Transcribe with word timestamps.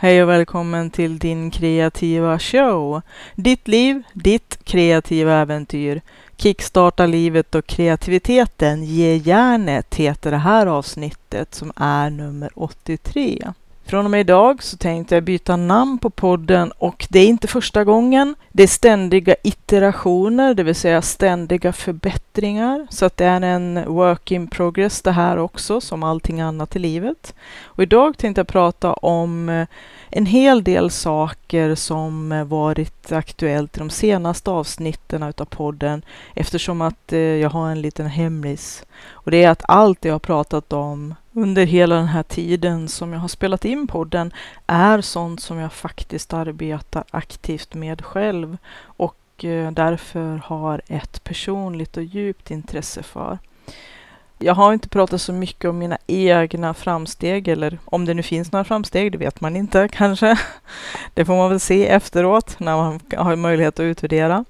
Hej 0.00 0.22
och 0.22 0.28
välkommen 0.28 0.90
till 0.90 1.18
din 1.18 1.50
kreativa 1.50 2.38
show. 2.38 3.02
Ditt 3.34 3.68
liv, 3.68 4.02
ditt 4.12 4.64
kreativa 4.64 5.32
äventyr. 5.32 6.00
Kickstarta 6.36 7.06
livet 7.06 7.54
och 7.54 7.66
kreativiteten. 7.66 8.84
Ge 8.84 9.16
järnet 9.16 9.94
heter 9.94 10.30
det 10.30 10.36
här 10.36 10.66
avsnittet 10.66 11.54
som 11.54 11.72
är 11.76 12.10
nummer 12.10 12.50
83. 12.54 13.52
Från 13.88 14.04
och 14.04 14.10
med 14.10 14.20
idag 14.20 14.62
så 14.62 14.76
tänkte 14.76 15.14
jag 15.14 15.24
byta 15.24 15.56
namn 15.56 15.98
på 15.98 16.10
podden 16.10 16.72
och 16.78 17.06
det 17.10 17.18
är 17.18 17.26
inte 17.26 17.48
första 17.48 17.84
gången. 17.84 18.34
Det 18.52 18.62
är 18.62 18.66
ständiga 18.66 19.34
iterationer, 19.42 20.54
det 20.54 20.62
vill 20.62 20.74
säga 20.74 21.02
ständiga 21.02 21.72
förbättringar. 21.72 22.86
Så 22.90 23.06
att 23.06 23.16
det 23.16 23.24
är 23.24 23.40
en 23.40 23.84
work 23.86 24.30
in 24.30 24.46
progress 24.46 25.02
det 25.02 25.12
här 25.12 25.36
också, 25.36 25.80
som 25.80 26.02
allting 26.02 26.40
annat 26.40 26.76
i 26.76 26.78
livet. 26.78 27.34
Och 27.64 27.82
idag 27.82 28.18
tänkte 28.18 28.40
jag 28.40 28.48
prata 28.48 28.92
om 28.92 29.48
eh, 29.48 29.66
en 30.10 30.26
hel 30.26 30.64
del 30.64 30.90
saker 30.90 31.74
som 31.74 32.44
varit 32.48 33.12
aktuellt 33.12 33.76
i 33.76 33.78
de 33.78 33.90
senaste 33.90 34.50
avsnitten 34.50 35.22
av 35.22 35.32
podden 35.32 36.02
eftersom 36.34 36.80
att 36.80 37.12
eh, 37.12 37.18
jag 37.18 37.50
har 37.50 37.70
en 37.70 37.82
liten 37.82 38.06
hemlis. 38.06 38.84
Och 39.10 39.30
det 39.30 39.44
är 39.44 39.50
att 39.50 39.62
allt 39.68 40.04
jag 40.04 40.14
har 40.14 40.18
pratat 40.18 40.72
om 40.72 41.14
under 41.42 41.66
hela 41.66 41.94
den 41.94 42.06
här 42.06 42.22
tiden 42.22 42.88
som 42.88 43.12
jag 43.12 43.20
har 43.20 43.28
spelat 43.28 43.64
in 43.64 43.86
podden 43.86 44.32
är 44.66 45.00
sånt 45.00 45.40
som 45.40 45.58
jag 45.58 45.72
faktiskt 45.72 46.32
arbetar 46.32 47.04
aktivt 47.10 47.74
med 47.74 48.04
själv 48.04 48.56
och 48.82 49.44
eh, 49.44 49.72
därför 49.72 50.36
har 50.36 50.82
ett 50.86 51.24
personligt 51.24 51.96
och 51.96 52.02
djupt 52.02 52.50
intresse 52.50 53.02
för. 53.02 53.38
Jag 54.38 54.54
har 54.54 54.72
inte 54.72 54.88
pratat 54.88 55.20
så 55.20 55.32
mycket 55.32 55.70
om 55.70 55.78
mina 55.78 55.98
egna 56.06 56.74
framsteg, 56.74 57.48
eller 57.48 57.78
om 57.84 58.04
det 58.04 58.14
nu 58.14 58.22
finns 58.22 58.52
några 58.52 58.64
framsteg, 58.64 59.12
det 59.12 59.18
vet 59.18 59.40
man 59.40 59.56
inte 59.56 59.88
kanske. 59.92 60.38
Det 61.14 61.24
får 61.24 61.36
man 61.36 61.50
väl 61.50 61.60
se 61.60 61.88
efteråt 61.88 62.60
när 62.60 62.76
man 62.76 63.00
har 63.16 63.36
möjlighet 63.36 63.74
att 63.74 63.84
utvärdera. 63.84 64.44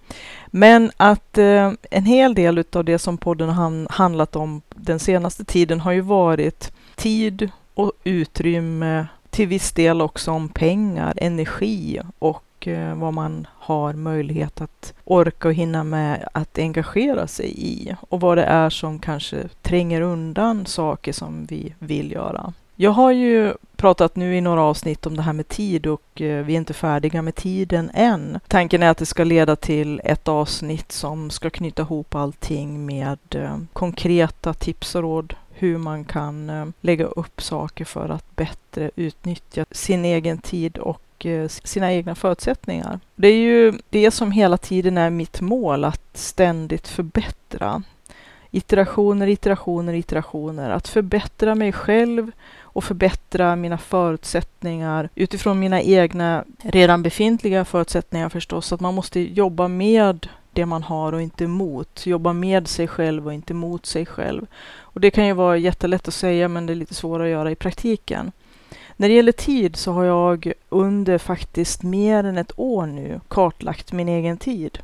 Men 0.47 0.91
att 0.97 1.39
eh, 1.39 1.73
en 1.91 2.05
hel 2.05 2.35
del 2.35 2.65
av 2.73 2.85
det 2.85 2.99
som 2.99 3.19
podden 3.19 3.49
har 3.49 3.93
handlat 3.93 4.37
om 4.37 4.63
den 4.69 4.99
senaste 4.99 5.45
tiden 5.45 5.81
har 5.81 5.93
ju 5.93 6.01
varit 6.01 6.73
tid 6.97 7.51
och 7.75 7.93
utrymme, 8.05 9.07
till 9.31 9.49
viss 9.49 9.73
del 9.73 10.01
också 10.01 10.31
om 10.31 10.49
pengar, 10.49 11.15
energi 11.17 12.01
och 12.19 12.43
och 12.59 12.69
eh, 12.69 12.95
vad 12.95 13.15
man 13.15 13.47
har 13.55 13.93
möjlighet 13.93 14.61
att 14.61 14.95
orka 15.05 15.49
och 15.49 15.55
hinna 15.55 15.85
med 15.85 16.29
att 16.33 16.59
engagera 16.59 17.27
sig 17.27 17.55
i 17.57 17.95
och 18.09 18.21
vad 18.21 18.39
det 18.39 18.45
är 18.45 18.71
som 18.71 18.99
kanske 18.99 19.49
tränger 19.63 20.01
undan 20.01 20.67
saker 20.67 21.13
som 21.13 21.47
vi 21.47 21.75
vill 21.79 22.13
göra. 22.13 22.53
Jag 22.77 22.91
har 22.91 23.13
ju 23.13 23.55
pratat 23.77 24.17
nu 24.17 24.37
i 24.37 24.41
några 24.41 24.63
avsnitt 24.63 25.07
om 25.07 25.17
det 25.17 25.23
här 25.23 25.33
med 25.33 25.49
tid 25.49 25.87
och 25.87 26.21
eh, 26.21 26.45
vi 26.45 26.53
är 26.53 26.57
inte 26.57 26.75
färdiga 26.75 27.23
med 27.23 27.35
tiden 27.35 27.91
än. 27.95 28.41
Tanken 28.49 28.83
är 28.83 28.91
att 28.91 28.99
det 28.99 29.07
ska 29.07 29.25
leda 29.25 29.57
till 29.57 30.01
ett 30.05 30.29
avsnitt 30.29 30.93
som 30.93 31.31
ska 31.31 31.51
knyta 31.51 31.83
ihop 31.83 32.15
allting 32.15 32.87
med 32.87 33.19
eh, 33.31 33.59
konkreta 33.73 34.55
tips 34.55 34.95
och 34.95 35.03
råd 35.03 35.35
hur 35.59 35.79
man 35.79 36.05
kan 36.05 36.51
eh, 36.51 36.67
lägga 36.81 37.05
upp 37.05 37.43
saker 37.43 37.85
för 37.85 38.09
att 38.09 38.37
bättre 38.37 38.91
utnyttja 38.97 39.65
sin 39.71 40.05
egen 40.05 40.39
tid 40.39 40.79
och 40.79 41.27
eh, 41.27 41.49
sina 41.49 41.93
egna 41.93 42.15
förutsättningar. 42.15 43.01
Det 43.17 43.29
är 43.29 43.39
ju 43.39 43.79
det 43.91 44.11
som 44.11 44.33
hela 44.33 44.57
tiden 44.57 44.99
är 44.99 45.11
mitt 45.11 45.41
mål, 45.41 45.85
att 45.85 46.17
ständigt 46.17 46.89
förbättra. 46.89 47.83
Iterationer, 48.51 49.27
iterationer, 49.27 49.95
iterationer. 49.95 50.71
Att 50.71 50.89
förbättra 50.89 51.55
mig 51.55 51.73
själv 51.73 52.31
och 52.61 52.85
förbättra 52.85 53.57
mina 53.57 53.79
förutsättningar 53.79 55.09
utifrån 55.15 55.59
mina 55.59 55.83
egna 55.83 56.45
redan 56.63 57.03
befintliga 57.03 57.65
förutsättningar 57.65 58.29
förstås. 58.29 58.73
Att 58.73 58.81
man 58.81 58.95
måste 58.95 59.21
jobba 59.21 59.69
med 59.69 60.29
det 60.59 60.67
man 60.67 60.83
har 60.83 61.13
och 61.13 61.23
inte 61.23 61.47
mot. 61.47 62.07
Jobba 62.07 62.33
med 62.33 62.69
sig 62.69 62.89
själv 62.89 63.27
och 63.27 63.35
inte 63.35 63.55
mot 63.55 63.87
sig 63.87 64.07
själv. 64.07 64.47
Och 64.81 65.01
det 65.01 65.11
kan 65.11 65.27
ju 65.27 65.33
vara 65.33 65.57
jättelätt 65.57 66.09
att 66.09 66.15
säga 66.15 66.49
men 66.49 66.67
det 66.67 66.73
är 66.73 66.75
lite 66.75 66.95
svårare 66.95 67.27
att 67.27 67.33
göra 67.33 67.51
i 67.51 67.55
praktiken. 67.55 68.33
När 68.97 69.09
det 69.09 69.15
gäller 69.15 69.33
tid 69.33 69.77
så 69.77 69.93
har 69.93 70.05
jag 70.05 70.53
under 70.69 71.19
faktiskt 71.19 71.83
mer 71.83 72.25
än 72.25 72.39
ett 72.39 72.53
år 72.57 72.87
nu 72.87 73.21
kartlagt 73.29 73.93
min 73.93 74.09
egen 74.09 74.37
tid. 74.37 74.79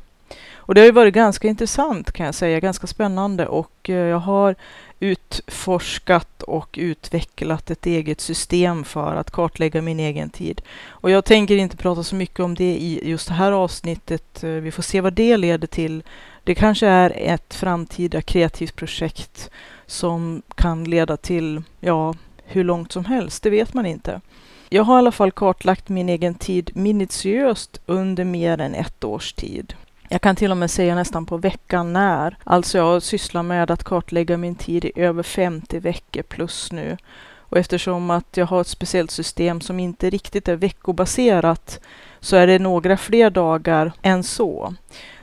Och 0.55 0.75
det 0.75 0.81
har 0.81 0.85
ju 0.85 0.91
varit 0.91 1.13
ganska 1.13 1.47
intressant 1.47 2.11
kan 2.11 2.25
jag 2.25 2.35
säga, 2.35 2.59
ganska 2.59 2.87
spännande 2.87 3.47
och 3.47 3.89
eh, 3.89 3.95
jag 3.95 4.19
har 4.19 4.55
utforskat 4.99 6.43
och 6.43 6.75
utvecklat 6.81 7.71
ett 7.71 7.85
eget 7.85 8.21
system 8.21 8.83
för 8.83 9.15
att 9.15 9.31
kartlägga 9.31 9.81
min 9.81 9.99
egen 9.99 10.29
tid. 10.29 10.61
Och 10.87 11.11
jag 11.11 11.25
tänker 11.25 11.55
inte 11.55 11.77
prata 11.77 12.03
så 12.03 12.15
mycket 12.15 12.39
om 12.39 12.55
det 12.55 12.77
i 12.77 13.09
just 13.09 13.27
det 13.27 13.33
här 13.33 13.51
avsnittet. 13.51 14.43
Eh, 14.43 14.49
vi 14.49 14.71
får 14.71 14.83
se 14.83 15.01
vad 15.01 15.13
det 15.13 15.37
leder 15.37 15.67
till. 15.67 16.03
Det 16.43 16.55
kanske 16.55 16.87
är 16.87 17.13
ett 17.15 17.53
framtida 17.53 18.21
kreativt 18.21 18.75
projekt 18.75 19.49
som 19.85 20.41
kan 20.55 20.83
leda 20.83 21.17
till, 21.17 21.63
ja, 21.79 22.13
hur 22.45 22.63
långt 22.63 22.91
som 22.91 23.05
helst. 23.05 23.43
Det 23.43 23.49
vet 23.49 23.73
man 23.73 23.85
inte. 23.85 24.21
Jag 24.69 24.83
har 24.83 24.95
i 24.95 24.97
alla 24.97 25.11
fall 25.11 25.31
kartlagt 25.31 25.89
min 25.89 26.09
egen 26.09 26.35
tid 26.35 26.71
minutiöst 26.73 27.81
under 27.85 28.23
mer 28.23 28.61
än 28.61 28.75
ett 28.75 29.03
års 29.03 29.33
tid. 29.33 29.73
Jag 30.09 30.21
kan 30.21 30.35
till 30.35 30.51
och 30.51 30.57
med 30.57 30.71
säga 30.71 30.95
nästan 30.95 31.25
på 31.25 31.37
veckan 31.37 31.93
när. 31.93 32.37
Alltså 32.43 32.77
jag 32.77 33.03
sysslar 33.03 33.43
med 33.43 33.71
att 33.71 33.83
kartlägga 33.83 34.37
min 34.37 34.55
tid 34.55 34.85
i 34.85 34.91
över 34.95 35.23
50 35.23 35.79
veckor 35.79 36.21
plus 36.21 36.71
nu. 36.71 36.97
Och 37.37 37.57
eftersom 37.57 38.09
att 38.09 38.37
jag 38.37 38.45
har 38.45 38.61
ett 38.61 38.67
speciellt 38.67 39.11
system 39.11 39.61
som 39.61 39.79
inte 39.79 40.09
riktigt 40.09 40.47
är 40.47 40.55
veckobaserat 40.55 41.79
så 42.19 42.35
är 42.35 42.47
det 42.47 42.59
några 42.59 42.97
fler 42.97 43.29
dagar 43.29 43.91
än 44.01 44.23
så. 44.23 44.73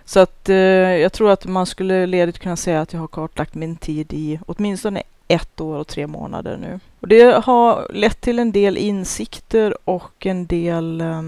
Så 0.05 0.21
att 0.21 0.49
eh, 0.49 0.57
jag 0.57 1.13
tror 1.13 1.31
att 1.31 1.47
man 1.47 1.67
skulle 1.67 2.07
ledigt 2.07 2.39
kunna 2.39 2.57
säga 2.57 2.81
att 2.81 2.93
jag 2.93 3.01
har 3.01 3.09
kartlagt 3.09 3.55
min 3.55 3.77
tid 3.77 4.13
i 4.13 4.41
åtminstone 4.47 5.03
ett 5.29 5.61
år 5.61 5.77
och 5.77 5.87
tre 5.87 6.07
månader 6.07 6.57
nu. 6.57 6.81
Och 7.01 7.09
det 7.09 7.45
har 7.45 7.87
lett 7.95 8.21
till 8.21 8.39
en 8.39 8.53
del 8.53 8.77
insikter 8.77 9.77
och 9.85 10.27
en 10.27 10.47
del 10.47 11.01
eh, 11.01 11.23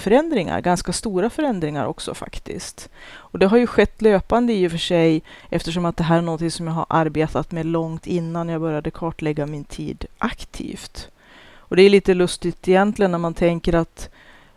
förändringar, 0.00 0.60
ganska 0.60 0.92
stora 0.92 1.30
förändringar 1.30 1.86
också 1.86 2.14
faktiskt. 2.14 2.90
Och 3.10 3.38
det 3.38 3.46
har 3.46 3.58
ju 3.58 3.66
skett 3.66 4.02
löpande 4.02 4.52
i 4.52 4.66
och 4.66 4.70
för 4.70 4.78
sig 4.78 5.22
eftersom 5.50 5.84
att 5.84 5.96
det 5.96 6.04
här 6.04 6.18
är 6.18 6.22
något 6.22 6.52
som 6.52 6.66
jag 6.66 6.74
har 6.74 6.86
arbetat 6.88 7.52
med 7.52 7.66
långt 7.66 8.06
innan 8.06 8.48
jag 8.48 8.60
började 8.60 8.90
kartlägga 8.90 9.46
min 9.46 9.64
tid 9.64 10.04
aktivt. 10.18 11.08
Och 11.56 11.76
det 11.76 11.82
är 11.82 11.90
lite 11.90 12.14
lustigt 12.14 12.68
egentligen 12.68 13.10
när 13.10 13.18
man 13.18 13.34
tänker 13.34 13.74
att 13.74 14.10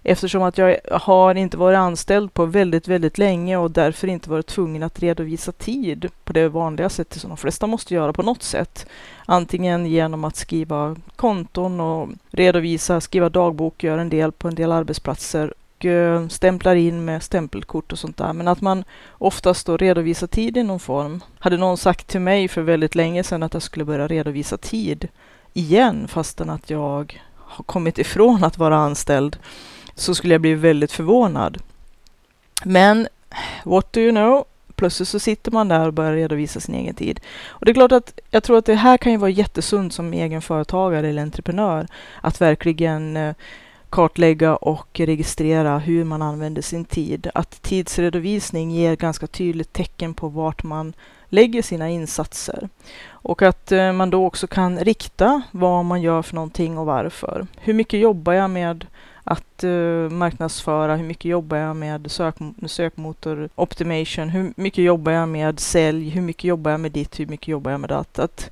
eftersom 0.03 0.44
att 0.44 0.58
jag 0.58 0.78
har 0.91 1.36
inte 1.36 1.58
varit 1.58 1.78
anställd 1.78 2.34
på 2.34 2.46
väldigt, 2.46 2.88
väldigt 2.88 3.18
länge 3.18 3.58
och 3.58 3.72
därför 3.72 4.08
inte 4.08 4.30
varit 4.30 4.47
tvungen 4.47 4.84
att 4.84 5.00
redovisa 5.00 5.52
tid 5.52 6.09
på 6.24 6.34
det 6.34 6.50
vanliga 6.50 6.90
sättet 6.90 7.22
som 7.22 7.30
de 7.30 7.38
flesta 7.38 7.68
måste 7.68 7.94
göra 7.94 8.14
på 8.14 8.24
något 8.24 8.44
sätt. 8.44 8.86
Antingen 9.25 9.86
genom 9.86 10.24
att 10.24 10.36
skriva 10.36 10.96
konton 11.16 11.80
och 11.80 12.09
redovisa, 12.31 13.02
skriva 13.02 13.30
dagbok, 13.30 13.84
göra 13.84 14.02
en 14.02 14.09
del 14.09 14.31
på 14.31 14.47
en 14.47 14.56
del 14.56 14.72
arbetsplatser 14.72 15.53
och 15.84 15.86
eh, 15.86 16.28
stämplar 16.28 16.75
in 16.75 17.06
med 17.06 17.24
stämpelkort 17.24 17.91
och 17.91 18.00
sånt 18.00 18.18
där. 18.18 18.34
Men 18.34 18.47
att 18.47 18.62
man 18.62 18.84
oftast 19.12 19.66
då 19.66 19.78
redovisar 19.78 20.28
tid 20.28 20.58
i 20.58 20.64
någon 20.64 20.80
form. 20.80 21.24
Hade 21.40 21.58
någon 21.58 21.78
sagt 21.78 22.08
till 22.08 22.22
mig 22.22 22.47
för 22.47 22.62
väldigt 22.62 22.96
länge 22.96 23.24
sedan 23.24 23.44
att 23.44 23.53
jag 23.53 23.64
skulle 23.64 23.85
börja 23.85 24.08
redovisa 24.08 24.58
tid 24.58 25.08
igen 25.53 26.08
fastän 26.08 26.50
att 26.50 26.70
jag 26.70 27.20
har 27.35 27.64
kommit 27.64 28.00
ifrån 28.00 28.44
att 28.44 28.58
vara 28.58 28.78
anställd 28.78 29.38
så 29.96 30.16
skulle 30.16 30.34
jag 30.34 30.42
bli 30.42 30.54
väldigt 30.54 30.92
förvånad. 30.92 31.58
Men 32.64 33.08
what 33.64 33.94
do 33.94 34.00
you 34.00 34.12
know? 34.12 34.46
Plötsligt 34.76 35.09
så 35.09 35.20
sitter 35.20 35.52
man 35.52 35.68
där 35.68 35.88
och 35.88 35.94
börjar 35.94 36.14
redovisa 36.14 36.59
sin 36.59 36.76
egen 36.76 36.96
tid. 36.96 37.20
Och 37.46 37.66
det 37.66 37.72
är 37.72 37.74
klart 37.74 37.92
att 37.92 38.20
jag 38.32 38.44
tror 38.44 38.58
att 38.58 38.66
det 38.66 38.76
här 38.76 38.98
kan 38.98 39.12
ju 39.12 39.18
vara 39.18 39.30
jättesunt 39.30 39.94
som 39.94 40.14
egen 40.14 40.42
företagare 40.42 41.09
eller 41.09 41.22
entreprenör 41.22 41.88
att 42.22 42.42
verkligen 42.42 43.18
eh, 43.18 43.36
kartlägga 43.90 44.56
och 44.56 45.00
registrera 45.00 45.78
hur 45.78 46.03
man 46.03 46.22
använder 46.22 46.62
sin 46.62 46.85
tid. 46.85 47.29
Att 47.34 47.62
tidsredovisning 47.62 48.72
ger 48.72 48.96
ganska 48.96 49.28
tydligt 49.28 49.73
tecken 49.73 50.14
på 50.14 50.28
vart 50.28 50.64
man 50.64 50.94
lägger 51.29 51.62
sina 51.62 51.90
insatser. 51.90 52.70
Och 53.08 53.41
att 53.41 53.72
eh, 53.72 53.91
man 53.91 54.09
då 54.09 54.26
också 54.26 54.47
kan 54.47 54.79
rikta 54.79 55.41
vad 55.52 55.85
man 55.85 56.02
gör 56.02 56.22
för 56.22 56.35
någonting 56.35 56.78
och 56.78 56.85
varför. 56.85 57.47
Hur 57.58 57.73
mycket 57.73 58.00
jobbar 58.00 58.34
jag 58.34 58.50
med 58.50 58.85
att 59.23 59.64
uh, 59.64 60.09
marknadsföra, 60.09 60.96
hur 60.96 61.05
mycket 61.05 61.25
jobbar 61.25 61.58
jag 61.58 61.75
med 61.75 62.11
sök, 62.11 62.35
sökmotor 62.67 63.49
optimation, 63.55 64.29
hur 64.29 64.53
mycket 64.55 64.84
jobbar 64.84 65.11
jag 65.11 65.29
med 65.29 65.59
sälj, 65.59 66.09
hur 66.09 66.22
mycket 66.22 66.43
jobbar 66.43 66.72
jag 66.72 66.79
med 66.79 66.91
ditt, 66.91 67.20
hur 67.20 67.25
mycket 67.25 67.47
jobbar 67.47 67.72
jag 67.72 67.79
med 67.79 67.90
det. 67.90 68.23
Att 68.23 68.49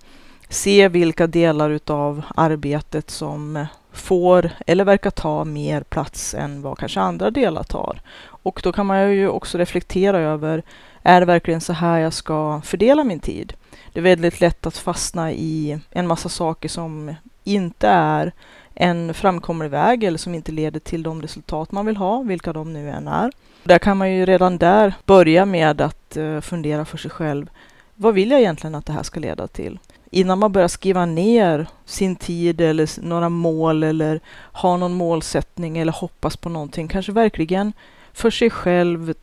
se 0.50 0.88
vilka 0.88 1.27
delar 1.27 1.69
utav 1.69 2.21
arbetet 2.35 3.09
som 3.09 3.65
får 3.91 4.50
eller 4.68 4.85
verkar 4.85 5.12
ta 5.12 5.45
mer 5.45 5.83
plats 5.83 6.33
än 6.33 6.62
vad 6.62 6.77
kanske 6.77 7.00
andra 7.00 7.31
delar 7.31 7.63
tar. 7.63 8.01
Och 8.24 8.62
då 8.63 8.71
kan 8.71 8.85
man 8.85 9.15
ju 9.15 9.29
också 9.29 9.57
reflektera 9.57 10.19
över, 10.19 10.63
är 11.03 11.19
det 11.19 11.25
verkligen 11.25 11.62
så 11.62 11.74
här 11.74 12.00
jag 12.00 12.13
ska 12.13 12.62
fördela 12.65 13.03
min 13.03 13.19
tid? 13.19 13.53
Det 13.94 14.00
är 14.00 14.03
väldigt 14.03 14.41
lätt 14.41 14.65
att 14.65 14.77
fastna 14.77 15.31
i 15.31 15.79
en 15.89 16.07
massa 16.07 16.29
saker 16.29 16.69
som 16.69 17.15
inte 17.44 17.88
är 17.88 18.31
en 18.75 19.13
framkomlig 19.13 19.69
väg 19.69 20.03
eller 20.03 20.18
som 20.18 20.35
inte 20.35 20.51
leder 20.51 20.79
till 20.79 21.03
de 21.03 21.21
resultat 21.21 21.71
man 21.71 21.85
vill 21.85 21.97
ha, 21.97 22.21
vilka 22.21 22.53
de 22.53 22.73
nu 22.73 22.89
än 22.89 23.07
är. 23.07 23.31
Där 23.63 23.79
kan 23.79 23.97
man 23.97 24.12
ju 24.12 24.25
redan 24.25 24.57
där 24.57 24.94
börja 25.06 25.45
med 25.45 25.81
att 25.81 26.18
eh, 26.18 26.41
fundera 26.41 26.85
för 26.85 26.97
sig 26.97 27.12
själv. 27.12 27.50
Vad 27.95 28.13
vill 28.13 28.31
jag 28.31 28.39
egentligen 28.39 28.75
att 28.75 28.85
det 28.85 28.94
här 28.94 29.03
ska 29.03 29.19
leda 29.19 29.47
till? 29.47 29.79
Innan 30.09 30.39
man 30.39 30.51
börjar 30.51 30.68
skriva 30.68 31.06
ner 31.06 31.68
sin 31.85 32.15
tid 32.15 32.62
eller 32.62 33.01
några 33.01 33.29
mål 33.29 33.83
eller 33.83 34.19
ha 34.51 34.77
någon 34.77 34.94
målsättning 34.94 35.77
eller 35.77 35.91
hoppas 35.91 36.38
på 36.38 36.50
någonting, 36.50 36.88
kanske 36.88 37.12
verkligen 37.12 37.74
för 38.13 38.29
sig 38.29 38.50
själv 38.50 39.13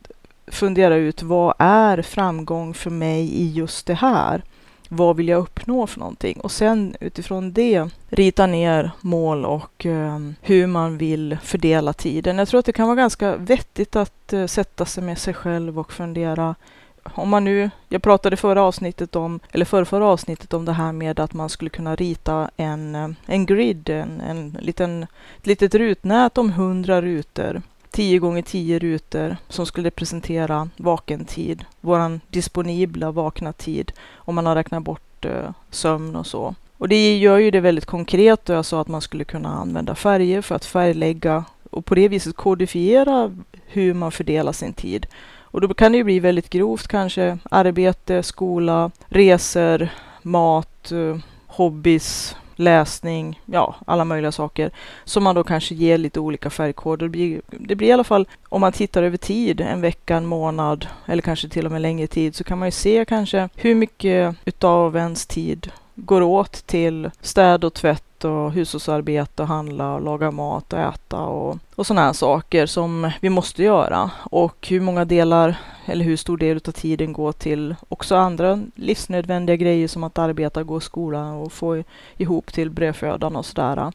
fundera 0.47 0.95
ut 0.95 1.23
vad 1.23 1.53
är 1.59 2.01
framgång 2.01 2.73
för 2.73 2.89
mig 2.89 3.21
i 3.21 3.51
just 3.51 3.85
det 3.85 3.93
här? 3.93 4.43
Vad 4.91 5.15
vill 5.15 5.27
jag 5.27 5.39
uppnå 5.39 5.87
för 5.87 5.99
någonting? 5.99 6.39
Och 6.39 6.51
sen 6.51 6.95
utifrån 6.99 7.53
det 7.53 7.89
rita 8.09 8.47
ner 8.47 8.91
mål 9.01 9.45
och 9.45 9.85
eh, 9.85 10.19
hur 10.41 10.67
man 10.67 10.97
vill 10.97 11.37
fördela 11.43 11.93
tiden. 11.93 12.37
Jag 12.37 12.47
tror 12.47 12.59
att 12.59 12.65
det 12.65 12.73
kan 12.73 12.87
vara 12.87 12.95
ganska 12.95 13.35
vettigt 13.35 13.95
att 13.95 14.33
eh, 14.33 14.45
sätta 14.45 14.85
sig 14.85 15.03
med 15.03 15.17
sig 15.17 15.33
själv 15.33 15.79
och 15.79 15.93
fundera 15.93 16.55
om 17.03 17.29
man 17.29 17.43
nu, 17.43 17.69
jag 17.89 18.01
pratade 18.01 18.37
förra 18.37 18.63
avsnittet 18.63 19.15
om, 19.15 19.39
eller 19.51 19.65
förra, 19.65 19.85
förra 19.85 20.05
avsnittet 20.05 20.53
om 20.53 20.65
det 20.65 20.73
här 20.73 20.91
med 20.91 21.19
att 21.19 21.33
man 21.33 21.49
skulle 21.49 21.69
kunna 21.69 21.95
rita 21.95 22.49
en, 22.57 22.95
eh, 22.95 23.09
en 23.25 23.45
grid, 23.45 23.89
en, 23.89 24.21
en 24.21 24.57
liten, 24.61 25.03
ett 25.37 25.47
litet 25.47 25.75
rutnät 25.75 26.37
om 26.37 26.51
hundra 26.51 27.01
rutor 27.01 27.61
10 27.99 28.19
gånger 28.19 28.41
10 28.41 28.79
rutor 28.79 29.37
som 29.47 29.65
skulle 29.65 29.87
representera 29.87 30.69
vaken 30.77 31.25
tid, 31.25 31.65
våran 31.81 32.21
disponibla 32.27 33.11
vakna 33.11 33.53
tid 33.53 33.91
om 34.13 34.35
man 34.35 34.45
har 34.45 34.55
räknat 34.55 34.83
bort 34.83 35.25
eh, 35.25 35.51
sömn 35.69 36.15
och 36.15 36.27
så. 36.27 36.55
Och 36.77 36.89
det 36.89 37.17
gör 37.17 37.37
ju 37.37 37.51
det 37.51 37.59
väldigt 37.59 37.85
konkret 37.85 38.49
och 38.49 38.55
jag 38.55 38.65
sa 38.65 38.81
att 38.81 38.87
man 38.87 39.01
skulle 39.01 39.23
kunna 39.23 39.49
använda 39.49 39.95
färger 39.95 40.41
för 40.41 40.55
att 40.55 40.65
färglägga 40.65 41.45
och 41.69 41.85
på 41.85 41.95
det 41.95 42.07
viset 42.07 42.35
kodifiera 42.35 43.35
hur 43.65 43.93
man 43.93 44.11
fördelar 44.11 44.51
sin 44.51 44.73
tid. 44.73 45.07
Och 45.39 45.61
då 45.61 45.73
kan 45.73 45.91
det 45.91 45.97
ju 45.97 46.03
bli 46.03 46.19
väldigt 46.19 46.49
grovt 46.49 46.87
kanske 46.87 47.37
arbete, 47.51 48.23
skola, 48.23 48.91
resor, 49.07 49.89
mat, 50.21 50.91
eh, 50.91 51.17
hobbys, 51.47 52.35
läsning, 52.59 53.41
ja, 53.45 53.75
alla 53.87 54.05
möjliga 54.05 54.31
saker 54.31 54.71
som 55.03 55.23
man 55.23 55.35
då 55.35 55.43
kanske 55.43 55.75
ger 55.75 55.97
lite 55.97 56.19
olika 56.19 56.49
färgkoder. 56.49 57.05
Det 57.05 57.09
blir, 57.09 57.41
det 57.47 57.75
blir 57.75 57.87
i 57.87 57.91
alla 57.91 58.03
fall, 58.03 58.27
om 58.49 58.61
man 58.61 58.71
tittar 58.71 59.03
över 59.03 59.17
tid, 59.17 59.61
en 59.61 59.81
vecka, 59.81 60.15
en 60.15 60.25
månad 60.25 60.87
eller 61.05 61.21
kanske 61.21 61.49
till 61.49 61.65
och 61.65 61.71
med 61.71 61.81
längre 61.81 62.07
tid, 62.07 62.35
så 62.35 62.43
kan 62.43 62.59
man 62.59 62.67
ju 62.67 62.71
se 62.71 63.05
kanske 63.05 63.49
hur 63.55 63.75
mycket 63.75 64.35
utav 64.45 64.97
ens 64.97 65.25
tid 65.25 65.71
går 65.95 66.21
åt 66.21 66.51
till 66.51 67.11
städ 67.21 67.63
och 67.63 67.73
tvätt 67.73 68.03
och 68.25 68.51
hushållsarbete 68.51 69.41
och 69.41 69.47
handla 69.47 69.93
och 69.93 70.01
laga 70.01 70.31
mat 70.31 70.73
och 70.73 70.79
äta 70.79 71.21
och, 71.21 71.57
och 71.75 71.87
sådana 71.87 72.05
här 72.05 72.13
saker 72.13 72.65
som 72.65 73.11
vi 73.21 73.29
måste 73.29 73.63
göra. 73.63 74.11
Och 74.23 74.67
hur 74.67 74.81
många 74.81 75.05
delar 75.05 75.55
eller 75.85 76.05
hur 76.05 76.17
stor 76.17 76.37
del 76.37 76.61
av 76.67 76.71
tiden 76.71 77.13
går 77.13 77.31
till 77.31 77.75
också 77.89 78.15
andra 78.15 78.59
livsnödvändiga 78.75 79.55
grejer 79.55 79.87
som 79.87 80.03
att 80.03 80.17
arbeta, 80.17 80.63
gå 80.63 80.77
i 80.77 80.81
skolan 80.81 81.35
och 81.35 81.51
få 81.51 81.83
ihop 82.17 82.53
till 82.53 82.69
brödfödan 82.69 83.35
och 83.35 83.45
sådär 83.45 83.91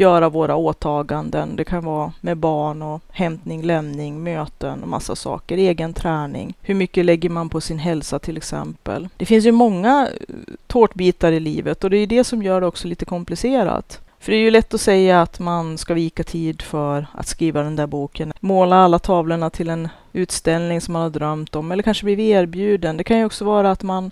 göra 0.00 0.28
våra 0.28 0.56
åtaganden. 0.56 1.56
Det 1.56 1.64
kan 1.64 1.84
vara 1.84 2.12
med 2.20 2.36
barn 2.36 2.82
och 2.82 3.02
hämtning, 3.10 3.62
lämning, 3.62 4.22
möten 4.22 4.82
och 4.82 4.88
massa 4.88 5.16
saker. 5.16 5.56
Egen 5.56 5.94
träning. 5.94 6.54
Hur 6.62 6.74
mycket 6.74 7.04
lägger 7.04 7.30
man 7.30 7.48
på 7.48 7.60
sin 7.60 7.78
hälsa 7.78 8.18
till 8.18 8.36
exempel? 8.36 9.08
Det 9.16 9.26
finns 9.26 9.46
ju 9.46 9.52
många 9.52 10.08
eh, 10.28 10.34
tårtbitar 10.66 11.32
i 11.32 11.40
livet 11.40 11.84
och 11.84 11.90
det 11.90 11.96
är 11.96 12.06
det 12.06 12.24
som 12.24 12.42
gör 12.42 12.60
det 12.60 12.66
också 12.66 12.88
lite 12.88 13.04
komplicerat. 13.04 14.00
För 14.18 14.32
det 14.32 14.38
är 14.38 14.42
ju 14.42 14.50
lätt 14.50 14.74
att 14.74 14.80
säga 14.80 15.22
att 15.22 15.38
man 15.38 15.78
ska 15.78 15.94
vika 15.94 16.24
tid 16.24 16.62
för 16.62 17.06
att 17.12 17.26
skriva 17.26 17.62
den 17.62 17.76
där 17.76 17.86
boken. 17.86 18.32
Måla 18.40 18.76
alla 18.76 18.98
tavlorna 18.98 19.50
till 19.50 19.68
en 19.68 19.88
utställning 20.12 20.80
som 20.80 20.92
man 20.92 21.02
har 21.02 21.10
drömt 21.10 21.56
om 21.56 21.72
eller 21.72 21.82
kanske 21.82 22.04
blivit 22.04 22.24
erbjuden. 22.24 22.96
Det 22.96 23.04
kan 23.04 23.18
ju 23.18 23.24
också 23.24 23.44
vara 23.44 23.70
att 23.70 23.82
man 23.82 24.10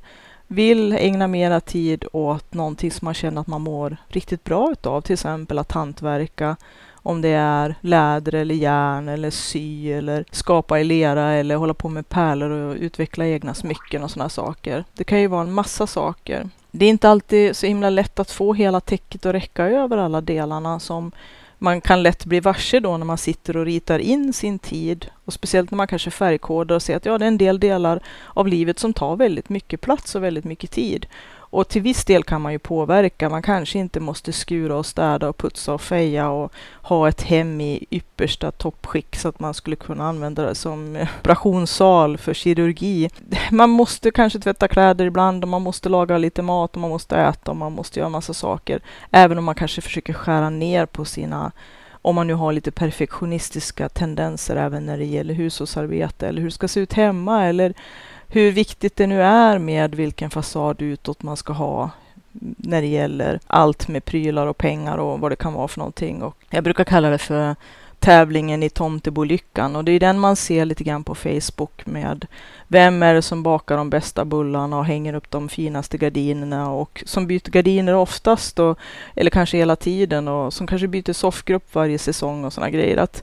vill 0.49 0.93
ägna 0.93 1.27
mera 1.27 1.61
tid 1.61 2.05
åt 2.13 2.55
någonting 2.55 2.91
som 2.91 3.05
man 3.05 3.15
känner 3.15 3.41
att 3.41 3.47
man 3.47 3.63
mår 3.63 3.97
riktigt 4.09 4.45
bra 4.45 4.73
utav, 4.73 5.01
till 5.01 5.13
exempel 5.13 5.59
att 5.59 5.73
hantverka, 5.73 6.57
om 6.93 7.21
det 7.21 7.29
är 7.29 7.75
läder 7.81 8.35
eller 8.35 8.55
järn 8.55 9.09
eller 9.09 9.31
sy 9.31 9.93
eller 9.93 10.25
skapa 10.31 10.81
i 10.81 10.85
lera 10.85 11.33
eller 11.33 11.57
hålla 11.57 11.75
på 11.75 11.89
med 11.89 12.09
pärlor 12.09 12.51
och 12.51 12.77
utveckla 12.77 13.27
egna 13.27 13.55
smycken 13.55 14.03
och 14.03 14.11
sådana 14.11 14.29
saker. 14.29 14.85
Det 14.93 15.05
kan 15.05 15.21
ju 15.21 15.27
vara 15.27 15.43
en 15.43 15.53
massa 15.53 15.87
saker. 15.87 16.49
Det 16.71 16.87
är 16.87 16.91
inte 16.91 17.09
alltid 17.09 17.57
så 17.57 17.67
himla 17.67 17.91
lätt 17.91 18.19
att 18.19 18.31
få 18.31 18.55
hela 18.55 18.81
täcket 18.81 19.27
att 19.27 19.35
räcka 19.35 19.65
över 19.65 19.97
alla 19.99 20.21
delarna 20.21 20.81
som 20.81 21.13
man 21.65 21.81
kan 21.81 22.03
lätt 22.03 22.25
bli 22.25 22.41
varse 22.41 22.81
då 22.81 22.97
när 22.97 23.07
man 23.07 23.19
sitter 23.19 23.57
och 23.57 23.65
ritar 23.65 23.99
in 23.99 24.33
sin 24.33 24.59
tid 24.59 25.07
och 25.25 25.33
speciellt 25.33 25.71
när 25.71 25.77
man 25.77 25.87
kanske 25.87 26.11
färgkodar 26.11 26.77
och 26.77 26.83
ser 26.83 26.97
att 26.97 27.07
ja, 27.07 27.19
det 27.19 27.25
är 27.25 27.29
en 27.29 27.39
del 27.39 27.61
delar 27.61 28.03
av 28.27 28.49
livet 28.49 28.79
som 28.79 28.93
tar 28.93 29.17
väldigt 29.17 29.49
mycket 29.49 29.81
plats 29.81 30.15
och 30.15 30.25
väldigt 30.25 30.45
mycket 30.45 30.71
tid. 30.71 31.07
Och 31.55 31.69
till 31.69 31.83
viss 31.83 32.05
del 32.05 32.25
kan 32.25 32.41
man 32.41 32.53
ju 32.53 32.59
påverka. 32.59 33.29
Man 33.29 33.43
kanske 33.43 33.79
inte 33.79 34.01
måste 34.01 34.33
skura 34.33 34.77
och 34.77 34.87
städa 34.87 35.29
och 35.29 35.39
putsa 35.39 35.75
och 35.75 35.81
feja 35.81 36.31
och 36.31 36.53
ha 36.83 37.09
ett 37.09 37.23
hem 37.23 37.61
i 37.61 37.87
yppersta 37.91 38.51
toppskick 38.51 39.17
så 39.17 39.29
att 39.29 39.41
man 39.41 39.55
skulle 39.55 39.77
kunna 39.77 40.09
använda 40.09 40.47
det 40.47 40.55
som 40.55 41.07
operationssal 41.21 42.19
för 42.19 42.35
kirurgi. 42.35 43.11
Man 43.51 43.71
måste 43.71 44.11
kanske 44.11 44.39
tvätta 44.39 44.69
kläder 44.69 45.05
ibland 45.05 45.45
och 45.45 45.49
man 45.49 45.63
måste 45.63 45.89
laga 45.89 46.19
lite 46.19 46.43
mat 46.43 46.75
och 46.75 46.81
man 46.81 46.91
måste 46.91 47.17
äta 47.17 47.51
och 47.51 47.57
man 47.57 47.73
måste 47.73 47.99
göra 48.01 48.09
massa 48.09 48.35
saker. 48.35 48.81
Även 49.11 49.39
om 49.39 49.45
man 49.45 49.55
kanske 49.55 49.81
försöker 49.81 50.13
skära 50.13 50.51
ner 50.51 50.87
på 50.87 51.05
sina 51.05 51.53
om 52.05 52.15
man 52.15 52.27
nu 52.27 52.35
har 52.35 52.53
lite 52.53 52.71
perfektionistiska 52.71 53.89
tendenser 53.89 54.57
även 54.57 54.87
när 54.87 54.99
det 54.99 55.05
gäller 55.05 55.35
hushållsarbete 55.35 56.29
eller 56.29 56.41
hur 56.41 56.49
det 56.49 56.55
ska 56.55 56.69
se 56.69 56.81
ut 56.81 56.93
hemma 56.93 57.45
eller 57.45 57.75
hur 58.35 58.53
viktigt 58.53 58.97
det 58.97 59.07
nu 59.07 59.23
är 59.23 59.59
med 59.59 59.95
vilken 59.95 60.31
fasad 60.31 60.83
utåt 60.83 61.23
man 61.23 61.37
ska 61.37 61.53
ha 61.53 61.91
när 62.57 62.81
det 62.81 62.87
gäller 62.87 63.41
allt 63.47 63.89
med 63.89 64.05
prylar 64.05 64.47
och 64.47 64.59
pengar 64.59 64.99
och 64.99 65.21
vad 65.21 65.33
det 65.33 65.37
kan 65.37 65.53
vara 65.53 65.69
för 65.69 65.79
någonting. 65.79 66.23
Och 66.23 66.37
jag 66.51 66.65
brukar 66.65 66.85
kalla 66.85 67.11
det 67.11 67.19
för 67.19 67.57
tävlingen 67.99 68.63
i 68.63 68.71
Tomtebolyckan 68.71 69.77
och 69.77 69.85
det 69.85 69.93
är 69.93 70.01
den 70.01 70.19
man 70.19 70.37
ser 70.37 70.65
lite 70.65 70.85
grann 70.85 71.05
på 71.05 71.15
Facebook 71.15 71.87
med 71.87 72.27
vem 72.69 73.03
är 73.03 73.15
det 73.15 73.23
som 73.23 73.43
bakar 73.43 73.77
de 73.77 73.91
bästa 73.91 74.25
bullarna 74.25 74.79
och 74.79 74.85
hänger 74.85 75.15
upp 75.15 75.31
de 75.31 75.49
finaste 75.49 75.99
gardinerna 75.99 76.71
och 76.71 77.03
som 77.07 77.27
byter 77.27 77.51
gardiner 77.51 77.95
oftast 77.95 78.59
och, 78.59 78.79
eller 79.15 79.31
kanske 79.31 79.57
hela 79.57 79.77
tiden 79.77 80.29
och 80.29 80.53
som 80.53 80.67
kanske 80.67 80.89
byter 80.89 81.13
soffgrupp 81.13 81.75
varje 81.75 81.99
säsong 81.99 82.45
och 82.45 82.53
sådana 82.53 82.71
grejer. 82.71 82.97
Att 82.97 83.23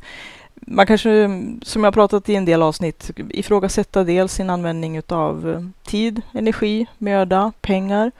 man 0.67 0.85
kanske, 0.85 1.29
som 1.61 1.83
jag 1.83 1.93
pratat 1.93 2.29
i 2.29 2.35
en 2.35 2.45
del 2.45 2.61
avsnitt, 2.61 3.11
ifrågasätta 3.29 4.03
dels 4.03 4.33
sin 4.33 4.49
användning 4.49 4.97
utav 4.97 5.49
eh, 5.49 5.61
tid, 5.83 6.21
energi, 6.33 6.85
möda, 6.97 7.51
pengar. 7.61 8.11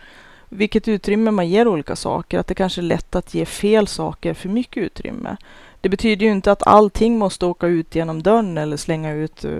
Vilket 0.50 0.88
utrymme 0.88 1.32
man 1.32 1.50
ger 1.50 1.68
olika 1.68 1.96
saker. 1.96 2.40
Att 2.40 2.48
det 2.48 2.56
kanske 2.56 2.82
är 2.82 2.84
lätt 2.84 3.16
att 3.16 3.34
ge 3.34 3.46
fel 3.46 3.88
saker 3.88 4.34
för 4.34 4.50
mycket 4.50 4.84
utrymme. 4.84 5.38
Det 5.82 5.90
betyder 5.90 6.26
ju 6.26 6.32
inte 6.32 6.52
att 6.52 6.68
allting 6.68 7.18
måste 7.18 7.46
åka 7.46 7.68
ut 7.68 7.96
genom 7.96 8.24
dörren 8.24 8.58
eller 8.58 8.78
slänga 8.78 9.14
ut 9.14 9.46
eh, 9.46 9.52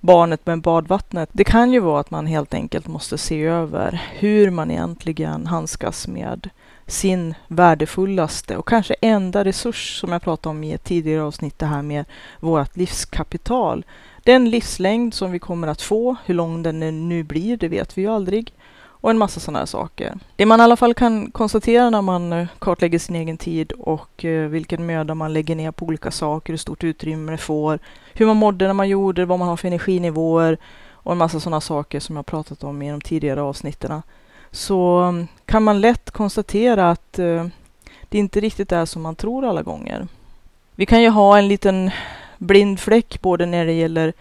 barnet 0.00 0.46
med 0.46 0.60
badvattnet. 0.60 1.28
Det 1.32 1.44
kan 1.44 1.72
ju 1.72 1.80
vara 1.80 2.00
att 2.00 2.10
man 2.10 2.26
helt 2.26 2.54
enkelt 2.54 2.86
måste 2.86 3.18
se 3.18 3.42
över 3.42 4.02
hur 4.18 4.50
man 4.50 4.70
egentligen 4.70 5.46
handskas 5.46 6.08
med 6.08 6.50
sin 6.86 7.34
värdefullaste 7.48 8.56
och 8.56 8.68
kanske 8.68 8.94
enda 9.00 9.44
resurs 9.44 10.00
som 10.00 10.12
jag 10.12 10.22
pratade 10.22 10.50
om 10.50 10.64
i 10.64 10.72
ett 10.72 10.84
tidigare 10.84 11.22
avsnitt, 11.22 11.58
det 11.58 11.66
här 11.66 11.82
med 11.82 12.04
vårt 12.40 12.76
livskapital. 12.76 13.84
Den 14.22 14.50
livslängd 14.50 15.14
som 15.14 15.32
vi 15.32 15.38
kommer 15.38 15.68
att 15.68 15.82
få, 15.82 16.16
hur 16.24 16.34
lång 16.34 16.62
den 16.62 17.08
nu 17.08 17.22
blir, 17.22 17.56
det 17.56 17.68
vet 17.68 17.98
vi 17.98 18.02
ju 18.02 18.08
aldrig. 18.08 18.52
Och 19.00 19.10
en 19.10 19.18
massa 19.18 19.40
sådana 19.40 19.58
här 19.58 19.66
saker. 19.66 20.18
Det 20.36 20.46
man 20.46 20.60
i 20.60 20.62
alla 20.62 20.76
fall 20.76 20.94
kan 20.94 21.30
konstatera 21.30 21.90
när 21.90 22.02
man 22.02 22.32
eh, 22.32 22.46
kartlägger 22.58 22.98
sin 22.98 23.16
egen 23.16 23.36
tid 23.36 23.72
och 23.72 24.24
eh, 24.24 24.48
vilken 24.48 24.86
möda 24.86 25.14
man 25.14 25.32
lägger 25.32 25.56
ner 25.56 25.70
på 25.70 25.86
olika 25.86 26.10
saker, 26.10 26.52
hur 26.52 26.58
stort 26.58 26.84
utrymme 26.84 27.32
det 27.32 27.38
får, 27.38 27.78
hur 28.14 28.26
man 28.26 28.36
mådde 28.36 28.66
när 28.66 28.72
man 28.72 28.88
gjorde 28.88 29.24
vad 29.24 29.38
man 29.38 29.48
har 29.48 29.56
för 29.56 29.68
energinivåer 29.68 30.58
och 30.90 31.12
en 31.12 31.18
massa 31.18 31.40
sådana 31.40 31.60
saker 31.60 32.00
som 32.00 32.16
jag 32.16 32.26
pratat 32.26 32.64
om 32.64 32.82
i 32.82 32.90
de 32.90 33.00
tidigare 33.00 33.42
avsnitten 33.42 34.02
så 34.56 35.12
kan 35.44 35.62
man 35.62 35.80
lätt 35.80 36.10
konstatera 36.10 36.90
att 36.90 37.18
eh, 37.18 37.46
det 38.08 38.18
inte 38.18 38.40
riktigt 38.40 38.72
är 38.72 38.84
som 38.84 39.02
man 39.02 39.16
tror 39.16 39.44
alla 39.44 39.62
gånger. 39.62 40.08
Vi 40.74 40.86
kan 40.86 41.02
ju 41.02 41.08
ha 41.08 41.38
en 41.38 41.48
liten 41.48 41.90
blind 42.38 42.80
fläck 42.80 43.20
både 43.20 43.46
när 43.46 43.66
det 43.66 43.72
gäller 43.72 44.12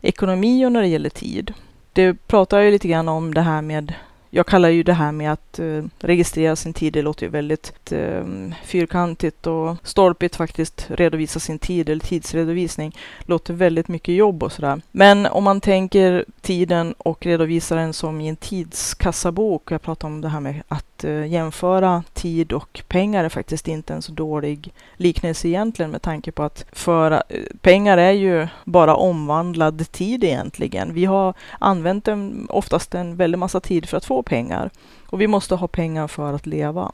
ekonomi 0.00 0.66
och 0.66 0.72
när 0.72 0.80
det 0.80 0.88
gäller 0.88 1.10
tid. 1.10 1.54
Det 1.92 2.14
pratar 2.26 2.56
jag 2.56 2.66
ju 2.66 2.72
lite 2.72 2.88
grann 2.88 3.08
om 3.08 3.34
det 3.34 3.40
här 3.40 3.62
med 3.62 3.94
jag 4.34 4.46
kallar 4.46 4.68
ju 4.68 4.82
det 4.82 4.92
här 4.92 5.12
med 5.12 5.32
att 5.32 5.58
eh, 5.58 5.84
registrera 5.98 6.56
sin 6.56 6.72
tid, 6.72 6.92
det 6.92 7.02
låter 7.02 7.26
ju 7.26 7.30
väldigt 7.30 7.92
eh, 7.92 8.24
fyrkantigt 8.64 9.46
och 9.46 9.76
stolpigt 9.82 10.36
faktiskt, 10.36 10.86
redovisa 10.90 11.40
sin 11.40 11.58
tid 11.58 11.88
eller 11.88 12.04
tidsredovisning. 12.04 12.96
Låter 13.20 13.54
väldigt 13.54 13.88
mycket 13.88 14.14
jobb 14.14 14.42
och 14.42 14.52
sådär. 14.52 14.80
Men 14.90 15.26
om 15.26 15.44
man 15.44 15.60
tänker 15.60 16.24
tiden 16.40 16.94
och 16.98 17.26
redovisar 17.26 17.76
den 17.76 17.92
som 17.92 18.20
i 18.20 18.28
en 18.28 18.36
tidskassabok, 18.36 19.72
jag 19.72 19.82
pratar 19.82 20.08
om 20.08 20.20
det 20.20 20.28
här 20.28 20.40
med 20.40 20.62
att 20.68 20.91
att 21.02 21.08
eh, 21.08 21.26
jämföra 21.26 22.02
tid 22.12 22.52
och 22.52 22.82
pengar 22.88 23.24
är 23.24 23.28
faktiskt 23.28 23.68
inte 23.68 23.94
en 23.94 24.02
så 24.02 24.12
dålig 24.12 24.72
liknelse 24.96 25.48
egentligen 25.48 25.90
med 25.90 26.02
tanke 26.02 26.32
på 26.32 26.42
att 26.42 26.64
för, 26.72 27.10
eh, 27.10 27.20
pengar 27.60 27.98
är 27.98 28.12
ju 28.12 28.48
bara 28.64 28.96
omvandlad 28.96 29.92
tid 29.92 30.24
egentligen. 30.24 30.94
Vi 30.94 31.04
har 31.04 31.34
använt 31.60 32.08
en, 32.08 32.46
oftast 32.50 32.94
en 32.94 33.16
väldig 33.16 33.38
massa 33.38 33.60
tid 33.60 33.88
för 33.88 33.96
att 33.96 34.04
få 34.04 34.22
pengar 34.22 34.70
och 35.10 35.20
vi 35.20 35.26
måste 35.26 35.54
ha 35.54 35.68
pengar 35.68 36.08
för 36.08 36.32
att 36.32 36.46
leva. 36.46 36.92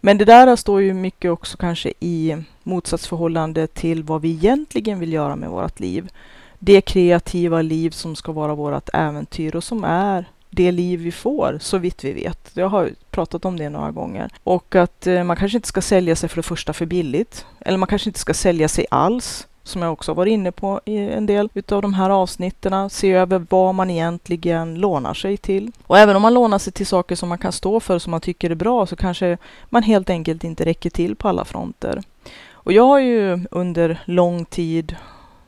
Men 0.00 0.18
det 0.18 0.24
där 0.24 0.56
står 0.56 0.82
ju 0.82 0.94
mycket 0.94 1.30
också 1.30 1.56
kanske 1.56 1.92
i 2.00 2.36
motsatsförhållande 2.62 3.66
till 3.66 4.02
vad 4.02 4.22
vi 4.22 4.30
egentligen 4.30 5.00
vill 5.00 5.12
göra 5.12 5.36
med 5.36 5.50
vårt 5.50 5.80
liv. 5.80 6.10
Det 6.58 6.80
kreativa 6.80 7.62
liv 7.62 7.90
som 7.90 8.16
ska 8.16 8.32
vara 8.32 8.54
vårt 8.54 8.88
äventyr 8.92 9.56
och 9.56 9.64
som 9.64 9.84
är 9.84 10.24
det 10.50 10.72
liv 10.72 11.00
vi 11.00 11.12
får, 11.12 11.58
så 11.60 11.78
vitt 11.78 12.04
vi 12.04 12.12
vet. 12.12 12.50
Jag 12.54 12.68
har 12.68 12.90
pratat 13.10 13.44
om 13.44 13.58
det 13.58 13.68
några 13.68 13.90
gånger. 13.90 14.30
Och 14.44 14.74
att 14.74 15.06
eh, 15.06 15.24
man 15.24 15.36
kanske 15.36 15.58
inte 15.58 15.68
ska 15.68 15.82
sälja 15.82 16.16
sig 16.16 16.28
för 16.28 16.36
det 16.36 16.42
första 16.42 16.72
för 16.72 16.86
billigt. 16.86 17.46
Eller 17.60 17.78
man 17.78 17.86
kanske 17.86 18.08
inte 18.08 18.20
ska 18.20 18.34
sälja 18.34 18.68
sig 18.68 18.86
alls, 18.90 19.46
som 19.62 19.82
jag 19.82 19.92
också 19.92 20.14
varit 20.14 20.32
inne 20.32 20.52
på 20.52 20.80
i 20.84 20.96
en 20.98 21.26
del 21.26 21.48
utav 21.54 21.82
de 21.82 21.94
här 21.94 22.10
avsnitten. 22.10 22.90
Se 22.90 23.12
över 23.12 23.46
vad 23.50 23.74
man 23.74 23.90
egentligen 23.90 24.74
lånar 24.74 25.14
sig 25.14 25.36
till. 25.36 25.72
Och 25.86 25.98
även 25.98 26.16
om 26.16 26.22
man 26.22 26.34
lånar 26.34 26.58
sig 26.58 26.72
till 26.72 26.86
saker 26.86 27.16
som 27.16 27.28
man 27.28 27.38
kan 27.38 27.52
stå 27.52 27.80
för, 27.80 27.98
som 27.98 28.10
man 28.10 28.20
tycker 28.20 28.50
är 28.50 28.54
bra, 28.54 28.86
så 28.86 28.96
kanske 28.96 29.38
man 29.68 29.82
helt 29.82 30.10
enkelt 30.10 30.44
inte 30.44 30.64
räcker 30.64 30.90
till 30.90 31.16
på 31.16 31.28
alla 31.28 31.44
fronter. 31.44 32.02
Och 32.52 32.72
jag 32.72 32.86
har 32.86 32.98
ju 32.98 33.40
under 33.50 34.02
lång 34.04 34.44
tid 34.44 34.96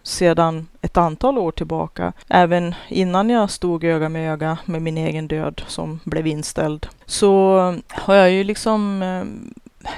sedan 0.08 0.66
ett 0.80 0.96
antal 0.96 1.38
år 1.38 1.52
tillbaka. 1.52 2.12
Även 2.28 2.74
innan 2.88 3.30
jag 3.30 3.50
stod 3.50 3.84
öga 3.84 4.08
med 4.08 4.32
öga 4.32 4.58
med 4.64 4.82
min 4.82 4.98
egen 4.98 5.28
död 5.28 5.62
som 5.66 6.00
blev 6.04 6.26
inställd. 6.26 6.86
Så 7.06 7.58
har 7.88 8.14
jag 8.14 8.30
ju 8.30 8.44
liksom 8.44 9.02
eh, 9.02 9.24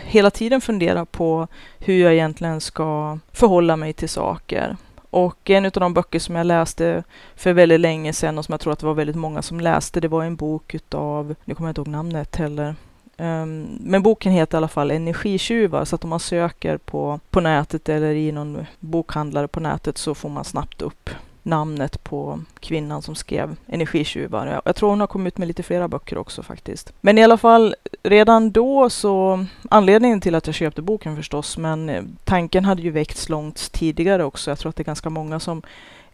hela 0.04 0.30
tiden 0.30 0.60
funderat 0.60 1.12
på 1.12 1.46
hur 1.78 2.02
jag 2.02 2.12
egentligen 2.12 2.60
ska 2.60 3.18
förhålla 3.32 3.76
mig 3.76 3.92
till 3.92 4.08
saker. 4.08 4.76
Och 5.10 5.50
en 5.50 5.64
av 5.64 5.70
de 5.70 5.94
böcker 5.94 6.18
som 6.18 6.34
jag 6.34 6.46
läste 6.46 7.04
för 7.36 7.52
väldigt 7.52 7.80
länge 7.80 8.12
sedan 8.12 8.38
och 8.38 8.44
som 8.44 8.52
jag 8.52 8.60
tror 8.60 8.72
att 8.72 8.78
det 8.78 8.86
var 8.86 8.94
väldigt 8.94 9.16
många 9.16 9.42
som 9.42 9.60
läste, 9.60 10.00
det 10.00 10.08
var 10.08 10.24
en 10.24 10.36
bok 10.36 10.74
utav, 10.74 11.34
nu 11.44 11.54
kommer 11.54 11.68
jag 11.68 11.70
inte 11.70 11.80
ihåg 11.80 11.88
namnet 11.88 12.36
heller, 12.36 12.74
Um, 13.20 13.78
men 13.80 14.02
boken 14.02 14.32
heter 14.32 14.56
i 14.56 14.58
alla 14.58 14.68
fall 14.68 14.90
Energitjuvar, 14.90 15.84
så 15.84 15.94
att 15.94 16.04
om 16.04 16.10
man 16.10 16.20
söker 16.20 16.76
på, 16.76 17.20
på 17.30 17.40
nätet 17.40 17.88
eller 17.88 18.12
i 18.12 18.32
någon 18.32 18.66
bokhandlare 18.78 19.48
på 19.48 19.60
nätet 19.60 19.98
så 19.98 20.14
får 20.14 20.28
man 20.28 20.44
snabbt 20.44 20.82
upp 20.82 21.10
namnet 21.42 22.04
på 22.04 22.40
kvinnan 22.60 23.02
som 23.02 23.14
skrev 23.14 23.56
Energitjuvar. 23.66 24.60
Jag, 24.64 24.76
tror 24.76 24.90
hon 24.90 25.00
har 25.00 25.06
kommit 25.06 25.34
ut 25.34 25.38
med 25.38 25.48
lite 25.48 25.62
flera 25.62 25.88
böcker 25.88 26.18
också 26.18 26.42
faktiskt. 26.42 26.92
Men 27.00 27.18
i 27.18 27.24
alla 27.24 27.36
fall, 27.36 27.74
redan 28.02 28.50
då 28.50 28.90
så, 28.90 29.46
anledningen 29.70 30.20
till 30.20 30.34
att 30.34 30.46
jag 30.46 30.54
köpte 30.54 30.82
boken 30.82 31.16
förstås, 31.16 31.58
men 31.58 31.88
eh, 31.88 32.02
tanken 32.24 32.64
hade 32.64 32.82
ju 32.82 32.90
väckts 32.90 33.28
långt 33.28 33.72
tidigare 33.72 34.24
också. 34.24 34.50
Jag 34.50 34.58
tror 34.58 34.70
att 34.70 34.76
det 34.76 34.82
är 34.82 34.84
ganska 34.84 35.10
många 35.10 35.40
som 35.40 35.62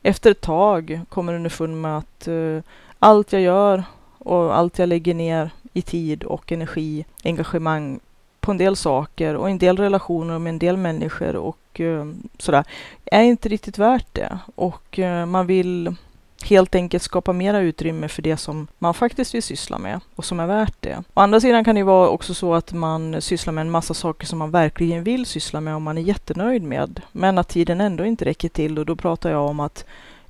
efter 0.02 0.30
ett 0.30 0.40
tag 0.40 1.00
kommer 1.08 1.34
underfund 1.34 1.80
med 1.80 1.98
att 1.98 2.28
uh, 2.28 2.62
allt 2.98 3.32
jag 3.32 3.42
gör 3.42 3.84
och 4.18 4.56
allt 4.56 4.78
jag 4.78 4.88
lägger 4.88 5.14
ner 5.14 5.50
i 5.76 5.83
tid 5.83 6.25
och 6.25 6.52
energi, 6.52 7.04
engagemang 7.25 8.00
på 8.40 8.50
en 8.50 8.59
del 8.59 8.76
saker 8.76 9.37
och 9.37 9.50
en 9.50 9.59
del 9.59 9.76
relationer 9.76 10.38
med 10.38 10.50
en 10.50 10.59
del 10.59 10.76
människor 10.76 11.37
och 11.37 11.80
eh, 11.80 12.06
sådär, 12.38 12.64
är 13.04 13.23
inte 13.23 13.49
riktigt 13.49 13.78
värt 13.78 14.06
det. 14.14 14.38
Och 14.54 14.99
eh, 14.99 15.26
man 15.26 15.47
vill 15.47 15.95
helt 16.45 16.75
enkelt 16.75 17.02
skapa 17.02 17.33
mera 17.33 17.59
utrymme 17.59 18.09
för 18.09 18.23
det 18.23 18.37
som 18.37 18.66
man 18.78 18.95
faktiskt 18.95 19.35
vill 19.35 19.42
syssla 19.42 19.78
med 19.78 20.00
och 20.14 20.25
som 20.25 20.40
är 20.40 20.47
värt 20.47 20.76
det. 20.80 21.02
Å 21.14 21.21
andra 21.21 21.40
sidan 21.40 21.64
kan 21.64 21.75
det 21.75 21.83
vara 21.83 22.09
också 22.09 22.35
så 22.35 22.54
att 22.54 22.73
man 22.73 23.23
sysslar 23.23 23.52
med 23.52 23.62
en 23.62 23.71
massa 23.71 23.95
saker 23.95 24.26
som 24.26 24.38
man 24.38 24.50
verkligen 24.50 25.04
vill 25.04 25.26
syssla 25.26 25.61
med 25.61 25.75
och 25.75 25.83
man 25.83 25.99
är 25.99 26.02
jättenöjd 26.02 26.62
med, 26.62 27.00
men 27.12 27.38
att 27.38 27.49
tiden 27.49 27.80
ändå 27.80 28.04
inte 28.04 28.25
räcker 28.25 28.49
till 28.49 28.78
och 28.78 28.87
då 28.87 28.97
pratar 28.97 29.30
jag 29.30 29.47
om 29.47 29.61
att 29.61 29.85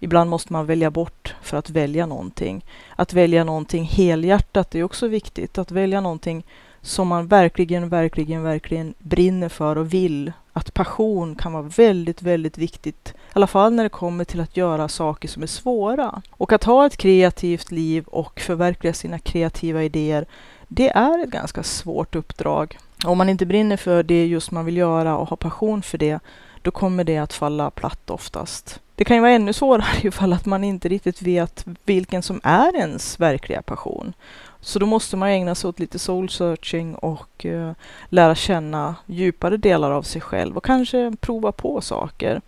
Ibland 0.06 0.30
måste 0.30 0.52
man 0.52 0.66
välja 0.66 0.90
bort 0.90 1.34
för 1.42 1.56
att 1.56 1.70
välja 1.70 2.06
någonting. 2.06 2.64
Att 2.96 3.12
välja 3.12 3.44
någonting 3.44 3.84
helhjärtat 3.84 4.75
är 4.75 4.82
också 4.82 5.08
viktigt. 5.08 5.58
Att 5.58 5.70
välja 5.70 6.00
någonting 6.00 6.46
som 6.80 7.08
man 7.08 7.26
verkligen, 7.26 7.88
verkligen, 7.88 8.42
verkligen 8.42 8.94
brinner 8.98 9.48
för 9.48 9.78
och 9.78 9.94
vill. 9.94 10.32
Att 10.52 10.75
passion 10.75 11.34
kan 11.34 11.52
vara 11.52 11.62
väldigt, 11.62 12.22
väldigt 12.22 12.58
viktigt. 12.58 13.08
I 13.08 13.20
alla 13.32 13.46
fall 13.46 13.72
när 13.72 13.82
det 13.82 13.88
kommer 13.88 14.25
till 14.25 14.40
att 14.40 14.56
göra 14.56 14.88
saker 14.88 15.28
som 15.28 15.42
är 15.42 15.46
svåra. 15.46 16.22
Och 16.30 16.52
att 16.52 16.64
ha 16.64 16.86
ett 16.86 16.96
kreativt 16.96 17.70
liv 17.70 18.04
och 18.06 18.40
förverkliga 18.40 18.92
sina 18.92 19.18
kreativa 19.18 19.82
idéer, 19.82 20.26
det 20.68 20.88
är 20.88 21.22
ett 21.22 21.30
ganska 21.30 21.62
svårt 21.62 22.14
uppdrag. 22.14 22.78
Om 23.04 23.18
man 23.18 23.28
inte 23.28 23.46
brinner 23.46 23.76
för 23.76 24.02
det 24.02 24.26
just 24.26 24.50
man 24.50 24.64
vill 24.64 24.76
göra 24.76 25.16
och 25.16 25.28
har 25.28 25.36
passion 25.36 25.82
för 25.82 25.98
det, 25.98 26.18
då 26.62 26.70
kommer 26.70 27.04
det 27.04 27.18
att 27.18 27.32
falla 27.32 27.70
platt 27.70 28.10
oftast. 28.10 28.80
Det 28.97 29.05
kan 29.05 29.17
ju 29.17 29.21
vara 29.21 29.33
ännu 29.33 29.53
svårare 29.53 30.00
ifall 30.03 30.33
att 30.33 30.47
man 30.47 30.65
inte 30.65 30.88
riktigt 30.88 31.23
vet 31.23 31.65
vilken 31.85 32.23
som 32.23 32.41
är 32.43 32.76
ens 32.76 33.21
verkliga 33.21 33.62
passion. 33.62 34.12
Så 34.61 34.79
då 34.79 34.87
måste 34.87 35.17
man 35.17 35.29
ägna 35.29 35.55
sig 35.55 35.69
åt 35.69 35.79
lite 35.79 35.99
soul 35.99 36.29
searching 36.29 36.95
och 36.95 37.47
eh, 37.47 37.73
lära 38.09 38.35
känna 38.35 38.95
djupare 39.07 39.57
delar 39.57 39.91
av 39.91 40.03
sig 40.03 40.21
själv 40.21 40.57
och 40.57 40.65
kanske 40.65 41.12
prova 41.21 41.53
på 41.53 41.81
saker. 41.81 42.41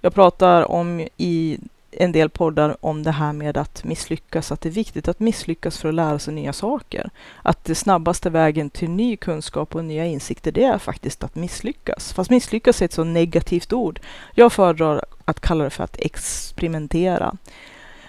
Jag 0.00 0.14
pratar 0.14 0.70
om 0.70 1.08
i 1.16 1.58
en 1.96 2.12
del 2.12 2.30
poddar 2.30 2.76
om 2.80 3.02
det 3.02 3.10
här 3.10 3.32
med 3.32 3.56
att 3.56 3.84
misslyckas, 3.84 4.52
att 4.52 4.60
det 4.60 4.68
är 4.68 4.70
viktigt 4.70 5.08
att 5.08 5.20
misslyckas 5.20 5.78
för 5.78 5.88
att 5.88 5.94
lära 5.94 6.18
sig 6.18 6.34
nya 6.34 6.52
saker. 6.52 7.10
Att 7.42 7.64
det 7.64 7.74
snabbaste 7.74 8.30
vägen 8.30 8.70
till 8.70 8.90
ny 8.90 9.16
kunskap 9.16 9.74
och 9.74 9.84
nya 9.84 10.06
insikter, 10.06 10.52
det 10.52 10.64
är 10.64 10.78
faktiskt 10.78 11.24
att 11.24 11.34
misslyckas. 11.34 12.12
Fast 12.12 12.30
misslyckas 12.30 12.82
är 12.82 12.84
ett 12.84 12.92
så 12.92 13.04
negativt 13.04 13.72
ord. 13.72 14.00
Jag 14.34 14.52
föredrar 14.52 15.04
att 15.24 15.40
kalla 15.40 15.64
det 15.64 15.70
för 15.70 15.84
att 15.84 15.96
experimentera. 15.98 17.36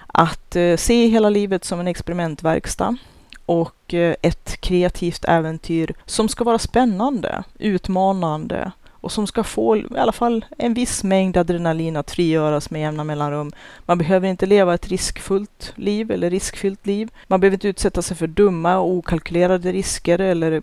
Att 0.07 0.55
eh, 0.55 0.75
se 0.75 1.07
hela 1.07 1.29
livet 1.29 1.65
som 1.65 1.79
en 1.79 1.87
experimentverkstad 1.87 2.97
och 3.45 3.93
eh, 3.93 4.15
ett 4.21 4.61
kreativt 4.61 5.25
äventyr 5.25 5.93
som 6.05 6.29
ska 6.29 6.43
vara 6.43 6.59
spännande, 6.59 7.43
utmanande 7.59 8.71
och 9.05 9.11
som 9.11 9.27
ska 9.27 9.43
få 9.43 9.77
i 9.77 9.85
alla 9.97 10.11
fall 10.11 10.45
en 10.57 10.73
viss 10.73 11.03
mängd 11.03 11.37
adrenalin 11.37 11.95
att 11.95 12.11
frigöras 12.11 12.69
med 12.69 12.81
jämna 12.81 13.03
mellanrum. 13.03 13.51
Man 13.85 13.97
behöver 13.97 14.27
inte 14.27 14.45
leva 14.45 14.73
ett 14.73 14.87
riskfullt 14.87 15.73
liv 15.75 16.11
eller 16.11 16.29
riskfyllt 16.29 16.85
liv. 16.85 17.11
Man 17.27 17.39
behöver 17.39 17.55
inte 17.55 17.67
utsätta 17.67 18.01
sig 18.01 18.17
för 18.17 18.27
dumma 18.27 18.77
och 18.77 18.89
okalkylerade 18.89 19.71
risker 19.71 20.19
eller 20.19 20.61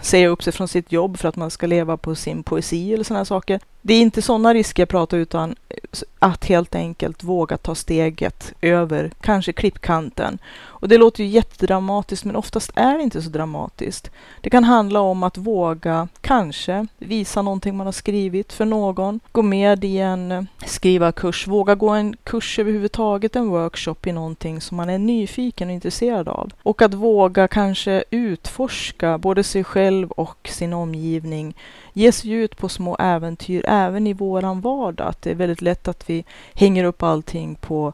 säga 0.00 0.28
upp 0.28 0.42
sig 0.42 0.52
från 0.52 0.68
sitt 0.68 0.92
jobb 0.92 1.18
för 1.18 1.28
att 1.28 1.36
man 1.36 1.50
ska 1.50 1.66
leva 1.66 1.96
på 1.96 2.14
sin 2.14 2.42
poesi 2.42 2.94
eller 2.94 3.04
sådana 3.04 3.24
saker. 3.24 3.60
Det 3.82 3.94
är 3.94 4.00
inte 4.00 4.22
sådana 4.22 4.54
risker 4.54 4.82
jag 4.82 4.88
pratar 4.88 5.16
utan 5.16 5.54
eh, 5.68 5.76
att 6.18 6.44
helt 6.44 6.74
enkelt 6.74 7.24
våga 7.24 7.56
ta 7.56 7.74
steget 7.74 8.52
över 8.60 9.10
kanske 9.20 9.52
klippkanten. 9.52 10.38
Och 10.80 10.88
det 10.88 10.98
låter 10.98 11.24
ju 11.24 11.30
jättedramatiskt 11.30 12.24
men 12.24 12.36
oftast 12.36 12.72
är 12.74 12.96
det 12.96 13.02
inte 13.02 13.22
så 13.22 13.30
dramatiskt. 13.30 14.10
Det 14.40 14.50
kan 14.50 14.64
handla 14.64 15.00
om 15.00 15.22
att 15.22 15.38
våga 15.38 16.08
kanske 16.20 16.86
visa 16.98 17.42
någonting 17.42 17.76
man 17.76 17.86
har 17.86 17.92
skrivit 17.92 18.52
för 18.52 18.64
någon, 18.64 19.20
gå 19.32 19.42
med 19.42 19.84
i 19.84 19.98
en 19.98 20.32
eh, 20.32 20.42
skrivarkurs, 20.66 21.46
våga 21.46 21.74
gå 21.74 21.88
en 21.88 22.16
kurs 22.24 22.58
överhuvudtaget, 22.58 23.36
en 23.36 23.48
workshop 23.48 23.96
i 24.06 24.12
någonting 24.12 24.60
som 24.60 24.76
man 24.76 24.90
är 24.90 24.98
nyfiken 24.98 25.68
och 25.68 25.74
intresserad 25.74 26.28
av. 26.28 26.52
Och 26.62 26.82
att 26.82 26.94
våga 26.94 27.48
kanske 27.48 28.04
utforska 28.10 29.18
både 29.18 29.44
sig 29.44 29.64
själv 29.64 29.79
och 30.10 30.48
sin 30.52 30.72
omgivning. 30.72 31.56
Ge 31.92 32.12
sig 32.12 32.30
ut 32.30 32.56
på 32.56 32.68
små 32.68 32.96
äventyr 32.96 33.64
även 33.68 34.06
i 34.06 34.12
våran 34.12 34.60
vardag. 34.60 35.08
Att 35.08 35.22
det 35.22 35.30
är 35.30 35.34
väldigt 35.34 35.62
lätt 35.62 35.88
att 35.88 36.10
vi 36.10 36.24
hänger 36.54 36.84
upp 36.84 37.02
allting 37.02 37.54
på 37.54 37.92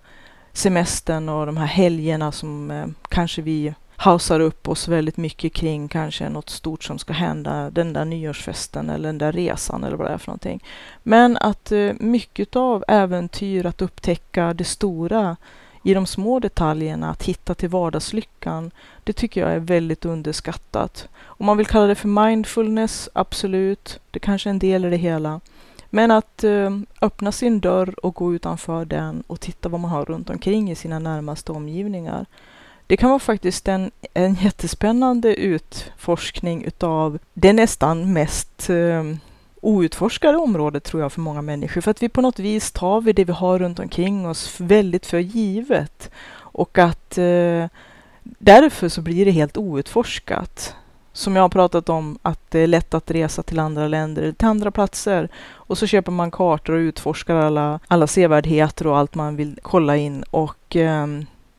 semestern 0.52 1.28
och 1.28 1.47
de 1.47 1.57
här 1.57 1.66
helgerna 1.66 2.33
som 2.33 2.71
eh, 2.71 2.87
kanske 3.09 3.43
vi 3.43 3.75
hausar 3.97 4.40
upp 4.40 4.69
oss 4.69 4.88
väldigt 4.88 5.16
mycket 5.16 5.52
kring 5.52 5.88
kanske 5.88 6.28
något 6.28 6.50
stort 6.50 6.85
som 6.85 6.99
ska 6.99 7.12
hända, 7.12 7.71
den 7.71 7.93
där 7.93 8.05
nyårsfesten 8.05 8.90
eller 8.90 9.09
den 9.09 9.19
där 9.19 9.33
resan 9.33 9.85
eller 9.85 9.97
vad 9.97 10.07
det 10.07 10.12
är 10.12 10.19
för 10.19 10.28
någonting. 10.28 10.64
Men 11.02 11.37
att 11.37 11.73
eh, 11.73 11.93
mycket 12.00 12.57
av 12.57 12.85
äventyr, 12.88 13.66
att 13.66 13.83
upptäcka 13.83 14.55
det 14.55 14.64
stora, 14.64 15.37
i 15.87 15.95
de 15.95 16.07
små 16.07 16.40
detaljerna, 16.40 17.11
att 17.11 17.23
hitta 17.23 17.55
till 17.55 17.69
vardagslyckan, 17.69 18.71
det 19.05 19.12
tycker 19.12 19.40
jag 19.40 19.52
är 19.52 19.59
väldigt 19.59 20.05
underskattat. 20.05 21.09
Om 21.25 21.47
man 21.47 21.57
vill 21.57 21.66
kalla 21.66 21.87
det 21.87 21.95
för 21.95 22.09
mindfulness, 22.09 23.09
absolut, 23.12 24.00
det 24.11 24.19
kanske 24.19 24.49
är 24.49 24.50
en 24.50 24.59
del 24.59 24.85
i 24.85 24.90
det 24.90 24.97
hela. 24.97 25.40
Men 25.90 26.11
att 26.11 26.45
eh, 26.45 26.71
öppna 27.02 27.33
sin 27.33 27.61
dörr 27.61 27.95
och 28.05 28.14
gå 28.14 28.35
utanför 28.35 28.85
den 28.85 29.23
och 29.26 29.40
titta 29.40 29.69
vad 29.69 29.81
man 29.81 29.90
har 29.90 30.05
runt 30.05 30.31
omkring 30.31 30.71
i 30.71 30.75
sina 30.75 30.99
närmaste 30.99 31.52
omgivningar. 31.52 32.26
Det 32.87 32.97
kan 32.97 33.11
vara 33.11 33.19
faktiskt 33.19 33.69
en, 33.69 33.90
en 34.14 34.35
jättespännande 34.35 35.35
utforskning 35.37 36.64
utav 36.64 37.19
det 37.35 37.52
nästan 37.52 38.12
mest 38.12 38.71
eh, 38.71 39.05
outforskade 39.60 40.38
området 40.38 40.84
tror 40.84 41.02
jag 41.02 41.12
för 41.12 41.20
många 41.20 41.42
människor. 41.42 41.80
För 41.80 41.90
att 41.90 42.02
vi 42.02 42.08
på 42.08 42.20
något 42.20 42.38
vis 42.38 42.72
tar 42.72 43.00
vi 43.00 43.12
det 43.12 43.25
vi 43.25 43.32
har 43.32 43.58
runt 43.58 43.78
omkring 43.78 44.28
oss 44.28 44.60
väldigt 44.60 45.06
för 45.06 45.18
givet. 45.18 46.10
Och 46.34 46.78
att 46.78 47.18
eh, 47.18 47.66
därför 48.22 48.88
så 48.88 49.00
blir 49.00 49.25
det 49.25 49.30
helt 49.30 49.56
outforskat. 49.56 50.75
som 51.12 51.36
jag 51.36 51.42
har 51.42 51.48
pratat 51.48 51.88
om, 51.88 52.18
att 52.22 52.50
det 52.50 52.60
är 52.60 52.66
lätt 52.66 52.94
att 52.94 53.10
resa 53.10 53.42
till 53.42 53.58
andra 53.58 53.88
länder, 53.88 54.32
till 54.32 54.48
andra 54.48 54.70
platser. 54.70 55.28
Och 55.52 55.78
så 55.78 55.86
köper 55.86 56.12
man 56.12 56.30
kartor 56.30 56.75
och 56.75 56.78
utforskar 56.78 57.36
alla, 57.36 57.80
alla 57.88 58.06
sevärdheter 58.06 58.86
och 58.86 58.98
allt 58.98 59.14
man 59.14 59.36
vill 59.36 59.58
kolla 59.62 59.96
in 59.96 60.22
och 60.22 60.76
eh, 60.76 61.06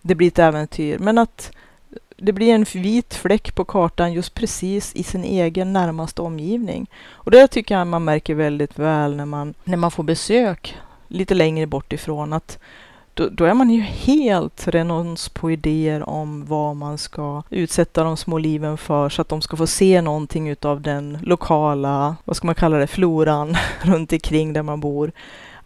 det 0.01 0.15
blir 0.15 0.27
ett 0.27 0.39
äventyr. 0.39 0.99
Men 0.99 1.17
att 1.17 1.51
det 2.17 2.33
blir 2.33 2.53
en 2.53 2.65
vit 2.73 3.13
fläck 3.13 3.55
på 3.55 3.65
kartan 3.65 4.13
just 4.13 4.33
precis 4.33 4.95
i 4.95 5.03
sin 5.03 5.23
egen 5.23 5.73
närmaste 5.73 6.21
omgivning. 6.21 6.87
Och 7.11 7.31
det 7.31 7.47
tycker 7.47 7.77
jag 7.77 7.87
man 7.87 8.05
märker 8.05 8.35
väldigt 8.35 8.79
väl 8.79 9.15
när 9.15 9.25
man, 9.25 9.53
när 9.63 9.77
man 9.77 9.91
får 9.91 10.03
besök 10.03 10.77
lite 11.07 11.33
längre 11.33 11.65
bort 11.65 11.93
ifrån. 11.93 12.33
Att 12.33 12.59
då, 13.13 13.29
då, 13.29 13.45
är 13.45 13.53
man 13.53 13.69
ju 13.69 13.81
helt 13.81 14.67
renons 14.67 15.29
på 15.29 15.51
idéer 15.51 16.09
om 16.09 16.45
vad 16.45 16.75
man 16.75 16.97
ska 16.97 17.43
utsätta 17.49 18.03
de 18.03 18.17
små 18.17 18.37
liven 18.37 18.77
för 18.77 19.09
så 19.09 19.21
att 19.21 19.29
de 19.29 19.41
ska 19.41 19.57
få 19.57 19.67
se 19.67 20.01
någonting 20.01 20.49
utav 20.49 20.81
den 20.81 21.17
lokala, 21.21 22.15
vad 22.25 22.35
ska 22.35 22.45
man 22.45 22.55
kalla 22.55 22.77
det, 22.77 22.87
floran 22.87 23.55
runt 23.81 24.13
omkring 24.13 24.53
där 24.53 24.63
man 24.63 24.79
bor 24.79 25.11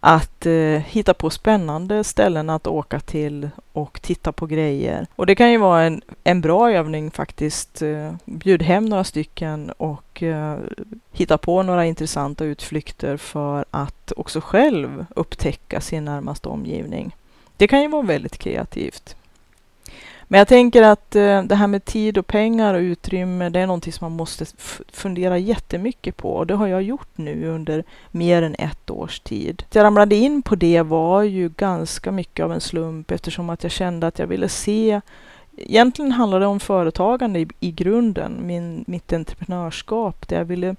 att 0.04 0.46
eh, 0.46 0.52
hitta 0.78 1.14
på 1.14 1.30
spännande 1.30 2.04
ställen 2.04 2.50
att 2.50 2.66
åka 2.66 3.00
till 3.00 3.50
och 3.72 4.02
titta 4.02 4.32
på 4.32 4.46
grejer. 4.46 5.06
Och 5.16 5.26
det 5.26 5.34
kan 5.34 5.50
ju 5.50 5.58
vara 5.58 5.82
en, 5.82 6.02
en 6.24 6.40
bra 6.40 6.72
övning 6.72 7.10
faktiskt. 7.10 7.82
Eh, 7.82 8.14
bjud 8.24 8.62
hem 8.62 8.84
några 8.84 9.04
stycken 9.04 9.70
och 9.70 10.22
eh, 10.22 10.58
hitta 11.12 11.38
på 11.38 11.62
några 11.62 11.86
intressanta 11.86 12.44
utflykter 12.44 13.16
för 13.16 13.64
att 13.70 14.12
också 14.16 14.40
själv 14.40 15.06
upptäcka 15.16 15.80
sin 15.80 16.04
närmaste 16.04 16.48
omgivning. 16.48 17.16
Det 17.56 17.66
kan 17.66 17.82
ju 17.82 17.88
vara 17.88 18.02
väldigt 18.02 18.38
kreativt. 18.38 19.16
Men 20.32 20.38
jag 20.38 20.48
tänker 20.48 20.82
att 20.82 21.16
eh, 21.16 21.42
det 21.42 21.54
här 21.54 21.66
med 21.66 21.84
tid 21.84 22.18
och 22.18 22.26
pengar 22.26 22.74
och 22.74 22.80
utrymme, 22.80 23.48
det 23.48 23.60
är 23.60 23.66
någonting 23.66 23.92
som 23.92 24.04
man 24.04 24.16
måste 24.16 24.46
fundera 24.92 25.38
jättemycket 25.38 26.16
på. 26.16 26.32
Och 26.32 26.46
det 26.46 26.54
har 26.54 26.66
jag 26.66 26.82
gjort 26.82 27.18
nu 27.18 27.48
under 27.48 27.84
mer 28.10 28.42
än 28.42 28.54
ett 28.54 28.90
års 28.90 29.20
tid. 29.20 29.64
Att 29.68 29.74
jag 29.74 29.84
ramlade 29.84 30.14
in 30.14 30.42
på 30.42 30.54
det 30.54 30.82
var 30.82 31.22
ju 31.22 31.48
ganska 31.48 32.12
mycket 32.12 32.44
av 32.44 32.52
en 32.52 32.60
slump 32.60 33.10
eftersom 33.10 33.50
att 33.50 33.62
jag 33.62 33.72
kände 33.72 34.06
att 34.06 34.18
jag 34.18 34.26
ville 34.26 34.48
se 34.48 35.00
Egentligen 35.56 36.12
handlar 36.12 36.40
det 36.40 36.46
om 36.46 36.60
företagande 36.60 37.40
i, 37.40 37.48
i 37.60 37.70
grunden, 37.70 38.46
min, 38.46 38.84
mitt 38.86 39.12
entreprenörskap, 39.12 40.28
där 40.28 40.36
jag 40.36 40.44
ville 40.44 40.76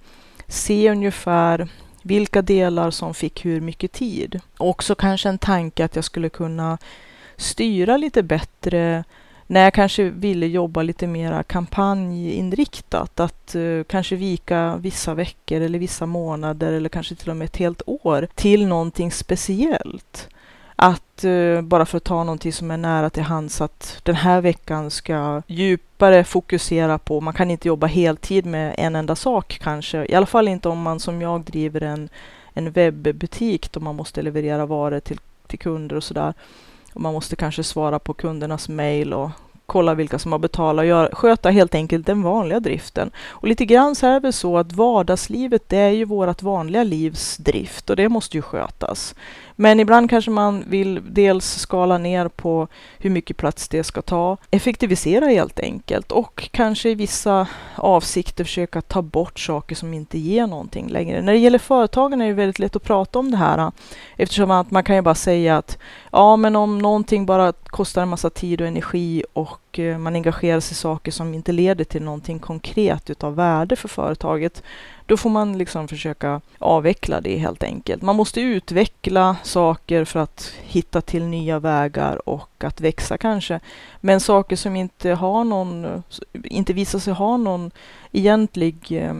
se 0.47 0.91
ungefär 0.91 1.67
vilka 2.01 2.41
delar 2.41 2.91
som 2.91 3.13
fick 3.13 3.45
hur 3.45 3.61
mycket 3.61 3.91
tid. 3.91 4.39
Också 4.57 4.95
kanske 4.95 5.29
en 5.29 5.37
tanke 5.37 5.85
att 5.85 5.95
jag 5.95 6.05
skulle 6.05 6.29
kunna 6.29 6.77
styra 7.37 7.97
lite 7.97 8.23
bättre 8.23 9.03
när 9.47 9.63
jag 9.63 9.73
kanske 9.73 10.09
ville 10.09 10.47
jobba 10.47 10.81
lite 10.81 11.07
mera 11.07 11.43
kampanjinriktat, 11.43 13.19
att 13.19 13.55
uh, 13.55 13.83
kanske 13.83 14.15
vika 14.15 14.75
vissa 14.75 15.13
veckor 15.13 15.61
eller 15.61 15.79
vissa 15.79 16.05
månader 16.05 16.73
eller 16.73 16.89
kanske 16.89 17.15
till 17.15 17.29
och 17.29 17.35
med 17.35 17.45
ett 17.45 17.57
helt 17.57 17.81
år 17.85 18.27
till 18.35 18.67
någonting 18.67 19.11
speciellt. 19.11 20.29
Att 20.75 21.23
uh, 21.23 21.61
bara 21.61 21.85
för 21.85 21.97
att 21.97 22.03
ta 22.03 22.23
någonting 22.23 22.53
som 22.53 22.71
är 22.71 22.77
nära 22.77 23.09
till 23.09 23.23
hands 23.23 23.61
att 23.61 23.99
den 24.03 24.15
här 24.15 24.41
veckan 24.41 24.91
ska 24.91 25.41
djupare 25.47 26.23
fokusera 26.23 26.97
på, 26.97 27.21
man 27.21 27.33
kan 27.33 27.51
inte 27.51 27.67
jobba 27.67 27.87
heltid 27.87 28.45
med 28.45 28.75
en 28.77 28.95
enda 28.95 29.15
sak 29.15 29.59
kanske, 29.61 30.05
i 30.09 30.15
alla 30.15 30.25
fall 30.25 30.47
inte 30.47 30.69
om 30.69 30.81
man 30.81 30.99
som 30.99 31.21
jag 31.21 31.41
driver 31.41 31.81
en, 31.81 32.09
en 32.53 32.71
webbutik 32.71 33.71
då 33.71 33.79
man 33.79 33.95
måste 33.95 34.21
leverera 34.21 34.65
varor 34.65 34.99
till, 34.99 35.19
till 35.47 35.59
kunder 35.59 35.95
och 35.95 36.03
sådär. 36.03 36.33
Och 36.93 37.01
man 37.01 37.13
måste 37.13 37.35
kanske 37.35 37.63
svara 37.63 37.99
på 37.99 38.13
kundernas 38.13 38.69
mejl 38.69 39.13
och 39.13 39.29
kolla 39.65 39.93
vilka 39.93 40.19
som 40.19 40.31
har 40.31 40.39
betalat 40.39 40.83
och 40.83 40.87
gör, 40.87 41.09
sköta 41.13 41.49
helt 41.49 41.75
enkelt 41.75 42.05
den 42.05 42.21
vanliga 42.21 42.59
driften. 42.59 43.11
Och 43.17 43.47
lite 43.47 43.65
grann 43.65 43.95
så 43.95 44.07
är 44.07 44.13
det 44.13 44.19
väl 44.19 44.33
så 44.33 44.57
att 44.57 44.73
vardagslivet 44.73 45.69
det 45.69 45.77
är 45.77 45.89
ju 45.89 46.05
vårt 46.05 46.41
vanliga 46.41 46.83
livs 46.83 47.37
drift 47.37 47.89
och 47.89 47.95
det 47.95 48.09
måste 48.09 48.37
ju 48.37 48.41
skötas. 48.41 49.15
Men 49.55 49.79
ibland 49.79 50.09
kanske 50.09 50.31
man 50.31 50.63
vill 50.67 51.01
dels 51.13 51.45
skala 51.45 51.97
ner 51.97 52.27
på 52.27 52.67
hur 52.97 53.09
mycket 53.09 53.37
plats 53.37 53.67
det 53.67 53.83
ska 53.83 54.01
ta, 54.01 54.37
effektivisera 54.51 55.25
helt 55.25 55.59
enkelt 55.59 56.11
och 56.11 56.49
kanske 56.51 56.89
i 56.89 56.95
vissa 56.95 57.47
avsikter 57.75 58.43
försöka 58.43 58.81
ta 58.81 59.01
bort 59.01 59.39
saker 59.39 59.75
som 59.75 59.93
inte 59.93 60.17
ger 60.17 60.47
någonting 60.47 60.87
längre. 60.87 61.21
När 61.21 61.33
det 61.33 61.39
gäller 61.39 61.59
företagen 61.59 62.21
är 62.21 62.27
det 62.27 62.33
väldigt 62.33 62.59
lätt 62.59 62.75
att 62.75 62.83
prata 62.83 63.19
om 63.19 63.31
det 63.31 63.37
här 63.37 63.71
eftersom 64.17 64.51
att 64.51 64.71
man 64.71 64.83
kan 64.83 64.95
ju 64.95 65.01
bara 65.01 65.15
säga 65.15 65.57
att 65.57 65.77
ja, 66.11 66.35
men 66.35 66.55
om 66.55 66.79
någonting 66.79 67.25
bara 67.25 67.53
kostar 67.65 68.01
en 68.01 68.09
massa 68.09 68.29
tid 68.29 68.61
och 68.61 68.67
energi 68.67 69.23
och 69.33 69.79
eh, 69.79 69.97
man 69.97 70.15
engagerar 70.15 70.59
sig 70.59 70.71
i 70.71 70.75
saker 70.75 71.11
som 71.11 71.33
inte 71.33 71.51
leder 71.51 71.83
till 71.83 72.03
någonting 72.03 72.39
konkret 72.39 73.09
utav 73.09 73.35
värde 73.35 73.75
för 73.75 73.87
företaget, 73.87 74.63
då 75.05 75.17
får 75.17 75.29
man 75.29 75.57
liksom 75.57 75.87
försöka 75.87 76.41
avveckla 76.59 77.21
det 77.21 77.37
helt 77.37 77.63
enkelt. 77.63 78.01
Man 78.01 78.15
måste 78.15 78.41
utveckla 78.41 79.35
saker 79.43 80.05
för 80.05 80.19
att 80.19 80.53
hitta 80.61 81.01
till 81.01 81.23
nya 81.23 81.59
vägar 81.59 82.29
och 82.29 82.63
att 82.63 82.81
växa 82.81 83.17
kanske. 83.17 83.59
Men 84.01 84.19
saker 84.19 84.55
som 84.55 84.75
inte 84.75 85.09
har 85.11 85.43
någon, 85.43 86.03
inte 86.43 86.73
visar 86.73 86.99
sig 86.99 87.13
ha 87.13 87.37
någon 87.37 87.71
egentlig 88.11 88.91
eh, 88.91 89.13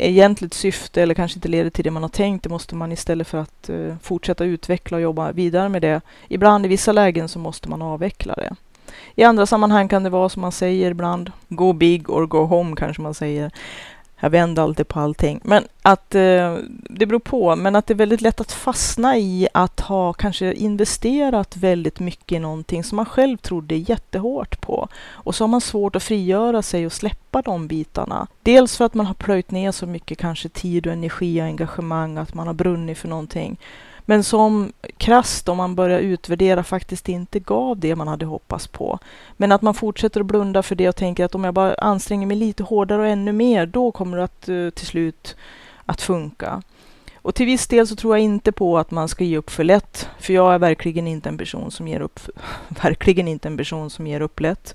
egentligt 0.00 0.54
syfte 0.54 1.02
eller 1.02 1.14
kanske 1.14 1.36
inte 1.36 1.48
leder 1.48 1.70
till 1.70 1.84
det 1.84 1.90
man 1.90 2.02
har 2.02 2.10
tänkt, 2.10 2.42
det 2.42 2.48
måste 2.48 2.74
man 2.74 2.92
istället 2.92 3.28
för 3.28 3.38
att 3.38 3.70
uh, 3.70 3.94
fortsätta 4.02 4.44
utveckla 4.44 4.96
och 4.96 5.02
jobba 5.02 5.32
vidare 5.32 5.68
med 5.68 5.82
det. 5.82 6.00
Ibland 6.28 6.66
i 6.66 6.68
vissa 6.68 6.92
lägen 6.92 7.28
så 7.28 7.38
måste 7.38 7.68
man 7.68 7.82
avveckla 7.82 8.34
det. 8.34 8.54
I 9.14 9.24
andra 9.24 9.46
sammanhang 9.46 9.88
kan 9.88 10.02
det 10.02 10.10
vara 10.10 10.28
som 10.28 10.42
man 10.42 10.52
säger 10.52 10.90
ibland, 10.90 11.32
go 11.48 11.72
big 11.72 12.10
or 12.10 12.26
go 12.26 12.44
home 12.44 12.76
kanske 12.76 13.02
man 13.02 13.14
säger. 13.14 13.50
Jag 14.20 14.30
vänder 14.30 14.62
alltid 14.62 14.88
på 14.88 15.00
allting. 15.00 15.40
Men 15.44 15.64
att 15.82 16.14
eh, 16.14 16.56
det 16.90 17.06
beror 17.06 17.18
på, 17.18 17.56
men 17.56 17.76
att 17.76 17.86
det 17.86 17.94
är 17.94 17.96
väldigt 17.96 18.20
lätt 18.20 18.40
att 18.40 18.52
fastna 18.52 19.18
i 19.18 19.48
att 19.54 19.80
ha 19.80 20.12
kanske 20.12 20.52
investerat 20.52 21.56
väldigt 21.56 22.00
mycket 22.00 22.36
i 22.36 22.38
någonting 22.38 22.84
som 22.84 22.96
man 22.96 23.06
själv 23.06 23.36
trodde 23.36 23.76
jättehårt 23.76 24.60
på. 24.60 24.88
Och 25.08 25.34
så 25.34 25.44
har 25.44 25.48
man 25.48 25.60
svårt 25.60 25.96
att 25.96 26.02
frigöra 26.02 26.62
sig 26.62 26.86
och 26.86 26.92
släppa 26.92 27.42
de 27.42 27.66
bitarna. 27.66 28.26
Dels 28.42 28.76
för 28.76 28.84
att 28.84 28.94
man 28.94 29.06
har 29.06 29.14
plöjt 29.14 29.50
ner 29.50 29.72
så 29.72 29.86
mycket 29.86 30.18
kanske 30.18 30.48
tid 30.48 30.86
och 30.86 30.92
energi 30.92 31.40
och 31.40 31.44
engagemang, 31.44 32.16
att 32.18 32.34
man 32.34 32.46
har 32.46 32.54
brunnit 32.54 32.98
för 32.98 33.08
någonting 33.08 33.58
men 34.10 34.24
som 34.24 34.72
krasst 34.96 35.48
om 35.48 35.56
man 35.56 35.74
börjar 35.74 35.98
utvärdera 35.98 36.62
faktiskt 36.62 37.08
inte 37.08 37.40
gav 37.40 37.78
det 37.78 37.96
man 37.96 38.08
hade 38.08 38.24
hoppats 38.26 38.66
på. 38.66 38.98
Men 39.36 39.52
att 39.52 39.62
man 39.62 39.74
fortsätter 39.74 40.20
att 40.20 40.26
blunda 40.26 40.62
för 40.62 40.74
det 40.74 40.88
och 40.88 40.96
tänker 40.96 41.24
att 41.24 41.34
om 41.34 41.44
jag 41.44 41.54
bara 41.54 41.74
anstränger 41.74 42.26
mig 42.26 42.36
lite 42.36 42.62
hårdare 42.62 43.00
och 43.02 43.08
ännu 43.08 43.32
mer, 43.32 43.66
då 43.66 43.92
kommer 43.92 44.16
det 44.16 44.24
att 44.24 44.48
eh, 44.48 44.70
till 44.70 44.86
slut 44.86 45.36
att 45.86 46.00
funka. 46.00 46.62
Och 47.14 47.34
till 47.34 47.46
viss 47.46 47.66
del 47.66 47.86
så 47.86 47.96
tror 47.96 48.16
jag 48.16 48.24
inte 48.24 48.52
på 48.52 48.78
att 48.78 48.90
man 48.90 49.08
ska 49.08 49.24
ge 49.24 49.36
upp 49.36 49.50
för 49.50 49.64
lätt, 49.64 50.08
för 50.18 50.32
jag 50.32 50.54
är 50.54 50.58
verkligen 50.58 51.06
inte 51.06 51.28
en 51.28 51.38
person 51.38 51.70
som 51.70 51.88
ger 51.88 52.00
upp, 52.00 52.20
verkligen 52.82 53.28
inte 53.28 53.48
en 53.48 53.56
person 53.56 53.90
som 53.90 54.06
ger 54.06 54.20
upp 54.20 54.40
lätt. 54.40 54.74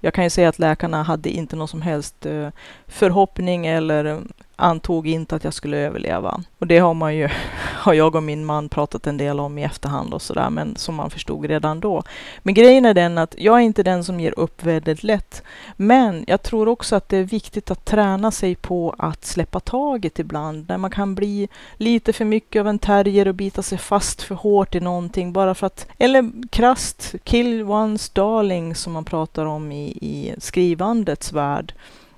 Jag 0.00 0.14
kan 0.14 0.24
ju 0.24 0.30
säga 0.30 0.48
att 0.48 0.58
läkarna 0.58 1.02
hade 1.02 1.30
inte 1.30 1.56
någon 1.56 1.68
som 1.68 1.82
helst 1.82 2.26
eh, 2.26 2.48
förhoppning 2.86 3.66
eller 3.66 4.04
eh, 4.04 4.18
antog 4.56 5.06
inte 5.06 5.36
att 5.36 5.44
jag 5.44 5.54
skulle 5.54 5.76
överleva. 5.76 6.40
Och 6.58 6.66
det 6.66 6.78
har 6.78 6.94
man 6.94 7.16
ju, 7.16 7.28
har 7.74 7.92
jag 7.92 8.14
och 8.14 8.22
min 8.22 8.44
man 8.44 8.68
pratat 8.68 9.06
en 9.06 9.16
del 9.16 9.40
om 9.40 9.58
i 9.58 9.64
efterhand 9.64 10.14
och 10.14 10.22
sådär, 10.22 10.50
men 10.50 10.76
som 10.76 10.94
man 10.94 11.10
förstod 11.10 11.44
redan 11.44 11.80
då. 11.80 12.02
Men 12.42 12.54
grejen 12.54 12.84
är 12.84 12.94
den 12.94 13.18
att 13.18 13.34
jag 13.38 13.56
är 13.56 13.60
inte 13.60 13.82
den 13.82 14.04
som 14.04 14.20
ger 14.20 14.38
upp 14.38 14.64
väldigt 14.64 15.02
lätt. 15.02 15.42
Men 15.76 16.24
jag 16.26 16.42
tror 16.42 16.68
också 16.68 16.96
att 16.96 17.08
det 17.08 17.16
är 17.16 17.24
viktigt 17.24 17.70
att 17.70 17.84
träna 17.84 18.30
sig 18.30 18.54
på 18.54 18.94
att 18.98 19.24
släppa 19.24 19.60
taget 19.60 20.18
ibland, 20.18 20.68
när 20.68 20.78
man 20.78 20.90
kan 20.90 21.14
bli 21.14 21.48
lite 21.76 22.12
för 22.12 22.24
mycket 22.24 22.60
av 22.60 22.68
en 22.68 22.78
terrier 22.78 23.28
och 23.28 23.34
bita 23.34 23.62
sig 23.62 23.78
fast 23.78 24.22
för 24.22 24.34
hårt 24.34 24.74
i 24.74 24.80
någonting 24.80 25.32
bara 25.32 25.54
för 25.54 25.66
att, 25.66 25.86
eller 25.98 26.48
krast, 26.50 27.14
kill 27.24 27.62
one's 27.62 28.10
darling 28.14 28.74
som 28.74 28.92
man 28.92 29.04
pratar 29.04 29.46
om 29.46 29.72
i, 29.72 29.84
i 29.84 30.34
skrivandets 30.38 31.32
värld 31.32 31.74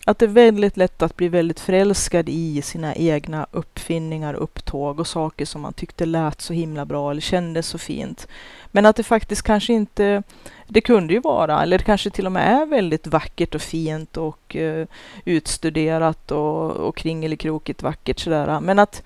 att 0.09 0.19
det 0.19 0.27
är 0.27 0.31
väldigt 0.31 0.77
lätt 0.77 1.03
att 1.03 1.17
bli 1.17 1.29
väldigt 1.29 1.61
förälskad 1.61 2.29
i 2.29 2.63
sina 2.63 2.95
egna 2.95 3.47
uppfinningar, 3.51 4.35
upptåg 4.35 5.01
och 5.01 5.07
saker 5.07 5.45
som 5.45 5.61
man 5.61 5.73
tyckte 5.73 6.07
lät 6.07 6.41
så 6.41 6.53
himla 6.53 6.85
bra 6.85 7.11
eller 7.11 7.21
kändes 7.21 7.67
så 7.67 7.79
fint. 7.79 8.29
Men 8.67 8.87
att 8.87 8.97
det 8.97 9.03
faktiskt 9.03 9.43
kanske 9.43 9.73
inte, 9.73 10.23
det 10.67 10.81
kunde 10.81 11.15
ju 11.15 11.21
vara, 11.21 11.63
eller 11.63 11.79
det 11.79 11.85
kanske 11.85 12.11
till 12.11 12.27
och 12.27 12.33
med 12.33 12.63
är 12.63 12.67
väldigt 12.67 13.07
vackert 13.07 13.55
och 13.55 13.63
fint 13.63 14.17
och 14.17 14.57
uh, 14.59 14.87
utstuderat 15.25 16.31
och, 16.31 16.71
och 16.71 16.97
kringelikrokigt 16.97 17.83
vackert 17.83 18.21
sådär. 18.21 18.61
Men 18.61 18.79
att 18.79 19.03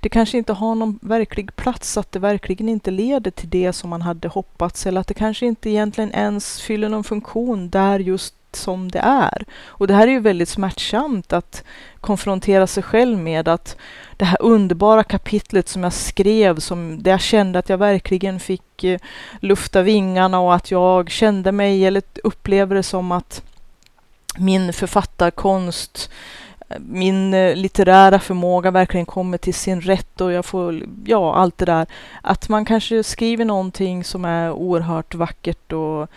det 0.00 0.08
kanske 0.08 0.38
inte 0.38 0.52
har 0.52 0.74
någon 0.74 0.98
verklig 1.02 1.56
plats, 1.56 1.96
att 1.96 2.12
det 2.12 2.18
verkligen 2.18 2.68
inte 2.68 2.90
leder 2.90 3.30
till 3.30 3.50
det 3.50 3.72
som 3.72 3.90
man 3.90 4.02
hade 4.02 4.28
hoppats 4.28 4.86
eller 4.86 5.00
att 5.00 5.06
det 5.06 5.14
kanske 5.14 5.46
inte 5.46 5.70
egentligen 5.70 6.12
ens 6.12 6.60
fyller 6.60 6.88
någon 6.88 7.04
funktion 7.04 7.70
där 7.70 7.98
just 7.98 8.34
som 8.56 8.90
det 8.90 8.98
är. 8.98 9.44
Och 9.66 9.86
det 9.86 9.94
här 9.94 10.06
är 10.06 10.12
ju 10.12 10.20
väldigt 10.20 10.48
smärtsamt 10.48 11.32
att 11.32 11.64
konfrontera 12.00 12.66
sig 12.66 12.82
själv 12.82 13.18
med 13.18 13.48
att 13.48 13.76
det 14.16 14.24
här 14.24 14.42
underbara 14.42 15.04
kapitlet 15.04 15.68
som 15.68 15.82
jag 15.82 15.92
skrev, 15.92 16.58
som 16.58 17.02
där 17.02 17.10
jag 17.10 17.20
kände 17.20 17.58
att 17.58 17.68
jag 17.68 17.78
verkligen 17.78 18.40
fick 18.40 18.84
eh, 18.84 19.00
lufta 19.40 19.82
vingarna 19.82 20.40
och 20.40 20.54
att 20.54 20.70
jag 20.70 21.10
kände 21.10 21.52
mig, 21.52 21.86
eller 21.86 22.02
upplever 22.24 22.74
det 22.76 22.82
som 22.82 23.12
att 23.12 23.42
min 24.38 24.72
författarkonst, 24.72 26.10
eh, 26.68 26.76
min 26.80 27.34
eh, 27.34 27.56
litterära 27.56 28.18
förmåga 28.18 28.70
verkligen 28.70 29.06
kommer 29.06 29.38
till 29.38 29.54
sin 29.54 29.80
rätt 29.80 30.20
och 30.20 30.32
jag 30.32 30.44
får, 30.44 30.82
ja, 31.04 31.34
allt 31.34 31.58
det 31.58 31.64
där. 31.64 31.86
Att 32.22 32.48
man 32.48 32.64
kanske 32.64 33.02
skriver 33.02 33.44
någonting 33.44 34.04
som 34.04 34.24
är 34.24 34.52
oerhört 34.52 35.14
vackert 35.14 35.72
och 35.72 36.10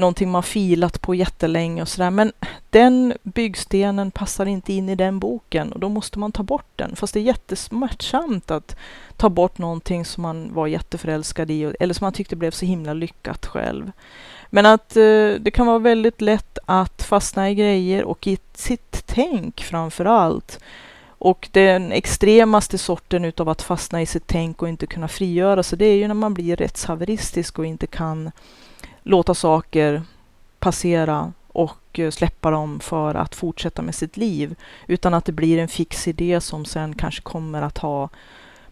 någonting 0.00 0.30
man 0.30 0.42
filat 0.42 1.00
på 1.00 1.14
jättelänge 1.14 1.82
och 1.82 1.88
sådär. 1.88 2.10
Men 2.10 2.32
den 2.70 3.14
byggstenen 3.22 4.10
passar 4.10 4.46
inte 4.46 4.72
in 4.72 4.88
i 4.88 4.94
den 4.94 5.18
boken 5.18 5.72
och 5.72 5.80
då 5.80 5.88
måste 5.88 6.18
man 6.18 6.32
ta 6.32 6.42
bort 6.42 6.72
den. 6.76 6.96
Fast 6.96 7.14
det 7.14 7.20
är 7.20 7.24
jättesmärtsamt 7.24 8.50
att 8.50 8.76
ta 9.16 9.28
bort 9.28 9.58
någonting 9.58 10.04
som 10.04 10.22
man 10.22 10.54
var 10.54 10.66
jätteförälskad 10.66 11.50
i 11.50 11.74
eller 11.80 11.94
som 11.94 12.04
man 12.04 12.12
tyckte 12.12 12.36
blev 12.36 12.50
så 12.50 12.66
himla 12.66 12.92
lyckat 12.92 13.46
själv. 13.46 13.92
Men 14.50 14.66
att 14.66 14.96
eh, 14.96 15.32
det 15.40 15.50
kan 15.54 15.66
vara 15.66 15.78
väldigt 15.78 16.20
lätt 16.20 16.58
att 16.66 17.02
fastna 17.02 17.50
i 17.50 17.54
grejer 17.54 18.04
och 18.04 18.26
i 18.26 18.38
sitt 18.54 19.02
tänk 19.06 19.60
framför 19.62 20.04
allt. 20.04 20.60
Och 21.22 21.48
den 21.52 21.92
extremaste 21.92 22.78
sorten 22.78 23.24
utav 23.24 23.48
att 23.48 23.62
fastna 23.62 24.02
i 24.02 24.06
sitt 24.06 24.26
tänk 24.26 24.62
och 24.62 24.68
inte 24.68 24.86
kunna 24.86 25.08
frigöra 25.08 25.62
sig, 25.62 25.78
det 25.78 25.84
är 25.84 25.96
ju 25.96 26.08
när 26.08 26.14
man 26.14 26.34
blir 26.34 26.56
rättshaveristisk 26.56 27.58
och 27.58 27.66
inte 27.66 27.86
kan 27.86 28.30
låta 29.02 29.34
saker 29.34 30.02
passera 30.58 31.32
och 31.48 31.98
eh, 31.98 32.10
släppa 32.10 32.50
dem 32.50 32.80
för 32.80 33.14
att 33.14 33.34
fortsätta 33.34 33.82
med 33.82 33.94
sitt 33.94 34.16
liv. 34.16 34.54
Utan 34.86 35.14
att 35.14 35.24
det 35.24 35.32
blir 35.32 35.58
en 35.58 35.68
fix 35.68 36.08
idé 36.08 36.40
som 36.40 36.64
sen 36.64 36.94
kanske 36.94 37.22
kommer 37.22 37.62
att 37.62 37.78
ha 37.78 38.08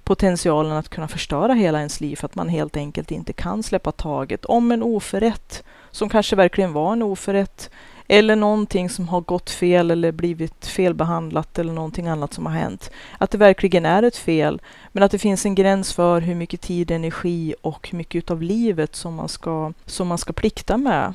potentialen 0.04 0.72
att 0.72 0.88
kunna 0.88 1.08
förstöra 1.08 1.52
hela 1.52 1.78
ens 1.78 2.00
liv 2.00 2.16
för 2.16 2.26
att 2.26 2.34
man 2.34 2.48
helt 2.48 2.76
enkelt 2.76 3.10
inte 3.10 3.32
kan 3.32 3.62
släppa 3.62 3.92
taget 3.92 4.44
om 4.44 4.72
en 4.72 4.82
oförrätt 4.82 5.64
som 5.90 6.08
kanske 6.08 6.36
verkligen 6.36 6.72
var 6.72 6.92
en 6.92 7.02
oförrätt 7.02 7.70
eller 8.08 8.36
någonting 8.36 8.90
som 8.90 9.08
har 9.08 9.20
gått 9.20 9.50
fel 9.50 9.90
eller 9.90 10.12
blivit 10.12 10.66
felbehandlat 10.66 11.58
eller 11.58 11.72
någonting 11.72 12.08
annat 12.08 12.34
som 12.34 12.46
har 12.46 12.52
hänt. 12.52 12.90
Att 13.18 13.30
det 13.30 13.38
verkligen 13.38 13.86
är 13.86 14.02
ett 14.02 14.16
fel, 14.16 14.60
men 14.92 15.02
att 15.02 15.10
det 15.10 15.18
finns 15.18 15.46
en 15.46 15.54
gräns 15.54 15.92
för 15.92 16.20
hur 16.20 16.34
mycket 16.34 16.60
tid, 16.60 16.90
energi 16.90 17.54
och 17.60 17.88
hur 17.90 17.98
mycket 17.98 18.30
av 18.30 18.42
livet 18.42 18.96
som 18.96 19.14
man 19.14 19.28
ska, 19.28 19.72
som 19.86 20.08
man 20.08 20.18
ska 20.18 20.32
plikta 20.32 20.76
med. 20.76 21.14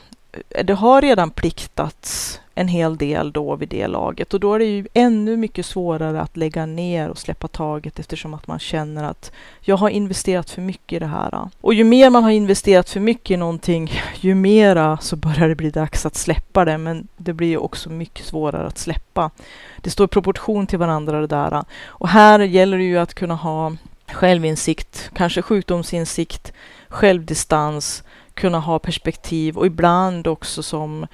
Det 0.64 0.74
har 0.74 1.02
redan 1.02 1.30
pliktats 1.30 2.40
en 2.56 2.68
hel 2.68 2.98
del 2.98 3.32
då 3.32 3.56
vid 3.56 3.70
det 3.70 3.88
laget 3.88 4.34
och 4.34 4.40
då 4.40 4.54
är 4.54 4.60
det 4.60 4.66
ju 4.66 4.88
ännu 4.94 5.38
mycket 5.38 5.66
svårare 5.66 6.22
att 6.22 6.38
lägga 6.38 6.66
ner 6.66 7.10
och 7.10 7.18
släppa 7.18 7.48
taget 7.48 8.00
eftersom 8.00 8.34
att 8.34 8.48
man 8.48 8.60
känner 8.60 9.04
att 9.04 9.32
jag 9.62 9.78
har 9.78 9.90
investerat 9.90 10.50
för 10.50 10.62
mycket 10.62 10.96
i 10.96 11.00
det 11.00 11.06
här. 11.06 11.50
Och 11.62 11.74
ju 11.74 11.84
mer 11.84 12.10
man 12.10 12.24
har 12.24 12.32
investerat 12.32 12.90
för 12.90 13.00
mycket 13.00 13.32
i 13.32 13.38
någonting, 13.38 13.92
ju 14.16 14.36
mera 14.36 14.98
så 14.98 15.16
börjar 15.16 15.50
det 15.50 15.56
bli 15.56 15.70
dags 15.70 16.06
att 16.06 16.16
släppa 16.16 16.66
det. 16.66 16.78
Men 16.78 17.08
det 17.18 17.34
blir 17.34 17.48
ju 17.48 17.58
också 17.58 17.90
mycket 17.90 18.26
svårare 18.26 18.68
att 18.68 18.78
släppa. 18.78 19.32
Det 19.78 19.90
står 19.90 20.06
i 20.06 20.08
proportion 20.08 20.68
till 20.68 20.80
varandra 20.80 21.22
det 21.22 21.28
där. 21.28 21.64
Och 21.86 22.10
här 22.10 22.40
gäller 22.40 22.78
det 22.78 22.84
ju 22.84 22.98
att 22.98 23.14
kunna 23.14 23.36
ha 23.36 23.76
självinsikt, 24.12 25.12
kanske 25.16 25.42
sjukdomsinsikt, 25.42 26.54
självdistans, 26.88 28.04
kunna 28.34 28.60
ha 28.60 28.80
perspektiv 28.80 29.58
och 29.58 29.66
ibland 29.66 30.28
också 30.28 30.64
som 30.64 31.08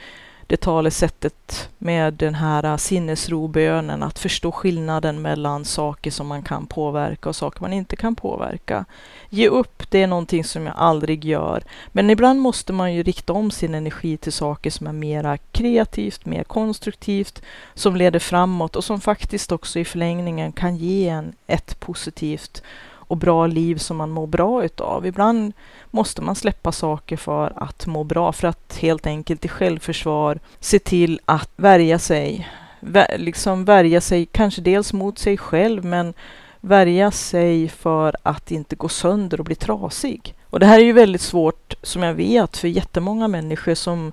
det 0.50 0.58
talesättet 0.58 1.70
med 1.78 2.14
den 2.14 2.36
här 2.36 2.64
äh, 2.64 2.78
sinnesrobönen, 2.78 4.04
att 4.04 4.20
förstå 4.20 4.52
skillnaden 4.52 5.22
mellan 5.22 5.66
saker 5.66 6.12
som 6.12 6.28
man 6.28 6.44
kan 6.44 6.66
påverka 6.66 7.30
och 7.30 7.36
saker 7.36 7.62
man 7.62 7.74
inte 7.74 7.96
kan 7.96 8.16
påverka. 8.16 8.86
Ge 9.30 9.48
upp, 9.48 9.84
det 9.92 10.04
är 10.04 10.08
någonting 10.08 10.44
som 10.44 10.66
jag 10.66 10.76
aldrig 10.78 11.26
gör. 11.26 11.64
Men 11.88 12.10
ibland 12.10 12.40
måste 12.40 12.74
man 12.74 12.94
ju 12.94 13.04
rikta 13.04 13.34
om 13.34 13.52
sin 13.52 13.76
energi 13.76 14.18
till 14.18 14.34
saker 14.34 14.70
som 14.70 14.88
är 14.88 14.94
mera 14.94 15.38
kreativt, 15.38 16.26
mer 16.26 16.44
konstruktivt, 16.44 17.42
som 17.74 17.96
leder 17.96 18.20
framåt 18.20 18.76
och 18.76 18.84
som 18.84 19.02
faktiskt 19.02 19.52
också 19.52 19.80
i 19.80 19.86
förlängningen 19.86 20.52
kan 20.52 20.76
ge 20.76 21.08
en 21.08 21.34
ett 21.48 21.80
positivt 21.80 22.64
och 23.10 23.18
bra 23.18 23.48
liv 23.48 23.76
som 23.76 23.98
man 23.98 24.10
mår 24.10 24.28
bra 24.28 24.64
utav. 24.64 25.06
Ibland 25.06 25.54
måste 25.92 26.22
man 26.22 26.36
släppa 26.36 26.72
saker 26.72 27.18
för 27.18 27.54
att 27.56 27.88
må 27.88 28.04
bra, 28.04 28.32
för 28.32 28.48
att 28.48 28.78
helt 28.78 29.08
enkelt 29.08 29.46
i 29.46 29.48
självförsvar 29.48 30.40
se 30.60 30.80
till 30.80 31.20
att 31.26 31.52
värja 31.56 32.00
sig. 32.00 32.48
liksom 33.18 33.66
värja 33.66 34.02
sig, 34.02 34.26
kanske 34.26 34.62
dels 34.62 34.94
mot 34.94 35.20
sig 35.20 35.38
själv, 35.38 35.86
men 35.86 36.14
värja 36.62 37.12
sig 37.12 37.70
för 37.70 38.16
att 38.24 38.52
inte 38.52 38.76
gå 38.76 38.90
sönder 38.90 39.40
och 39.40 39.46
bli 39.46 39.56
trasig. 39.56 40.36
Och 40.50 40.60
det 40.60 40.66
här 40.66 40.80
är 40.80 40.84
ju 40.84 40.94
väldigt 40.94 41.22
svårt, 41.22 41.74
som 41.84 42.04
jag 42.04 42.14
vet, 42.14 42.58
för 42.58 42.68
jättemånga 42.68 43.28
människor 43.28 43.76
som 43.76 44.12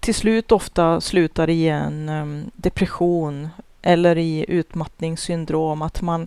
till 0.00 0.14
slut 0.14 0.52
ofta 0.52 1.00
slutar 1.00 1.50
i 1.50 1.68
en 1.68 2.08
ehm, 2.08 2.50
depression 2.54 3.48
eller 3.82 4.18
i 4.18 4.44
utmattningssyndrom, 4.48 5.82
att 5.82 6.02
man 6.02 6.26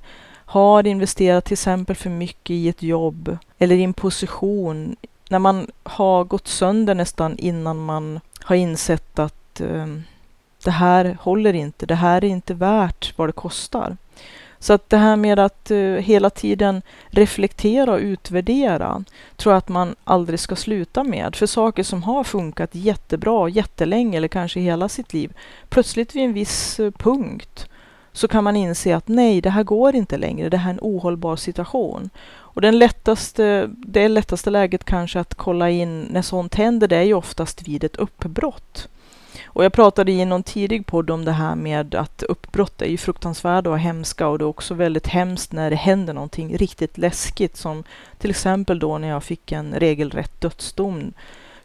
har 0.55 0.87
investerat 0.87 1.45
till 1.45 1.53
exempel 1.53 1.95
för 1.95 2.09
mycket 2.09 2.49
i 2.49 2.69
ett 2.69 2.83
jobb 2.83 3.37
eller 3.57 3.75
i 3.75 3.83
en 3.83 3.93
position 3.93 4.95
när 5.29 5.39
man 5.39 5.67
har 5.83 6.23
gått 6.23 6.47
sönder 6.47 6.95
nästan 6.95 7.37
innan 7.37 7.85
man 7.85 8.19
har 8.39 8.55
insett 8.55 9.19
att 9.19 9.61
eh, 9.61 9.87
det 10.63 10.71
här 10.71 11.17
håller 11.21 11.53
inte, 11.53 11.85
det 11.85 11.95
här 11.95 12.23
är 12.23 12.27
inte 12.27 12.53
värt 12.53 13.13
vad 13.17 13.29
det 13.29 13.33
kostar. 13.33 13.97
Så 14.59 14.73
att 14.73 14.89
det 14.89 14.97
här 14.97 15.15
med 15.15 15.39
att 15.39 15.71
eh, 15.71 15.77
hela 15.79 16.29
tiden 16.29 16.81
reflektera 17.07 17.93
och 17.93 17.99
utvärdera 17.99 19.03
tror 19.35 19.53
jag 19.53 19.57
att 19.57 19.69
man 19.69 19.95
aldrig 20.03 20.39
ska 20.39 20.55
sluta 20.55 21.03
med. 21.03 21.35
För 21.35 21.45
saker 21.45 21.83
som 21.83 22.03
har 22.03 22.23
funkat 22.23 22.75
jättebra 22.75 23.49
jättelänge 23.49 24.17
eller 24.17 24.27
kanske 24.27 24.59
hela 24.59 24.89
sitt 24.89 25.13
liv, 25.13 25.33
plötsligt 25.69 26.15
vid 26.15 26.23
en 26.23 26.33
viss 26.33 26.79
uh, 26.79 26.91
punkt 26.91 27.69
så 28.15 28.27
kan 28.27 28.43
man 28.43 28.55
inse 28.55 28.95
att 28.95 29.07
nej, 29.07 29.41
det 29.41 29.49
här 29.49 29.63
går 29.63 29.95
inte 29.95 30.17
längre. 30.17 30.49
Det 30.49 30.57
här 30.57 30.69
är 30.69 30.73
en 30.73 30.79
ohållbar 30.81 31.35
situation. 31.35 32.09
Och 32.27 32.61
den 32.61 32.79
lättaste, 32.79 33.69
det 33.69 34.07
lättaste 34.07 34.49
läget 34.49 34.83
kanske 34.83 35.19
att 35.19 35.35
kolla 35.35 35.69
in 35.69 36.01
när 36.01 36.21
sånt 36.21 36.55
händer, 36.55 36.87
det 36.87 36.95
är 36.95 37.03
ju 37.03 37.13
oftast 37.13 37.67
vid 37.67 37.83
ett 37.83 37.95
uppbrott. 37.95 38.87
Och 39.45 39.65
jag 39.65 39.73
pratade 39.73 40.11
i 40.11 40.25
någon 40.25 40.43
tidig 40.43 40.85
podd 40.85 41.09
om 41.09 41.25
det 41.25 41.31
här 41.31 41.55
med 41.55 41.95
att 41.95 42.23
uppbrott 42.23 42.81
är 42.81 42.85
ju 42.85 42.97
fruktansvärda 42.97 43.69
och 43.69 43.79
hemska 43.79 44.27
och 44.27 44.39
det 44.39 44.43
är 44.43 44.47
också 44.47 44.73
väldigt 44.73 45.07
hemskt 45.07 45.51
när 45.51 45.69
det 45.69 45.75
händer 45.75 46.13
någonting 46.13 46.57
riktigt 46.57 46.97
läskigt 46.97 47.57
som 47.57 47.83
till 48.17 48.29
exempel 48.29 48.79
då 48.79 48.97
när 48.97 49.07
jag 49.07 49.23
fick 49.23 49.51
en 49.51 49.73
regelrätt 49.73 50.41
dödsdom 50.41 51.13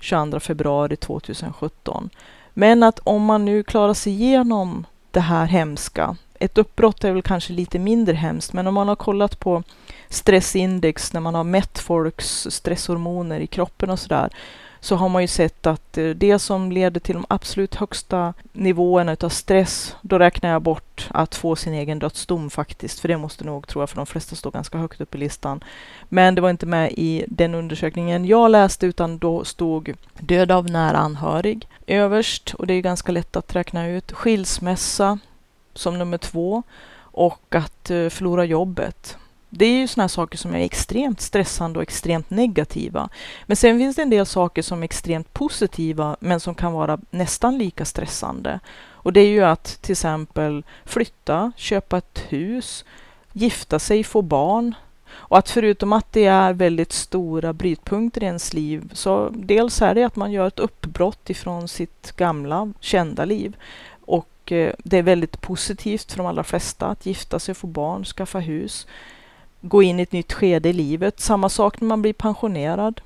22 0.00 0.40
februari 0.40 0.96
2017. 0.96 2.10
Men 2.54 2.82
att 2.82 3.00
om 3.04 3.24
man 3.24 3.44
nu 3.44 3.62
klarar 3.62 3.94
sig 3.94 4.12
igenom 4.12 4.86
det 5.10 5.20
här 5.20 5.46
hemska 5.46 6.16
ett 6.40 6.58
uppbrott 6.58 7.04
är 7.04 7.12
väl 7.12 7.22
kanske 7.22 7.52
lite 7.52 7.78
mindre 7.78 8.14
hemskt, 8.14 8.52
men 8.52 8.66
om 8.66 8.74
man 8.74 8.88
har 8.88 8.96
kollat 8.96 9.40
på 9.40 9.62
stressindex 10.08 11.12
när 11.12 11.20
man 11.20 11.34
har 11.34 11.44
mätt 11.44 11.78
folks 11.78 12.46
stresshormoner 12.50 13.40
i 13.40 13.46
kroppen 13.46 13.90
och 13.90 13.98
sådär, 13.98 14.30
så 14.80 14.96
har 14.96 15.08
man 15.08 15.22
ju 15.22 15.28
sett 15.28 15.66
att 15.66 15.98
eh, 15.98 16.08
det 16.08 16.38
som 16.38 16.72
leder 16.72 17.00
till 17.00 17.14
de 17.14 17.24
absolut 17.28 17.74
högsta 17.74 18.34
nivåerna 18.52 19.12
utav 19.12 19.28
stress, 19.28 19.96
då 20.02 20.18
räknar 20.18 20.50
jag 20.50 20.62
bort 20.62 21.08
att 21.10 21.34
få 21.34 21.56
sin 21.56 21.74
egen 21.74 21.98
dödsdom 21.98 22.50
faktiskt, 22.50 23.00
för 23.00 23.08
det 23.08 23.16
måste 23.16 23.44
nog, 23.44 23.68
tror 23.68 23.82
jag, 23.82 23.90
för 23.90 23.96
de 23.96 24.06
flesta 24.06 24.36
stå 24.36 24.50
ganska 24.50 24.78
högt 24.78 25.00
upp 25.00 25.14
i 25.14 25.18
listan. 25.18 25.64
Men 26.08 26.34
det 26.34 26.40
var 26.40 26.50
inte 26.50 26.66
med 26.66 26.92
i 26.92 27.24
den 27.28 27.54
undersökningen 27.54 28.24
jag 28.24 28.50
läste, 28.50 28.86
utan 28.86 29.18
då 29.18 29.44
stod 29.44 29.94
död 30.18 30.50
av 30.50 30.70
nära 30.70 30.98
anhörig 30.98 31.68
överst, 31.86 32.54
och 32.54 32.66
det 32.66 32.74
är 32.74 32.80
ganska 32.80 33.12
lätt 33.12 33.36
att 33.36 33.56
räkna 33.56 33.88
ut. 33.88 34.12
Skilsmässa, 34.12 35.18
som 35.74 35.98
nummer 35.98 36.18
två 36.18 36.62
och 37.00 37.54
att 37.54 37.90
eh, 37.90 38.08
förlora 38.08 38.44
jobbet. 38.44 39.16
Det 39.52 39.64
är 39.64 39.72
ju 39.72 39.86
sådana 39.86 40.08
saker 40.08 40.38
som 40.38 40.54
är 40.54 40.60
extremt 40.60 41.20
stressande 41.20 41.78
och 41.78 41.82
extremt 41.82 42.30
negativa. 42.30 43.08
Men 43.46 43.56
sen 43.56 43.78
finns 43.78 43.96
det 43.96 44.02
en 44.02 44.10
del 44.10 44.26
saker 44.26 44.62
som 44.62 44.80
är 44.80 44.84
extremt 44.84 45.32
positiva 45.32 46.16
men 46.20 46.40
som 46.40 46.54
kan 46.54 46.72
vara 46.72 46.98
nästan 47.10 47.58
lika 47.58 47.84
stressande. 47.84 48.60
Och 49.02 49.12
det 49.12 49.20
är 49.20 49.28
ju 49.28 49.44
att 49.44 49.78
till 49.82 49.92
exempel 49.92 50.62
flytta, 50.84 51.52
köpa 51.56 51.98
ett 51.98 52.24
hus, 52.28 52.84
gifta 53.32 53.78
sig, 53.78 54.04
få 54.04 54.22
barn. 54.22 54.74
Och 55.12 55.38
att 55.38 55.50
förutom 55.50 55.92
att 55.92 56.12
det 56.12 56.24
är 56.24 56.52
väldigt 56.52 56.92
stora 56.92 57.52
brytpunkter 57.52 58.22
i 58.22 58.26
ens 58.26 58.52
liv, 58.52 58.90
så 58.92 59.30
dels 59.34 59.82
är 59.82 59.94
det 59.94 60.04
att 60.04 60.16
man 60.16 60.32
gör 60.32 60.46
ett 60.46 60.58
uppbrott 60.58 61.30
ifrån 61.30 61.68
sitt 61.68 62.12
gamla 62.16 62.72
kända 62.80 63.24
liv. 63.24 63.56
Eh, 64.52 64.72
det 64.78 64.98
är 64.98 65.02
väldigt 65.02 65.40
positivt 65.40 66.12
för 66.12 66.18
de 66.18 66.26
allra 66.26 66.44
flesta 66.44 66.86
att 66.86 67.06
gifta 67.06 67.38
sig, 67.38 67.54
få 67.54 67.66
barn, 67.66 68.04
skaffa 68.04 68.38
hus, 68.38 68.86
gå 69.60 69.82
in 69.82 70.00
i 70.00 70.02
ett 70.02 70.12
nytt 70.12 70.32
skede 70.32 70.68
i 70.68 70.72
livet. 70.72 71.20
Samma 71.20 71.48
sak 71.48 71.80
när 71.80 71.88
man 71.88 72.02
blir 72.02 72.12
pensionerad 72.12 73.00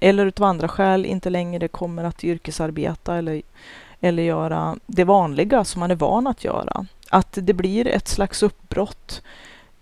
eller 0.00 0.26
utav 0.26 0.44
andra 0.44 0.68
skäl 0.68 1.06
inte 1.06 1.30
längre 1.30 1.68
kommer 1.68 2.04
att 2.04 2.24
yrkesarbeta 2.24 3.16
eller, 3.16 3.42
eller 4.00 4.22
göra 4.22 4.76
det 4.86 5.04
vanliga 5.04 5.64
som 5.64 5.80
man 5.80 5.90
är 5.90 5.94
van 5.94 6.26
att 6.26 6.44
göra. 6.44 6.86
Att 7.10 7.38
det 7.40 7.52
blir 7.52 7.86
ett 7.86 8.08
slags 8.08 8.42
uppbrott. 8.42 9.22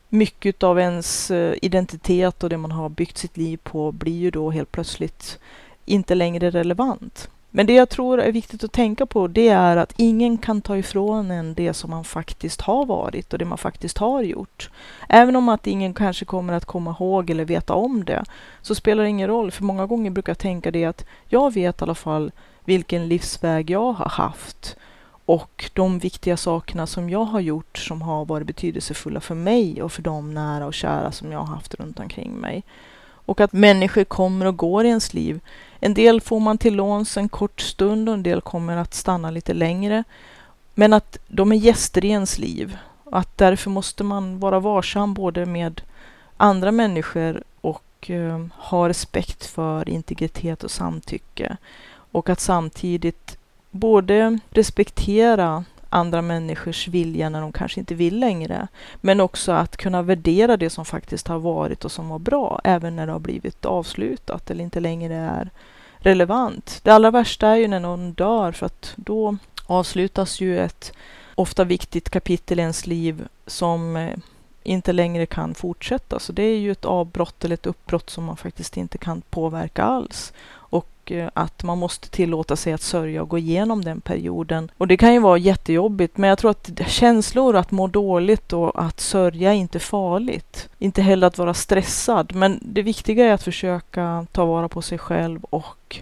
Mycket 0.09 0.63
av 0.63 0.79
ens 0.79 1.31
eh, 1.31 1.55
identitet 1.63 2.43
och 2.43 2.51
det 2.51 2.57
man 2.57 2.73
har 2.73 2.89
byggt 2.89 3.19
sitt 3.19 3.37
liv 3.37 3.59
på 3.63 3.93
blir 3.93 4.19
ju 4.19 4.31
då 4.31 4.51
helt 4.51 4.73
plötsligt 4.73 5.39
inte 5.85 6.15
längre 6.15 6.51
relevant. 6.51 7.31
Men 7.57 7.67
det 7.67 7.73
jag 7.73 7.89
tror 7.89 8.21
är 8.21 8.33
viktigt 8.33 8.65
att 8.65 8.73
tänka 8.73 9.07
på 9.07 9.27
det 9.27 9.49
är 9.49 9.77
att 9.77 9.95
ingen 9.97 10.39
kan 10.39 10.61
ta 10.61 10.77
ifrån 10.77 11.31
en 11.31 11.55
det 11.55 11.75
som 11.75 11.91
man 11.91 12.05
faktiskt 12.05 12.61
har 12.61 12.87
varit 12.87 13.33
och 13.33 13.39
det 13.39 13.45
man 13.45 13.59
faktiskt 13.59 13.99
har 13.99 14.23
gjort. 14.23 14.71
Även 15.09 15.37
om 15.37 15.49
att 15.49 15.67
ingen 15.67 15.95
kanske 15.95 16.25
kommer 16.25 16.53
att 16.53 16.65
komma 16.65 16.97
ihåg 17.01 17.31
eller 17.31 17.45
veta 17.45 17.75
om 17.75 18.05
det 18.05 18.25
så 18.63 18.75
spelar 18.75 19.03
det 19.03 19.09
ingen 19.09 19.29
roll. 19.29 19.51
För 19.51 19.65
många 19.65 19.87
gånger 19.87 20.11
brukar 20.11 20.31
jag 20.31 20.39
tänka 20.39 20.71
det 20.71 20.85
att 20.85 21.05
jag 21.29 21.55
vet 21.55 21.81
i 21.81 21.85
alla 21.85 21.95
fall 21.95 22.33
vilken 22.65 23.09
livsväg 23.09 23.71
jag 23.71 23.93
har 23.93 24.09
haft 24.09 24.77
och 25.27 25.71
de 25.75 25.99
viktiga 25.99 26.37
sakerna 26.37 26.87
som 26.87 27.11
jag 27.11 27.25
har 27.25 27.41
gjort 27.41 27.79
som 27.79 28.03
har 28.03 28.25
varit 28.25 28.47
betydelsefulla 28.47 29.21
för 29.21 29.35
mig 29.35 29.83
och 29.83 29.93
för 29.93 30.03
de 30.03 30.35
nära 30.35 30.67
och 30.67 30.75
kära 30.75 31.13
som 31.13 31.33
jag 31.33 31.39
har 31.39 31.55
haft 31.55 31.75
runt 31.75 32.01
omkring 32.01 32.33
mig. 32.33 32.63
Och 33.27 33.41
att 33.41 33.53
människor 33.53 34.05
kommer 34.05 34.47
och 34.47 34.57
går 34.57 34.85
i 34.85 34.89
ens 34.89 35.15
liv. 35.15 35.41
En 35.81 35.95
del 35.95 36.21
får 36.21 36.41
man 36.41 36.59
till 36.59 36.75
låns 36.75 37.17
en 37.17 37.29
kort 37.29 37.61
stund 37.61 38.09
och 38.09 38.15
en 38.15 38.23
del 38.23 38.41
kommer 38.41 38.77
att 38.77 38.95
stanna 38.95 39.31
lite 39.31 39.55
längre. 39.55 40.05
Men 40.75 40.93
att 40.93 41.19
de 41.29 41.53
är 41.53 41.57
gäster 41.57 42.05
i 42.05 42.09
ens 42.09 42.39
liv. 42.39 42.79
Att 43.05 43.39
därför 43.39 43.71
måste 43.71 44.05
man 44.05 44.39
vara 44.39 44.61
varsam 44.61 45.15
både 45.15 45.47
med 45.47 45.81
andra 46.37 46.73
människor 46.73 47.43
och 47.61 48.11
eh, 48.11 48.47
ha 48.53 48.89
respekt 48.89 49.47
för 49.47 49.89
integritet 49.89 50.65
och 50.65 50.71
samtycke. 50.71 51.57
Och 52.13 52.29
att 52.29 52.41
samtidigt 52.41 53.39
både 53.71 54.39
respektera 54.51 55.65
andra 55.89 56.23
människors 56.23 56.89
vilja 56.89 57.29
när 57.29 57.41
de 57.41 57.53
kanske 57.53 57.81
inte 57.81 57.95
vill 57.95 58.19
längre. 58.19 58.69
Men 59.01 59.21
också 59.21 59.53
att 59.53 59.77
kunna 59.77 60.03
värdera 60.03 60.57
det 60.57 60.71
som 60.71 60.85
faktiskt 60.85 61.29
har 61.29 61.39
varit 61.39 61.85
och 61.85 61.93
som 61.93 62.09
var 62.09 62.19
bra, 62.19 62.61
även 62.65 62.97
när 62.97 63.07
det 63.07 63.13
har 63.13 63.19
blivit 63.19 63.65
avslutat 63.65 64.51
eller 64.51 64.65
inte 64.65 64.81
längre 64.81 65.15
är 65.15 65.51
relevant. 65.99 66.81
Det 66.83 66.91
allra 66.91 67.11
värsta 67.11 67.49
är 67.49 67.57
ju 67.57 67.69
när 67.69 67.81
någon 67.81 68.13
dör, 68.13 68.53
för 68.53 68.67
att 68.67 68.93
då 68.97 69.37
avslutas 69.67 70.41
ju 70.41 70.59
ett 70.59 70.93
ofta 71.35 71.65
viktigt 71.65 72.11
kapitel 72.11 72.59
i 72.59 72.63
ens 72.63 72.87
liv 72.87 73.29
som 73.47 73.97
eh, 73.97 74.17
inte 74.63 74.93
längre 74.93 75.27
kan 75.27 75.55
fortsätta. 75.55 76.19
Så 76.19 76.33
det 76.33 76.43
är 76.43 76.59
ju 76.59 76.73
ett 76.73 76.85
avbrott 76.85 77.45
eller 77.45 77.55
ett 77.55 77.67
uppbrott 77.67 78.11
som 78.11 78.25
man 78.25 78.37
faktiskt 78.37 78.77
inte 78.77 78.99
kan 78.99 79.21
påverka 79.21 79.85
alls 79.85 80.33
och 81.07 81.13
eh, 81.13 81.31
att 81.35 81.63
man 81.63 81.79
måste 81.79 82.11
tillåta 82.11 82.57
sig 82.57 82.73
att 82.73 82.83
sörja 82.83 83.23
och 83.23 83.29
gå 83.29 83.39
igenom 83.39 83.85
den 83.85 84.01
perioden. 84.01 84.71
Och 84.79 84.89
det 84.89 84.97
kan 84.97 85.13
ju 85.13 85.21
vara 85.21 85.39
jättejobbigt, 85.39 86.17
men 86.19 86.29
jag 86.29 86.39
tror 86.39 86.51
att 86.51 86.71
känslor 86.87 87.57
att 87.57 87.71
må 87.71 87.87
dåligt 87.87 88.53
och 88.53 88.83
att 88.83 89.01
sörja 89.01 89.51
är 89.51 89.57
inte 89.57 89.79
farligt. 89.79 90.69
Inte 90.79 91.03
heller 91.03 91.27
att 91.27 91.39
vara 91.39 91.55
stressad, 91.55 92.35
men 92.35 92.59
det 92.63 92.83
viktiga 92.83 93.27
är 93.27 93.33
att 93.33 93.43
försöka 93.43 94.27
ta 94.33 94.45
vara 94.45 94.69
på 94.69 94.83
sig 94.83 94.99
själv 94.99 95.45
och 95.45 95.97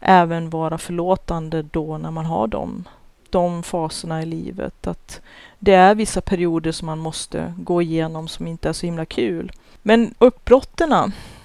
även 0.00 0.50
vara 0.50 0.78
förlåtande 0.78 1.62
då 1.62 1.98
när 1.98 2.10
man 2.10 2.26
har 2.26 2.46
dem 2.46 2.84
de 3.30 3.62
faserna 3.62 4.22
i 4.22 4.26
livet. 4.26 4.86
Att 4.86 5.20
det 5.58 5.74
är 5.74 5.94
vissa 5.94 6.20
perioder 6.20 6.72
som 6.72 6.86
man 6.86 6.98
måste 6.98 7.54
gå 7.58 7.82
igenom 7.82 8.28
som 8.28 8.46
inte 8.46 8.68
är 8.68 8.72
så 8.72 8.86
himla 8.86 9.04
kul. 9.04 9.52
Men 9.82 10.14
uppbrotten 10.18 10.92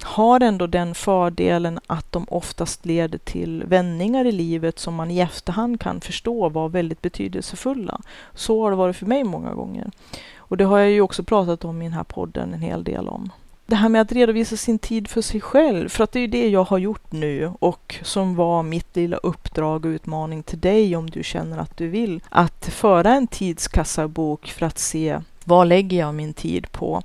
har 0.03 0.43
ändå 0.43 0.67
den 0.67 0.95
fördelen 0.95 1.79
att 1.87 2.11
de 2.11 2.25
oftast 2.29 2.85
leder 2.85 3.17
till 3.17 3.63
vändningar 3.63 4.25
i 4.25 4.31
livet 4.31 4.79
som 4.79 4.95
man 4.95 5.11
i 5.11 5.19
efterhand 5.19 5.79
kan 5.79 6.01
förstå 6.01 6.49
var 6.49 6.69
väldigt 6.69 7.01
betydelsefulla. 7.01 8.01
Så 8.33 8.63
har 8.63 8.71
det 8.71 8.77
varit 8.77 8.95
för 8.95 9.05
mig 9.05 9.23
många 9.23 9.53
gånger. 9.53 9.91
Och 10.37 10.57
det 10.57 10.63
har 10.63 10.79
jag 10.79 10.91
ju 10.91 11.01
också 11.01 11.23
pratat 11.23 11.65
om 11.65 11.81
i 11.81 11.85
den 11.85 11.93
här 11.93 12.03
podden 12.03 12.53
en 12.53 12.61
hel 12.61 12.83
del 12.83 13.07
om 13.07 13.31
det 13.65 13.75
här 13.75 13.89
med 13.89 14.01
att 14.01 14.11
redovisa 14.11 14.57
sin 14.57 14.79
tid 14.79 15.07
för 15.07 15.21
sig 15.21 15.41
själv, 15.41 15.89
för 15.89 16.03
att 16.03 16.11
det 16.11 16.19
är 16.19 16.21
ju 16.21 16.27
det 16.27 16.49
jag 16.49 16.63
har 16.63 16.77
gjort 16.77 17.11
nu 17.11 17.51
och 17.59 17.95
som 18.01 18.35
var 18.35 18.63
mitt 18.63 18.95
lilla 18.95 19.17
uppdrag 19.17 19.85
och 19.85 19.89
utmaning 19.89 20.43
till 20.43 20.59
dig 20.59 20.95
om 20.95 21.09
du 21.09 21.23
känner 21.23 21.57
att 21.57 21.77
du 21.77 21.87
vill. 21.87 22.21
Att 22.29 22.65
föra 22.65 23.13
en 23.13 23.27
tidskassabok 23.27 24.47
för 24.47 24.65
att 24.65 24.79
se 24.79 25.19
vad 25.45 25.67
lägger 25.67 25.97
jag 25.99 26.15
min 26.15 26.33
tid 26.33 26.71
på? 26.71 27.01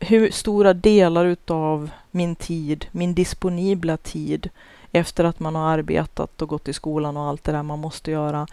Hur 0.00 0.30
stora 0.30 0.74
delar 0.74 1.24
utav 1.24 1.90
min 2.10 2.36
tid, 2.36 2.86
min 2.90 3.14
disponibla 3.14 3.96
tid 3.96 4.50
efter 4.92 5.24
att 5.24 5.40
man 5.40 5.54
har 5.54 5.70
arbetat 5.70 6.42
och 6.42 6.48
gått 6.48 6.68
i 6.68 6.72
skolan 6.72 7.16
och 7.16 7.24
allt 7.24 7.44
det 7.44 7.52
där 7.52 7.62
man 7.62 7.78
måste 7.78 8.10
göra 8.10 8.46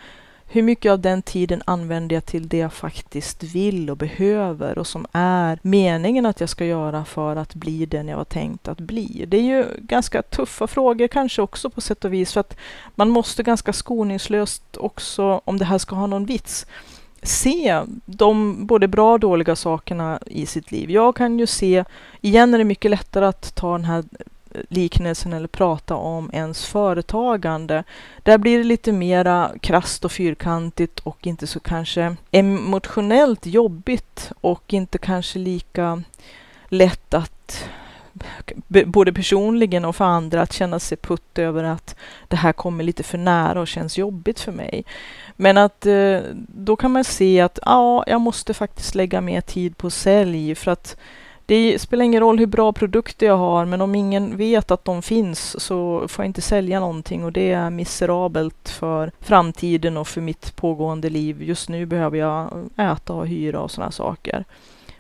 hur 0.54 0.62
mycket 0.62 0.92
av 0.92 1.00
den 1.00 1.22
tiden 1.22 1.62
använder 1.66 2.16
jag 2.16 2.26
till 2.26 2.48
det 2.48 2.58
jag 2.58 2.74
faktiskt 2.74 3.44
vill 3.44 3.90
och 3.90 3.98
behöver 3.98 4.78
och 4.78 4.88
som 4.88 5.06
är 5.12 5.60
meningen 5.62 6.26
att 6.26 6.40
jag 6.40 6.50
ska 6.50 6.66
göra 6.66 7.06
för 7.06 7.36
att 7.36 7.56
bli 7.56 7.86
den 7.86 8.08
jag 8.08 8.18
var 8.18 8.24
tänkt 8.24 8.68
att 8.68 8.78
bli? 8.78 9.26
Det 9.28 9.38
är 9.38 9.42
ju 9.42 9.66
ganska 9.78 10.22
tuffa 10.22 10.68
frågor 10.68 11.08
kanske 11.08 11.42
också 11.42 11.70
på 11.70 11.82
sätt 11.82 12.06
och 12.06 12.14
vis 12.14 12.34
för 12.34 12.40
att 12.40 12.58
man 12.96 13.10
måste 13.10 13.44
ganska 13.44 13.74
skoningslöst 13.74 14.78
också, 14.78 15.42
om 15.46 15.58
det 15.58 15.66
här 15.66 15.78
ska 15.78 15.96
ha 15.96 16.08
någon 16.08 16.26
vits, 16.26 16.66
se 17.24 17.82
de 18.06 18.66
både 18.66 18.88
bra 18.88 19.14
och 19.14 19.20
dåliga 19.20 19.56
sakerna 19.56 20.20
i 20.26 20.46
sitt 20.46 20.72
liv. 20.72 20.92
Jag 20.92 21.16
kan 21.16 21.40
ju 21.40 21.48
se, 21.48 21.84
igen 22.22 22.54
är 22.54 22.58
det 22.58 22.64
mycket 22.64 22.92
lättare 22.92 23.26
att 23.26 23.56
ta 23.56 23.72
den 23.72 23.86
här 23.86 24.04
eh, 24.52 24.62
liknelsen 24.70 25.34
eller 25.34 25.48
prata 25.48 25.96
om 25.96 26.30
ens 26.34 26.66
företagande. 26.66 27.84
Där 28.24 28.38
blir 28.38 28.58
det 28.58 28.64
lite 28.64 28.92
mera 28.92 29.52
krast 29.62 30.06
och 30.06 30.12
fyrkantigt 30.12 31.00
och 31.00 31.28
inte 31.28 31.48
så 31.48 31.60
kanske 31.60 32.16
emotionellt 32.32 33.46
jobbigt 33.46 34.32
och 34.42 34.74
inte 34.74 34.98
kanske 34.98 35.40
lika 35.40 36.04
lätt 36.70 37.14
att 37.14 37.70
både 38.86 39.14
personligen 39.14 39.86
och 39.86 39.96
för 39.96 40.06
andra 40.06 40.42
att 40.42 40.54
känna 40.54 40.80
sig 40.80 40.98
putt 40.98 41.40
över 41.40 41.64
att 41.64 41.96
det 42.28 42.36
här 42.36 42.54
kommer 42.54 42.84
lite 42.84 43.04
för 43.04 43.18
nära 43.18 43.62
och 43.62 43.68
känns 43.68 43.98
jobbigt 43.98 44.40
för 44.40 44.52
mig. 44.52 44.84
Men 45.36 45.58
att 45.58 45.86
eh, 45.86 46.20
då 46.48 46.76
kan 46.76 46.92
man 46.92 47.04
se 47.04 47.42
att 47.42 47.60
ja, 47.66 48.04
jag 48.08 48.22
måste 48.22 48.54
faktiskt 48.54 48.96
lägga 48.96 49.22
mer 49.22 49.42
tid 49.42 49.78
på 49.78 49.90
sälj 49.90 50.56
för 50.56 50.72
att 50.72 50.98
det 51.46 51.80
spelar 51.80 52.06
ingen 52.06 52.22
roll 52.22 52.40
hur 52.40 52.46
bra 52.46 52.74
produkter 52.74 53.26
jag 53.26 53.38
har, 53.38 53.66
men 53.66 53.82
om 53.82 53.96
ingen 53.96 54.38
vet 54.38 54.72
att 54.72 54.86
de 54.86 55.02
finns 55.02 55.60
så 55.64 56.08
får 56.08 56.24
jag 56.24 56.30
inte 56.30 56.42
sälja 56.42 56.80
någonting 56.80 57.24
och 57.24 57.32
det 57.32 57.52
är 57.52 57.70
miserabelt 57.70 58.70
för 58.70 59.12
framtiden 59.20 59.98
och 59.98 60.08
för 60.08 60.22
mitt 60.22 60.56
pågående 60.56 61.10
liv. 61.10 61.44
Just 61.44 61.70
nu 61.70 61.86
behöver 61.86 62.18
jag 62.18 62.70
äta 62.78 63.14
och 63.14 63.28
hyra 63.28 63.62
och 63.62 63.72
sådana 63.72 63.92
saker. 63.92 64.46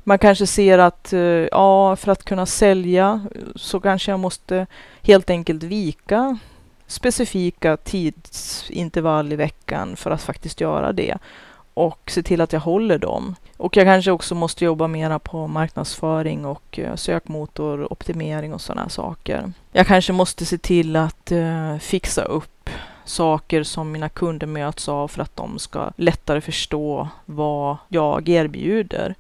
Man 0.04 0.20
kanske 0.20 0.48
ser 0.48 0.78
att, 0.78 1.14
eh, 1.14 1.20
ja, 1.52 1.96
för 1.96 2.12
att 2.12 2.24
kunna 2.24 2.46
sälja 2.46 3.26
så 3.56 3.80
kanske 3.80 4.12
jag 4.12 4.20
måste 4.20 4.68
helt 5.02 5.30
enkelt 5.30 5.64
vika 5.64 6.38
specifika 6.94 7.78
tidsintervall 7.78 9.34
i 9.34 9.36
veckan 9.36 9.96
för 9.96 10.12
att 10.12 10.22
faktiskt 10.22 10.62
göra 10.62 10.94
det 10.94 11.18
och 11.74 12.12
se 12.12 12.24
till 12.24 12.42
att 12.42 12.54
jag 12.54 12.60
håller 12.60 12.98
dem. 12.98 13.36
Och 13.58 13.78
jag 13.78 13.86
kanske 13.86 14.12
också 14.12 14.36
måste 14.36 14.66
jobba 14.66 14.88
mera 14.88 15.20
på 15.20 15.48
marknadsföring 15.48 16.46
och 16.46 16.80
eh, 16.80 16.96
sökmotoroptimering 16.96 18.54
och 18.54 18.62
sådana 18.62 18.90
saker. 18.90 19.54
Jag 19.72 19.88
kanske 19.88 20.14
måste 20.14 20.46
se 20.46 20.58
till 20.58 20.96
att 20.96 21.32
uh, 21.32 21.78
fixa 21.78 22.24
upp 22.24 22.70
saker 23.06 23.64
som 23.64 23.92
mina 23.92 24.10
kunder 24.10 24.48
möts 24.48 24.90
av 24.90 25.08
för 25.08 25.22
att 25.22 25.36
de 25.36 25.60
ska 25.60 25.92
lättare 25.96 26.42
förstå 26.42 27.08
vad 27.26 27.78
jag 27.88 28.30
erbjuder. 28.30 29.16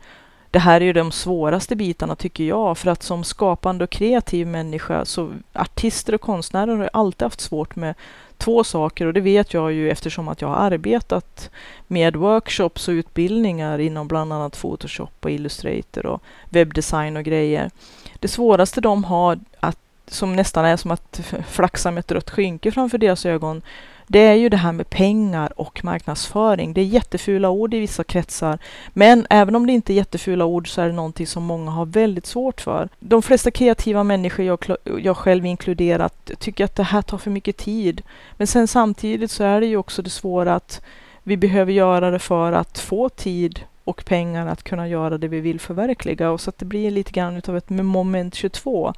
Det 0.54 0.60
här 0.60 0.82
är 0.82 0.86
ju 0.86 0.94
de 0.94 1.12
svåraste 1.12 1.76
bitarna 1.76 2.16
tycker 2.16 2.44
jag, 2.44 2.78
för 2.78 2.92
att 2.92 3.04
som 3.04 3.24
skapande 3.24 3.84
och 3.84 3.90
kreativ 3.90 4.48
människa 4.48 5.06
så 5.06 5.32
artister 5.54 6.16
och 6.16 6.22
konstnärer 6.22 6.78
har 6.78 6.90
alltid 6.94 7.22
haft 7.22 7.42
svårt 7.42 7.76
med 7.76 7.96
två 8.38 8.64
saker 8.64 9.06
och 9.06 9.14
det 9.14 9.22
vet 9.22 9.54
jag 9.54 9.74
ju 9.74 9.92
eftersom 9.92 10.28
att 10.28 10.42
jag 10.42 10.48
har 10.48 10.56
arbetat 10.56 11.50
med 11.88 12.16
workshops 12.16 12.88
och 12.88 12.92
utbildningar 12.92 13.80
inom 13.80 14.08
bland 14.08 14.34
annat 14.34 14.62
Photoshop 14.62 15.26
och 15.26 15.32
Illustrator 15.32 16.06
och 16.06 16.22
webbdesign 16.50 17.18
och 17.18 17.24
grejer. 17.24 17.72
Det 18.20 18.28
svåraste 18.28 18.82
de 18.82 19.04
har, 19.04 19.40
att, 19.60 19.80
som 20.08 20.36
nästan 20.36 20.66
är 20.66 20.78
som 20.78 20.92
att 20.92 21.22
flaxa 21.48 21.92
med 21.92 22.00
ett 22.00 22.12
rött 22.12 22.30
skynke 22.30 22.72
framför 22.72 22.98
deras 22.98 23.26
ögon, 23.26 23.62
det 24.08 24.20
är 24.20 24.34
ju 24.34 24.50
det 24.50 24.58
här 24.58 24.72
med 24.72 24.90
pengar 24.90 25.60
och 25.60 25.84
marknadsföring. 25.84 26.74
Det 26.74 26.82
är 26.82 26.86
jättefula 26.86 27.50
ord 27.50 27.74
i 27.74 27.80
vissa 27.80 28.04
kretsar, 28.04 28.60
men 28.94 29.28
även 29.30 29.56
om 29.56 29.68
det 29.68 29.74
inte 29.74 29.94
är 29.94 29.96
jättefula 29.96 30.46
ord 30.46 30.70
så 30.74 30.82
är 30.82 30.88
det 30.88 30.94
någonting 30.94 31.28
som 31.28 31.44
många 31.44 31.72
har 31.72 31.86
väldigt 31.86 32.26
svårt 32.26 32.62
för. 32.62 32.90
De 33.00 33.22
flesta 33.22 33.52
kreativa 33.52 34.04
människor, 34.04 34.46
jag, 34.46 34.60
jag 35.02 35.18
själv 35.18 35.46
inkluderat, 35.46 36.32
tycker 36.40 36.66
att 36.66 36.76
det 36.76 36.84
här 36.84 37.02
tar 37.02 37.18
för 37.18 37.32
mycket 37.32 37.58
tid. 37.58 38.02
Men 38.38 38.48
sen 38.48 38.68
samtidigt 38.68 39.32
så 39.32 39.44
är 39.44 39.62
det 39.62 39.68
ju 39.68 39.78
också 39.78 40.02
det 40.02 40.10
svåra 40.10 40.56
att 40.56 40.82
vi 41.24 41.38
behöver 41.38 41.72
göra 41.72 42.12
det 42.12 42.20
för 42.20 42.52
att 42.52 42.80
få 42.80 43.10
tid 43.10 43.60
och 43.84 44.06
pengar 44.06 44.48
att 44.48 44.64
kunna 44.64 44.88
göra 44.88 45.18
det 45.18 45.28
vi 45.28 45.40
vill 45.40 45.60
förverkliga. 45.60 46.32
Och 46.32 46.42
så 46.42 46.50
att 46.50 46.58
det 46.58 46.66
blir 46.66 46.92
lite 46.92 47.12
grann 47.12 47.38
utav 47.38 47.58
ett 47.58 47.70
moment 47.70 48.36
22 48.36 48.94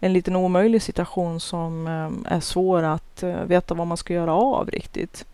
en 0.00 0.12
liten 0.12 0.36
omöjlig 0.36 0.82
situation 0.82 1.40
som 1.40 1.86
ehm, 1.86 2.26
är 2.28 2.40
svår 2.40 2.82
att 2.82 3.22
eh, 3.22 3.42
veta 3.42 3.74
vad 3.74 3.86
man 3.86 3.96
ska 3.96 4.14
göra 4.14 4.34
av 4.34 4.70
riktigt. 4.70 5.24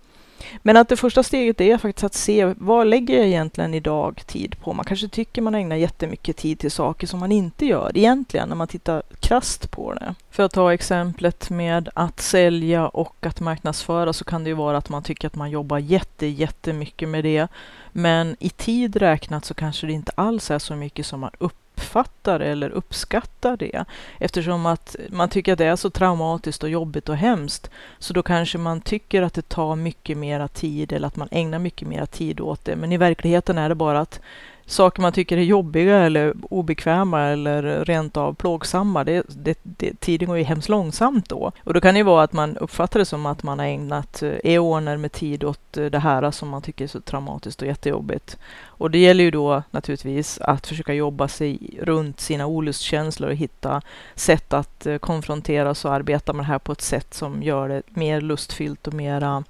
Men 0.62 0.76
att 0.76 0.88
det 0.88 0.96
första 0.96 1.22
steget 1.22 1.60
är 1.60 1.78
faktiskt 1.78 2.04
att 2.04 2.14
se 2.14 2.54
vad 2.56 2.86
lägger 2.86 3.16
jag 3.16 3.26
egentligen 3.26 3.74
idag 3.74 4.22
tid 4.26 4.56
på? 4.60 4.72
Man 4.72 4.84
kanske 4.84 5.08
tycker 5.08 5.42
man 5.42 5.54
ägnar 5.54 5.76
jättemycket 5.76 6.36
tid 6.36 6.58
till 6.58 6.70
saker 6.70 7.06
som 7.06 7.20
man 7.20 7.32
inte 7.32 7.66
gör 7.66 7.90
egentligen 7.94 8.48
när 8.48 8.56
man 8.56 8.68
tittar 8.68 9.02
krast 9.20 9.70
på 9.70 9.94
det. 9.94 10.14
För 10.30 10.42
att 10.42 10.52
ta 10.52 10.72
exemplet 10.72 11.50
med 11.50 11.88
att 11.94 12.20
sälja 12.20 12.88
och 12.88 13.26
att 13.26 13.40
marknadsföra 13.40 14.12
så 14.12 14.24
kan 14.24 14.44
det 14.44 14.50
ju 14.50 14.54
vara 14.54 14.76
att 14.76 14.88
man 14.88 15.02
tycker 15.02 15.26
att 15.26 15.34
man 15.34 15.50
jobbar 15.50 15.78
jätte, 15.78 16.26
jättemycket 16.26 17.08
med 17.08 17.24
det. 17.24 17.48
Men 17.92 18.36
i 18.40 18.50
tid 18.50 18.96
räknat 18.96 19.44
så 19.44 19.54
kanske 19.54 19.86
det 19.86 19.92
inte 19.92 20.12
alls 20.14 20.50
är 20.50 20.58
så 20.58 20.76
mycket 20.76 21.06
som 21.06 21.20
man 21.20 21.30
upp 21.38 21.65
uppfattar 21.76 22.40
eller 22.40 22.70
uppskattar 22.70 23.56
det. 23.56 23.84
Eftersom 24.20 24.66
att 24.66 24.96
man 25.10 25.28
tycker 25.28 25.52
att 25.52 25.58
det 25.58 25.64
är 25.64 25.76
så 25.76 25.90
traumatiskt 25.90 26.62
och 26.62 26.70
jobbigt 26.70 27.08
och 27.08 27.16
hemskt. 27.16 27.70
Så 27.98 28.12
då 28.12 28.22
kanske 28.22 28.58
man 28.58 28.80
tycker 28.80 29.22
att 29.22 29.34
det 29.34 29.48
tar 29.48 29.76
mycket 29.76 30.16
mera 30.18 30.48
tid 30.48 30.92
eller 30.92 31.08
att 31.08 31.16
man 31.16 31.28
ägnar 31.30 31.58
mycket 31.58 31.88
mera 31.88 32.06
tid 32.06 32.40
åt 32.40 32.64
det. 32.64 32.76
Men 32.76 32.92
i 32.92 32.96
verkligheten 32.96 33.58
är 33.58 33.68
det 33.68 33.74
bara 33.74 34.00
att 34.00 34.20
saker 34.66 35.02
man 35.02 35.12
tycker 35.12 35.36
är 35.36 35.42
jobbiga 35.42 35.98
eller 35.98 36.34
obekväma 36.50 37.22
eller 37.22 37.84
rent 37.84 38.16
av 38.16 38.34
plågsamma, 38.34 39.04
det, 39.04 39.22
det, 39.28 39.58
det, 39.62 40.00
tiden 40.00 40.28
går 40.28 40.38
ju 40.38 40.44
hemskt 40.44 40.68
långsamt 40.68 41.28
då. 41.28 41.52
Och 41.64 41.74
då 41.74 41.80
kan 41.80 41.94
det 41.94 41.98
ju 41.98 42.04
vara 42.04 42.22
att 42.22 42.32
man 42.32 42.56
uppfattar 42.56 42.98
det 42.98 43.04
som 43.04 43.26
att 43.26 43.42
man 43.42 43.58
har 43.58 43.66
ägnat 43.66 44.22
eh, 44.22 44.32
eoner 44.44 44.96
med 44.96 45.12
tid 45.12 45.44
åt 45.44 45.76
eh, 45.76 45.84
det 45.84 45.98
här 45.98 46.30
som 46.30 46.48
man 46.48 46.62
tycker 46.62 46.84
är 46.84 46.88
så 46.88 47.00
traumatiskt 47.00 47.62
och 47.62 47.68
jättejobbigt. 47.68 48.36
Och 48.64 48.90
det 48.90 48.98
gäller 48.98 49.24
ju 49.24 49.30
då 49.30 49.62
naturligtvis 49.70 50.38
att 50.40 50.66
försöka 50.66 50.94
jobba 50.94 51.28
sig 51.28 51.78
runt 51.82 52.20
sina 52.20 52.46
olustkänslor 52.46 53.30
och 53.30 53.36
hitta 53.36 53.82
sätt 54.14 54.52
att 54.52 54.86
eh, 54.86 54.98
konfronteras 54.98 55.84
och 55.84 55.92
arbeta 55.92 56.32
med 56.32 56.44
det 56.44 56.48
här 56.48 56.58
på 56.58 56.72
ett 56.72 56.80
sätt 56.80 57.14
som 57.14 57.42
gör 57.42 57.68
det 57.68 57.82
mer 57.88 58.20
lustfyllt 58.20 58.86
och 58.86 58.94
mera 58.94 59.44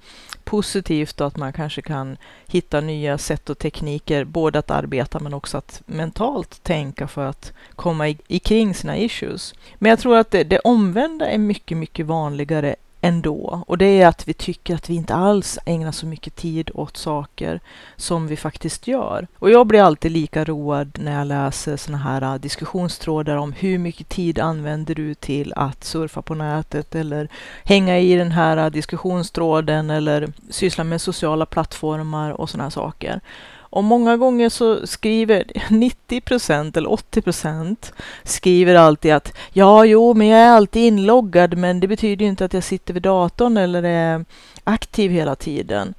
positivt 0.47 1.21
och 1.21 1.27
att 1.27 1.37
man 1.37 1.53
kanske 1.53 1.81
kan 1.81 2.17
hitta 2.47 2.81
nya 2.81 3.17
sätt 3.17 3.49
och 3.49 3.57
tekniker, 3.57 4.23
både 4.25 4.59
att 4.59 4.71
arbeta 4.71 5.19
men 5.19 5.33
också 5.33 5.57
att 5.57 5.81
mentalt 5.85 6.63
tänka 6.63 7.07
för 7.07 7.25
att 7.25 7.53
komma 7.75 8.09
i, 8.09 8.17
i 8.27 8.39
kring 8.39 8.73
sina 8.73 8.97
issues. 8.97 9.53
Men 9.75 9.89
jag 9.89 9.99
tror 9.99 10.17
att 10.17 10.31
det, 10.31 10.43
det 10.43 10.59
omvända 10.59 11.29
är 11.29 11.37
mycket, 11.37 11.77
mycket 11.77 12.05
vanligare 12.05 12.75
ändå. 13.01 13.63
Och 13.67 13.77
det 13.77 14.01
är 14.01 14.07
att 14.07 14.27
vi 14.27 14.33
tycker 14.33 14.75
att 14.75 14.89
vi 14.89 14.95
inte 14.95 15.15
alls 15.15 15.59
ägnar 15.65 15.91
så 15.91 16.05
mycket 16.05 16.35
tid 16.35 16.71
åt 16.73 16.97
saker 16.97 17.59
som 17.95 18.27
vi 18.27 18.37
faktiskt 18.37 18.87
gör. 18.87 19.27
Och 19.39 19.51
jag 19.51 19.67
blir 19.67 19.81
alltid 19.81 20.11
lika 20.11 20.45
road 20.45 20.97
när 21.01 21.17
jag 21.17 21.27
läser 21.27 21.77
såna 21.77 21.97
här 21.97 22.21
äh, 22.21 22.35
diskussionstrådar 22.35 23.35
om 23.35 23.51
hur 23.51 23.77
mycket 23.77 24.09
tid 24.09 24.39
använder 24.39 24.95
du 24.95 25.13
till 25.13 25.53
att 25.55 25.83
surfa 25.83 26.21
på 26.21 26.35
nätet 26.35 26.95
eller 26.95 27.27
hänga 27.63 27.99
i 27.99 28.15
den 28.15 28.31
här 28.31 28.57
äh, 28.57 28.69
diskussionstråden 28.69 29.89
eller 29.89 30.33
syssla 30.49 30.83
med 30.83 31.01
sociala 31.01 31.45
plattformar 31.45 32.31
och 32.31 32.49
såna 32.49 32.63
här 32.63 32.69
saker. 32.69 33.21
Och 33.69 33.83
många 33.83 34.17
gånger 34.17 34.49
så 34.49 34.87
skriver 34.87 35.43
90 35.69 36.21
procent 36.21 36.77
eller 36.77 36.91
80 36.91 37.21
procent 37.21 37.93
skriver 38.23 38.75
alltid 38.75 39.13
att 39.13 39.33
ja, 39.53 39.85
jo, 39.85 40.13
men 40.13 40.27
jag 40.27 40.39
är 40.39 40.49
alltid 40.49 40.83
inloggad, 40.83 41.57
men 41.57 41.79
det 41.79 41.87
betyder 41.87 42.25
inte 42.25 42.45
att 42.45 42.53
jag 42.53 42.63
sitter 42.63 42.93
vid 42.93 43.03
datorn 43.03 43.57
eller 43.57 43.83
är 43.83 44.25
aktiv 44.63 45.11
hela 45.11 45.35
tiden. 45.35 45.93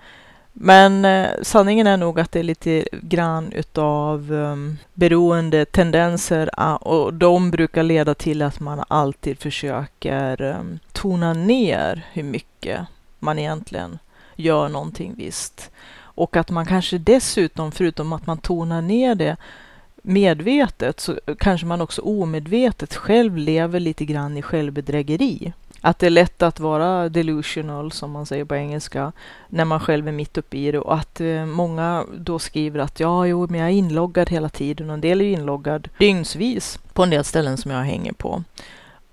Men 0.61 1.05
eh, 1.05 1.29
sanningen 1.43 1.87
är 1.87 1.97
nog 1.97 2.21
att 2.21 2.33
det 2.33 2.39
är 2.39 2.45
lite 2.45 2.85
grann 2.93 3.53
utav 3.53 4.33
um, 4.33 4.79
beroende 4.95 5.65
tendenser 5.65 6.51
och 6.87 7.15
de 7.15 7.51
brukar 7.51 7.83
leda 7.83 8.15
till 8.15 8.43
att 8.43 8.61
man 8.61 8.85
alltid 8.89 9.39
försöker 9.39 10.43
um, 10.43 10.79
tona 10.93 11.33
ner 11.33 12.07
hur 12.13 12.23
mycket 12.23 12.81
man 13.19 13.39
egentligen 13.39 13.99
gör 14.37 14.69
någonting 14.69 15.15
visst. 15.17 15.71
Och 16.19 16.37
att 16.37 16.51
man 16.51 16.67
kanske 16.67 16.99
dessutom, 16.99 17.73
förutom 17.73 18.13
att 18.13 18.27
man 18.27 18.39
tonar 18.39 18.83
ner 18.83 19.15
det 19.15 19.37
medvetet, 20.03 21.01
så 21.01 21.19
kanske 21.39 21.67
man 21.67 21.81
också 21.81 22.03
omedvetet 22.03 22.95
själv 22.95 23.37
lever 23.37 23.81
lite 23.81 24.05
grann 24.05 24.37
i 24.37 24.43
självbedrägeri. 24.43 25.53
Att 25.81 25.99
det 25.99 26.07
är 26.07 26.11
lätt 26.11 26.43
att 26.43 26.61
vara 26.61 27.09
delusional, 27.09 27.93
som 27.93 28.11
man 28.11 28.27
säger 28.27 28.45
på 28.45 28.57
engelska, 28.57 29.13
när 29.49 29.65
man 29.65 29.81
själv 29.81 30.09
är 30.09 30.13
mitt 30.13 30.39
uppe 30.39 30.57
i 30.57 30.73
det. 30.73 30.79
Och 30.79 30.95
att 30.95 31.21
eh, 31.21 31.47
många 31.47 32.05
då 32.19 32.39
skriver 32.39 32.81
att 32.81 33.01
ja, 33.01 33.27
jo, 33.27 33.47
men 33.51 33.61
jag 33.61 33.69
är 33.69 33.73
inloggad 33.73 34.31
hela 34.31 34.49
tiden. 34.49 34.91
Och 34.91 34.95
en 34.95 35.01
del 35.01 35.21
är 35.21 35.25
inloggad 35.25 35.89
dygnsvis 35.99 36.79
på 36.93 37.03
en 37.03 37.11
del 37.11 37.25
ställen 37.25 37.57
som 37.57 37.71
jag 37.71 37.83
hänger 37.83 38.13
på. 38.13 38.43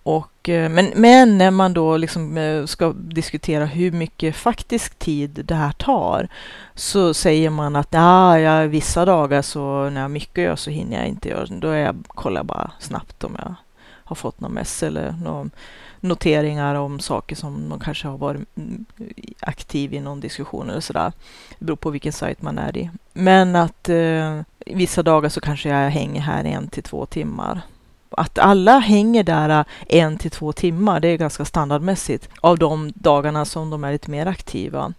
Och, 0.06 0.50
eh, 0.50 0.70
men, 0.70 0.92
men 0.96 1.38
när 1.38 1.52
man 1.52 1.74
då 1.74 1.98
liksom 1.98 2.38
eh, 2.38 2.66
ska 2.66 2.94
diskutera 2.94 3.66
hur 3.66 3.92
mycket 3.92 4.36
faktisk 4.36 5.00
tid 5.00 5.42
det 5.46 5.56
här 5.56 5.72
tar 5.72 6.28
så 6.74 7.14
säger 7.14 7.50
man 7.50 7.76
att 7.76 7.88
ah, 7.92 8.40
ja, 8.40 8.68
vissa 8.68 9.06
dagar 9.06 9.42
så 9.42 9.90
när 9.90 10.02
jag 10.02 10.12
mycket 10.12 10.44
gör 10.44 10.56
så 10.56 10.70
hinner 10.70 10.98
jag 10.98 11.08
inte 11.08 11.30
göra 11.30 11.46
Då 11.46 11.70
är 11.70 11.78
jag, 11.78 11.96
kollar 12.08 12.40
jag 12.40 12.46
bara 12.46 12.72
snabbt 12.80 13.24
om 13.24 13.36
jag 13.40 13.56
har 14.04 14.16
fått 14.16 14.40
någon 14.40 14.52
mess 14.52 14.84
eller 14.84 15.12
någon 15.12 15.52
noteringar 16.00 16.76
om 16.76 17.00
saker 17.00 17.36
som 17.36 17.70
man 17.70 17.80
kanske 17.80 18.08
har 18.08 18.18
varit 18.18 18.58
mm, 18.58 18.86
aktiv 19.40 19.94
i 19.94 20.00
någon 20.00 20.20
diskussion 20.20 20.70
eller 20.70 20.82
sådär. 20.82 21.12
Det 21.60 21.66
beror 21.66 21.78
på 21.78 21.90
vilken 21.90 22.14
sajt 22.14 22.42
man 22.42 22.58
är 22.58 22.78
i. 22.78 22.90
Men 23.14 23.56
att 23.56 23.90
eh, 23.90 24.42
vissa 24.66 25.04
dagar 25.04 25.30
så 25.30 25.42
kanske 25.42 25.70
jag 25.70 25.90
hänger 25.90 26.22
här 26.22 26.44
en 26.44 26.68
till 26.68 26.84
två 26.84 27.06
timmar 27.06 27.62
att 28.18 28.40
alla 28.40 28.80
hänger 28.80 29.24
där 29.24 29.50
äh, 29.50 29.66
en 29.88 30.18
till 30.18 30.32
två 30.32 30.52
timmar, 30.52 31.00
det 31.00 31.08
är 31.08 31.18
ganska 31.18 31.46
standardmässigt 31.46 32.30
av 32.42 32.58
de 32.58 32.92
dagarna 32.96 33.46
som 33.46 33.70
de 33.70 33.84
är 33.84 33.92
lite 33.92 34.12
mer 34.12 34.26
aktiva. 34.26 34.94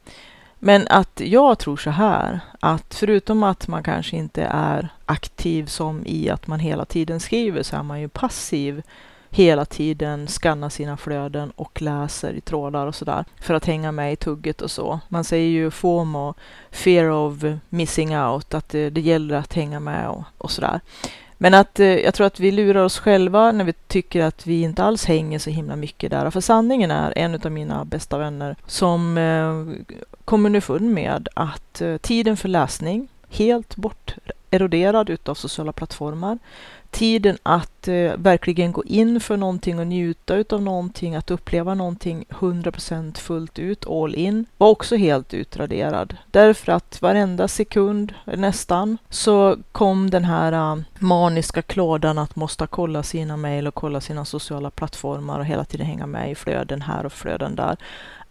Men 0.59 0.87
att 0.89 1.21
jag 1.25 1.59
tror 1.59 1.77
så 1.77 1.91
här, 1.91 2.41
att 2.61 2.95
förutom 2.95 3.43
att 3.43 3.69
man 3.69 3.83
kanske 3.83 4.17
inte 4.17 4.43
är 4.43 4.89
aktiv 5.07 5.67
som 5.67 6.03
i 6.07 6.31
att 6.31 6.47
man 6.47 6.61
hela 6.61 6.85
tiden 6.85 7.21
skriver, 7.21 7.63
så 7.63 7.77
är 7.77 7.83
man 7.83 8.01
ju 8.01 8.09
passiv 8.09 8.83
hela 9.31 9.65
tiden 9.65 10.27
skannar 10.27 10.69
sina 10.69 10.97
flöden 10.97 11.51
och 11.57 11.83
läser 11.83 12.33
i 12.33 12.41
trådar 12.41 12.87
och 12.87 12.95
sådär 12.95 13.25
för 13.41 13.55
att 13.55 13.67
hänga 13.67 13.93
med 13.93 14.13
i 14.13 14.17
tugget 14.17 14.63
och 14.63 14.71
så. 14.71 15.01
Man 15.09 15.25
säger 15.25 15.49
ju 15.49 15.71
FOMO, 15.71 16.35
fear 16.71 17.11
of 17.11 17.35
missing 17.69 18.19
out, 18.19 18.55
att 18.55 18.69
det, 18.69 18.91
det 18.91 19.01
gäller 19.01 19.37
att 19.37 19.53
hänga 19.53 19.81
med 19.81 20.09
och, 20.09 20.23
och 20.39 20.51
sådär. 20.51 20.81
Men 21.39 21.55
att 21.55 21.81
eh, 21.81 21.87
jag 21.87 22.15
tror 22.15 22.27
att 22.27 22.41
vi 22.41 22.51
lurar 22.51 22.85
oss 22.85 22.99
själva 22.99 23.53
när 23.53 23.65
vi 23.65 23.73
tycker 23.73 24.23
att 24.23 24.47
vi 24.47 24.63
inte 24.63 24.85
alls 24.85 25.05
hänger 25.05 25.39
så 25.39 25.51
himla 25.51 25.77
mycket 25.77 26.11
där. 26.11 26.31
För 26.31 26.41
sanningen 26.41 26.91
är 26.91 27.19
en 27.19 27.35
av 27.35 27.53
mina 27.53 27.85
bästa 27.85 28.19
vänner 28.19 28.57
som 28.67 29.19
eh, 29.19 29.85
kom 30.25 30.47
underfund 30.47 30.91
med 30.91 31.29
att 31.35 31.81
eh, 31.81 31.97
tiden 31.97 32.37
för 32.37 32.49
läsning 32.49 33.09
helt 33.29 33.77
bort 33.77 34.15
eroderad 34.51 35.11
utav 35.11 35.35
sociala 35.35 35.73
plattformar 35.73 36.39
tiden 36.97 37.39
att 37.43 37.89
eh, 37.89 38.13
verkligen 38.17 38.73
gå 38.73 38.85
in 38.85 39.21
för 39.21 39.37
någonting 39.37 39.79
och 39.79 39.87
njuta 39.87 40.35
utav 40.35 40.63
någonting, 40.63 41.15
att 41.15 41.31
uppleva 41.31 41.75
någonting 41.75 42.25
100% 42.29 43.19
fullt 43.19 43.59
ut, 43.59 43.87
all 43.87 44.15
in, 44.15 44.47
var 44.57 44.69
också 44.69 44.97
helt 44.97 45.35
utraderad. 45.35 46.17
Därför 46.31 46.73
att 46.73 47.03
varenda 47.03 47.49
sekund 47.49 48.15
nästan 48.25 48.99
så 49.11 49.57
kom 49.73 50.11
den 50.11 50.25
här 50.25 50.73
uh, 50.77 50.83
maniska 50.99 51.63
klådan 51.63 52.19
att 52.19 52.37
måste 52.37 52.67
kolla 52.67 53.03
sina 53.03 53.37
mejl 53.37 53.67
och 53.67 53.75
kolla 53.75 54.01
sina 54.01 54.25
sociala 54.25 54.71
plattformar 54.71 55.39
och 55.39 55.47
hela 55.47 55.65
tiden 55.65 55.87
hänga 55.87 56.07
med 56.07 56.31
i 56.31 56.35
flöden 56.35 56.83
här 56.83 57.07
och 57.07 57.13
flöden 57.13 57.57
där. 57.57 57.77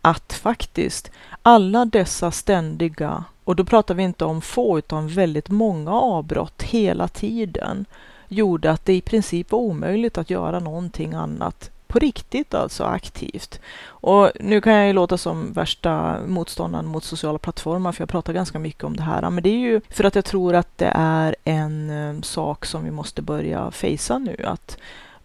Att 0.02 0.34
faktiskt 0.34 1.12
alla 1.42 1.86
dessa 1.86 2.32
ständiga, 2.32 3.24
och 3.44 3.56
då 3.56 3.66
pratar 3.66 3.96
vi 3.96 4.04
inte 4.04 4.26
om 4.26 4.42
få 4.42 4.78
utan 4.78 5.08
väldigt 5.08 5.50
många 5.50 5.92
avbrott 5.92 6.64
hela 6.64 7.08
tiden, 7.08 7.86
gjorde 8.28 8.72
att 8.72 8.86
det 8.86 8.94
i 8.94 9.02
princip 9.02 9.52
var 9.52 9.60
omöjligt 9.60 10.18
att 10.18 10.30
göra 10.30 10.60
någonting 10.60 11.14
annat 11.14 11.72
på 11.88 12.00
riktigt 12.00 12.54
alltså 12.54 12.84
aktivt. 12.84 13.60
Och 13.86 14.32
nu 14.40 14.62
kan 14.62 14.74
jag 14.74 14.88
ju 14.88 14.94
låta 14.94 15.18
som 15.18 15.54
värsta 15.54 16.20
motståndaren 16.28 16.86
mot 16.86 17.04
sociala 17.04 17.38
plattformar 17.38 17.92
för 17.92 18.02
jag 18.02 18.10
pratar 18.10 18.34
ganska 18.34 18.60
mycket 18.60 18.84
om 18.84 18.96
det 18.96 19.04
här. 19.04 19.30
Men 19.30 19.44
det 19.44 19.50
är 19.50 19.60
ju 19.60 19.82
för 19.90 20.04
att 20.04 20.16
jag 20.16 20.26
tror 20.26 20.56
att 20.56 20.78
det 20.78 20.92
är 20.96 21.36
en 21.44 21.90
eh, 21.90 22.22
sak 22.22 22.66
som 22.66 22.84
vi 22.84 22.92
måste 22.92 23.22
börja 23.22 23.72
fejsa 23.72 24.18
nu. 24.18 24.46
Att 24.46 24.78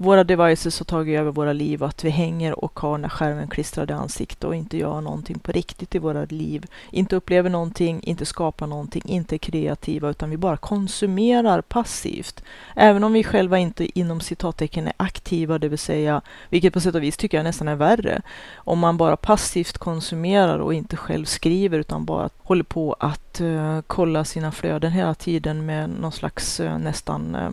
våra 0.02 0.24
devices 0.24 0.78
har 0.78 0.84
tagit 0.84 1.18
över 1.18 1.32
våra 1.32 1.52
liv 1.52 1.82
och 1.82 1.88
att 1.88 2.04
vi 2.04 2.10
hänger 2.10 2.64
och 2.64 2.80
har 2.80 2.98
den 2.98 3.10
skärmen 3.10 3.48
klistrad 3.48 3.90
i 3.90 3.92
ansiktet 3.92 4.44
och 4.44 4.56
inte 4.56 4.76
gör 4.76 5.00
någonting 5.00 5.38
på 5.38 5.52
riktigt 5.52 5.94
i 5.94 5.98
våra 5.98 6.24
liv. 6.24 6.66
Inte 6.90 7.16
upplever 7.16 7.50
någonting, 7.50 8.02
inte 8.02 8.26
skapar 8.26 8.66
någonting, 8.66 9.02
inte 9.04 9.36
är 9.36 9.38
kreativa 9.38 10.10
utan 10.10 10.30
vi 10.30 10.36
bara 10.36 10.56
konsumerar 10.56 11.60
passivt. 11.62 12.42
Även 12.76 13.04
om 13.04 13.12
vi 13.12 13.24
själva 13.24 13.58
inte 13.58 13.98
inom 13.98 14.20
citattecken 14.20 14.86
är 14.86 14.92
aktiva, 14.96 15.58
det 15.58 15.68
vill 15.68 15.78
säga, 15.78 16.20
vilket 16.48 16.74
på 16.74 16.80
sätt 16.80 16.94
och 16.94 17.02
vis 17.02 17.16
tycker 17.16 17.38
jag 17.38 17.44
nästan 17.44 17.68
är 17.68 17.76
värre. 17.76 18.22
Om 18.54 18.78
man 18.78 18.96
bara 18.96 19.16
passivt 19.16 19.78
konsumerar 19.78 20.58
och 20.58 20.74
inte 20.74 20.96
själv 20.96 21.24
skriver 21.24 21.78
utan 21.78 22.04
bara 22.04 22.28
håller 22.38 22.64
på 22.64 22.96
att 23.00 23.40
uh, 23.40 23.80
kolla 23.86 24.24
sina 24.24 24.52
flöden 24.52 24.92
hela 24.92 25.14
tiden 25.14 25.66
med 25.66 25.90
någon 25.90 26.12
slags 26.12 26.60
uh, 26.60 26.78
nästan 26.78 27.34
uh, 27.34 27.50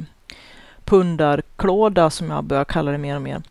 pundarklåda 0.88 2.10
som 2.10 2.30
jag 2.30 2.44
börjar 2.44 2.66
kalla 2.66 2.92
det 2.92 2.98
mer 2.98 3.16
och 3.16 3.22
mer. 3.22 3.42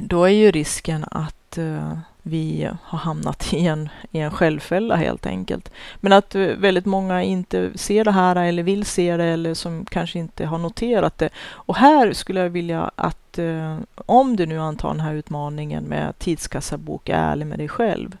Då 0.00 0.24
är 0.24 0.30
ju 0.30 0.50
risken 0.50 1.04
att 1.10 1.58
eh, 1.58 1.98
vi 2.22 2.70
har 2.82 2.98
hamnat 2.98 3.52
i 3.52 3.66
en, 3.66 3.88
i 4.10 4.18
en 4.18 4.30
självfälla 4.30 4.96
helt 4.96 5.26
enkelt. 5.26 5.70
Men 5.96 6.12
att 6.12 6.34
eh, 6.34 6.42
väldigt 6.42 6.86
många 6.86 7.22
inte 7.22 7.78
ser 7.78 8.04
det 8.04 8.10
här 8.10 8.36
eller 8.36 8.62
vill 8.62 8.84
se 8.84 9.16
det 9.16 9.24
eller 9.24 9.54
som 9.54 9.84
kanske 9.84 10.18
inte 10.18 10.46
har 10.46 10.58
noterat 10.58 11.18
det. 11.18 11.28
Och 11.48 11.76
här 11.76 12.12
skulle 12.12 12.40
jag 12.40 12.50
vilja 12.50 12.90
att 12.94 13.38
eh, 13.38 13.78
om 14.06 14.36
du 14.36 14.46
nu 14.46 14.58
antar 14.58 14.88
den 14.88 15.00
här 15.00 15.14
utmaningen 15.14 15.84
med 15.84 16.18
tidskassabok, 16.18 17.08
är 17.08 17.14
ärlig 17.14 17.46
med 17.46 17.58
dig 17.58 17.68
själv. 17.68 18.16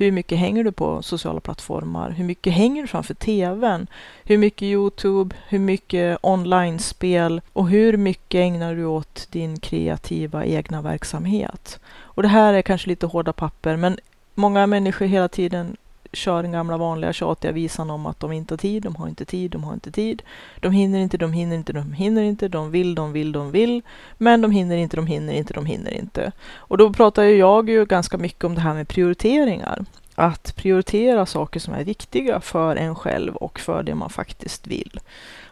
Hur 0.00 0.12
mycket 0.12 0.38
hänger 0.38 0.64
du 0.64 0.72
på 0.72 1.02
sociala 1.02 1.40
plattformar? 1.40 2.10
Hur 2.10 2.24
mycket 2.24 2.52
hänger 2.52 2.82
du 2.82 2.88
framför 2.88 3.14
TVn? 3.14 3.86
Hur 4.24 4.38
mycket 4.38 4.62
Youtube? 4.62 5.36
Hur 5.48 5.58
mycket 5.58 6.18
online-spel? 6.22 7.40
Och 7.52 7.68
hur 7.68 7.96
mycket 7.96 8.38
ägnar 8.38 8.74
du 8.74 8.84
åt 8.84 9.28
din 9.30 9.60
kreativa 9.60 10.44
egna 10.44 10.82
verksamhet? 10.82 11.80
Och 12.02 12.22
det 12.22 12.28
här 12.28 12.54
är 12.54 12.62
kanske 12.62 12.88
lite 12.88 13.06
hårda 13.06 13.32
papper, 13.32 13.76
men 13.76 13.98
många 14.34 14.66
människor 14.66 15.06
hela 15.06 15.28
tiden 15.28 15.76
kör 16.12 16.42
den 16.42 16.52
gamla 16.52 16.76
vanliga 16.76 17.12
tjatiga 17.12 17.52
visan 17.52 17.90
om 17.90 18.06
att 18.06 18.20
de 18.20 18.32
inte 18.32 18.54
har 18.54 18.58
tid, 18.58 18.82
de 18.82 18.96
har 18.96 19.08
inte 19.08 19.24
tid, 19.24 19.50
de 19.50 19.64
har 19.64 19.74
inte 19.74 19.90
tid. 19.90 20.22
De 20.60 20.72
hinner 20.72 20.98
inte, 20.98 21.16
de 21.16 21.32
hinner 21.32 21.56
inte, 21.56 21.72
de 21.72 21.92
hinner 21.92 22.22
inte, 22.22 22.48
de 22.48 22.70
vill, 22.70 22.94
de 22.94 23.12
vill, 23.12 23.32
de 23.32 23.50
vill. 23.50 23.82
Men 24.18 24.40
de 24.40 24.50
hinner 24.50 24.76
inte, 24.76 24.96
de 24.96 25.06
hinner 25.06 25.32
inte, 25.32 25.54
de 25.54 25.66
hinner 25.66 25.94
inte. 25.94 26.32
Och 26.54 26.78
då 26.78 26.92
pratar 26.92 27.22
ju 27.22 27.36
jag 27.36 27.70
ju 27.70 27.84
ganska 27.84 28.18
mycket 28.18 28.44
om 28.44 28.54
det 28.54 28.60
här 28.60 28.74
med 28.74 28.88
prioriteringar. 28.88 29.84
Att 30.14 30.56
prioritera 30.56 31.26
saker 31.26 31.60
som 31.60 31.74
är 31.74 31.84
viktiga 31.84 32.40
för 32.40 32.76
en 32.76 32.94
själv 32.94 33.36
och 33.36 33.60
för 33.60 33.82
det 33.82 33.94
man 33.94 34.10
faktiskt 34.10 34.66
vill. 34.66 35.00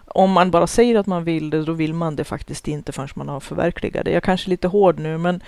Om 0.07 0.31
man 0.31 0.51
bara 0.51 0.67
säger 0.67 0.99
att 0.99 1.07
man 1.07 1.25
vill 1.25 1.51
det, 1.51 1.63
då 1.63 1.73
vill 1.73 1.95
man 1.95 2.17
det 2.17 2.25
faktiskt 2.25 2.69
inte 2.69 2.93
förrän 2.93 3.09
man 3.15 3.29
har 3.29 3.41
förverkligat 3.41 4.05
det. 4.05 4.11
Jag 4.11 4.17
är 4.17 4.21
kanske 4.21 4.49
är 4.49 4.51
lite 4.51 4.69
hård 4.69 4.99
nu, 4.99 5.19
men 5.19 5.41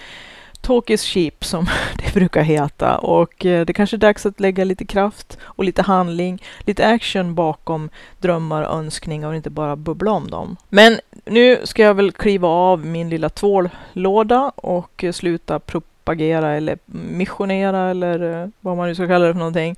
Talk 0.60 0.90
is 0.90 1.02
cheap 1.02 1.44
som 1.44 1.66
det 2.04 2.14
brukar 2.14 2.42
heta 2.42 2.98
och 2.98 3.46
eh, 3.46 3.64
det 3.64 3.72
kanske 3.72 3.96
är 3.96 3.98
dags 3.98 4.26
att 4.26 4.40
lägga 4.40 4.64
lite 4.64 4.84
kraft 4.84 5.38
och 5.42 5.64
lite 5.64 5.82
handling, 5.82 6.42
lite 6.60 6.86
action 6.86 7.34
bakom 7.34 7.90
drömmar 8.18 8.62
och 8.62 8.74
önskningar 8.74 9.28
och 9.28 9.36
inte 9.36 9.50
bara 9.50 9.76
bubbla 9.76 10.10
om 10.10 10.30
dem. 10.30 10.56
Men 10.68 11.00
nu 11.24 11.60
ska 11.64 11.82
jag 11.82 11.94
väl 11.94 12.12
kliva 12.12 12.48
av 12.48 12.86
min 12.86 13.10
lilla 13.10 13.28
tvållåda 13.28 14.52
och 14.56 15.04
sluta 15.12 15.58
propagera 15.58 16.50
eller 16.50 16.78
missionera 16.86 17.90
eller 17.90 18.42
eh, 18.42 18.48
vad 18.60 18.76
man 18.76 18.88
nu 18.88 18.94
ska 18.94 19.06
kalla 19.06 19.26
det 19.26 19.32
för 19.32 19.38
någonting 19.38 19.76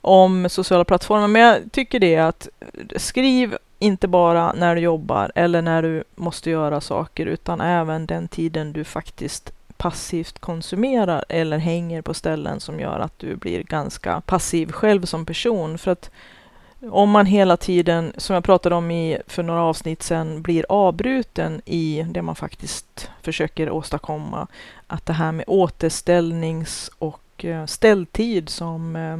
om 0.00 0.48
sociala 0.48 0.84
plattformar. 0.84 1.28
Men 1.28 1.42
jag 1.42 1.72
tycker 1.72 2.00
det 2.00 2.16
att 2.16 2.48
skriv 2.96 3.56
inte 3.78 4.08
bara 4.08 4.52
när 4.52 4.74
du 4.74 4.80
jobbar 4.80 5.32
eller 5.34 5.62
när 5.62 5.82
du 5.82 6.04
måste 6.14 6.50
göra 6.50 6.80
saker 6.80 7.26
utan 7.26 7.60
även 7.60 8.06
den 8.06 8.28
tiden 8.28 8.72
du 8.72 8.84
faktiskt 8.84 9.52
passivt 9.82 10.38
konsumerar 10.38 11.24
eller 11.28 11.58
hänger 11.58 12.02
på 12.02 12.14
ställen 12.14 12.60
som 12.60 12.80
gör 12.80 13.00
att 13.00 13.18
du 13.18 13.36
blir 13.36 13.62
ganska 13.62 14.20
passiv 14.20 14.72
själv 14.72 15.04
som 15.04 15.26
person. 15.26 15.78
För 15.78 15.90
att 15.90 16.10
om 16.90 17.10
man 17.10 17.26
hela 17.26 17.56
tiden, 17.56 18.12
som 18.16 18.34
jag 18.34 18.44
pratade 18.44 18.74
om 18.74 18.90
i, 18.90 19.18
för 19.26 19.42
några 19.42 19.62
avsnitt 19.62 20.02
sedan, 20.02 20.42
blir 20.42 20.66
avbruten 20.68 21.60
i 21.64 22.06
det 22.10 22.22
man 22.22 22.36
faktiskt 22.36 23.10
försöker 23.22 23.70
åstadkomma, 23.70 24.46
att 24.86 25.06
det 25.06 25.12
här 25.12 25.32
med 25.32 25.44
återställnings 25.48 26.90
och 26.98 27.44
eh, 27.44 27.66
ställtid 27.66 28.48
som 28.48 28.96
eh, 28.96 29.18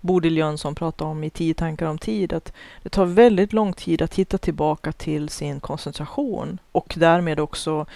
Bodil 0.00 0.36
Jönsson 0.36 0.74
pratade 0.74 1.10
om 1.10 1.24
i 1.24 1.30
Tio 1.30 1.54
tankar 1.54 1.86
om 1.86 1.98
tid, 1.98 2.32
att 2.32 2.52
det 2.82 2.88
tar 2.88 3.04
väldigt 3.04 3.52
lång 3.52 3.72
tid 3.72 4.02
att 4.02 4.14
hitta 4.14 4.38
tillbaka 4.38 4.92
till 4.92 5.28
sin 5.28 5.60
koncentration 5.60 6.58
och 6.72 6.94
därmed 6.96 7.40
också 7.40 7.86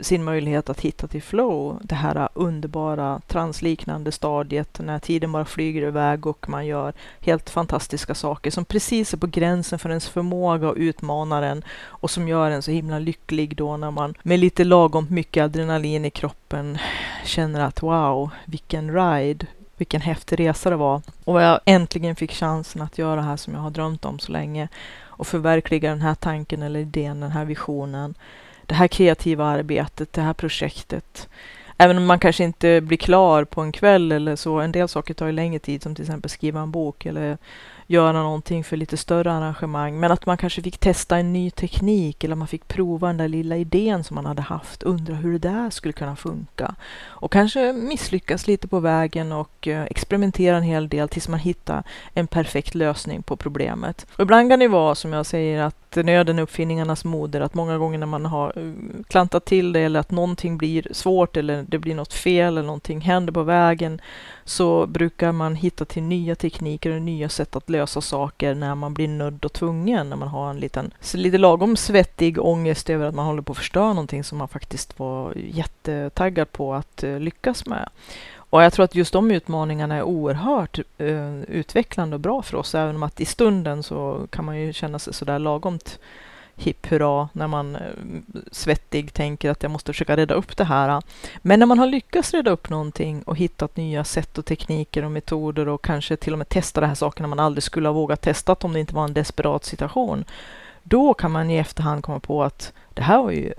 sin 0.00 0.24
möjlighet 0.24 0.70
att 0.70 0.80
hitta 0.80 1.06
till 1.06 1.22
flow, 1.22 1.78
det 1.82 1.94
här 1.94 2.28
underbara 2.34 3.20
transliknande 3.26 4.12
stadiet 4.12 4.80
när 4.80 4.98
tiden 4.98 5.32
bara 5.32 5.44
flyger 5.44 5.82
iväg 5.82 6.26
och 6.26 6.48
man 6.48 6.66
gör 6.66 6.92
helt 7.20 7.50
fantastiska 7.50 8.14
saker 8.14 8.50
som 8.50 8.64
precis 8.64 9.12
är 9.12 9.18
på 9.18 9.26
gränsen 9.26 9.78
för 9.78 9.88
ens 9.88 10.08
förmåga 10.08 10.68
och 10.68 10.76
utmanar 10.76 11.42
en 11.42 11.64
och 11.84 12.10
som 12.10 12.28
gör 12.28 12.50
en 12.50 12.62
så 12.62 12.70
himla 12.70 12.98
lycklig 12.98 13.56
då 13.56 13.76
när 13.76 13.90
man 13.90 14.14
med 14.22 14.38
lite 14.38 14.64
lagom 14.64 15.06
mycket 15.10 15.44
adrenalin 15.44 16.04
i 16.04 16.10
kroppen 16.10 16.78
känner 17.24 17.60
att 17.60 17.82
wow, 17.82 18.30
vilken 18.44 18.94
ride, 18.94 19.46
vilken 19.76 20.00
häftig 20.00 20.40
resa 20.40 20.70
det 20.70 20.76
var. 20.76 21.02
Och 21.24 21.42
jag 21.42 21.60
äntligen 21.64 22.16
fick 22.16 22.32
chansen 22.32 22.82
att 22.82 22.98
göra 22.98 23.16
det 23.16 23.22
här 23.22 23.36
som 23.36 23.54
jag 23.54 23.60
har 23.60 23.70
drömt 23.70 24.04
om 24.04 24.18
så 24.18 24.32
länge 24.32 24.68
och 25.20 25.26
förverkliga 25.26 25.90
den 25.90 26.00
här 26.00 26.14
tanken 26.14 26.62
eller 26.62 26.80
idén, 26.80 27.20
den 27.20 27.30
här 27.30 27.44
visionen 27.44 28.14
det 28.70 28.76
här 28.76 28.88
kreativa 28.88 29.44
arbetet, 29.44 30.12
det 30.12 30.20
här 30.20 30.32
projektet. 30.32 31.28
Även 31.78 31.96
om 31.98 32.06
man 32.06 32.18
kanske 32.18 32.44
inte 32.44 32.80
blir 32.80 32.96
klar 32.96 33.44
på 33.44 33.60
en 33.60 33.72
kväll 33.72 34.12
eller 34.12 34.36
så. 34.36 34.60
En 34.60 34.72
del 34.72 34.88
saker 34.88 35.14
tar 35.14 35.26
ju 35.26 35.32
längre 35.32 35.58
tid, 35.58 35.82
som 35.82 35.94
till 35.94 36.04
exempel 36.04 36.30
skriva 36.30 36.60
en 36.60 36.70
bok 36.70 37.06
eller 37.06 37.38
göra 37.90 38.22
någonting 38.22 38.64
för 38.64 38.76
lite 38.76 38.96
större 38.96 39.32
arrangemang. 39.32 40.00
Men 40.00 40.12
att 40.12 40.26
man 40.26 40.36
kanske 40.36 40.62
fick 40.62 40.78
testa 40.78 41.16
en 41.16 41.32
ny 41.32 41.50
teknik 41.50 42.24
eller 42.24 42.36
man 42.36 42.48
fick 42.48 42.68
prova 42.68 43.06
den 43.06 43.16
där 43.16 43.28
lilla 43.28 43.56
idén 43.56 44.04
som 44.04 44.14
man 44.14 44.26
hade 44.26 44.42
haft. 44.42 44.82
Undra 44.82 45.14
hur 45.14 45.32
det 45.32 45.48
där 45.48 45.70
skulle 45.70 45.92
kunna 45.92 46.16
funka. 46.16 46.74
Och 47.06 47.32
kanske 47.32 47.72
misslyckas 47.72 48.46
lite 48.46 48.68
på 48.68 48.80
vägen 48.80 49.32
och 49.32 49.68
eh, 49.68 49.84
experimentera 49.84 50.56
en 50.56 50.62
hel 50.62 50.88
del 50.88 51.08
tills 51.08 51.28
man 51.28 51.40
hittar 51.40 51.82
en 52.14 52.26
perfekt 52.26 52.74
lösning 52.74 53.22
på 53.22 53.36
problemet. 53.36 54.06
Och 54.16 54.22
ibland 54.22 54.50
kan 54.50 54.58
det 54.58 54.68
vara 54.68 54.94
som 54.94 55.12
jag 55.12 55.26
säger 55.26 55.62
att 55.62 55.96
nöden 55.96 56.38
är 56.38 56.42
uppfinningarnas 56.42 57.04
moder. 57.04 57.40
Att 57.40 57.54
många 57.54 57.78
gånger 57.78 57.98
när 57.98 58.06
man 58.06 58.26
har 58.26 58.52
eh, 58.56 59.02
klantat 59.08 59.44
till 59.44 59.72
det 59.72 59.80
eller 59.80 60.00
att 60.00 60.10
någonting 60.10 60.58
blir 60.58 60.86
svårt 60.90 61.36
eller 61.36 61.64
det 61.68 61.78
blir 61.78 61.94
något 61.94 62.12
fel 62.12 62.58
eller 62.58 62.66
någonting 62.66 63.00
händer 63.00 63.32
på 63.32 63.42
vägen 63.42 64.00
så 64.50 64.86
brukar 64.86 65.32
man 65.32 65.54
hitta 65.54 65.84
till 65.84 66.02
nya 66.02 66.34
tekniker 66.34 66.90
och 66.90 67.02
nya 67.02 67.28
sätt 67.28 67.56
att 67.56 67.70
lösa 67.70 68.00
saker 68.00 68.54
när 68.54 68.74
man 68.74 68.94
blir 68.94 69.08
nödd 69.08 69.44
och 69.44 69.52
tvungen, 69.52 70.08
när 70.08 70.16
man 70.16 70.28
har 70.28 70.50
en 70.50 70.60
liten, 70.60 70.90
lite 71.14 71.38
lagom 71.38 71.76
svettig 71.76 72.44
ångest 72.44 72.90
över 72.90 73.06
att 73.06 73.14
man 73.14 73.26
håller 73.26 73.42
på 73.42 73.52
att 73.52 73.58
förstöra 73.58 73.88
någonting 73.88 74.24
som 74.24 74.38
man 74.38 74.48
faktiskt 74.48 74.98
var 74.98 75.32
jättetaggad 75.36 76.52
på 76.52 76.74
att 76.74 77.02
eh, 77.02 77.20
lyckas 77.20 77.66
med. 77.66 77.88
Och 78.34 78.62
jag 78.62 78.72
tror 78.72 78.84
att 78.84 78.94
just 78.94 79.12
de 79.12 79.30
utmaningarna 79.30 79.96
är 79.96 80.02
oerhört 80.02 80.78
eh, 80.98 81.40
utvecklande 81.40 82.16
och 82.16 82.20
bra 82.20 82.42
för 82.42 82.56
oss, 82.56 82.74
även 82.74 82.96
om 82.96 83.02
att 83.02 83.20
i 83.20 83.24
stunden 83.24 83.82
så 83.82 84.26
kan 84.30 84.44
man 84.44 84.60
ju 84.60 84.72
känna 84.72 84.98
sig 84.98 85.14
sådär 85.14 85.38
lagomt 85.38 85.98
hipp 86.60 86.86
hurra 86.86 87.28
när 87.32 87.46
man 87.46 87.76
eh, 87.76 87.82
svettig 88.52 89.12
tänker 89.12 89.50
att 89.50 89.62
jag 89.62 89.72
måste 89.72 89.92
försöka 89.92 90.16
reda 90.16 90.34
upp 90.34 90.56
det 90.56 90.64
här. 90.64 91.02
Men 91.38 91.58
när 91.58 91.66
man 91.66 91.78
har 91.78 91.86
lyckats 91.86 92.34
reda 92.34 92.50
upp 92.50 92.70
någonting 92.70 93.22
och 93.22 93.36
hittat 93.36 93.76
nya 93.76 94.04
sätt 94.04 94.38
och 94.38 94.46
tekniker 94.46 95.04
och 95.04 95.10
metoder 95.10 95.68
och 95.68 95.84
kanske 95.84 96.16
till 96.16 96.32
och 96.32 96.38
med 96.38 96.48
testa 96.48 96.80
de 96.80 96.86
här 96.86 96.94
sakerna 96.94 97.28
man 97.28 97.40
aldrig 97.40 97.62
skulle 97.62 97.88
ha 97.88 97.92
vågat 97.92 98.20
testa 98.20 98.52
om 98.60 98.72
det 98.72 98.80
inte 98.80 98.94
var 98.94 99.04
en 99.04 99.14
desperat 99.14 99.64
situation. 99.64 100.24
Då 100.82 101.14
kan 101.14 101.30
man 101.30 101.50
i 101.50 101.56
efterhand 101.56 102.04
komma 102.04 102.20
på 102.20 102.42
att 102.42 102.72
det 102.94 103.02
här 103.02 103.22
var 103.22 103.30
ju 103.30 103.52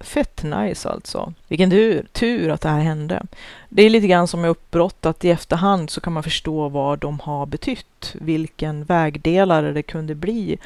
fett 0.00 0.42
nice 0.42 0.88
alltså. 0.88 1.32
Vilken 1.48 1.70
tur, 1.70 2.06
tur 2.12 2.50
att 2.50 2.60
det 2.60 2.68
här 2.68 2.80
hände. 2.80 3.22
Det 3.68 3.82
är 3.82 3.90
lite 3.90 4.06
grann 4.06 4.28
som 4.28 4.40
med 4.40 4.50
uppbrott, 4.50 5.06
att 5.06 5.24
i 5.24 5.30
efterhand 5.30 5.90
så 5.90 6.00
kan 6.00 6.12
man 6.12 6.22
förstå 6.22 6.68
vad 6.68 6.98
de 6.98 7.20
har 7.20 7.46
betytt, 7.46 8.14
vilken 8.20 8.84
vägdelare 8.84 9.72
det 9.72 9.82
kunde 9.82 10.14
bli 10.14 10.58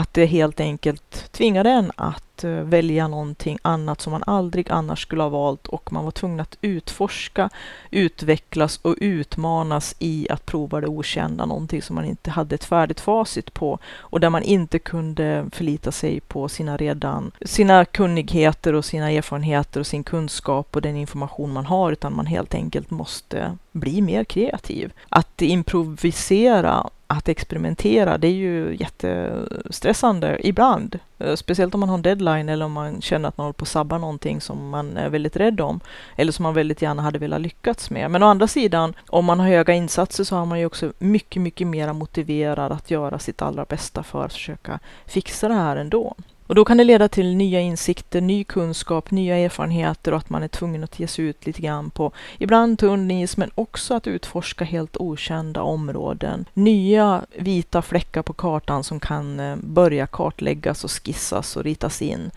att 0.00 0.14
det 0.14 0.26
helt 0.26 0.60
enkelt 0.60 1.32
tvingade 1.32 1.70
en 1.70 1.92
att 1.96 2.44
eh, 2.44 2.50
välja 2.50 3.08
någonting 3.08 3.58
annat 3.62 4.00
som 4.00 4.10
man 4.10 4.22
aldrig 4.26 4.70
annars 4.70 5.02
skulle 5.02 5.22
ha 5.22 5.28
valt 5.28 5.66
och 5.66 5.92
man 5.92 6.04
var 6.04 6.10
tvungen 6.10 6.40
att 6.40 6.58
utforska, 6.60 7.50
utvecklas 7.90 8.80
och 8.82 8.96
utmanas 9.00 9.94
i 9.98 10.26
att 10.30 10.46
prova 10.46 10.80
det 10.80 10.86
okända, 10.86 11.46
någonting 11.46 11.82
som 11.82 11.94
man 11.94 12.04
inte 12.04 12.30
hade 12.30 12.54
ett 12.54 12.64
färdigt 12.64 13.00
facit 13.00 13.54
på 13.54 13.78
och 13.98 14.20
där 14.20 14.30
man 14.30 14.42
inte 14.42 14.78
kunde 14.78 15.46
förlita 15.52 15.92
sig 15.92 16.20
på 16.20 16.48
sina 16.48 16.76
redan, 16.76 17.30
sina 17.44 17.84
kunnigheter 17.84 18.72
och 18.72 18.84
sina 18.84 19.10
erfarenheter 19.10 19.80
och 19.80 19.86
sin 19.86 20.04
kunskap 20.04 20.76
och 20.76 20.82
den 20.82 20.96
information 20.96 21.52
man 21.52 21.66
har 21.66 21.92
utan 21.92 22.16
man 22.16 22.26
helt 22.26 22.54
enkelt 22.54 22.90
måste 22.90 23.56
bli 23.72 24.02
mer 24.02 24.24
kreativ. 24.24 24.92
Att 25.08 25.42
improvisera 25.42 26.90
att 27.12 27.28
experimentera, 27.28 28.18
det 28.18 28.28
är 28.28 28.32
ju 28.32 28.76
jättestressande 28.80 30.38
ibland. 30.42 30.98
Eh, 31.18 31.34
speciellt 31.34 31.74
om 31.74 31.80
man 31.80 31.88
har 31.88 31.96
en 31.96 32.02
deadline 32.02 32.48
eller 32.48 32.64
om 32.64 32.72
man 32.72 33.00
känner 33.00 33.28
att 33.28 33.36
man 33.36 33.44
håller 33.44 33.52
på 33.52 33.62
att 33.62 33.68
sabba 33.68 33.98
någonting 33.98 34.40
som 34.40 34.68
man 34.68 34.96
är 34.96 35.08
väldigt 35.08 35.36
rädd 35.36 35.60
om. 35.60 35.80
Eller 36.16 36.32
som 36.32 36.42
man 36.42 36.54
väldigt 36.54 36.82
gärna 36.82 37.02
hade 37.02 37.18
velat 37.18 37.40
lyckats 37.40 37.90
med. 37.90 38.10
Men 38.10 38.22
å 38.22 38.26
andra 38.26 38.46
sidan, 38.46 38.94
om 39.08 39.24
man 39.24 39.40
har 39.40 39.46
höga 39.46 39.74
insatser 39.74 40.24
så 40.24 40.36
har 40.36 40.46
man 40.46 40.58
ju 40.58 40.66
också 40.66 40.92
mycket, 40.98 41.42
mycket 41.42 41.66
mera 41.66 41.92
motiverad 41.92 42.72
att 42.72 42.90
göra 42.90 43.18
sitt 43.18 43.42
allra 43.42 43.64
bästa 43.64 44.02
för 44.02 44.24
att 44.24 44.32
försöka 44.32 44.78
fixa 45.06 45.48
det 45.48 45.54
här 45.54 45.76
ändå. 45.76 46.14
Och 46.50 46.56
då 46.56 46.64
kan 46.64 46.76
det 46.76 46.84
leda 46.84 47.08
till 47.08 47.36
nya 47.36 47.60
insikter, 47.60 48.20
ny 48.20 48.44
kunskap, 48.44 49.10
nya 49.10 49.36
erfarenheter 49.36 50.12
och 50.12 50.18
att 50.18 50.30
man 50.30 50.42
är 50.42 50.48
tvungen 50.48 50.84
att 50.84 51.00
ge 51.00 51.06
sig 51.06 51.24
ut 51.24 51.46
lite 51.46 51.62
grann 51.62 51.90
på 51.90 52.12
ibland 52.38 52.78
tunn 52.78 53.10
is 53.10 53.36
men 53.36 53.50
också 53.54 53.94
att 53.94 54.06
utforska 54.06 54.64
helt 54.64 54.96
okända 54.96 55.62
områden. 55.62 56.44
Nya 56.54 57.22
vita 57.38 57.82
fläckar 57.82 58.22
på 58.22 58.32
kartan 58.32 58.84
som 58.84 59.00
kan 59.00 59.40
eh, 59.40 59.56
börja 59.56 60.06
kartläggas 60.06 60.84
och 60.84 60.90
skissas 60.90 61.56
och 61.56 61.64
ritas 61.64 62.02
in. 62.02 62.30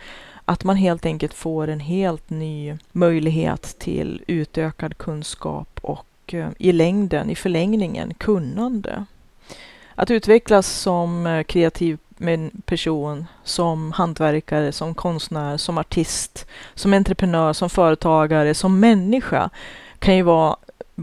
att 0.45 0.63
man 0.63 0.75
helt 0.75 1.05
enkelt 1.05 1.33
får 1.33 1.67
en 1.67 1.79
helt 1.79 2.29
ny 2.29 2.77
möjlighet 2.91 3.75
till 3.79 4.23
utökad 4.27 4.97
kunskap 4.97 5.79
och 5.81 6.33
eh, 6.33 6.49
i 6.57 6.71
längden, 6.71 7.29
i 7.29 7.35
förlängningen, 7.35 8.13
kunnande. 8.13 9.05
Att 9.95 10.11
utvecklas 10.11 10.67
som 10.67 11.27
eh, 11.27 11.43
kreativ 11.43 11.97
med 12.17 12.33
en 12.33 12.61
person, 12.65 13.25
som 13.43 13.91
hantverkare, 13.91 14.71
som 14.71 14.95
konstnär, 14.95 15.57
som 15.57 15.77
artist, 15.77 16.45
som 16.75 16.93
entreprenör, 16.93 17.53
som 17.53 17.69
företagare, 17.69 18.53
som 18.53 18.79
människa 18.79 19.49
kan 19.99 20.15
ju 20.15 20.21
vara 20.21 20.55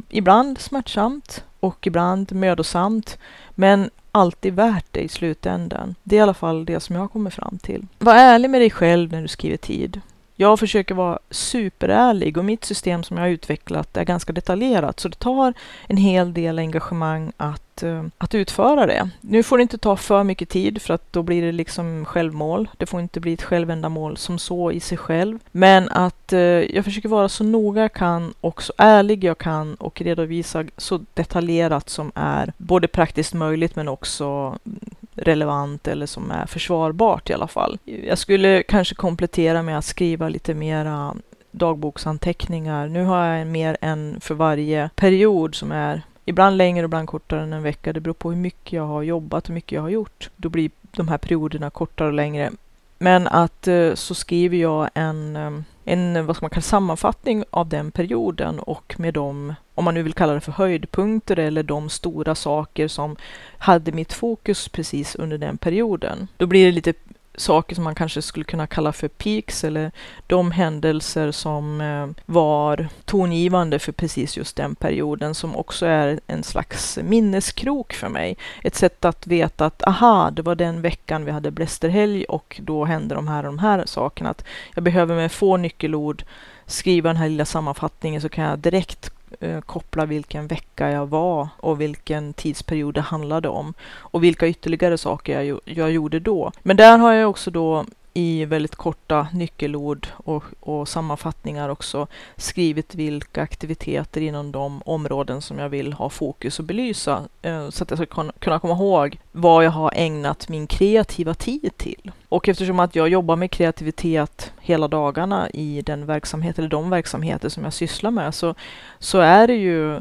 ibland 0.09 0.59
smärtsamt 0.59 1.45
och 1.61 1.87
ibland 1.87 2.33
mödosamt, 2.33 3.19
men 3.55 3.91
alltid 4.13 4.55
värt 4.55 4.87
det 4.91 5.01
i 5.01 5.09
slutändan. 5.09 5.95
Det 6.03 6.17
är 6.17 6.19
i 6.19 6.23
alla 6.23 6.35
fall 6.35 6.65
det 6.65 6.81
som 6.81 6.95
jag 6.95 7.03
har 7.03 7.09
kommit 7.09 7.35
fram 7.35 7.59
till. 7.59 7.87
Var 7.99 8.15
ärlig 8.15 8.51
med 8.51 8.61
dig 8.61 8.71
själv 8.71 9.13
när 9.13 9.23
du 9.23 9.29
skriver 9.29 9.57
tid. 9.57 10.01
Jag 10.37 10.59
försöker 10.59 10.95
vara 10.95 11.19
superärlig 11.31 12.37
och 12.37 12.45
mitt 12.45 12.65
system 12.65 13.03
som 13.03 13.17
jag 13.17 13.25
har 13.25 13.31
utvecklat 13.31 13.97
är 13.97 14.05
ganska 14.05 14.33
detaljerat 14.33 15.01
så 15.01 15.09
det 15.09 15.19
tar 15.19 15.55
en 15.87 15.97
hel 15.97 16.35
del 16.35 16.59
engagemang 16.59 17.33
att, 17.37 17.70
Eh, 17.83 18.05
att 18.19 18.35
utföra 18.35 18.87
det. 18.87 19.11
Nu 19.21 19.43
får 19.43 19.59
det 19.59 19.63
inte 19.63 19.79
ta 19.79 19.97
för 19.97 20.25
mycket 20.25 20.49
tid 20.49 20.83
för 20.83 20.95
att 20.95 21.13
då 21.13 21.23
blir 21.23 21.43
det 21.43 21.53
liksom 21.53 22.05
självmål. 22.05 22.69
Det 22.77 22.87
får 22.87 23.01
inte 23.01 23.21
bli 23.21 23.33
ett 23.33 23.43
självändamål 23.43 24.17
som 24.17 24.39
så 24.39 24.73
i 24.73 24.81
sig 24.81 24.99
själv. 24.99 25.39
Men 25.53 25.89
att 25.89 26.33
eh, 26.33 26.41
jag 26.41 26.85
försöker 26.85 27.09
vara 27.09 27.29
så 27.29 27.45
noga 27.45 27.83
jag 27.83 27.93
kan 27.93 28.35
och 28.41 28.63
så 28.63 28.73
ärlig 28.77 29.25
jag 29.25 29.39
kan 29.39 29.75
och 29.75 30.01
redovisa 30.01 30.65
så 30.77 31.01
detaljerat 31.15 31.89
som 31.89 32.13
är 32.15 32.53
både 32.57 32.89
praktiskt 32.89 33.35
möjligt 33.35 33.77
men 33.77 33.89
också 33.89 34.25
mm, 34.67 34.81
relevant 35.15 35.89
eller 35.89 36.07
som 36.07 36.31
är 36.31 36.47
försvarbart 36.47 37.31
i 37.31 37.35
alla 37.35 37.49
fall. 37.49 37.79
Jag 37.85 38.19
skulle 38.19 38.63
kanske 38.63 38.95
komplettera 38.95 39.63
med 39.63 39.79
att 39.79 39.85
skriva 39.85 40.29
lite 40.29 40.55
mera 40.55 41.15
dagboksanteckningar. 41.51 42.89
Nu 42.89 43.05
har 43.05 43.27
jag 43.27 43.47
mer 43.47 43.77
än 43.81 44.21
för 44.21 44.35
varje 44.35 44.91
period 44.95 45.55
som 45.55 45.73
är 45.73 46.03
ibland 46.31 46.57
längre 46.57 46.85
och 46.85 46.89
ibland 46.89 47.09
kortare 47.09 47.43
än 47.43 47.53
en 47.53 47.63
vecka. 47.63 47.93
Det 47.93 48.01
beror 48.01 48.15
på 48.15 48.31
hur 48.31 48.39
mycket 48.39 48.73
jag 48.73 48.87
har 48.87 49.03
jobbat 49.03 49.45
och 49.45 49.49
hur 49.49 49.55
mycket 49.55 49.73
jag 49.73 49.83
har 49.83 49.89
gjort. 49.89 50.31
Då 50.37 50.49
blir 50.49 50.71
de 50.91 51.09
här 51.09 51.19
perioderna 51.19 51.71
kortare 51.71 52.09
och 52.09 52.15
längre. 52.15 52.51
Men 52.99 53.27
att 53.27 53.69
eh, 53.69 53.95
så 53.95 54.15
skriver 54.15 54.57
jag 54.57 54.91
en, 54.95 55.37
eh, 55.37 55.51
en 55.85 56.27
vad 56.27 56.37
ska 56.37 56.45
man 56.45 56.51
kalla, 56.51 56.63
sammanfattning 56.63 57.45
av 57.51 57.69
den 57.69 57.91
perioden 57.91 58.61
och 58.61 58.95
med 58.99 59.15
de, 59.15 59.55
om 59.75 59.85
man 59.85 59.95
nu 59.95 60.03
vill 60.03 60.13
kalla 60.13 60.35
det 60.35 60.41
för 60.41 60.53
höjdpunkter 60.53 61.39
eller 61.39 61.63
de 61.63 61.89
stora 61.89 62.35
saker 62.35 62.89
som 62.89 63.17
hade 63.59 63.93
mitt 63.93 64.13
fokus 64.13 64.69
precis 64.69 65.15
under 65.15 65.39
den 65.39 65.59
perioden. 65.59 66.29
Då 66.37 66.47
blir 66.47 66.67
det 66.67 66.73
lite 66.73 66.93
saker 67.41 67.75
som 67.75 67.85
man 67.85 67.95
kanske 67.95 68.23
skulle 68.23 68.45
kunna 68.45 68.67
kalla 68.67 68.93
för 68.93 69.09
peaks 69.09 69.65
eller 69.65 69.93
de 70.27 70.51
händelser 70.51 71.33
som 71.33 71.81
eh, 71.81 72.23
var 72.27 72.89
tongivande 73.05 73.79
för 73.79 73.93
precis 73.93 74.37
just 74.37 74.57
den 74.57 74.75
perioden 74.75 75.35
som 75.35 75.57
också 75.57 75.87
är 75.87 76.21
en 76.27 76.43
slags 76.43 76.99
minneskrok 77.03 77.93
för 77.93 78.09
mig. 78.09 78.37
Ett 78.63 78.75
sätt 78.75 79.05
att 79.05 79.27
veta 79.27 79.67
att 79.67 79.87
aha, 79.87 80.31
det 80.31 80.43
var 80.43 80.55
den 80.55 80.83
veckan 80.83 81.25
vi 81.25 81.31
hade 81.31 81.51
blästerhelg 81.51 82.25
och 82.25 82.61
då 82.65 82.85
hände 82.85 83.15
de 83.15 83.29
här 83.29 83.39
och 83.39 83.53
de 83.53 83.59
här 83.59 83.83
sakerna. 83.87 84.31
Att 84.31 84.45
jag 84.75 84.85
behöver 84.85 85.17
med 85.17 85.33
få 85.33 85.57
nyckelord 85.57 86.25
skriva 86.67 87.09
den 87.09 87.17
här 87.17 87.29
lilla 87.29 87.45
sammanfattningen 87.45 88.21
så 88.21 88.29
kan 88.29 88.45
jag 88.45 88.59
direkt 88.59 89.20
eh, 89.41 89.61
koppla 89.61 90.07
vilken 90.07 90.47
vecka 90.47 90.91
jag 90.91 91.07
var 91.07 91.49
och 91.57 91.81
vilken 91.81 92.33
tidsperiod 92.33 92.95
det 92.95 93.01
handlade 93.01 93.49
om 93.49 93.75
och 93.91 94.25
vilka 94.25 94.49
ytterligare 94.49 94.99
saker 94.99 95.41
jag, 95.41 95.61
jag 95.65 95.91
gjorde 95.91 96.21
då. 96.21 96.53
Men 96.63 96.77
där 96.77 96.99
har 96.99 97.13
jag 97.13 97.31
också 97.31 97.51
då 97.51 97.85
i 98.15 98.45
väldigt 98.45 98.77
korta 98.77 99.27
nyckelord 99.33 100.09
och, 100.17 100.45
och, 100.61 100.89
sammanfattningar 100.89 101.69
också 101.69 102.07
skrivit 102.37 102.95
vilka 102.95 103.43
aktiviteter 103.43 104.21
inom 104.21 104.53
de 104.53 104.83
områden 104.85 105.43
som 105.43 105.59
jag 105.59 105.69
vill 105.69 105.93
ha 105.93 106.11
fokus 106.11 106.59
och 106.59 106.65
belysa 106.65 107.25
eh, 107.43 107.71
så 107.71 107.85
att 107.85 107.91
jag 107.91 107.99
ska 107.99 108.31
kunna 108.39 108.59
komma 108.59 108.75
ihåg 108.75 109.19
vad 109.33 109.65
jag 109.65 109.71
har 109.71 109.93
ägnat 109.95 110.49
min 110.49 110.67
kreativa 110.67 111.35
tid 111.35 111.77
till. 111.77 112.13
Och 112.29 112.49
eftersom 112.49 112.81
att 112.81 112.95
jag 112.95 113.09
jobbar 113.09 113.37
med 113.37 113.51
kreativitet 113.51 114.53
hela 114.61 114.89
dagarna 114.89 115.51
i 115.51 115.83
den 115.83 116.07
verksamhet 116.07 116.59
eller 116.59 116.69
de 116.69 116.91
verksamheter 116.91 117.49
som 117.49 117.65
jag 117.65 117.73
sysslar 117.73 118.11
med 118.11 118.35
så, 118.35 118.55
så 118.99 119.19
är 119.19 119.47
det 119.47 119.55
ju 119.55 120.01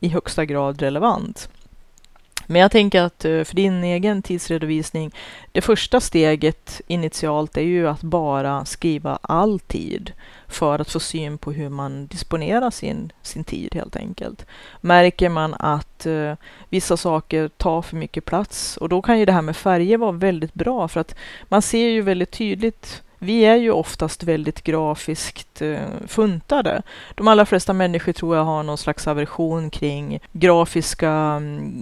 i 0.00 0.08
högsta 0.08 0.44
grad 0.44 0.82
relevant. 0.82 1.48
Men 2.46 2.60
jag 2.60 2.70
tänker 2.70 3.02
att 3.02 3.24
eh, 3.24 3.44
för 3.44 3.56
din 3.56 3.84
egen 3.84 4.22
tidsredovisning, 4.22 5.10
det 5.52 5.60
första 5.60 6.00
steget 6.00 6.80
initialt 6.86 7.56
är 7.56 7.62
ju 7.62 7.88
att 7.88 8.02
bara 8.02 8.64
skriva 8.64 9.18
all 9.22 9.60
tid 9.60 10.12
för 10.48 10.78
att 10.78 10.90
få 10.90 11.00
syn 11.00 11.38
på 11.38 11.52
hur 11.52 11.68
man 11.68 12.06
disponerar 12.06 12.70
sin, 12.70 13.12
sin 13.22 13.44
tid 13.44 13.74
helt 13.74 13.96
enkelt. 13.96 14.46
Märker 14.80 15.28
man 15.28 15.54
att 15.54 16.06
eh, 16.06 16.34
vissa 16.68 16.96
saker 16.96 17.48
tar 17.48 17.82
för 17.82 17.96
mycket 17.96 18.24
plats 18.24 18.76
och 18.76 18.88
då 18.88 19.02
kan 19.02 19.18
ju 19.18 19.24
det 19.24 19.32
här 19.32 19.42
med 19.42 19.56
färger 19.56 19.98
vara 19.98 20.12
väldigt 20.12 20.54
bra 20.54 20.88
för 20.88 21.00
att 21.00 21.14
man 21.48 21.62
ser 21.62 21.88
ju 21.88 22.02
väldigt 22.02 22.30
tydligt 22.30 23.02
vi 23.22 23.44
är 23.44 23.56
ju 23.56 23.70
oftast 23.70 24.22
väldigt 24.22 24.62
grafiskt 24.62 25.62
eh, 25.62 25.78
funtade. 26.06 26.82
De 27.14 27.28
allra 27.28 27.46
flesta 27.46 27.72
människor 27.72 28.12
tror 28.12 28.36
jag 28.36 28.44
har 28.44 28.62
någon 28.62 28.78
slags 28.78 29.06
aversion 29.06 29.70
kring 29.70 30.20
grafiska 30.32 31.10
mm, 31.10 31.80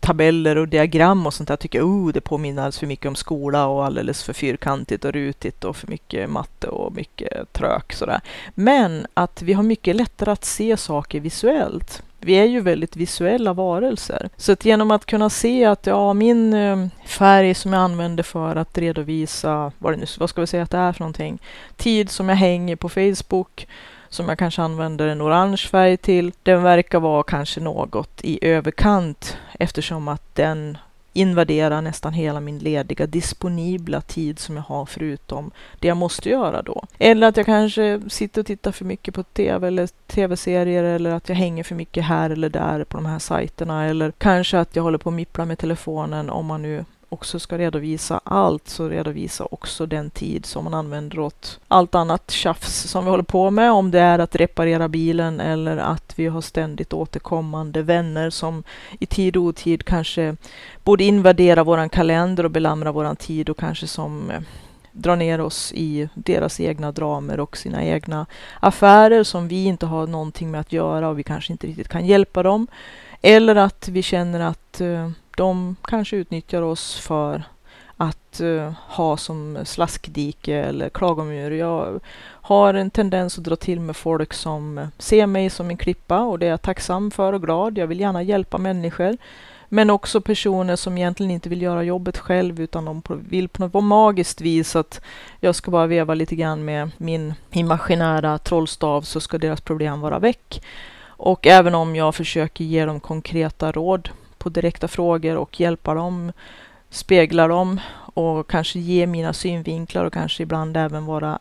tabeller 0.00 0.56
och 0.56 0.68
diagram 0.68 1.26
och 1.26 1.34
sånt 1.34 1.48
där. 1.48 1.52
Jag 1.52 1.60
tycker 1.60 1.82
oh, 1.82 2.12
det 2.12 2.20
påminner 2.20 2.62
alldeles 2.62 2.78
för 2.78 2.86
mycket 2.86 3.06
om 3.06 3.14
skola 3.14 3.66
och 3.66 3.84
alldeles 3.84 4.22
för 4.22 4.32
fyrkantigt 4.32 5.04
och 5.04 5.12
rutigt 5.12 5.64
och 5.64 5.76
för 5.76 5.86
mycket 5.86 6.30
matte 6.30 6.68
och 6.68 6.92
mycket 6.92 7.52
trök 7.52 7.92
sådär. 7.92 8.20
Men 8.54 9.06
att 9.14 9.42
vi 9.42 9.52
har 9.52 9.62
mycket 9.62 9.96
lättare 9.96 10.30
att 10.30 10.44
se 10.44 10.76
saker 10.76 11.20
visuellt. 11.20 12.02
Vi 12.24 12.34
är 12.34 12.44
ju 12.44 12.60
väldigt 12.60 12.96
visuella 12.96 13.52
varelser. 13.52 14.28
Så 14.36 14.52
att 14.52 14.64
genom 14.64 14.90
att 14.90 15.06
kunna 15.06 15.30
se 15.30 15.64
att 15.64 15.86
ja, 15.86 16.12
min 16.12 16.54
eh, 16.54 16.86
färg 17.06 17.54
som 17.54 17.72
jag 17.72 17.82
använder 17.82 18.22
för 18.22 18.56
att 18.56 18.78
redovisa, 18.78 19.72
vad, 19.78 19.92
det 19.92 19.96
nu, 19.96 20.06
vad 20.18 20.30
ska 20.30 20.40
vi 20.40 20.46
säga 20.46 20.62
att 20.62 20.70
det 20.70 20.78
är 20.78 20.92
för 20.92 21.00
någonting, 21.00 21.38
tid 21.76 22.10
som 22.10 22.28
jag 22.28 22.36
hänger 22.36 22.76
på 22.76 22.88
Facebook, 22.88 23.66
som 24.08 24.28
jag 24.28 24.38
kanske 24.38 24.62
använder 24.62 25.08
en 25.08 25.22
orange 25.22 25.68
färg 25.70 25.96
till, 25.96 26.32
den 26.42 26.62
verkar 26.62 27.00
vara 27.00 27.22
kanske 27.22 27.60
något 27.60 28.20
i 28.22 28.38
överkant 28.46 29.36
eftersom 29.58 30.08
att 30.08 30.34
den 30.34 30.78
invadera 31.12 31.80
nästan 31.80 32.12
hela 32.12 32.40
min 32.40 32.58
lediga 32.58 33.06
disponibla 33.06 34.00
tid 34.00 34.38
som 34.38 34.56
jag 34.56 34.62
har 34.62 34.86
förutom 34.86 35.50
det 35.80 35.88
jag 35.88 35.96
måste 35.96 36.28
göra 36.28 36.62
då. 36.62 36.84
Eller 36.98 37.28
att 37.28 37.36
jag 37.36 37.46
kanske 37.46 38.00
sitter 38.08 38.40
och 38.40 38.46
tittar 38.46 38.72
för 38.72 38.84
mycket 38.84 39.14
på 39.14 39.22
tv 39.22 39.66
eller 39.66 39.86
tv-serier 39.86 40.84
eller 40.84 41.10
att 41.10 41.28
jag 41.28 41.36
hänger 41.36 41.64
för 41.64 41.74
mycket 41.74 42.04
här 42.04 42.30
eller 42.30 42.48
där 42.48 42.84
på 42.84 42.96
de 42.96 43.06
här 43.06 43.18
sajterna 43.18 43.84
eller 43.84 44.12
kanske 44.18 44.58
att 44.58 44.76
jag 44.76 44.82
håller 44.82 44.98
på 44.98 45.06
och 45.06 45.12
mipplar 45.12 45.44
med 45.44 45.58
telefonen 45.58 46.30
om 46.30 46.46
man 46.46 46.62
nu 46.62 46.84
också 47.12 47.38
ska 47.38 47.58
redovisa 47.58 48.20
allt, 48.24 48.68
så 48.68 48.88
redovisa 48.88 49.44
också 49.50 49.86
den 49.86 50.10
tid 50.10 50.46
som 50.46 50.64
man 50.64 50.74
använder 50.74 51.18
åt 51.18 51.60
allt 51.68 51.94
annat 51.94 52.30
tjafs 52.30 52.82
som 52.82 53.04
vi 53.04 53.10
håller 53.10 53.22
på 53.22 53.50
med. 53.50 53.72
Om 53.72 53.90
det 53.90 54.00
är 54.00 54.18
att 54.18 54.36
reparera 54.36 54.88
bilen 54.88 55.40
eller 55.40 55.76
att 55.76 56.18
vi 56.18 56.26
har 56.26 56.40
ständigt 56.40 56.92
återkommande 56.92 57.82
vänner 57.82 58.30
som 58.30 58.62
i 59.00 59.06
tid 59.06 59.36
och 59.36 59.42
otid 59.42 59.84
kanske 59.84 60.36
borde 60.84 61.04
invadera 61.04 61.64
våran 61.64 61.88
kalender 61.88 62.44
och 62.44 62.50
belamra 62.50 62.92
våran 62.92 63.16
tid 63.16 63.50
och 63.50 63.58
kanske 63.58 63.86
som 63.86 64.30
eh, 64.30 64.40
drar 64.92 65.16
ner 65.16 65.40
oss 65.40 65.72
i 65.72 66.08
deras 66.14 66.60
egna 66.60 66.92
dramer 66.92 67.40
och 67.40 67.56
sina 67.56 67.84
egna 67.84 68.26
affärer 68.60 69.24
som 69.24 69.48
vi 69.48 69.64
inte 69.64 69.86
har 69.86 70.06
någonting 70.06 70.50
med 70.50 70.60
att 70.60 70.72
göra 70.72 71.08
och 71.08 71.18
vi 71.18 71.22
kanske 71.22 71.52
inte 71.52 71.66
riktigt 71.66 71.88
kan 71.88 72.06
hjälpa 72.06 72.42
dem. 72.42 72.66
Eller 73.22 73.56
att 73.56 73.88
vi 73.88 74.02
känner 74.02 74.40
att 74.40 74.80
uh, 74.80 75.10
de 75.36 75.76
kanske 75.82 76.16
utnyttjar 76.16 76.62
oss 76.62 76.98
för 76.98 77.42
att 77.96 78.40
uh, 78.40 78.72
ha 78.88 79.16
som 79.16 79.58
slaskdike 79.64 80.56
eller 80.56 80.88
klagomur. 80.88 81.50
Jag 81.50 82.00
har 82.24 82.74
en 82.74 82.90
tendens 82.90 83.38
att 83.38 83.44
dra 83.44 83.56
till 83.56 83.80
med 83.80 83.96
folk 83.96 84.32
som 84.32 84.88
ser 84.98 85.26
mig 85.26 85.50
som 85.50 85.70
en 85.70 85.76
klippa 85.76 86.20
och 86.20 86.38
det 86.38 86.46
är 86.46 86.50
jag 86.50 86.62
tacksam 86.62 87.10
för 87.10 87.32
och 87.32 87.42
glad. 87.42 87.78
Jag 87.78 87.86
vill 87.86 88.00
gärna 88.00 88.22
hjälpa 88.22 88.58
människor. 88.58 89.16
Men 89.68 89.90
också 89.90 90.20
personer 90.20 90.76
som 90.76 90.98
egentligen 90.98 91.30
inte 91.30 91.48
vill 91.48 91.62
göra 91.62 91.82
jobbet 91.82 92.18
själv 92.18 92.60
utan 92.60 92.84
de 92.84 93.02
vill 93.08 93.48
på 93.48 93.62
något 93.62 93.84
magiskt 93.84 94.40
vis 94.40 94.76
att 94.76 95.00
jag 95.40 95.54
ska 95.54 95.70
bara 95.70 95.86
veva 95.86 96.14
lite 96.14 96.36
grann 96.36 96.64
med 96.64 96.90
min 96.96 97.34
imaginära 97.50 98.38
trollstav 98.38 99.02
så 99.02 99.20
ska 99.20 99.38
deras 99.38 99.60
problem 99.60 100.00
vara 100.00 100.18
väck. 100.18 100.62
Och 101.04 101.46
även 101.46 101.74
om 101.74 101.96
jag 101.96 102.14
försöker 102.14 102.64
ge 102.64 102.84
dem 102.84 103.00
konkreta 103.00 103.72
råd 103.72 104.08
på 104.42 104.48
direkta 104.48 104.88
frågor 104.88 105.36
och 105.36 105.60
hjälpa 105.60 105.94
dem, 105.94 106.32
spegla 106.90 107.48
dem 107.48 107.80
och 108.14 108.50
kanske 108.50 108.78
ge 108.78 109.06
mina 109.06 109.32
synvinklar 109.32 110.04
och 110.04 110.12
kanske 110.12 110.42
ibland 110.42 110.76
även 110.76 111.06
vara 111.06 111.38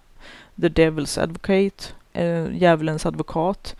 the 0.62 0.70
devil's 0.70 1.24
advocate, 1.24 1.94
eh, 2.14 2.56
djävulens 2.56 3.06
advokat. 3.06 3.76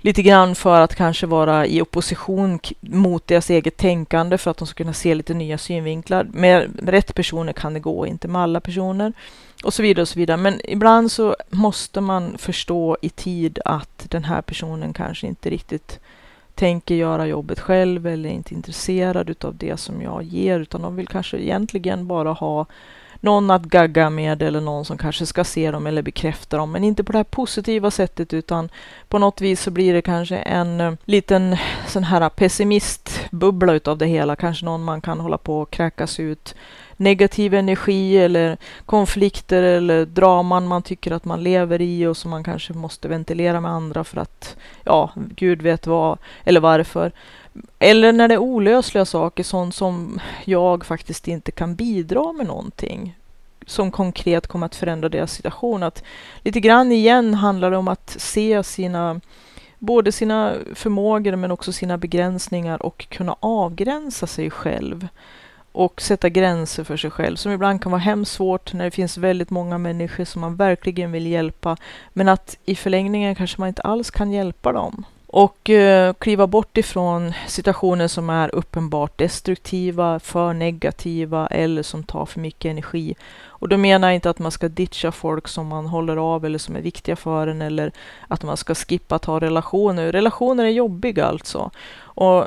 Lite 0.00 0.22
grann 0.22 0.54
för 0.54 0.80
att 0.80 0.94
kanske 0.94 1.26
vara 1.26 1.66
i 1.66 1.82
opposition 1.82 2.60
mot 2.80 3.26
deras 3.26 3.50
eget 3.50 3.76
tänkande 3.76 4.38
för 4.38 4.50
att 4.50 4.56
de 4.56 4.66
ska 4.66 4.76
kunna 4.76 4.92
se 4.92 5.14
lite 5.14 5.34
nya 5.34 5.58
synvinklar. 5.58 6.26
Med 6.32 6.88
rätt 6.88 7.14
personer 7.14 7.52
kan 7.52 7.74
det 7.74 7.80
gå, 7.80 8.06
inte 8.06 8.28
med 8.28 8.42
alla 8.42 8.60
personer. 8.60 9.12
och 9.64 9.74
så 9.74 9.82
vidare 9.82 10.02
och 10.02 10.08
så 10.08 10.18
vidare. 10.18 10.36
Men 10.36 10.60
ibland 10.64 11.12
så 11.12 11.36
måste 11.50 12.00
man 12.00 12.38
förstå 12.38 12.96
i 13.02 13.08
tid 13.08 13.58
att 13.64 14.06
den 14.08 14.24
här 14.24 14.42
personen 14.42 14.92
kanske 14.92 15.26
inte 15.26 15.50
riktigt 15.50 16.00
tänker 16.58 16.94
göra 16.94 17.26
jobbet 17.26 17.60
själv 17.60 18.06
eller 18.06 18.28
är 18.28 18.32
inte 18.32 18.54
intresserad 18.54 19.30
utav 19.30 19.56
det 19.56 19.76
som 19.76 20.02
jag 20.02 20.22
ger, 20.22 20.60
utan 20.60 20.82
de 20.82 20.96
vill 20.96 21.08
kanske 21.08 21.38
egentligen 21.38 22.06
bara 22.06 22.32
ha 22.32 22.66
någon 23.20 23.50
att 23.50 23.62
gagga 23.62 24.10
med 24.10 24.42
eller 24.42 24.60
någon 24.60 24.84
som 24.84 24.98
kanske 24.98 25.26
ska 25.26 25.44
se 25.44 25.70
dem 25.70 25.86
eller 25.86 26.02
bekräfta 26.02 26.56
dem, 26.56 26.72
men 26.72 26.84
inte 26.84 27.04
på 27.04 27.12
det 27.12 27.18
här 27.18 27.24
positiva 27.24 27.90
sättet 27.90 28.34
utan 28.34 28.68
på 29.08 29.18
något 29.18 29.40
vis 29.40 29.62
så 29.62 29.70
blir 29.70 29.94
det 29.94 30.02
kanske 30.02 30.36
en 30.36 30.80
eh, 30.80 30.92
liten 31.04 31.56
sån 31.86 32.04
här 32.04 32.28
pessimistbubbla 32.28 33.72
utav 33.72 33.98
det 33.98 34.06
hela, 34.06 34.36
kanske 34.36 34.64
någon 34.64 34.84
man 34.84 35.00
kan 35.00 35.20
hålla 35.20 35.38
på 35.38 35.60
och 35.60 35.70
kräkas 35.70 36.20
ut 36.20 36.54
negativ 36.98 37.54
energi 37.54 38.18
eller 38.18 38.56
konflikter 38.86 39.62
eller 39.62 40.06
draman 40.06 40.66
man 40.66 40.82
tycker 40.82 41.12
att 41.12 41.24
man 41.24 41.42
lever 41.42 41.80
i 41.80 42.06
och 42.06 42.16
som 42.16 42.30
man 42.30 42.44
kanske 42.44 42.72
måste 42.72 43.08
ventilera 43.08 43.60
med 43.60 43.70
andra 43.70 44.04
för 44.04 44.20
att, 44.20 44.56
ja, 44.84 45.10
gud 45.14 45.62
vet 45.62 45.86
vad 45.86 46.18
eller 46.44 46.60
varför. 46.60 47.12
Eller 47.78 48.12
när 48.12 48.28
det 48.28 48.34
är 48.34 48.38
olösliga 48.38 49.04
saker, 49.04 49.44
sånt 49.44 49.74
som 49.74 50.20
jag 50.44 50.84
faktiskt 50.84 51.28
inte 51.28 51.52
kan 51.52 51.74
bidra 51.74 52.32
med 52.32 52.46
någonting 52.46 53.18
som 53.66 53.90
konkret 53.90 54.46
kommer 54.46 54.66
att 54.66 54.76
förändra 54.76 55.08
deras 55.08 55.32
situation. 55.32 55.82
Att 55.82 56.02
lite 56.42 56.60
grann 56.60 56.92
igen 56.92 57.34
handlar 57.34 57.70
det 57.70 57.76
om 57.76 57.88
att 57.88 58.16
se 58.18 58.62
sina 58.62 59.20
både 59.78 60.12
sina 60.12 60.54
förmågor 60.74 61.36
men 61.36 61.50
också 61.50 61.72
sina 61.72 61.98
begränsningar 61.98 62.82
och 62.82 63.08
kunna 63.08 63.36
avgränsa 63.40 64.26
sig 64.26 64.50
själv 64.50 65.08
och 65.72 66.00
sätta 66.00 66.28
gränser 66.28 66.84
för 66.84 66.96
sig 66.96 67.10
själv 67.10 67.36
som 67.36 67.52
ibland 67.52 67.82
kan 67.82 67.92
vara 67.92 68.02
hemskt 68.02 68.32
svårt 68.32 68.72
när 68.72 68.84
det 68.84 68.90
finns 68.90 69.18
väldigt 69.18 69.50
många 69.50 69.78
människor 69.78 70.24
som 70.24 70.40
man 70.40 70.56
verkligen 70.56 71.12
vill 71.12 71.26
hjälpa 71.26 71.76
men 72.12 72.28
att 72.28 72.56
i 72.64 72.74
förlängningen 72.74 73.34
kanske 73.34 73.60
man 73.60 73.68
inte 73.68 73.82
alls 73.82 74.10
kan 74.10 74.32
hjälpa 74.32 74.72
dem 74.72 75.04
och 75.30 75.70
eh, 75.70 76.12
kliva 76.12 76.46
bort 76.46 76.78
ifrån 76.78 77.32
situationer 77.46 78.08
som 78.08 78.30
är 78.30 78.54
uppenbart 78.54 79.18
destruktiva, 79.18 80.20
för 80.20 80.52
negativa 80.52 81.46
eller 81.46 81.82
som 81.82 82.02
tar 82.04 82.26
för 82.26 82.40
mycket 82.40 82.70
energi. 82.70 83.14
Och 83.46 83.68
då 83.68 83.76
menar 83.76 84.08
jag 84.08 84.14
inte 84.14 84.30
att 84.30 84.38
man 84.38 84.52
ska 84.52 84.68
ditcha 84.68 85.12
folk 85.12 85.48
som 85.48 85.66
man 85.66 85.86
håller 85.86 86.16
av 86.16 86.44
eller 86.44 86.58
som 86.58 86.76
är 86.76 86.80
viktiga 86.80 87.16
för 87.16 87.46
en 87.46 87.62
eller 87.62 87.92
att 88.28 88.42
man 88.42 88.56
ska 88.56 88.74
skippa 88.74 89.14
att 89.14 89.24
ha 89.24 89.40
relationer. 89.40 90.12
Relationer 90.12 90.64
är 90.64 90.68
jobbiga 90.68 91.26
alltså. 91.26 91.70
Och 92.20 92.46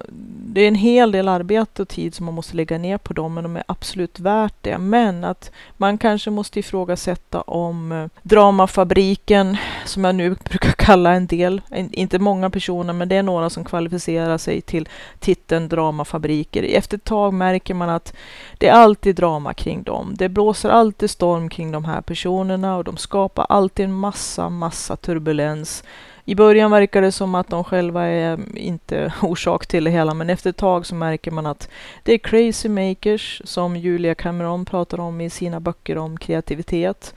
det 0.53 0.61
är 0.61 0.67
en 0.67 0.75
hel 0.75 1.11
del 1.11 1.27
arbete 1.27 1.81
och 1.81 1.87
tid 1.87 2.15
som 2.15 2.25
man 2.25 2.35
måste 2.35 2.55
lägga 2.55 2.77
ner 2.77 2.97
på 2.97 3.13
dem, 3.13 3.33
men 3.33 3.43
de 3.43 3.55
är 3.55 3.63
absolut 3.67 4.19
värt 4.19 4.53
det. 4.61 4.77
Men 4.77 5.23
att 5.23 5.51
man 5.77 5.97
kanske 5.97 6.29
måste 6.29 6.59
ifrågasätta 6.59 7.41
om 7.41 7.91
eh, 7.91 8.07
dramafabriken, 8.23 9.57
som 9.85 10.03
jag 10.03 10.15
nu 10.15 10.29
brukar 10.29 10.71
kalla 10.71 11.13
en 11.13 11.27
del, 11.27 11.61
inte 11.91 12.19
många 12.19 12.49
personer, 12.49 12.93
men 12.93 13.09
det 13.09 13.15
är 13.15 13.23
några 13.23 13.49
som 13.49 13.63
kvalificerar 13.63 14.37
sig 14.37 14.61
till 14.61 14.89
titeln 15.19 15.69
dramafabriker. 15.69 16.63
Efter 16.63 16.97
ett 16.97 17.03
tag 17.03 17.33
märker 17.33 17.73
man 17.73 17.89
att 17.89 18.13
det 18.57 18.67
är 18.67 18.73
alltid 18.73 19.15
drama 19.15 19.53
kring 19.53 19.83
dem. 19.83 20.13
Det 20.17 20.29
blåser 20.29 20.69
alltid 20.69 21.09
storm 21.09 21.49
kring 21.49 21.71
de 21.71 21.85
här 21.85 22.01
personerna 22.01 22.77
och 22.77 22.83
de 22.83 22.97
skapar 22.97 23.45
alltid 23.49 23.85
en 23.85 23.93
massa, 23.93 24.49
massa 24.49 24.95
turbulens 24.95 25.83
i 26.25 26.35
början 26.35 26.71
verkar 26.71 27.01
det 27.01 27.11
som 27.11 27.35
att 27.35 27.49
de 27.49 27.63
själva 27.63 28.05
är 28.05 28.33
mm, 28.33 28.57
inte 28.57 29.13
orsak 29.21 29.67
till 29.67 29.83
det 29.83 29.91
hela, 29.91 30.13
men 30.13 30.29
efter 30.29 30.49
ett 30.49 30.57
tag 30.57 30.85
så 30.85 30.95
märker 30.95 31.31
man 31.31 31.45
att 31.45 31.69
det 32.03 32.13
är 32.13 32.17
crazy 32.17 32.69
makers 32.69 33.41
som 33.45 33.77
Julia 33.77 34.15
Cameron 34.15 34.65
pratar 34.65 34.99
om 34.99 35.21
i 35.21 35.29
sina 35.29 35.59
böcker 35.59 35.97
om 35.97 36.17
kreativitet. 36.17 37.13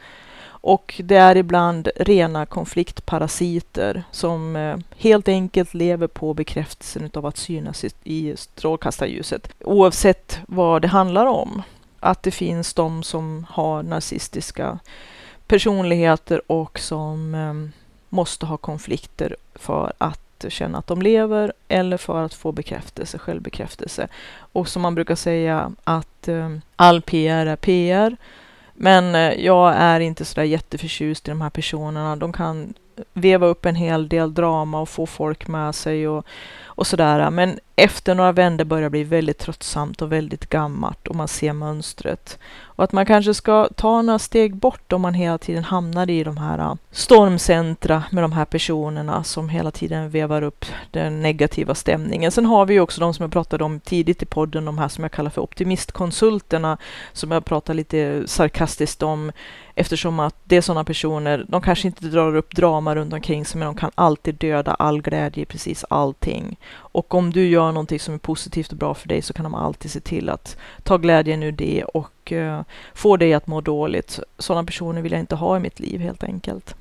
Och 0.67 1.01
det 1.05 1.17
är 1.17 1.37
ibland 1.37 1.89
rena 1.97 2.47
konfliktparasiter 2.47 4.05
som 4.11 4.57
eh, 4.57 4.77
helt 4.97 5.29
enkelt 5.29 5.75
lever 5.75 6.07
på 6.07 6.35
bekräftelsen 6.35 7.11
av 7.15 7.27
att 7.27 7.37
synas 7.37 7.85
i 8.05 8.37
strålkastarljuset. 8.37 9.53
Oavsett 9.61 10.39
vad 10.49 10.83
det 10.83 10.89
handlar 10.89 11.27
om. 11.27 11.63
Att 12.01 12.23
det 12.23 12.31
finns 12.31 12.75
de 12.75 13.03
som 13.03 13.47
har 13.51 13.83
narcissistiska 13.83 14.79
personligheter 15.47 16.53
och 16.53 16.79
som 16.79 17.35
mm, 17.35 17.73
måste 18.15 18.47
ha 18.47 18.57
konflikter 18.57 19.37
för 19.55 19.93
att 19.99 20.45
känna 20.49 20.79
att 20.79 20.87
de 20.87 21.03
lever 21.03 21.53
eller 21.69 21.97
för 21.97 22.23
att 22.23 22.35
få 22.35 22.53
bekräftelse, 22.53 23.19
självbekräftelse. 23.19 24.09
Och 24.37 24.69
som 24.69 24.83
man 24.83 24.95
brukar 24.95 25.15
säga 25.15 25.73
att 25.85 26.29
eh, 26.29 26.57
all 26.77 27.03
PR 27.03 27.47
är 27.47 27.57
PR. 27.57 28.17
Men 28.75 29.15
eh, 29.15 29.45
jag 29.45 29.75
är 29.77 30.01
inte 30.01 30.25
så 30.25 30.35
där 30.35 30.45
jätteförtjust 30.45 31.29
i 31.29 31.31
de 31.31 31.41
här 31.41 31.51
personerna. 31.51 32.17
De 32.17 32.33
kan 32.33 32.75
veva 33.13 33.47
upp 33.47 33.67
en 33.67 33.75
hel 33.75 34.09
del 34.09 34.35
drama 34.35 34.81
och 34.81 34.89
få 34.89 35.07
folk 35.07 35.49
med 35.49 35.75
sig 35.75 36.09
och, 36.09 36.27
och 36.65 36.87
sådär. 36.87 37.31
Men 37.31 37.59
efter 37.77 38.15
några 38.15 38.33
vändor 38.33 38.65
börjar 38.65 38.89
bli 38.89 39.05
väldigt 39.05 39.39
tröttsamt 39.39 40.03
och 40.03 40.13
väldigt 40.13 40.51
gammalt 40.51 41.09
och 41.09 41.17
man 41.17 41.29
ser 41.29 41.53
mönstret. 41.53 42.39
Och 42.77 42.85
att 42.85 42.93
man 42.93 43.07
kanske 43.07 43.35
ska 43.35 43.69
ta 43.77 44.03
några 44.03 44.19
steg 44.19 44.57
bort 44.57 44.93
om 44.93 45.01
man 45.01 45.15
hela 45.15 45.39
tiden 45.39 45.65
hamnar 45.65 46.11
i 46.11 46.25
de 46.25 46.37
här 46.37 46.59
äh, 46.59 46.75
stormcentra 46.91 48.03
med 48.11 48.25
de 48.25 48.33
här 48.33 48.45
personerna 48.45 49.25
som 49.25 49.49
hela 49.49 49.71
tiden 49.71 50.11
vevar 50.11 50.43
upp 50.43 50.65
den 50.91 51.23
negativa 51.23 51.75
stämningen. 51.75 52.33
Sen 52.33 52.47
har 52.47 52.67
vi 52.67 52.75
ju 52.75 52.81
också 52.81 53.01
de 53.01 53.15
som 53.15 53.23
jag 53.23 53.33
pratade 53.33 53.65
om 53.65 53.81
tidigt 53.81 54.23
i 54.23 54.27
podden, 54.27 54.65
de 54.65 54.79
här 54.79 54.89
som 54.89 55.05
jag 55.05 55.13
kallar 55.13 55.31
för 55.31 55.43
optimistkonsulterna, 55.43 56.79
som 57.13 57.31
jag 57.31 57.45
pratar 57.45 57.75
lite 57.75 58.23
sarkastiskt 58.27 59.03
om 59.03 59.33
eftersom 59.75 60.21
att 60.21 60.37
det 60.45 60.57
är 60.57 60.61
sådana 60.61 60.85
personer, 60.85 61.47
de 61.49 61.63
kanske 61.63 61.89
inte 61.89 62.07
drar 62.07 62.37
upp 62.37 62.57
drama 62.57 62.95
runt 62.95 63.13
omkring 63.13 63.45
sig, 63.45 63.59
men 63.59 63.67
de 63.67 63.77
kan 63.77 63.91
alltid 63.95 64.35
döda 64.35 64.75
all 64.75 65.03
glädje 65.03 65.43
i 65.43 65.47
precis 65.47 65.85
allting. 65.91 66.57
Och 66.95 67.15
om 67.15 67.33
du 67.33 67.47
gör 67.47 67.73
någonting 67.73 68.01
som 68.01 68.15
är 68.15 68.19
positivt 68.19 68.73
och 68.73 68.79
bra 68.79 68.95
för 68.95 69.09
dig 69.09 69.23
så 69.23 69.33
kan 69.33 69.45
de 69.45 69.55
alltid 69.55 69.91
se 69.91 70.01
till 70.01 70.29
att 70.29 70.57
ta 70.83 70.97
glädjen 70.97 71.43
ur 71.43 71.53
det 71.53 71.85
och 71.85 72.33
eh, 72.33 72.63
få 72.95 73.17
dig 73.17 73.35
att 73.35 73.47
må 73.47 73.61
dåligt. 73.61 74.21
Sådana 74.39 74.65
personer 74.65 75.03
vill 75.03 75.13
jag 75.13 75.21
inte 75.21 75.35
ha 75.35 75.57
i 75.57 75.61
mitt 75.61 75.81
liv 75.81 76.01
helt 76.01 76.25
enkelt. 76.25 76.75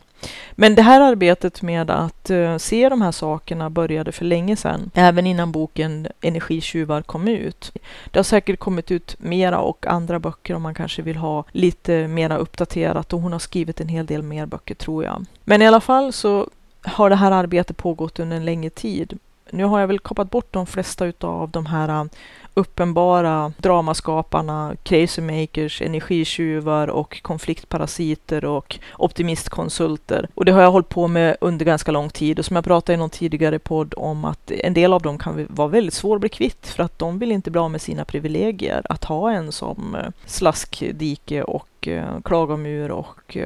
Men 0.52 0.76
det 0.76 0.82
här 0.82 1.02
arbetet 1.02 1.62
med 1.62 1.92
att 1.92 2.30
uh, 2.30 2.58
se 2.58 2.90
de 2.90 3.02
här 3.02 3.12
sakerna 3.12 3.70
började 3.70 4.12
för 4.12 4.26
länge 4.26 4.56
sedan, 4.56 4.92
även 4.94 5.28
innan 5.28 5.52
boken 5.52 6.08
Energitjuvar 6.22 7.02
kom 7.02 7.28
ut. 7.28 7.72
Det 8.12 8.20
har 8.20 8.24
säkert 8.24 8.60
kommit 8.60 8.92
ut 8.92 9.16
mera 9.20 9.60
och 9.60 9.88
andra 9.88 10.20
böcker 10.20 10.56
om 10.56 10.62
man 10.62 10.74
kanske 10.74 11.02
vill 11.02 11.18
ha 11.18 11.44
lite 11.52 12.08
mera 12.08 12.38
uppdaterat 12.38 13.14
och 13.14 13.22
hon 13.22 13.32
har 13.32 13.40
skrivit 13.40 13.82
en 13.82 13.88
hel 13.88 14.06
del 14.06 14.22
mer 14.22 14.46
böcker 14.46 14.76
tror 14.76 15.04
jag. 15.04 15.26
Men 15.44 15.62
i 15.62 15.68
alla 15.68 15.82
fall 15.82 16.14
så 16.14 16.48
har 16.82 17.10
det 17.10 17.16
här 17.16 17.32
arbetet 17.32 17.78
pågått 17.78 18.20
under 18.20 18.38
en 18.38 18.46
längre 18.46 18.70
tid. 18.70 19.20
Nu 19.54 19.64
har 19.64 19.80
jag 19.80 19.88
väl 19.88 20.00
kapat 20.00 20.32
bort 20.32 20.54
de 20.54 20.66
flesta 20.66 21.06
utav 21.06 21.50
de 21.50 21.66
här 21.66 21.90
äh, 21.90 22.06
uppenbara 22.54 23.54
dramaskaparna, 23.58 24.76
crazy 24.84 25.22
makers, 25.22 25.82
energitjuvar 25.82 26.88
och 26.88 27.22
konfliktparasiter 27.22 28.46
och 28.46 28.80
optimistkonsulter. 28.98 30.30
Och 30.36 30.46
det 30.46 30.52
har 30.52 30.62
jag 30.62 30.72
hållit 30.72 30.90
på 30.90 31.08
med 31.08 31.38
under 31.42 31.66
ganska 31.66 31.92
lång 31.92 32.10
tid 32.10 32.40
och 32.40 32.46
som 32.46 32.56
jag 32.56 32.66
pratade 32.66 32.94
i 32.94 32.98
någon 32.98 33.10
tidigare 33.10 33.60
podd 33.60 33.94
om 33.98 34.26
att 34.26 34.52
en 34.52 34.74
del 34.74 34.94
av 34.94 35.02
dem 35.02 35.18
kan 35.18 35.48
vara 35.50 35.68
väldigt 35.68 35.94
svåra 35.94 36.16
att 36.16 36.22
bli 36.22 36.30
kvitt 36.30 36.68
för 36.68 36.84
att 36.84 37.00
de 37.00 37.20
vill 37.20 37.32
inte 37.32 37.52
bli 37.52 37.60
av 37.60 37.72
med 37.72 37.82
sina 37.82 38.06
privilegier. 38.06 38.82
Att 38.90 39.04
ha 39.04 39.32
en 39.32 39.52
som 39.52 39.96
äh, 39.96 40.12
slaskdike 40.26 41.44
och 41.44 41.88
äh, 41.88 42.22
klagomur 42.24 42.92
och 42.92 43.38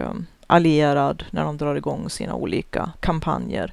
allierad 0.48 1.24
när 1.32 1.44
de 1.44 1.58
drar 1.58 1.76
igång 1.76 2.10
sina 2.10 2.34
olika 2.34 2.92
kampanjer. 3.00 3.72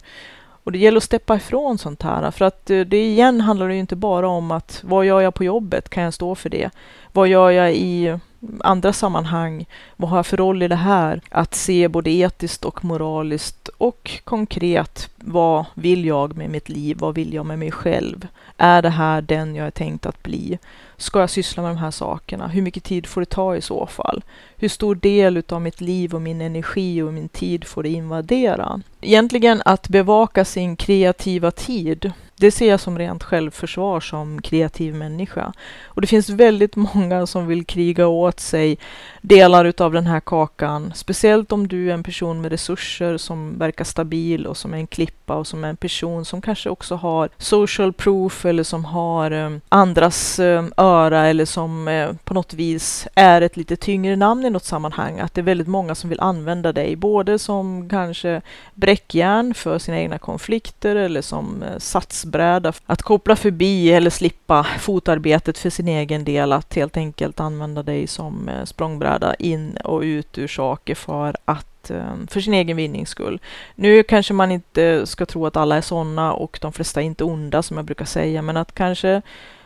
Och 0.65 0.73
det 0.73 0.79
gäller 0.79 0.97
att 0.97 1.03
steppa 1.05 1.37
ifrån 1.37 1.79
sånt 1.79 2.03
här, 2.03 2.31
för 2.31 2.45
att 2.45 2.71
eh, 2.71 2.81
det 2.81 3.05
igen 3.05 3.41
handlar 3.41 3.69
det 3.69 3.75
ju 3.75 3.81
inte 3.81 3.97
bara 3.97 4.29
om 4.29 4.51
att 4.51 4.81
vad 4.85 5.07
gör 5.07 5.21
jag 5.21 5.35
på 5.35 5.45
jobbet? 5.45 5.89
Kan 5.89 6.03
jag 6.03 6.15
stå 6.15 6.35
för 6.35 6.51
det? 6.51 6.71
Vad 7.13 7.29
gör 7.29 7.51
jag 7.51 7.75
i 7.75 8.19
andra 8.61 8.93
sammanhang? 8.93 9.67
Vad 9.97 10.11
har 10.11 10.19
jag 10.19 10.27
för 10.27 10.37
roll 10.37 10.63
i 10.63 10.69
det 10.69 10.77
här? 10.77 11.21
Att 11.31 11.55
se 11.55 11.89
både 11.89 12.11
etiskt 12.11 12.65
och 12.65 12.85
moraliskt 12.85 13.69
och 13.69 14.21
konkret. 14.25 15.11
Vad 15.17 15.65
vill 15.75 16.05
jag 16.05 16.37
med 16.37 16.51
mitt 16.51 16.69
liv? 16.69 16.97
Vad 17.01 17.15
vill 17.15 17.35
jag 17.35 17.47
med 17.47 17.59
mig 17.59 17.71
själv? 17.71 18.27
Är 18.57 18.83
det 18.83 18.91
här 18.91 19.23
den 19.23 19.55
jag 19.55 19.67
är 19.67 19.71
tänkt 19.71 20.07
att 20.07 20.23
bli? 20.23 20.59
Ska 20.97 21.21
jag 21.21 21.31
syssla 21.31 21.63
med 21.63 21.71
de 21.71 21.77
här 21.79 21.91
sakerna? 21.91 22.49
Hur 22.49 22.63
mycket 22.63 22.85
tid 22.85 23.07
får 23.07 23.21
det 23.21 23.31
ta 23.31 23.57
i 23.57 23.61
så 23.61 23.87
fall? 23.87 24.25
Hur 24.57 24.69
stor 24.69 24.95
del 24.95 25.43
av 25.49 25.61
mitt 25.63 25.81
liv 25.81 26.15
och 26.15 26.23
min 26.23 26.41
energi 26.41 27.03
och 27.03 27.13
min 27.13 27.29
tid 27.29 27.65
får 27.65 27.83
det 27.83 27.89
invadera? 27.89 28.81
Egentligen 29.01 29.63
att 29.65 29.89
bevaka 29.89 30.45
sin 30.45 30.77
kreativa 30.77 31.51
tid 31.51 32.13
det 32.37 32.51
ser 32.51 32.69
jag 32.69 32.81
som 32.81 32.99
rent 32.99 33.23
självförsvar 33.23 34.01
som 34.01 34.43
kreativ 34.43 34.95
människa. 34.95 35.53
Och 35.85 36.01
det 36.01 36.07
finns 36.07 36.29
väldigt 36.29 36.77
många 36.77 37.27
som 37.27 37.47
vill 37.47 37.65
kriga 37.65 38.07
åt 38.07 38.41
sig 38.41 38.79
delar 39.21 39.65
utav 39.65 39.93
den 39.93 40.07
här 40.07 40.21
kakan. 40.21 40.93
Speciellt 40.95 41.53
om 41.53 41.69
du 41.69 41.91
är 41.91 41.95
en 41.95 42.03
person 42.03 42.41
med 42.41 42.51
resurser 42.51 43.17
som 43.17 43.59
verkar 43.59 43.85
stabil 43.85 44.47
och 44.47 44.57
som 44.57 44.75
är 44.75 44.79
en 44.79 44.87
klippa 44.87 45.35
och 45.35 45.47
som 45.47 45.65
är 45.65 45.69
en 45.69 45.77
person 45.77 46.25
som 46.25 46.43
kanske 46.43 46.71
också 46.71 46.95
har 46.95 47.29
social 47.39 47.93
proof 47.93 48.45
eller 48.45 48.63
som 48.63 48.85
har 48.85 49.33
um, 49.33 49.61
andras 49.69 50.39
um, 50.39 50.73
öra 50.77 51.27
eller 51.27 51.45
som 51.45 51.89
uh, 51.89 52.13
på 52.25 52.35
något 52.35 52.55
vis 52.55 53.09
är 53.15 53.41
ett 53.41 53.57
lite 53.57 53.77
tyngre 53.77 54.17
namn 54.17 54.45
i 54.45 54.51
något 54.51 54.65
sammanhang. 54.65 55.21
Att 55.21 55.35
det 55.35 55.41
är 55.41 55.43
väldigt 55.43 55.69
många 55.69 55.95
som 55.95 56.11
vill 56.11 56.21
använda 56.21 56.73
dig 56.73 56.97
både 56.97 57.39
som 57.39 57.89
kanske 57.89 58.41
bräckjärn 58.75 59.55
för 59.55 59.79
sina 59.79 59.99
egna 59.99 60.19
konflikter 60.19 60.97
eller 60.97 61.23
som 61.23 61.63
uh, 61.63 61.79
bräda, 62.25 62.73
att 62.87 63.03
koppla 63.03 63.37
förbi 63.37 63.93
eller 63.93 64.11
slippa 64.11 64.65
fotarbetet 64.65 65.59
för 65.59 65.71
sin 65.71 65.89
egen 65.89 66.25
del. 66.25 66.53
Att 66.53 66.75
helt 66.75 66.97
enkelt 66.97 67.41
använda 67.41 67.83
dig 67.83 68.07
som 68.07 68.49
eh, 68.49 68.65
språngbräda 68.65 69.35
in 69.35 69.77
och 69.77 70.01
ut 70.01 70.39
ur 70.39 70.49
saker 70.49 70.95
för 70.95 71.37
att 71.45 71.91
eh, 71.91 72.15
för 72.29 72.41
sin 72.41 72.55
egen 72.55 72.77
vinnings 72.77 73.09
skull. 73.09 73.41
Nu 73.75 74.03
kanske 74.03 74.35
man 74.35 74.51
inte 74.51 75.07
ska 75.07 75.27
tro 75.27 75.47
att 75.47 75.57
alla 75.57 75.77
är 75.77 75.81
sådana 75.81 76.33
och 76.33 76.59
de 76.63 76.73
flesta 76.73 77.01
är 77.01 77.05
inte 77.05 77.25
onda 77.25 77.63
som 77.63 77.77
jag 77.77 77.87
brukar 77.87 78.05
säga, 78.05 78.43
men 78.43 78.57
att 78.57 78.75
kanske 78.75 79.23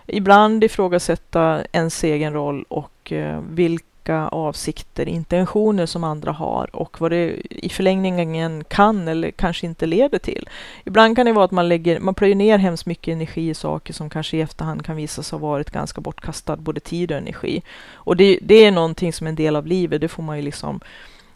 ibland 0.07 0.65
ifrågasätta 0.65 1.63
ens 1.73 2.05
egen 2.05 2.33
roll 2.33 2.65
och 2.69 3.13
eh, 3.13 3.41
vilka 3.51 3.88
vilka 4.09 4.29
avsikter, 4.29 5.09
intentioner 5.09 5.87
som 5.87 6.05
andra 6.05 6.33
har 6.33 6.77
och 6.77 7.01
vad 7.01 7.11
det 7.11 7.37
i 7.51 7.69
förlängningen 7.69 8.65
kan 8.65 9.09
eller 9.09 9.31
kanske 9.31 9.67
inte 9.67 9.87
leder 9.87 10.19
till. 10.19 10.49
Ibland 10.85 11.17
kan 11.17 11.27
det 11.27 11.33
vara 11.33 11.45
att 11.45 11.51
man, 11.51 11.69
lägger, 11.69 12.01
man 12.01 12.15
plöjer 12.15 12.35
ner 12.35 12.59
hemskt 12.59 12.87
mycket 12.87 13.13
energi 13.13 13.51
i 13.51 13.55
saker 13.55 13.93
som 13.93 14.11
kanske 14.11 14.37
i 14.37 14.41
efterhand 14.41 14.85
kan 14.85 14.97
visa 14.97 15.23
sig 15.23 15.39
ha 15.39 15.49
varit 15.49 15.71
ganska 15.71 16.01
bortkastad 16.01 16.57
både 16.57 16.81
tid 16.81 17.11
och 17.11 17.19
energi. 17.19 17.63
Och 17.95 18.17
det, 18.17 18.39
det 18.43 18.65
är 18.65 18.71
någonting 18.71 19.13
som 19.13 19.27
är 19.27 19.29
en 19.29 19.37
del 19.37 19.57
av 19.57 19.67
livet, 19.67 20.01
det 20.01 20.09
får 20.09 20.23
man 20.23 20.37
ju 20.37 20.43
liksom 20.43 20.81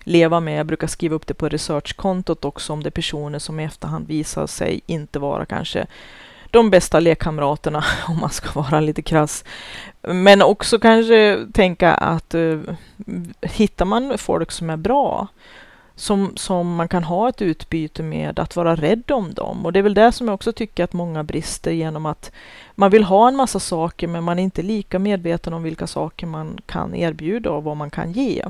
leva 0.05 0.41
med. 0.41 0.59
Jag 0.59 0.67
brukar 0.67 0.87
skriva 0.87 1.15
upp 1.15 1.27
det 1.27 1.35
på 1.35 1.49
researchkontot 1.49 2.45
också 2.45 2.73
om 2.73 2.83
det 2.83 2.89
är 2.89 2.91
personer 2.91 3.39
som 3.39 3.61
i 3.61 3.65
efterhand 3.65 4.09
visar 4.09 4.47
sig 4.47 4.81
inte 4.87 5.19
vara 5.19 5.45
kanske 5.45 5.87
de 6.53 6.71
bästa 6.71 7.01
lekkamraterna, 7.01 7.85
om 8.09 8.21
man 8.21 8.31
ska 8.31 8.61
vara 8.61 8.81
lite 8.81 9.03
krass. 9.03 9.45
Men 10.03 10.43
också 10.43 10.79
kanske 10.79 11.47
tänka 11.53 11.95
att 11.95 12.35
eh, 12.35 12.59
hittar 13.41 13.85
man 13.85 14.19
folk 14.19 14.51
som 14.51 14.71
är 14.71 14.77
bra, 14.77 15.29
som, 15.95 16.33
som 16.37 16.75
man 16.75 16.89
kan 16.89 17.05
ha 17.05 17.29
ett 17.29 17.43
utbyte 17.43 18.03
med, 18.03 18.39
att 18.39 18.57
vara 18.57 18.77
rädd 18.77 19.11
om 19.11 19.35
dem. 19.35 19.67
Och 19.67 19.73
det 19.73 19.79
är 19.79 19.83
väl 19.83 19.95
det 19.95 20.13
som 20.13 20.29
jag 20.29 20.35
också 20.35 20.53
tycker 20.53 20.85
att 20.85 20.93
många 20.93 21.25
brister 21.25 21.71
genom 21.71 22.07
att 22.07 22.33
man 22.75 22.91
vill 22.91 23.05
ha 23.05 23.29
en 23.29 23.37
massa 23.37 23.61
saker, 23.61 24.09
men 24.09 24.25
man 24.25 24.39
är 24.39 24.43
inte 24.43 24.63
lika 24.63 24.99
medveten 24.99 25.55
om 25.55 25.63
vilka 25.63 25.87
saker 25.87 26.27
man 26.27 26.59
kan 26.67 26.95
erbjuda 26.95 27.51
och 27.51 27.65
vad 27.65 27.77
man 27.77 27.91
kan 27.91 28.13
ge 28.13 28.45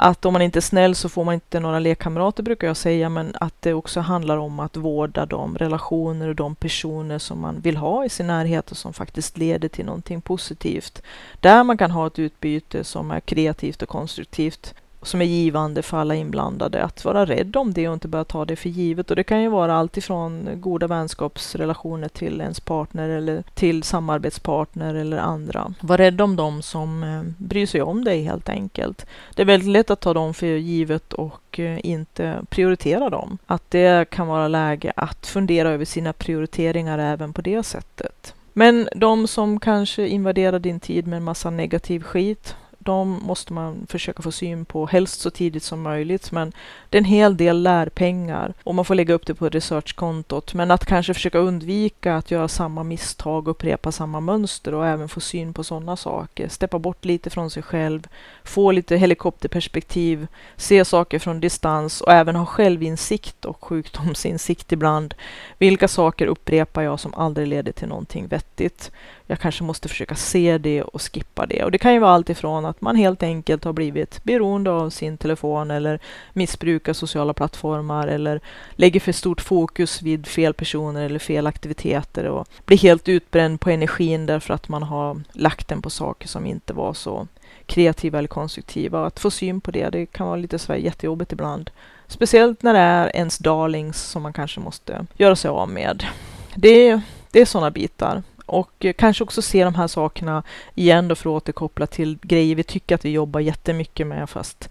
att 0.00 0.24
om 0.24 0.32
man 0.32 0.42
inte 0.42 0.58
är 0.58 0.60
snäll 0.60 0.94
så 0.94 1.08
får 1.08 1.24
man 1.24 1.34
inte 1.34 1.60
några 1.60 1.78
lekkamrater 1.78 2.42
brukar 2.42 2.66
jag 2.66 2.76
säga, 2.76 3.08
men 3.08 3.32
att 3.40 3.54
det 3.60 3.74
också 3.74 4.00
handlar 4.00 4.36
om 4.36 4.60
att 4.60 4.76
vårda 4.76 5.26
de 5.26 5.58
relationer 5.58 6.28
och 6.28 6.34
de 6.34 6.54
personer 6.54 7.18
som 7.18 7.40
man 7.40 7.60
vill 7.60 7.76
ha 7.76 8.04
i 8.04 8.08
sin 8.08 8.26
närhet 8.26 8.70
och 8.70 8.76
som 8.76 8.92
faktiskt 8.92 9.38
leder 9.38 9.68
till 9.68 9.84
någonting 9.84 10.20
positivt. 10.20 11.02
Där 11.40 11.64
man 11.64 11.78
kan 11.78 11.90
ha 11.90 12.06
ett 12.06 12.18
utbyte 12.18 12.84
som 12.84 13.10
är 13.10 13.20
kreativt 13.20 13.82
och 13.82 13.88
konstruktivt 13.88 14.74
som 15.08 15.20
är 15.20 15.24
givande 15.24 15.82
för 15.82 15.96
alla 15.96 16.14
inblandade. 16.14 16.84
Att 16.84 17.04
vara 17.04 17.24
rädd 17.24 17.56
om 17.56 17.72
det 17.72 17.88
och 17.88 17.94
inte 17.94 18.08
bara 18.08 18.24
ta 18.24 18.44
det 18.44 18.56
för 18.56 18.68
givet. 18.68 19.10
Och 19.10 19.16
det 19.16 19.24
kan 19.24 19.42
ju 19.42 19.48
vara 19.48 19.74
allt 19.74 19.96
ifrån 19.96 20.48
goda 20.54 20.86
vänskapsrelationer 20.86 22.08
till 22.08 22.40
ens 22.40 22.60
partner 22.60 23.08
eller 23.08 23.42
till 23.54 23.82
samarbetspartner 23.82 24.94
eller 24.94 25.18
andra. 25.18 25.74
Var 25.80 25.98
rädd 25.98 26.20
om 26.20 26.36
dem 26.36 26.62
som 26.62 27.02
eh, 27.02 27.44
bryr 27.44 27.66
sig 27.66 27.82
om 27.82 28.04
dig 28.04 28.22
helt 28.22 28.48
enkelt. 28.48 29.06
Det 29.34 29.42
är 29.42 29.46
väldigt 29.46 29.70
lätt 29.70 29.90
att 29.90 30.00
ta 30.00 30.14
dem 30.14 30.34
för 30.34 30.46
givet 30.46 31.12
och 31.12 31.60
eh, 31.60 31.86
inte 31.86 32.40
prioritera 32.48 33.10
dem. 33.10 33.38
Att 33.46 33.70
det 33.70 34.10
kan 34.10 34.26
vara 34.26 34.48
läge 34.48 34.92
att 34.96 35.26
fundera 35.26 35.70
över 35.70 35.84
sina 35.84 36.12
prioriteringar 36.12 36.98
även 36.98 37.32
på 37.32 37.42
det 37.42 37.62
sättet. 37.62 38.34
Men 38.52 38.88
de 38.96 39.26
som 39.26 39.60
kanske 39.60 40.08
invaderar 40.08 40.58
din 40.58 40.80
tid 40.80 41.06
med 41.06 41.16
en 41.16 41.24
massa 41.24 41.50
negativ 41.50 42.02
skit, 42.02 42.56
de 42.88 43.20
måste 43.22 43.52
man 43.52 43.86
försöka 43.88 44.22
få 44.22 44.32
syn 44.32 44.64
på, 44.64 44.86
helst 44.86 45.20
så 45.20 45.30
tidigt 45.30 45.62
som 45.62 45.82
möjligt. 45.82 46.32
Men 46.32 46.52
det 46.90 46.96
är 46.96 47.00
en 47.00 47.04
hel 47.04 47.36
del 47.36 47.62
lärpengar 47.62 48.54
och 48.64 48.74
man 48.74 48.84
får 48.84 48.94
lägga 48.94 49.14
upp 49.14 49.26
det 49.26 49.34
på 49.34 49.48
researchkontot. 49.48 50.54
Men 50.54 50.70
att 50.70 50.86
kanske 50.86 51.14
försöka 51.14 51.38
undvika 51.38 52.16
att 52.16 52.30
göra 52.30 52.48
samma 52.48 52.82
misstag 52.82 53.48
och 53.48 53.50
upprepa 53.50 53.92
samma 53.92 54.20
mönster 54.20 54.74
och 54.74 54.86
även 54.86 55.08
få 55.08 55.20
syn 55.20 55.54
på 55.54 55.64
sådana 55.64 55.96
saker. 55.96 56.48
Steppa 56.48 56.78
bort 56.78 57.04
lite 57.04 57.30
från 57.30 57.50
sig 57.50 57.62
själv, 57.62 58.08
få 58.44 58.72
lite 58.72 58.96
helikopterperspektiv, 58.96 60.26
se 60.56 60.84
saker 60.84 61.18
från 61.18 61.40
distans 61.40 62.00
och 62.00 62.12
även 62.12 62.36
ha 62.36 62.46
självinsikt 62.46 63.44
och 63.44 63.64
sjukdomsinsikt 63.64 64.72
ibland. 64.72 65.14
Vilka 65.58 65.88
saker 65.88 66.26
upprepar 66.26 66.82
jag 66.82 67.00
som 67.00 67.14
aldrig 67.14 67.48
leder 67.48 67.72
till 67.72 67.88
någonting 67.88 68.26
vettigt? 68.26 68.90
Jag 69.30 69.38
kanske 69.38 69.64
måste 69.64 69.88
försöka 69.88 70.14
se 70.14 70.58
det 70.58 70.82
och 70.82 71.02
skippa 71.02 71.46
det. 71.46 71.64
Och 71.64 71.70
det 71.70 71.78
kan 71.78 71.92
ju 71.92 71.98
vara 71.98 72.10
allt 72.10 72.30
ifrån 72.30 72.64
att 72.64 72.80
man 72.80 72.96
helt 72.96 73.22
enkelt 73.22 73.64
har 73.64 73.72
blivit 73.72 74.24
beroende 74.24 74.70
av 74.70 74.90
sin 74.90 75.18
telefon 75.18 75.70
eller 75.70 76.00
missbrukar 76.32 76.92
sociala 76.92 77.32
plattformar 77.32 78.08
eller 78.08 78.40
lägger 78.72 79.00
för 79.00 79.12
stort 79.12 79.40
fokus 79.40 80.02
vid 80.02 80.26
fel 80.26 80.54
personer 80.54 81.04
eller 81.04 81.18
fel 81.18 81.46
aktiviteter 81.46 82.24
och 82.24 82.48
blir 82.64 82.78
helt 82.78 83.08
utbränd 83.08 83.60
på 83.60 83.70
energin 83.70 84.26
därför 84.26 84.54
att 84.54 84.68
man 84.68 84.82
har 84.82 85.22
lagt 85.32 85.68
den 85.68 85.82
på 85.82 85.90
saker 85.90 86.28
som 86.28 86.46
inte 86.46 86.72
var 86.72 86.94
så 86.94 87.26
kreativa 87.66 88.18
eller 88.18 88.28
konstruktiva. 88.28 89.06
Att 89.06 89.20
få 89.20 89.30
syn 89.30 89.60
på 89.60 89.70
det, 89.70 89.90
det 89.90 90.06
kan 90.06 90.26
vara 90.26 90.36
lite 90.36 90.58
så 90.58 90.74
jättejobbigt 90.74 91.32
ibland. 91.32 91.70
Speciellt 92.06 92.62
när 92.62 92.72
det 92.72 92.80
är 92.80 93.16
ens 93.16 93.38
darlings 93.38 94.02
som 94.02 94.22
man 94.22 94.32
kanske 94.32 94.60
måste 94.60 95.06
göra 95.16 95.36
sig 95.36 95.48
av 95.48 95.68
med. 95.68 96.06
Det, 96.54 97.00
det 97.30 97.40
är 97.40 97.44
sådana 97.44 97.70
bitar 97.70 98.22
och 98.48 98.84
eh, 98.84 98.92
kanske 98.92 99.24
också 99.24 99.42
se 99.42 99.64
de 99.64 99.74
här 99.74 99.86
sakerna 99.86 100.42
igen 100.74 101.08
då 101.08 101.14
för 101.14 101.30
att 101.30 101.42
återkoppla 101.42 101.86
till 101.86 102.18
grejer 102.22 102.54
vi 102.54 102.62
tycker 102.62 102.94
att 102.94 103.04
vi 103.04 103.10
jobbar 103.10 103.40
jättemycket 103.40 104.06
med 104.06 104.30
fast 104.30 104.68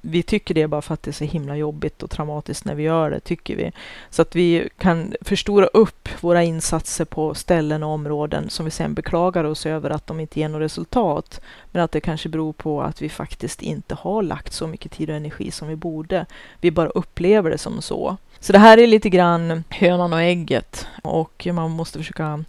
vi 0.00 0.22
tycker 0.22 0.54
det 0.54 0.66
bara 0.66 0.82
för 0.82 0.94
att 0.94 1.02
det 1.02 1.10
är 1.10 1.12
så 1.12 1.24
himla 1.24 1.56
jobbigt 1.56 2.02
och 2.02 2.10
traumatiskt 2.10 2.64
när 2.64 2.74
vi 2.74 2.82
gör 2.82 3.10
det, 3.10 3.20
tycker 3.20 3.56
vi. 3.56 3.72
Så 4.10 4.22
att 4.22 4.36
vi 4.36 4.68
kan 4.78 5.14
förstora 5.20 5.66
upp 5.66 6.08
våra 6.20 6.42
insatser 6.42 7.04
på 7.04 7.34
ställen 7.34 7.82
och 7.82 7.90
områden 7.90 8.50
som 8.50 8.64
vi 8.64 8.70
sen 8.70 8.94
beklagar 8.94 9.44
oss 9.44 9.66
över 9.66 9.90
att 9.90 10.06
de 10.06 10.20
inte 10.20 10.40
ger 10.40 10.48
något 10.48 10.60
resultat. 10.60 11.40
Men 11.72 11.82
att 11.82 11.92
det 11.92 12.00
kanske 12.00 12.28
beror 12.28 12.52
på 12.52 12.82
att 12.82 13.02
vi 13.02 13.08
faktiskt 13.08 13.62
inte 13.62 13.94
har 13.94 14.22
lagt 14.22 14.52
så 14.52 14.66
mycket 14.66 14.92
tid 14.92 15.10
och 15.10 15.16
energi 15.16 15.50
som 15.50 15.68
vi 15.68 15.76
borde. 15.76 16.26
Vi 16.60 16.70
bara 16.70 16.88
upplever 16.88 17.50
det 17.50 17.58
som 17.58 17.82
så. 17.82 18.16
Så 18.40 18.52
det 18.52 18.58
här 18.58 18.78
är 18.78 18.86
lite 18.86 19.10
grann 19.10 19.64
hönan 19.70 20.12
och 20.12 20.22
ägget 20.22 20.86
och 21.02 21.46
man 21.52 21.70
måste 21.70 21.98
försöka 21.98 22.44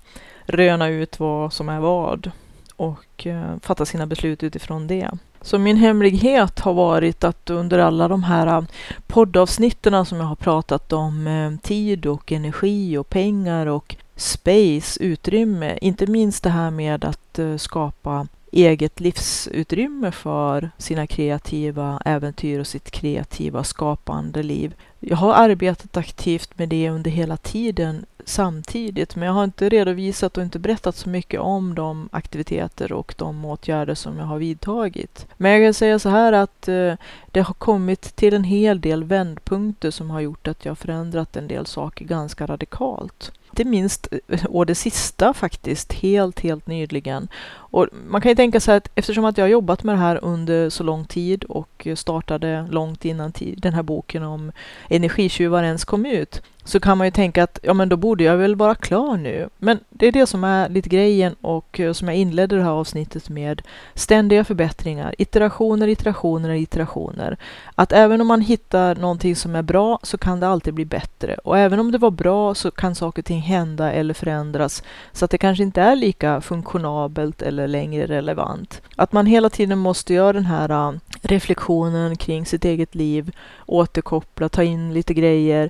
röna 0.49 0.87
ut 0.87 1.19
vad 1.19 1.53
som 1.53 1.69
är 1.69 1.79
vad 1.79 2.31
och 2.75 3.27
eh, 3.27 3.55
fatta 3.61 3.85
sina 3.85 4.05
beslut 4.05 4.43
utifrån 4.43 4.87
det. 4.87 5.09
Så 5.41 5.57
min 5.57 5.77
hemlighet 5.77 6.59
har 6.59 6.73
varit 6.73 7.23
att 7.23 7.49
under 7.49 7.79
alla 7.79 8.07
de 8.07 8.23
här 8.23 8.47
eh, 8.47 8.63
poddavsnitten 9.07 10.05
som 10.05 10.17
jag 10.17 10.25
har 10.25 10.35
pratat 10.35 10.93
om 10.93 11.27
eh, 11.27 11.51
tid 11.61 12.05
och 12.05 12.31
energi 12.31 12.97
och 12.97 13.09
pengar 13.09 13.65
och 13.65 13.95
space, 14.15 15.03
utrymme, 15.03 15.77
inte 15.81 16.07
minst 16.07 16.43
det 16.43 16.49
här 16.49 16.71
med 16.71 17.05
att 17.05 17.39
skapa 17.57 18.27
eget 18.51 18.99
livsutrymme 18.99 20.11
för 20.11 20.71
sina 20.77 21.07
kreativa 21.07 22.01
äventyr 22.05 22.59
och 22.59 22.67
sitt 22.67 22.91
kreativa 22.91 23.63
skapande 23.63 24.43
liv. 24.43 24.75
Jag 24.99 25.17
har 25.17 25.33
arbetat 25.33 25.97
aktivt 25.97 26.57
med 26.57 26.69
det 26.69 26.89
under 26.89 27.11
hela 27.11 27.37
tiden 27.37 28.05
samtidigt, 28.25 29.15
men 29.15 29.25
jag 29.27 29.33
har 29.33 29.43
inte 29.43 29.69
redovisat 29.69 30.37
och 30.37 30.43
inte 30.43 30.59
berättat 30.59 30.95
så 30.95 31.09
mycket 31.09 31.39
om 31.39 31.75
de 31.75 32.09
aktiviteter 32.11 32.91
och 32.91 33.15
de 33.17 33.45
åtgärder 33.45 33.95
som 33.95 34.17
jag 34.17 34.25
har 34.25 34.37
vidtagit. 34.37 35.27
Men 35.37 35.51
jag 35.51 35.67
kan 35.67 35.73
säga 35.73 35.99
så 35.99 36.09
här 36.09 36.33
att 36.33 36.67
eh, 36.67 36.93
det 37.31 37.41
har 37.41 37.53
kommit 37.53 38.15
till 38.15 38.33
en 38.33 38.43
hel 38.43 38.81
del 38.81 39.03
vändpunkter 39.03 39.91
som 39.91 40.09
har 40.09 40.19
gjort 40.19 40.47
att 40.47 40.65
jag 40.65 40.77
förändrat 40.77 41.35
en 41.35 41.47
del 41.47 41.65
saker 41.65 42.05
ganska 42.05 42.45
radikalt 42.45 43.31
inte 43.51 43.65
minst 43.65 44.07
eh, 44.27 44.45
och 44.45 44.65
det 44.65 44.75
sista 44.75 45.33
faktiskt, 45.33 45.93
helt, 45.93 46.39
helt 46.39 46.67
nyligen. 46.67 47.27
Och 47.51 47.87
man 48.07 48.21
kan 48.21 48.31
ju 48.31 48.35
tänka 48.35 48.59
sig 48.59 48.75
att 48.75 48.89
eftersom 48.95 49.25
att 49.25 49.37
jag 49.37 49.45
har 49.45 49.49
jobbat 49.49 49.83
med 49.83 49.95
det 49.95 49.99
här 49.99 50.19
under 50.23 50.69
så 50.69 50.83
lång 50.83 51.05
tid 51.05 51.43
och 51.43 51.87
startade 51.95 52.67
långt 52.71 53.05
innan 53.05 53.33
den 53.57 53.73
här 53.73 53.83
boken 53.83 54.23
om 54.23 54.51
energitjuvar 54.89 55.63
ens 55.63 55.85
kom 55.85 56.05
ut, 56.05 56.41
så 56.69 56.79
kan 56.79 56.97
man 56.97 57.07
ju 57.07 57.11
tänka 57.11 57.43
att 57.43 57.59
ja, 57.63 57.73
men 57.73 57.89
då 57.89 57.97
borde 57.97 58.23
jag 58.23 58.37
väl 58.37 58.55
vara 58.55 58.75
klar 58.75 59.17
nu. 59.17 59.49
Men 59.57 59.79
det 59.89 60.07
är 60.07 60.11
det 60.11 60.25
som 60.25 60.43
är 60.43 60.69
lite 60.69 60.89
grejen 60.89 61.35
och 61.41 61.79
eh, 61.79 61.93
som 61.93 62.07
jag 62.07 62.17
inledde 62.17 62.55
det 62.55 62.63
här 62.63 62.71
avsnittet 62.71 63.29
med. 63.29 63.61
Ständiga 63.93 64.43
förbättringar, 64.43 65.15
iterationer, 65.17 65.87
iterationer, 65.87 66.49
iterationer. 66.49 67.37
Att 67.75 67.91
även 67.91 68.21
om 68.21 68.27
man 68.27 68.41
hittar 68.41 68.95
någonting 68.95 69.35
som 69.35 69.55
är 69.55 69.61
bra 69.61 69.99
så 70.03 70.17
kan 70.17 70.39
det 70.39 70.47
alltid 70.47 70.73
bli 70.73 70.85
bättre. 70.85 71.33
Och 71.43 71.57
även 71.57 71.79
om 71.79 71.91
det 71.91 71.97
var 71.97 72.11
bra 72.11 72.55
så 72.55 72.71
kan 72.71 72.95
saker 72.95 73.21
och 73.21 73.25
ting 73.25 73.41
hända 73.41 73.91
eller 73.91 74.13
förändras 74.13 74.83
så 75.11 75.25
att 75.25 75.31
det 75.31 75.37
kanske 75.37 75.63
inte 75.63 75.81
är 75.81 75.95
lika 75.95 76.41
funktionabelt 76.41 77.41
eller 77.41 77.67
längre 77.67 78.05
relevant. 78.05 78.81
Att 78.95 79.11
man 79.11 79.25
hela 79.25 79.49
tiden 79.49 79.77
måste 79.77 80.13
göra 80.13 80.33
den 80.33 80.45
här 80.45 80.69
eh, 80.69 80.93
reflektionen 81.21 82.15
kring 82.15 82.45
sitt 82.45 82.65
eget 82.65 82.95
liv, 82.95 83.31
återkoppla, 83.65 84.49
ta 84.49 84.63
in 84.63 84.93
lite 84.93 85.13
grejer. 85.13 85.69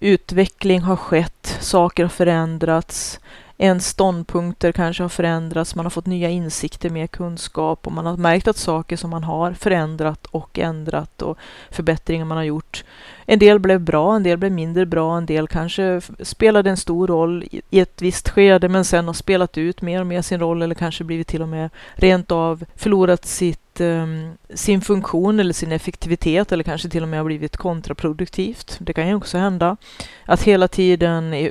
Utveckling 0.00 0.80
har 0.80 0.96
skett, 0.96 1.56
saker 1.60 2.02
har 2.04 2.08
förändrats, 2.08 3.20
ens 3.58 3.86
ståndpunkter 3.88 4.72
kanske 4.72 5.02
har 5.04 5.08
förändrats, 5.08 5.74
man 5.74 5.84
har 5.84 5.90
fått 5.90 6.06
nya 6.06 6.30
insikter, 6.30 6.90
mer 6.90 7.06
kunskap 7.06 7.86
och 7.86 7.92
man 7.92 8.06
har 8.06 8.16
märkt 8.16 8.48
att 8.48 8.56
saker 8.56 8.96
som 8.96 9.10
man 9.10 9.24
har 9.24 9.52
förändrat 9.52 10.26
och 10.26 10.58
ändrat 10.58 11.22
och 11.22 11.38
förbättringar 11.70 12.24
man 12.24 12.36
har 12.36 12.44
gjort. 12.44 12.84
En 13.26 13.38
del 13.38 13.58
blev 13.58 13.80
bra, 13.80 14.16
en 14.16 14.22
del 14.22 14.38
blev 14.38 14.52
mindre 14.52 14.86
bra, 14.86 15.16
en 15.16 15.26
del 15.26 15.48
kanske 15.48 16.00
spelade 16.20 16.70
en 16.70 16.76
stor 16.76 17.06
roll 17.06 17.44
i 17.70 17.80
ett 17.80 18.02
visst 18.02 18.28
skede 18.28 18.68
men 18.68 18.84
sen 18.84 19.06
har 19.06 19.14
spelat 19.14 19.58
ut 19.58 19.82
mer 19.82 20.00
och 20.00 20.06
mer 20.06 20.22
sin 20.22 20.40
roll 20.40 20.62
eller 20.62 20.74
kanske 20.74 21.04
blivit 21.04 21.26
till 21.26 21.42
och 21.42 21.48
med 21.48 21.70
rent 21.94 22.30
av 22.30 22.64
förlorat 22.76 23.26
sitt 23.26 23.67
um, 23.80 24.32
sin 24.54 24.80
funktion 24.80 25.40
eller 25.40 25.52
sin 25.52 25.72
effektivitet 25.72 26.52
eller 26.52 26.64
kanske 26.64 26.88
till 26.88 27.02
och 27.02 27.08
med 27.08 27.20
har 27.20 27.24
blivit 27.24 27.56
kontraproduktivt. 27.56 28.76
Det 28.80 28.92
kan 28.92 29.08
ju 29.08 29.14
också 29.14 29.38
hända. 29.38 29.76
Att 30.24 30.42
hela 30.42 30.68
tiden 30.68 31.32
eh, 31.32 31.50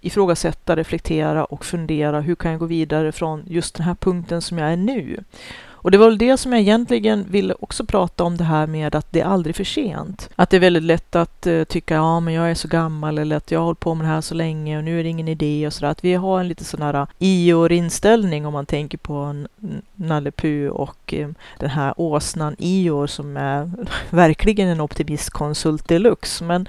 ifrågasätta, 0.00 0.76
reflektera 0.76 1.44
och 1.44 1.64
fundera. 1.64 2.20
Hur 2.20 2.34
kan 2.34 2.50
jag 2.50 2.60
gå 2.60 2.66
vidare 2.66 3.12
från 3.12 3.44
just 3.46 3.74
den 3.74 3.86
här 3.86 3.94
punkten 3.94 4.42
som 4.42 4.58
jag 4.58 4.72
är 4.72 4.76
nu? 4.76 5.24
Och 5.82 5.90
det 5.90 5.98
var 5.98 6.06
väl 6.06 6.18
det 6.18 6.36
som 6.36 6.52
jag 6.52 6.60
egentligen 6.60 7.26
ville 7.30 7.54
också 7.60 7.86
prata 7.86 8.24
om 8.24 8.36
det 8.36 8.44
här 8.44 8.66
med 8.66 8.94
att 8.94 9.12
det 9.12 9.20
är 9.20 9.24
aldrig 9.24 9.56
för 9.56 9.64
sent. 9.64 10.30
Att 10.36 10.50
det 10.50 10.56
är 10.56 10.60
väldigt 10.60 10.82
lätt 10.82 11.16
att 11.16 11.46
uh, 11.46 11.64
tycka, 11.64 11.94
ja 11.94 12.20
men 12.20 12.34
jag 12.34 12.50
är 12.50 12.54
så 12.54 12.68
gammal 12.68 13.18
eller 13.18 13.36
att 13.36 13.50
jag 13.50 13.58
har 13.58 13.64
hållit 13.64 13.80
på 13.80 13.94
med 13.94 14.06
det 14.06 14.10
här 14.10 14.20
så 14.20 14.34
länge 14.34 14.78
och 14.78 14.84
nu 14.84 15.00
är 15.00 15.02
det 15.02 15.08
ingen 15.08 15.28
idé 15.28 15.66
och 15.66 15.72
sådär. 15.72 15.90
Att 15.90 16.04
vi 16.04 16.14
har 16.14 16.40
en 16.40 16.48
lite 16.48 16.64
sån 16.64 16.82
här 16.82 16.94
eh, 16.94 17.06
Ior-inställning 17.18 18.46
om 18.46 18.52
man 18.52 18.66
tänker 18.66 18.98
på 18.98 19.44
Nalle 19.94 20.30
Puh 20.30 20.68
och 20.68 21.14
um, 21.16 21.34
den 21.58 21.70
här 21.70 21.94
åsnan 21.96 22.56
Ior 22.58 23.06
som 23.06 23.36
är 23.36 23.70
verkligen 24.10 24.68
en 24.68 24.80
optimistkonsult 24.80 25.88
deluxe. 25.88 26.44
Men 26.44 26.68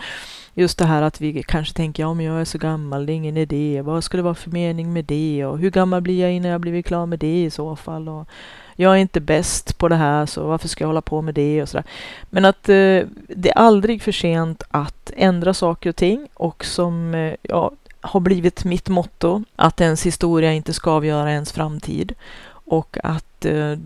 just 0.54 0.78
det 0.78 0.86
här 0.86 1.02
att 1.02 1.22
vi 1.22 1.44
kanske 1.44 1.74
tänker, 1.74 2.04
ja 2.04 2.14
men 2.14 2.26
jag 2.26 2.42
är 2.42 2.46
så 2.46 2.58
gammal, 2.58 3.06
det 3.06 3.14
är 3.14 3.16
ingen 3.16 3.38
idé, 3.38 3.82
vad 3.82 4.04
ska 4.04 4.18
det 4.18 4.24
vara 4.24 4.36
för 4.36 4.52
mening 4.52 4.94
med 4.94 5.06
det 5.06 5.46
och 5.46 5.60
hur 5.60 5.72
gammal 5.72 6.02
blir 6.02 6.22
jag 6.22 6.32
innan 6.32 6.52
jag 6.52 6.62
blivit 6.62 6.86
klar 6.86 7.06
med 7.06 7.20
det 7.20 7.44
i 7.44 7.50
så 7.50 7.76
fall 7.76 8.10
och 8.10 8.28
jag 8.76 8.94
är 8.94 8.98
inte 8.98 9.20
bäst 9.20 9.78
på 9.78 9.88
det 9.88 9.96
här 9.96 10.26
så 10.26 10.48
varför 10.48 10.68
ska 10.68 10.84
jag 10.84 10.90
hålla 10.90 11.02
på 11.02 11.22
med 11.22 11.34
det 11.34 11.62
och 11.62 11.70
sådär. 11.70 11.86
Men 12.30 12.46
att 12.46 12.70
eh, 12.70 13.02
det 13.28 13.50
är 13.50 13.58
aldrig 13.58 14.02
för 14.02 14.12
sent 14.12 14.64
att 14.72 15.12
ändra 15.16 15.54
saker 15.54 15.90
och 15.90 15.96
ting 15.96 16.28
och 16.34 16.66
som 16.66 17.16
eh, 17.16 17.34
ja, 17.42 17.72
har 18.02 18.20
blivit 18.20 18.64
mitt 18.64 18.90
motto, 18.90 19.44
att 19.56 19.82
ens 19.82 20.06
historia 20.06 20.54
inte 20.54 20.74
ska 20.74 20.92
avgöra 20.92 21.32
ens 21.32 21.52
framtid 21.52 22.14
och 22.66 22.98
att 23.04 23.46
eh, 23.46 23.78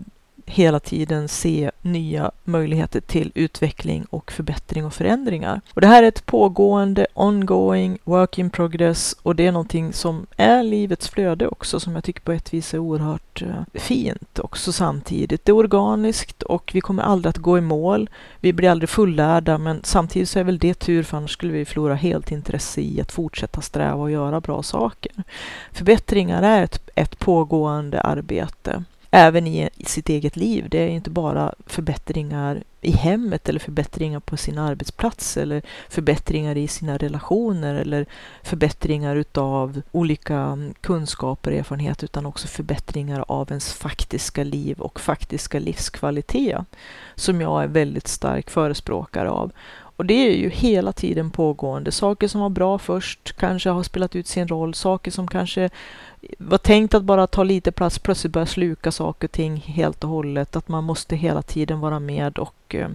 hela 0.48 0.80
tiden 0.80 1.28
se 1.28 1.70
nya 1.82 2.30
möjligheter 2.44 3.00
till 3.00 3.32
utveckling 3.34 4.04
och 4.10 4.32
förbättring 4.32 4.84
och 4.84 4.94
förändringar. 4.94 5.60
Och 5.74 5.80
det 5.80 5.86
här 5.86 6.02
är 6.02 6.08
ett 6.08 6.26
pågående, 6.26 7.06
ongoing, 7.14 7.98
work 8.04 8.38
in 8.38 8.50
progress 8.50 9.16
och 9.22 9.36
det 9.36 9.46
är 9.46 9.52
någonting 9.52 9.92
som 9.92 10.26
är 10.36 10.62
livets 10.62 11.08
flöde 11.08 11.48
också 11.48 11.80
som 11.80 11.94
jag 11.94 12.04
tycker 12.04 12.20
på 12.20 12.32
ett 12.32 12.54
vis 12.54 12.74
är 12.74 12.78
oerhört 12.78 13.42
eh, 13.42 13.80
fint 13.80 14.38
också 14.38 14.72
samtidigt. 14.72 15.44
Det 15.44 15.52
är 15.52 15.56
organiskt 15.56 16.42
och 16.42 16.70
vi 16.74 16.80
kommer 16.80 17.02
aldrig 17.02 17.30
att 17.30 17.36
gå 17.36 17.58
i 17.58 17.60
mål. 17.60 18.10
Vi 18.40 18.52
blir 18.52 18.70
aldrig 18.70 18.88
fullärda 18.88 19.58
men 19.58 19.80
samtidigt 19.84 20.28
så 20.28 20.38
är 20.38 20.44
väl 20.44 20.58
det 20.58 20.74
tur 20.74 21.02
för 21.02 21.16
annars 21.16 21.32
skulle 21.32 21.52
vi 21.52 21.64
förlora 21.64 21.94
helt 21.94 22.32
intresse 22.32 22.80
i 22.80 23.00
att 23.00 23.12
fortsätta 23.12 23.60
sträva 23.60 24.02
och 24.02 24.10
göra 24.10 24.40
bra 24.40 24.62
saker. 24.62 25.12
Förbättringar 25.72 26.42
är 26.42 26.62
ett, 26.62 26.90
ett 26.94 27.18
pågående 27.18 28.00
arbete 28.00 28.84
även 29.10 29.46
i 29.46 29.68
sitt 29.86 30.08
eget 30.08 30.36
liv. 30.36 30.68
Det 30.68 30.78
är 30.78 30.88
inte 30.88 31.10
bara 31.10 31.54
förbättringar 31.66 32.62
i 32.80 32.90
hemmet 32.90 33.48
eller 33.48 33.60
förbättringar 33.60 34.20
på 34.20 34.36
sin 34.36 34.58
arbetsplats 34.58 35.36
eller 35.36 35.62
förbättringar 35.88 36.56
i 36.56 36.68
sina 36.68 36.96
relationer 36.96 37.74
eller 37.74 38.06
förbättringar 38.42 39.16
utav 39.16 39.82
olika 39.92 40.58
kunskaper 40.80 41.50
och 41.50 41.56
erfarenhet 41.56 42.04
utan 42.04 42.26
också 42.26 42.48
förbättringar 42.48 43.24
av 43.28 43.48
ens 43.50 43.72
faktiska 43.72 44.44
liv 44.44 44.80
och 44.80 45.00
faktiska 45.00 45.58
livskvalitet 45.58 46.58
som 47.14 47.40
jag 47.40 47.62
är 47.62 47.68
väldigt 47.68 48.08
stark 48.08 48.50
förespråkare 48.50 49.30
av. 49.30 49.52
Och 49.98 50.06
det 50.06 50.14
är 50.14 50.36
ju 50.36 50.48
hela 50.48 50.92
tiden 50.92 51.30
pågående. 51.30 51.92
Saker 51.92 52.28
som 52.28 52.40
var 52.40 52.48
bra 52.48 52.78
först 52.78 53.36
kanske 53.36 53.70
har 53.70 53.82
spelat 53.82 54.16
ut 54.16 54.26
sin 54.26 54.48
roll. 54.48 54.74
Saker 54.74 55.10
som 55.10 55.28
kanske 55.28 55.70
var 56.38 56.58
tänkt 56.58 56.94
att 56.94 57.04
bara 57.04 57.26
ta 57.26 57.42
lite 57.42 57.72
plats 57.72 57.98
plötsligt 57.98 58.32
börja 58.32 58.46
sluka 58.46 58.92
saker 58.92 59.28
och 59.28 59.32
ting 59.32 59.56
helt 59.56 60.04
och 60.04 60.10
hållet. 60.10 60.56
Att 60.56 60.68
man 60.68 60.84
måste 60.84 61.16
hela 61.16 61.42
tiden 61.42 61.80
vara 61.80 62.00
med 62.00 62.38
och 62.38 62.74
eh, 62.74 62.88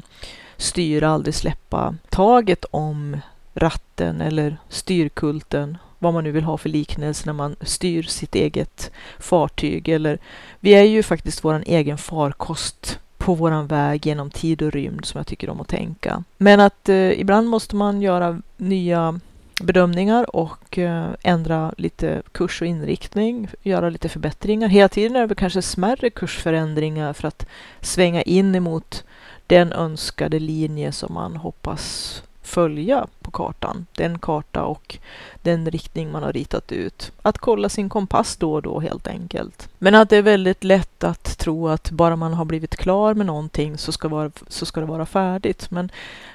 styra, 0.58 1.10
aldrig 1.10 1.36
släppa 1.36 1.96
taget 2.10 2.66
om 2.72 3.18
ratten 3.54 4.22
eller 4.22 4.58
styrkulten 4.70 5.78
vad 6.00 6.14
man 6.14 6.24
nu 6.24 6.32
vill 6.32 6.44
ha 6.44 6.58
för 6.58 6.70
liknelse 6.70 7.24
när 7.26 7.34
man 7.34 7.56
styr 7.62 8.04
sitt 8.04 8.36
eget 8.36 8.92
fartyg. 9.20 9.90
Eller, 9.90 10.20
vi 10.60 10.72
är 10.72 10.84
ju 10.84 11.04
faktiskt 11.04 11.44
vår 11.44 11.64
egen 11.66 11.98
farkost 11.98 13.00
på 13.18 13.34
våran 13.34 13.68
väg 13.68 14.06
genom 14.06 14.30
tid 14.30 14.62
och 14.62 14.72
rymd 14.72 15.06
som 15.06 15.18
jag 15.18 15.28
tycker 15.28 15.50
om 15.50 15.62
att 15.62 15.68
tänka. 15.68 16.24
Men 16.38 16.60
att 16.60 16.90
eh, 16.90 17.20
ibland 17.20 17.48
måste 17.48 17.76
man 17.76 18.02
göra 18.02 18.42
nya 18.58 19.20
bedömningar 19.64 20.36
och 20.36 20.78
eh, 20.78 21.10
ändra 21.24 21.74
lite 21.78 22.22
kurs 22.32 22.62
och 22.62 22.68
inriktning, 22.68 23.50
göra 23.62 23.90
lite 23.90 24.10
förbättringar. 24.10 24.68
Hela 24.68 24.90
tiden 24.90 25.16
är 25.16 25.28
det 25.28 25.36
kanske 25.36 25.62
smärre 25.62 26.10
kursförändringar 26.10 27.14
för 27.14 27.28
att 27.28 27.46
svänga 27.82 28.22
in 28.22 28.56
emot 28.56 29.04
den 29.48 29.74
önskade 29.74 30.40
linje 30.40 30.92
som 30.92 31.14
man 31.14 31.36
hoppas 31.36 32.24
följa 32.42 33.08
på 33.22 33.32
kartan. 33.32 33.86
Den 33.96 34.20
karta 34.20 34.64
och 34.64 34.98
den 35.42 35.72
riktning 35.72 36.12
man 36.12 36.24
har 36.24 36.34
ritat 36.34 36.72
ut. 36.72 37.12
Att 37.22 37.38
kolla 37.38 37.70
sin 37.70 37.90
kompass 37.90 38.36
då 38.36 38.54
och 38.54 38.62
då 38.62 38.80
helt 38.80 39.08
enkelt. 39.08 39.70
Men 39.78 39.96
att 39.96 40.10
det 40.10 40.18
är 40.18 40.22
väldigt 40.22 40.64
lätt 40.64 41.04
att 41.04 41.38
tro 41.38 41.68
att 41.68 41.92
bara 41.92 42.16
man 42.16 42.34
har 42.34 42.46
blivit 42.46 42.76
klar 42.76 43.14
med 43.14 43.26
någonting 43.26 43.78
så 43.78 43.92
ska, 43.92 44.08
vara, 44.08 44.32
så 44.48 44.66
ska 44.66 44.80
det 44.80 44.88
vara 44.88 45.06
färdigt. 45.06 45.72
Men 45.72 45.92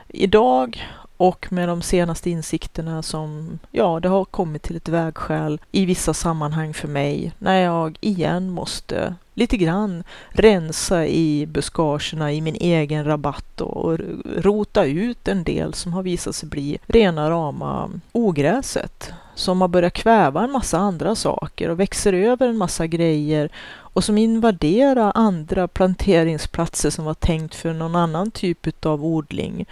idag 0.09 0.83
och 1.19 1.53
med 1.53 1.69
de 1.69 1.83
senaste 1.83 2.31
insikterna 2.31 3.03
som, 3.03 3.59
ja, 3.71 4.01
det 4.01 4.09
har 4.09 4.25
kommit 4.25 4.63
till 4.63 4.77
ett 4.77 4.89
vägskäl 4.89 5.61
i 5.73 5.85
vissa 5.85 6.15
sammanhang 6.15 6.75
för 6.75 6.89
mig 6.89 7.33
när 7.39 7.61
jag 7.61 7.99
igen 8.01 8.51
måste 8.51 9.15
lite 9.35 9.57
grann 9.57 10.05
rensa 10.31 11.07
i 11.07 11.47
buskagerna 11.47 12.33
i 12.33 12.41
min 12.41 12.55
egen 12.55 13.05
rabatt 13.05 13.61
och 13.61 13.99
rota 14.37 14.85
ut 14.85 15.29
en 15.29 15.45
del 15.45 15.75
som 15.75 15.93
har 15.93 16.03
visat 16.03 16.35
sig 16.35 16.49
bli 16.49 16.79
rena 16.87 17.31
rama 17.31 17.91
ogräset 18.13 19.13
som 19.35 19.61
har 19.61 19.69
börjat 19.69 19.93
kväva 19.93 20.45
en 20.45 20.53
massa 20.53 20.79
andra 20.79 21.15
saker 21.15 21.69
och 21.69 21.81
växer 21.81 22.13
över 22.13 22.49
en 22.49 22.57
massa 22.57 22.87
grejer 22.87 23.51
och 23.99 24.05
som 24.05 24.19
invaderar 24.19 25.13
andra 25.15 25.69
planteringsplatser 25.69 26.91
som 26.91 27.05
var 27.05 27.15
tänkt 27.15 27.55
för 27.55 27.73
någon 27.73 27.97
annan 27.97 28.31
typ 28.31 28.87
av 28.87 29.05
odling. 29.05 29.67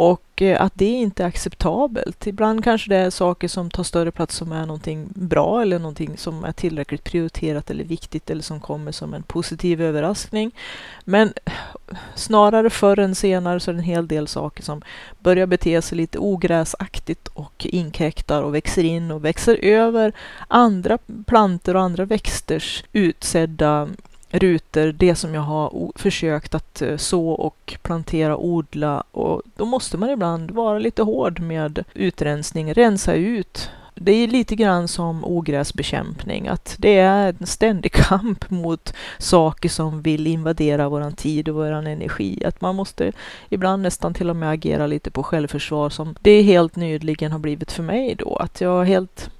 Och 0.00 0.42
eh, 0.42 0.62
att 0.62 0.72
det 0.74 0.84
inte 0.84 1.22
är 1.22 1.26
acceptabelt. 1.26 2.26
Ibland 2.26 2.64
kanske 2.64 2.90
det 2.90 2.96
är 2.96 3.10
saker 3.10 3.48
som 3.48 3.70
tar 3.70 3.82
större 3.82 4.10
plats 4.10 4.36
som 4.36 4.52
är 4.52 4.66
någonting 4.66 5.08
bra 5.14 5.62
eller 5.62 5.78
någonting 5.78 6.16
som 6.16 6.44
är 6.44 6.52
tillräckligt 6.52 7.04
prioriterat 7.04 7.70
eller 7.70 7.84
viktigt 7.84 8.30
eller 8.30 8.42
som 8.42 8.60
kommer 8.60 8.92
som 8.92 9.14
en 9.14 9.22
positiv 9.22 9.82
överraskning. 9.82 10.50
Men 11.04 11.32
snarare 12.14 12.70
förr 12.70 12.98
än 12.98 13.14
senare 13.14 13.60
så 13.60 13.70
är 13.70 13.74
det 13.74 13.80
en 13.80 13.84
hel 13.84 14.08
del 14.08 14.28
saker 14.28 14.62
som 14.62 14.82
börjar 15.18 15.46
bete 15.46 15.82
sig 15.82 15.98
lite 15.98 16.18
ogräsaktigt 16.18 17.28
och 17.28 17.66
inkräktar 17.66 18.42
och 18.42 18.54
växer 18.54 18.84
in 18.84 19.10
och 19.10 19.24
växer 19.24 19.64
över 19.64 20.12
andra 20.48 20.98
planter 21.26 21.76
och 21.76 21.82
andra 21.82 22.04
växters 22.04 22.84
utsedda 22.92 23.88
rutor, 24.30 24.92
det 24.92 25.14
som 25.14 25.34
jag 25.34 25.42
har 25.42 25.92
försökt 25.94 26.54
att 26.54 26.82
eh, 26.82 26.96
så 26.96 27.28
och 27.28 27.78
plantera 27.82 28.36
och 28.36 28.46
odla 28.46 29.04
och 29.10 29.42
då 29.56 29.64
måste 29.64 29.96
man 29.96 30.10
ibland 30.10 30.50
vara 30.50 30.78
lite 30.78 31.02
hård 31.02 31.40
med 31.40 31.84
utrensning, 31.94 32.74
rensa 32.74 33.14
ut 33.14 33.70
det 34.02 34.12
är 34.12 34.28
lite 34.28 34.56
grann 34.56 34.88
som 34.88 35.24
ogräsbekämpning, 35.24 36.48
att 36.48 36.76
det 36.78 36.98
är 36.98 37.34
en 37.40 37.46
ständig 37.46 37.92
kamp 38.08 38.50
mot 38.50 38.94
saker 39.18 39.68
som 39.68 40.02
vill 40.02 40.26
invadera 40.26 40.88
våran 40.88 41.12
tid 41.12 41.48
och 41.48 41.54
våran 41.54 41.86
energi. 41.86 42.44
Att 42.44 42.60
man 42.60 42.74
måste 42.74 43.12
ibland 43.48 43.82
nästan 43.82 44.14
till 44.14 44.30
och 44.30 44.36
med 44.36 44.50
agera 44.50 44.86
lite 44.86 45.10
på 45.10 45.22
självförsvar 45.22 45.90
som 45.90 46.14
det 46.20 46.42
helt 46.42 46.76
nyligen 46.76 47.32
har 47.32 47.38
blivit 47.38 47.72
för 47.72 47.82
mig 47.82 48.14
då. 48.14 48.36
Att 48.36 48.60
jag 48.60 48.84
helt 48.84 49.30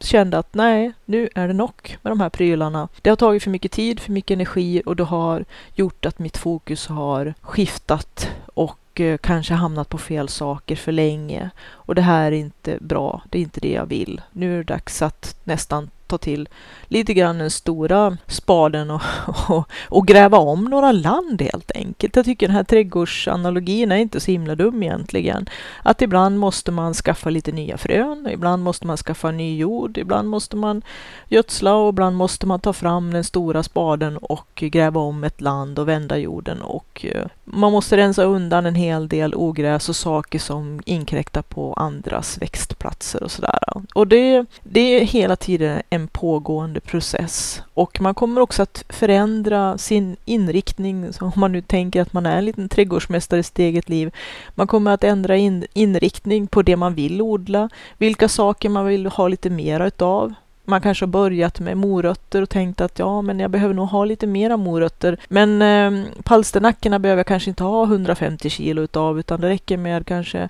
kände 0.00 0.38
att 0.38 0.54
nej, 0.54 0.92
nu 1.04 1.28
är 1.34 1.48
det 1.48 1.54
nog 1.54 1.98
med 2.02 2.10
de 2.10 2.20
här 2.20 2.28
prylarna. 2.28 2.88
Det 3.02 3.10
har 3.10 3.16
tagit 3.16 3.42
för 3.42 3.50
mycket 3.50 3.72
tid, 3.72 4.00
för 4.00 4.12
mycket 4.12 4.34
energi 4.34 4.82
och 4.86 4.96
det 4.96 5.04
har 5.04 5.44
gjort 5.74 6.06
att 6.06 6.18
mitt 6.18 6.36
fokus 6.36 6.86
har 6.86 7.34
skiftat 7.40 8.30
och 8.54 9.00
eh, 9.00 9.18
kanske 9.18 9.54
hamnat 9.54 9.88
på 9.88 9.98
fel 9.98 10.28
saker 10.28 10.76
för 10.76 10.92
länge. 10.92 11.50
Och 11.68 11.94
det 11.94 12.02
här 12.02 12.32
är 12.32 12.36
inte 12.36 12.78
bra, 12.80 13.22
det 13.30 13.38
är 13.38 13.42
inte 13.42 13.60
det 13.60 13.72
jag 13.72 13.86
vill. 13.86 14.20
Nu 14.32 14.52
är 14.52 14.56
det 14.56 14.64
dags 14.64 15.02
att 15.02 15.36
nästan 15.44 15.90
ta 16.10 16.18
till 16.18 16.48
lite 16.84 17.14
grann 17.14 17.38
den 17.38 17.50
stora 17.50 18.16
spaden 18.26 18.90
och, 18.90 19.02
och, 19.48 19.68
och, 19.88 20.06
gräva 20.06 20.38
om 20.38 20.64
några 20.64 20.92
land 20.92 21.42
helt 21.42 21.70
enkelt. 21.74 22.16
Jag 22.16 22.24
tycker 22.24 22.46
den 22.46 22.56
här 22.56 22.64
trädgårdsanalogin 22.64 23.92
är 23.92 23.96
inte 23.96 24.20
så 24.20 24.30
himla 24.30 24.54
dum 24.54 24.82
egentligen. 24.82 25.48
Att 25.82 26.02
ibland 26.02 26.38
måste 26.38 26.70
man 26.72 26.94
skaffa 26.94 27.30
lite 27.30 27.52
nya 27.52 27.78
frön, 27.78 28.28
ibland 28.30 28.62
måste 28.62 28.86
man 28.86 28.96
skaffa 28.96 29.30
ny 29.30 29.56
jord, 29.56 29.98
ibland 29.98 30.28
måste 30.28 30.56
man 30.56 30.82
gödsla 31.28 31.74
och 31.74 31.88
ibland 31.88 32.16
måste 32.16 32.46
man 32.46 32.60
ta 32.60 32.72
fram 32.72 33.12
den 33.12 33.24
stora 33.24 33.62
spaden 33.62 34.16
och 34.16 34.48
gräva 34.54 35.00
om 35.00 35.24
ett 35.24 35.40
land 35.40 35.78
och 35.78 35.88
vända 35.88 36.16
jorden 36.16 36.62
och 36.62 37.06
eh, 37.12 37.26
man 37.44 37.72
måste 37.72 37.96
rensa 37.96 38.24
undan 38.24 38.66
en 38.66 38.74
hel 38.74 39.08
del 39.08 39.34
ogräs 39.34 39.88
och 39.88 39.96
saker 39.96 40.38
som 40.38 40.80
inkräktar 40.84 41.42
på 41.42 41.72
andras 41.74 42.38
växtplatser 42.42 43.22
och 43.22 43.30
sådär. 43.30 43.58
Och 43.94 44.06
det, 44.06 44.46
det 44.62 44.80
är 44.80 45.04
hela 45.04 45.36
tiden 45.36 45.82
en 45.90 45.99
pågående 46.08 46.80
process 46.80 47.62
och 47.74 48.00
man 48.00 48.14
kommer 48.14 48.40
också 48.40 48.62
att 48.62 48.84
förändra 48.88 49.78
sin 49.78 50.16
inriktning. 50.24 51.12
Så 51.12 51.24
om 51.24 51.32
man 51.36 51.52
nu 51.52 51.60
tänker 51.60 52.02
att 52.02 52.12
man 52.12 52.26
är 52.26 52.38
en 52.38 52.44
liten 52.44 52.68
trädgårdsmästare 52.68 53.40
i 53.40 53.42
sitt 53.42 53.58
eget 53.58 53.88
liv. 53.88 54.14
Man 54.54 54.66
kommer 54.66 54.90
att 54.90 55.04
ändra 55.04 55.36
in, 55.36 55.66
inriktning 55.72 56.46
på 56.46 56.62
det 56.62 56.76
man 56.76 56.94
vill 56.94 57.22
odla, 57.22 57.68
vilka 57.98 58.28
saker 58.28 58.68
man 58.68 58.86
vill 58.86 59.06
ha 59.06 59.28
lite 59.28 59.50
mera 59.50 59.86
utav 59.86 60.34
man 60.64 60.80
kanske 60.80 61.04
har 61.04 61.10
börjat 61.10 61.60
med 61.60 61.76
morötter 61.76 62.42
och 62.42 62.50
tänkt 62.50 62.80
att 62.80 62.98
ja, 62.98 63.22
men 63.22 63.40
jag 63.40 63.50
behöver 63.50 63.74
nog 63.74 63.88
ha 63.88 64.04
lite 64.04 64.26
mera 64.26 64.56
morötter. 64.56 65.18
Men 65.28 65.62
eh, 65.62 66.12
palsternackorna 66.22 66.98
behöver 66.98 67.18
jag 67.18 67.26
kanske 67.26 67.50
inte 67.50 67.64
ha 67.64 67.84
150 67.84 68.50
kilo 68.50 68.82
utav, 68.82 69.18
utan 69.18 69.40
det 69.40 69.48
räcker 69.48 69.76
med 69.76 70.06
kanske 70.06 70.48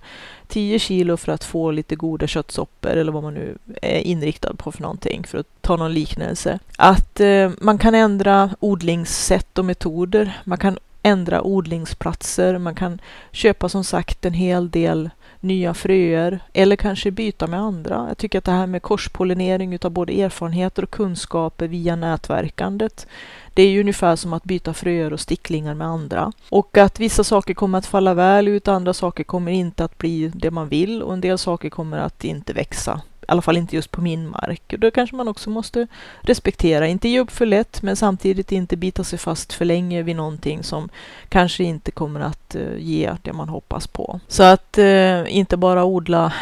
10 0.48 0.78
kilo 0.78 1.16
för 1.16 1.32
att 1.32 1.44
få 1.44 1.70
lite 1.70 1.96
goda 1.96 2.26
köttsoppor 2.26 2.90
eller 2.90 3.12
vad 3.12 3.22
man 3.22 3.34
nu 3.34 3.58
är 3.82 4.00
inriktad 4.00 4.54
på 4.54 4.72
för 4.72 4.82
någonting, 4.82 5.24
för 5.24 5.38
att 5.38 5.46
ta 5.60 5.76
någon 5.76 5.94
liknelse. 5.94 6.58
Att 6.76 7.20
eh, 7.20 7.50
man 7.58 7.78
kan 7.78 7.94
ändra 7.94 8.50
odlingssätt 8.60 9.58
och 9.58 9.64
metoder. 9.64 10.40
Man 10.44 10.58
kan 10.58 10.78
ändra 11.02 11.42
odlingsplatser. 11.42 12.58
Man 12.58 12.74
kan 12.74 13.00
köpa 13.32 13.68
som 13.68 13.84
sagt 13.84 14.24
en 14.24 14.34
hel 14.34 14.70
del 14.70 15.10
nya 15.40 15.74
fröer 15.74 16.40
eller 16.52 16.76
kanske 16.76 17.10
byta 17.10 17.46
med 17.46 17.60
andra. 17.60 18.04
Jag 18.08 18.18
tycker 18.18 18.38
att 18.38 18.44
det 18.44 18.52
här 18.52 18.66
med 18.66 18.82
korspollinering 18.82 19.74
utav 19.74 19.90
både 19.90 20.22
erfarenheter 20.22 20.82
och 20.82 20.90
kunskaper 20.90 21.68
via 21.68 21.96
nätverkandet 21.96 23.06
det 23.54 23.62
är 23.62 23.68
ju 23.68 23.80
ungefär 23.80 24.16
som 24.16 24.32
att 24.32 24.44
byta 24.44 24.74
fröer 24.74 25.12
och 25.12 25.20
sticklingar 25.20 25.74
med 25.74 25.86
andra. 25.86 26.32
Och 26.48 26.78
att 26.78 27.00
vissa 27.00 27.24
saker 27.24 27.54
kommer 27.54 27.78
att 27.78 27.86
falla 27.86 28.14
väl 28.14 28.48
ut, 28.48 28.68
andra 28.68 28.94
saker 28.94 29.24
kommer 29.24 29.52
inte 29.52 29.84
att 29.84 29.98
bli 29.98 30.32
det 30.34 30.50
man 30.50 30.68
vill 30.68 31.02
och 31.02 31.12
en 31.12 31.20
del 31.20 31.38
saker 31.38 31.70
kommer 31.70 31.98
att 31.98 32.24
inte 32.24 32.52
växa 32.52 33.00
alla 33.30 33.42
fall 33.42 33.56
inte 33.56 33.76
just 33.76 33.90
på 33.90 34.00
min 34.00 34.28
mark. 34.28 34.62
Och 34.72 34.78
då 34.78 34.90
kanske 34.90 35.16
man 35.16 35.28
också 35.28 35.50
måste 35.50 35.86
respektera, 36.20 36.86
inte 36.86 37.08
ge 37.08 37.20
upp 37.20 37.30
för 37.30 37.46
lätt, 37.46 37.82
men 37.82 37.96
samtidigt 37.96 38.52
inte 38.52 38.76
bita 38.76 39.04
sig 39.04 39.18
fast 39.18 39.52
för 39.52 39.64
länge 39.64 40.02
vid 40.02 40.16
någonting 40.16 40.62
som 40.62 40.88
kanske 41.28 41.64
inte 41.64 41.90
kommer 41.90 42.20
att 42.20 42.54
eh, 42.54 42.76
ge 42.78 43.12
det 43.22 43.32
man 43.32 43.48
hoppas 43.48 43.86
på. 43.86 44.20
Så 44.28 44.42
att 44.42 44.78
eh, 44.78 45.36
inte 45.36 45.56
bara 45.56 45.84
odla 45.84 46.32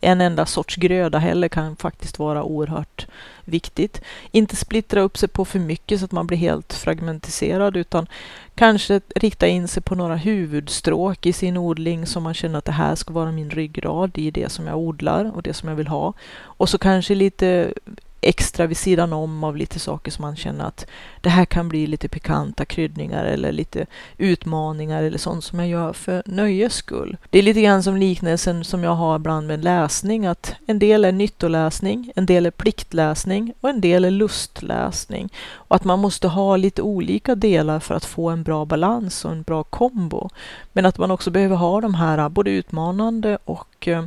en 0.00 0.20
enda 0.20 0.46
sorts 0.46 0.76
gröda 0.76 1.18
heller 1.18 1.48
kan 1.48 1.76
faktiskt 1.76 2.18
vara 2.18 2.42
oerhört 2.42 3.06
viktigt. 3.44 4.00
Inte 4.30 4.56
splittra 4.56 5.00
upp 5.00 5.18
sig 5.18 5.28
på 5.28 5.44
för 5.44 5.58
mycket 5.58 5.98
så 5.98 6.04
att 6.04 6.12
man 6.12 6.26
blir 6.26 6.38
helt 6.38 6.72
fragmentiserad 6.72 7.76
utan 7.76 8.06
kanske 8.54 9.00
rikta 9.16 9.46
in 9.46 9.68
sig 9.68 9.82
på 9.82 9.94
några 9.94 10.16
huvudstråk 10.16 11.26
i 11.26 11.32
sin 11.32 11.56
odling 11.56 12.06
som 12.06 12.22
man 12.22 12.34
känner 12.34 12.58
att 12.58 12.64
det 12.64 12.72
här 12.72 12.94
ska 12.94 13.12
vara 13.12 13.32
min 13.32 13.50
ryggrad 13.50 14.18
i 14.18 14.30
det 14.30 14.52
som 14.52 14.66
jag 14.66 14.78
odlar 14.78 15.36
och 15.36 15.42
det 15.42 15.54
som 15.54 15.68
jag 15.68 15.76
vill 15.76 15.88
ha. 15.88 16.12
Och 16.42 16.68
så 16.68 16.78
kanske 16.78 17.14
lite 17.14 17.72
extra 18.20 18.66
vid 18.66 18.76
sidan 18.76 19.12
om 19.12 19.44
av 19.44 19.56
lite 19.56 19.78
saker 19.78 20.10
som 20.10 20.22
man 20.22 20.36
känner 20.36 20.64
att 20.64 20.86
det 21.20 21.28
här 21.28 21.44
kan 21.44 21.68
bli 21.68 21.86
lite 21.86 22.08
pikanta 22.08 22.64
kryddningar 22.64 23.24
eller 23.24 23.52
lite 23.52 23.86
utmaningar 24.18 25.02
eller 25.02 25.18
sånt 25.18 25.44
som 25.44 25.58
jag 25.58 25.68
gör 25.68 25.92
för 25.92 26.22
nöjes 26.26 26.74
skull. 26.74 27.16
Det 27.30 27.38
är 27.38 27.42
lite 27.42 27.60
grann 27.60 27.82
som 27.82 27.96
liknelsen 27.96 28.64
som 28.64 28.84
jag 28.84 28.94
har 28.94 29.16
ibland 29.16 29.46
med 29.46 29.64
läsning 29.64 30.26
att 30.26 30.54
en 30.66 30.78
del 30.78 31.04
är 31.04 31.12
nyttoläsning, 31.12 32.12
en 32.16 32.26
del 32.26 32.46
är 32.46 32.50
pliktläsning 32.50 33.52
och 33.60 33.70
en 33.70 33.80
del 33.80 34.04
är 34.04 34.10
lustläsning. 34.10 35.32
Och 35.52 35.76
att 35.76 35.84
man 35.84 35.98
måste 35.98 36.28
ha 36.28 36.56
lite 36.56 36.82
olika 36.82 37.34
delar 37.34 37.80
för 37.80 37.94
att 37.94 38.04
få 38.04 38.28
en 38.28 38.42
bra 38.42 38.64
balans 38.64 39.24
och 39.24 39.32
en 39.32 39.42
bra 39.42 39.62
kombo. 39.62 40.28
Men 40.72 40.86
att 40.86 40.98
man 40.98 41.10
också 41.10 41.30
behöver 41.30 41.56
ha 41.56 41.80
de 41.80 41.94
här 41.94 42.28
både 42.28 42.50
utmanande 42.50 43.38
och 43.44 43.88
eh, 43.88 44.04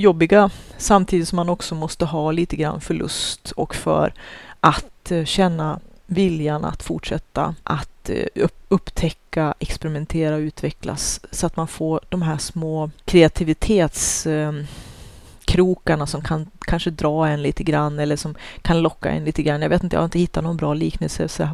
jobbiga 0.00 0.50
samtidigt 0.76 1.28
som 1.28 1.36
man 1.36 1.48
också 1.48 1.74
måste 1.74 2.04
ha 2.04 2.32
lite 2.32 2.56
grann 2.56 2.80
för 2.80 2.94
lust 2.94 3.50
och 3.50 3.74
för 3.74 4.12
att 4.60 5.10
eh, 5.10 5.24
känna 5.24 5.80
viljan 6.06 6.64
att 6.64 6.82
fortsätta 6.82 7.54
att 7.62 8.10
eh, 8.10 8.26
upptäcka, 8.68 9.54
experimentera 9.58 10.34
och 10.34 10.40
utvecklas 10.40 11.20
så 11.30 11.46
att 11.46 11.56
man 11.56 11.68
får 11.68 12.00
de 12.08 12.22
här 12.22 12.38
små 12.38 12.90
kreativitetskrokarna 13.04 16.02
eh, 16.02 16.06
som 16.06 16.22
kan 16.22 16.50
kanske 16.60 16.90
dra 16.90 17.28
en 17.28 17.42
lite 17.42 17.62
grann 17.62 17.98
eller 17.98 18.16
som 18.16 18.34
kan 18.62 18.82
locka 18.82 19.10
en 19.10 19.24
lite 19.24 19.42
grann. 19.42 19.62
Jag 19.62 19.68
vet 19.68 19.82
inte, 19.82 19.96
jag 19.96 20.00
har 20.00 20.04
inte 20.04 20.18
hittat 20.18 20.44
någon 20.44 20.56
bra 20.56 20.74
liknelse 20.74 21.50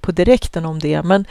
på 0.00 0.12
direkten 0.12 0.64
om 0.64 0.78
det, 0.78 1.02
men 1.02 1.26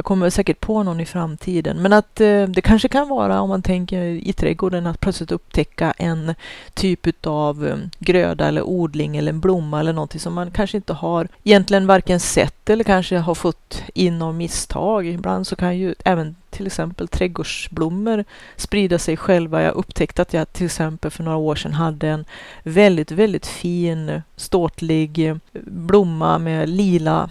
jag 0.00 0.04
kommer 0.04 0.30
säkert 0.30 0.60
på 0.60 0.82
någon 0.82 1.00
i 1.00 1.06
framtiden. 1.06 1.82
Men 1.82 1.92
att 1.92 2.20
eh, 2.20 2.42
det 2.42 2.60
kanske 2.60 2.88
kan 2.88 3.08
vara, 3.08 3.40
om 3.40 3.48
man 3.48 3.62
tänker 3.62 4.02
i 4.02 4.32
trädgården, 4.32 4.86
att 4.86 5.00
plötsligt 5.00 5.32
upptäcka 5.32 5.94
en 5.98 6.34
typ 6.74 7.26
av 7.26 7.66
eh, 7.66 7.76
gröda 7.98 8.48
eller 8.48 8.62
odling 8.62 9.16
eller 9.16 9.32
en 9.32 9.40
blomma 9.40 9.80
eller 9.80 9.92
någonting 9.92 10.20
som 10.20 10.34
man 10.34 10.50
kanske 10.50 10.76
inte 10.76 10.92
har 10.92 11.28
egentligen 11.44 11.86
varken 11.86 12.20
sett 12.20 12.70
eller 12.70 12.84
kanske 12.84 13.18
har 13.18 13.34
fått 13.34 13.82
in 13.94 14.22
av 14.22 14.34
misstag. 14.34 15.06
Ibland 15.06 15.46
så 15.46 15.56
kan 15.56 15.78
ju 15.78 15.94
även 16.04 16.36
till 16.50 16.66
exempel 16.66 17.08
trädgårdsblommor 17.08 18.24
sprida 18.56 18.98
sig 18.98 19.16
själva. 19.16 19.62
Jag 19.62 19.74
upptäckte 19.74 20.22
att 20.22 20.32
jag 20.32 20.52
till 20.52 20.66
exempel 20.66 21.10
för 21.10 21.24
några 21.24 21.38
år 21.38 21.54
sedan 21.54 21.72
hade 21.72 22.08
en 22.08 22.24
väldigt, 22.62 23.10
väldigt 23.10 23.46
fin 23.46 24.22
ståtlig 24.36 25.28
eh, 25.28 25.36
blomma 25.52 26.38
med 26.38 26.68
lila 26.68 27.30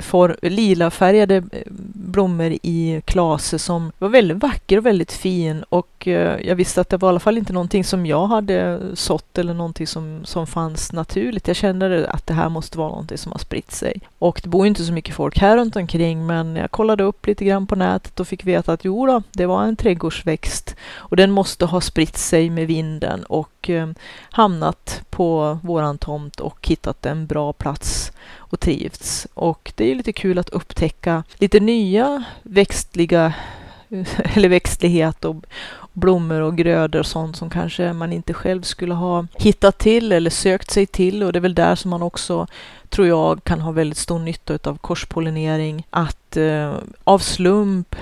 for, 0.00 0.36
lila 0.42 0.90
färgade 0.90 1.36
eh, 1.36 1.62
blommor 1.94 2.56
i 2.62 3.02
klase 3.04 3.58
som 3.58 3.92
var 3.98 4.08
väldigt 4.08 4.42
vacker 4.42 4.78
och 4.78 4.86
väldigt 4.86 5.12
fin 5.12 5.64
och 5.68 6.08
eh, 6.08 6.40
jag 6.46 6.56
visste 6.56 6.80
att 6.80 6.88
det 6.88 6.96
var 6.96 7.08
i 7.08 7.10
alla 7.10 7.20
fall 7.20 7.38
inte 7.38 7.52
någonting 7.52 7.84
som 7.84 8.06
jag 8.06 8.26
hade 8.26 8.80
sått 8.94 9.38
eller 9.38 9.54
någonting 9.54 9.86
som, 9.86 10.20
som 10.24 10.46
fanns 10.46 10.92
naturligt. 10.92 11.48
Jag 11.48 11.56
kände 11.56 12.10
att 12.10 12.26
det 12.26 12.34
här 12.34 12.48
måste 12.48 12.78
vara 12.78 12.88
någonting 12.88 13.18
som 13.18 13.32
har 13.32 13.38
spritt 13.38 13.72
sig. 13.72 14.00
Och 14.18 14.40
det 14.42 14.48
bor 14.48 14.66
inte 14.66 14.84
så 14.84 14.92
mycket 14.92 15.14
folk 15.14 15.38
här 15.38 15.56
runt 15.56 15.76
omkring 15.76 16.26
men 16.26 16.56
jag 16.56 16.70
kollade 16.70 17.04
upp 17.04 17.26
lite 17.26 17.44
grann 17.44 17.66
på 17.66 17.76
nätet 17.76 18.20
och 18.20 18.28
fick 18.28 18.44
veta 18.44 18.72
att 18.72 18.84
jo 18.84 19.06
då, 19.06 19.22
det 19.32 19.46
var 19.46 19.62
en 19.62 19.76
trädgårdsväxt 19.76 20.76
och 20.94 21.16
den 21.16 21.30
måste 21.30 21.66
ha 21.66 21.80
spritt 21.80 22.16
sig 22.16 22.50
med 22.50 22.66
vinden 22.66 23.24
och 23.24 23.70
eh, 23.70 23.88
hamnat 24.30 25.02
på 25.10 25.58
våran 25.62 25.98
tomt 25.98 26.40
och 26.40 26.68
hittat 26.68 27.06
en 27.06 27.26
bra 27.26 27.52
plats 27.52 28.12
och 28.54 28.60
trivts. 28.60 29.26
Och 29.34 29.72
det 29.74 29.90
är 29.90 29.94
lite 29.94 30.12
kul 30.12 30.38
att 30.38 30.48
upptäcka 30.48 31.24
lite 31.38 31.60
nya 31.60 32.24
växtliga 32.42 33.34
eller 34.34 34.48
växtlighet 34.48 35.24
och 35.24 35.36
blommor 35.92 36.40
och 36.40 36.56
grödor 36.56 37.00
och 37.00 37.06
sånt 37.06 37.36
som 37.36 37.50
kanske 37.50 37.92
man 37.92 38.12
inte 38.12 38.34
själv 38.34 38.62
skulle 38.62 38.94
ha 38.94 39.26
hittat 39.34 39.78
till 39.78 40.12
eller 40.12 40.30
sökt 40.30 40.70
sig 40.70 40.86
till 40.86 41.22
och 41.22 41.32
det 41.32 41.38
är 41.38 41.40
väl 41.40 41.54
där 41.54 41.74
som 41.74 41.90
man 41.90 42.02
också 42.02 42.46
tror 42.88 43.06
jag 43.06 43.44
kan 43.44 43.60
ha 43.60 43.72
väldigt 43.72 43.98
stor 43.98 44.18
nytta 44.18 44.70
av 44.70 44.78
korspollinering 44.78 45.86
att 45.90 46.36
eh, 46.36 46.74
av 47.04 47.18
slump 47.18 47.96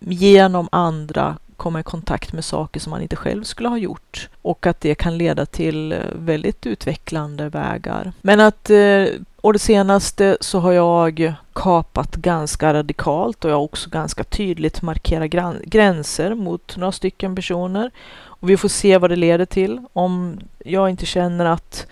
genom 0.00 0.68
andra 0.72 1.36
komma 1.58 1.80
i 1.80 1.82
kontakt 1.82 2.32
med 2.32 2.44
saker 2.44 2.80
som 2.80 2.90
man 2.90 3.02
inte 3.02 3.16
själv 3.16 3.42
skulle 3.44 3.68
ha 3.68 3.78
gjort 3.78 4.28
och 4.42 4.66
att 4.66 4.80
det 4.80 4.94
kan 4.94 5.18
leda 5.18 5.46
till 5.46 5.92
eh, 5.92 5.98
väldigt 6.14 6.66
utvecklande 6.66 7.48
vägar. 7.48 8.12
Men 8.20 8.40
att 8.40 8.70
eh, 8.70 9.04
och 9.40 9.52
det 9.52 9.58
senaste 9.58 10.36
så 10.40 10.58
har 10.58 10.72
jag 10.72 11.34
kapat 11.52 12.16
ganska 12.16 12.74
radikalt 12.74 13.44
och 13.44 13.50
jag 13.50 13.56
har 13.56 13.62
också 13.62 13.90
ganska 13.90 14.24
tydligt 14.24 14.82
markerat 14.82 15.62
gränser 15.62 16.34
mot 16.34 16.76
några 16.76 16.92
stycken 16.92 17.36
personer. 17.36 17.90
Och 18.40 18.50
vi 18.50 18.56
får 18.56 18.68
se 18.68 18.98
vad 18.98 19.10
det 19.10 19.16
leder 19.16 19.44
till. 19.44 19.80
Om 19.92 20.40
jag 20.58 20.90
inte 20.90 21.06
känner 21.06 21.44
att 21.44 21.86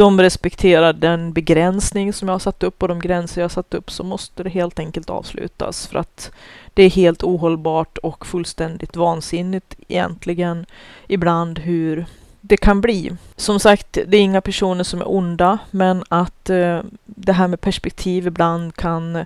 de 0.00 0.20
respekterar 0.20 0.92
den 0.92 1.32
begränsning 1.32 2.12
som 2.12 2.28
jag 2.28 2.34
har 2.34 2.38
satt 2.38 2.62
upp 2.62 2.82
och 2.82 2.88
de 2.88 3.00
gränser 3.00 3.40
jag 3.40 3.44
har 3.44 3.48
satt 3.48 3.74
upp 3.74 3.90
så 3.90 4.04
måste 4.04 4.42
det 4.42 4.50
helt 4.50 4.78
enkelt 4.78 5.10
avslutas 5.10 5.86
för 5.86 5.98
att 5.98 6.30
det 6.74 6.82
är 6.82 6.90
helt 6.90 7.22
ohållbart 7.22 7.98
och 7.98 8.26
fullständigt 8.26 8.96
vansinnigt 8.96 9.74
egentligen 9.88 10.66
ibland 11.06 11.58
hur 11.58 12.06
det 12.40 12.56
kan 12.56 12.80
bli. 12.80 13.12
Som 13.36 13.60
sagt, 13.60 13.92
det 13.92 14.16
är 14.16 14.20
inga 14.20 14.40
personer 14.40 14.84
som 14.84 15.00
är 15.00 15.10
onda, 15.10 15.58
men 15.70 16.04
att 16.08 16.50
eh, 16.50 16.80
det 17.04 17.32
här 17.32 17.48
med 17.48 17.60
perspektiv 17.60 18.26
ibland 18.26 18.76
kan 18.76 19.24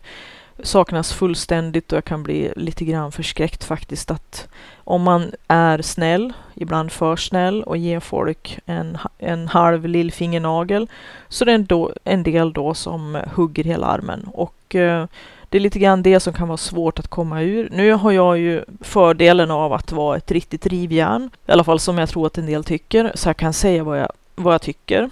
saknas 0.63 1.13
fullständigt 1.13 1.93
och 1.93 1.97
jag 1.97 2.05
kan 2.05 2.23
bli 2.23 2.53
lite 2.57 2.85
grann 2.85 3.13
förskräckt 3.13 3.65
faktiskt 3.65 4.11
att 4.11 4.49
om 4.77 5.03
man 5.03 5.33
är 5.49 5.83
snäll, 5.83 6.33
ibland 6.55 6.93
för 6.93 7.17
snäll 7.17 7.63
och 7.63 7.77
ger 7.77 8.01
folk 8.01 8.59
en, 8.67 8.99
en 9.19 9.49
halv 9.49 9.87
lillfingernagel 9.87 10.89
så 11.29 11.45
det 11.45 11.53
är 11.53 11.59
det 11.59 11.95
en 12.05 12.23
del 12.23 12.53
då 12.53 12.75
som 12.75 13.19
hugger 13.35 13.65
hela 13.65 13.87
armen 13.87 14.29
och 14.33 14.75
eh, 14.75 15.07
det 15.49 15.59
är 15.59 15.61
lite 15.61 15.79
grann 15.79 16.03
det 16.03 16.21
som 16.21 16.33
kan 16.33 16.49
vara 16.49 16.57
svårt 16.57 16.99
att 16.99 17.09
komma 17.09 17.43
ur. 17.43 17.69
Nu 17.73 17.93
har 17.93 18.13
jag 18.13 18.39
ju 18.39 18.65
fördelen 18.81 19.51
av 19.51 19.73
att 19.73 19.93
vara 19.93 20.17
ett 20.17 20.31
riktigt 20.31 20.67
rivjärn, 20.67 21.31
i 21.47 21.53
alla 21.53 21.65
fall 21.65 21.81
som 21.81 21.99
jag 21.99 22.09
tror 22.09 22.27
att 22.27 22.39
en 22.39 22.47
del 22.47 22.65
tycker, 22.65 23.13
så 23.15 23.29
jag 23.29 23.37
kan 23.37 23.53
säga 23.53 23.85
vad 23.85 24.01
jag, 24.01 24.13
vad 24.35 24.55
jag 24.55 24.63
tycker. 24.63 25.11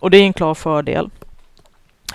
Och 0.00 0.10
det 0.10 0.16
är 0.16 0.22
en 0.22 0.32
klar 0.32 0.54
fördel. 0.54 1.10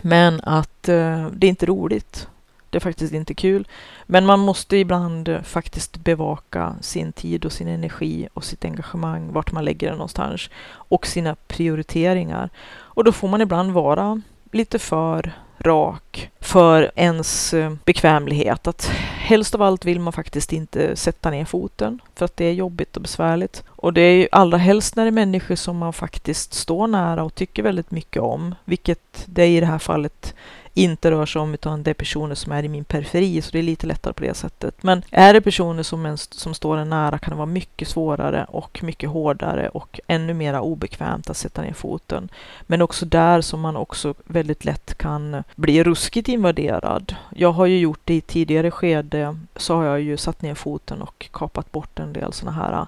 Men 0.02 0.42
att 0.44 0.90
eh, 0.90 1.28
det 1.32 1.48
är 1.48 1.50
inte 1.50 1.66
roligt. 1.66 2.28
Det 2.70 2.78
är 2.78 2.80
faktiskt 2.80 3.14
inte 3.14 3.34
kul. 3.34 3.68
Men 4.06 4.26
man 4.26 4.40
måste 4.40 4.78
ibland 4.78 5.28
eh, 5.28 5.42
faktiskt 5.42 5.98
bevaka 5.98 6.76
sin 6.82 7.12
tid 7.12 7.46
och 7.46 7.52
sin 7.52 7.68
energi 7.68 8.28
och 8.34 8.44
sitt 8.44 8.66
engagemang, 8.66 9.34
vart 9.34 9.52
man 9.52 9.66
lägger 9.66 9.88
det 9.88 9.94
någonstans 9.94 10.50
och 10.72 11.08
sina 11.08 11.36
prioriteringar. 11.48 12.50
Och 12.72 13.04
då 13.04 13.12
får 13.12 13.28
man 13.28 13.42
ibland 13.42 13.72
vara 13.72 14.22
lite 14.52 14.80
för 14.80 15.34
rak 15.60 16.30
för 16.40 16.92
ens 16.96 17.54
eh, 17.54 17.74
bekvämlighet. 17.86 18.68
Att 18.68 18.86
helst 19.30 19.56
av 19.56 19.62
allt 19.62 19.86
vill 19.86 20.00
man 20.00 20.14
faktiskt 20.14 20.54
inte 20.54 20.96
sätta 20.96 21.30
ner 21.30 21.46
foten 21.46 22.02
för 22.16 22.26
att 22.26 22.38
det 22.38 22.46
är 22.46 22.54
jobbigt 22.54 22.96
och 22.96 23.02
besvärligt. 23.02 23.64
Och 23.70 23.94
det 23.94 24.02
är 24.02 24.14
ju 24.14 24.28
allra 24.32 24.58
helst 24.58 24.96
när 24.96 25.04
det 25.04 25.10
är 25.10 25.12
människor 25.12 25.56
som 25.56 25.78
man 25.78 25.94
faktiskt 25.94 26.54
står 26.54 26.88
nära 26.88 27.24
och 27.24 27.36
tycker 27.36 27.64
väldigt 27.64 27.92
mycket 27.92 28.22
om, 28.22 28.56
vilket 28.66 29.24
det 29.26 29.48
i 29.48 29.60
det 29.60 29.66
här 29.66 29.80
fallet 29.80 30.36
inte 30.74 31.12
rör 31.12 31.26
sig 31.26 31.42
om, 31.42 31.54
utan 31.54 31.84
det 31.84 31.90
är 31.90 31.94
personer 31.94 32.36
som 32.36 32.52
är 32.52 32.64
i 32.64 32.70
min 32.70 32.84
periferi, 32.84 33.42
så 33.42 33.52
det 33.52 33.60
är 33.60 33.64
lite 33.64 33.88
lättare 33.88 34.14
på 34.14 34.24
det 34.24 34.34
sättet. 34.34 34.84
Men 34.84 35.02
är 35.12 35.34
det 35.34 35.42
personer 35.42 35.84
som, 35.84 36.06
en, 36.06 36.18
som 36.18 36.54
står 36.54 36.78
en 36.78 36.90
nära 36.90 37.20
kan 37.20 37.32
det 37.32 37.38
vara 37.38 37.46
mycket 37.46 37.88
svårare 37.88 38.46
och 38.50 38.84
mycket 38.84 39.10
hårdare 39.10 39.70
och 39.70 40.00
ännu 40.08 40.34
mer 40.34 40.60
obekvämt 40.60 41.30
att 41.30 41.38
sätta 41.38 41.62
ner 41.62 41.74
foten. 41.74 42.30
Men 42.62 42.82
också 42.82 43.06
där 43.06 43.42
som 43.42 43.60
man 43.60 43.78
också 43.78 44.14
väldigt 44.24 44.66
lätt 44.66 44.98
kan 44.98 45.44
bli 45.56 45.84
ruskigt 45.84 46.28
invaderad. 46.30 47.16
Jag 47.36 47.52
har 47.52 47.66
ju 47.66 47.80
gjort 47.80 48.02
det 48.04 48.14
i 48.14 48.22
tidigare 48.22 48.72
skede, 48.72 49.40
så 49.56 49.76
har 49.76 49.84
jag 49.84 50.02
ju 50.02 50.18
satt 50.18 50.42
ner 50.42 50.56
foten 50.56 51.02
och 51.02 51.30
kapat 51.32 51.72
bort 51.72 52.00
en 52.00 52.14
del 52.14 52.34
sådana 52.34 52.58
här 52.58 52.86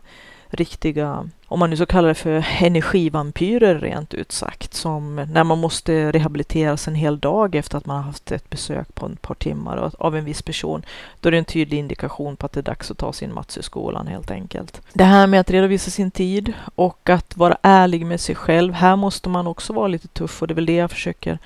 riktiga, 0.51 1.29
om 1.47 1.59
man 1.59 1.69
nu 1.69 1.77
så 1.77 1.85
kallar 1.85 2.07
det 2.07 2.15
för 2.15 2.45
energivampyrer 2.59 3.79
rent 3.79 4.13
ut 4.13 4.31
sagt, 4.31 4.73
som 4.73 5.15
när 5.15 5.43
man 5.43 5.59
måste 5.59 6.11
rehabiliteras 6.11 6.87
en 6.87 6.95
hel 6.95 7.19
dag 7.19 7.55
efter 7.55 7.77
att 7.77 7.85
man 7.85 7.95
har 7.95 8.03
haft 8.03 8.31
ett 8.31 8.49
besök 8.49 8.95
på 8.95 9.05
ett 9.05 9.21
par 9.21 9.35
timmar 9.35 9.91
av 9.99 10.15
en 10.15 10.25
viss 10.25 10.41
person, 10.41 10.85
då 11.19 11.29
är 11.29 11.31
det 11.31 11.37
en 11.37 11.45
tydlig 11.45 11.77
indikation 11.77 12.35
på 12.35 12.45
att 12.45 12.51
det 12.51 12.59
är 12.59 12.63
dags 12.63 12.91
att 12.91 12.97
ta 12.97 13.13
sin 13.13 13.33
mats 13.33 13.57
i 13.57 13.63
skolan 13.63 14.07
helt 14.07 14.31
enkelt. 14.31 14.81
Det 14.93 15.03
här 15.03 15.27
med 15.27 15.39
att 15.39 15.51
redovisa 15.51 15.91
sin 15.91 16.11
tid 16.11 16.53
och 16.75 17.09
att 17.09 17.37
vara 17.37 17.57
ärlig 17.61 18.05
med 18.05 18.21
sig 18.21 18.35
själv, 18.35 18.73
här 18.73 18.95
måste 18.95 19.29
man 19.29 19.47
också 19.47 19.73
vara 19.73 19.87
lite 19.87 20.07
tuff 20.07 20.41
och 20.41 20.47
det 20.47 20.53
är 20.53 20.55
väl 20.55 20.65
det 20.65 20.75
jag 20.75 20.91
försöker 20.91 21.39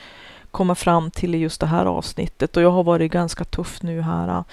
komma 0.51 0.75
fram 0.75 1.11
till 1.11 1.35
i 1.35 1.37
just 1.37 1.61
det 1.61 1.67
här 1.67 1.85
avsnittet 1.85 2.57
och 2.57 2.63
jag 2.63 2.71
har 2.71 2.83
varit 2.83 3.11
ganska 3.11 3.43
tuff 3.43 3.81
nu 3.81 4.01
här 4.01 4.27
äh, 4.27 4.43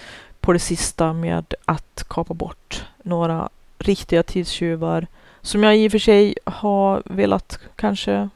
på 0.41 0.53
det 0.53 0.59
sista 0.59 1.13
med 1.13 1.55
att 1.65 2.05
kapa 2.09 2.35
bort 2.35 2.85
några 3.03 3.49
riktiga 3.83 4.23
tidstjuvar 4.23 5.07
som 5.41 5.63
jag 5.63 5.77
i 5.77 5.89
och 5.89 5.93
för 5.93 5.99
sig 5.99 6.35
har 6.45 7.03
velat 7.05 7.59
kanske 7.77 8.29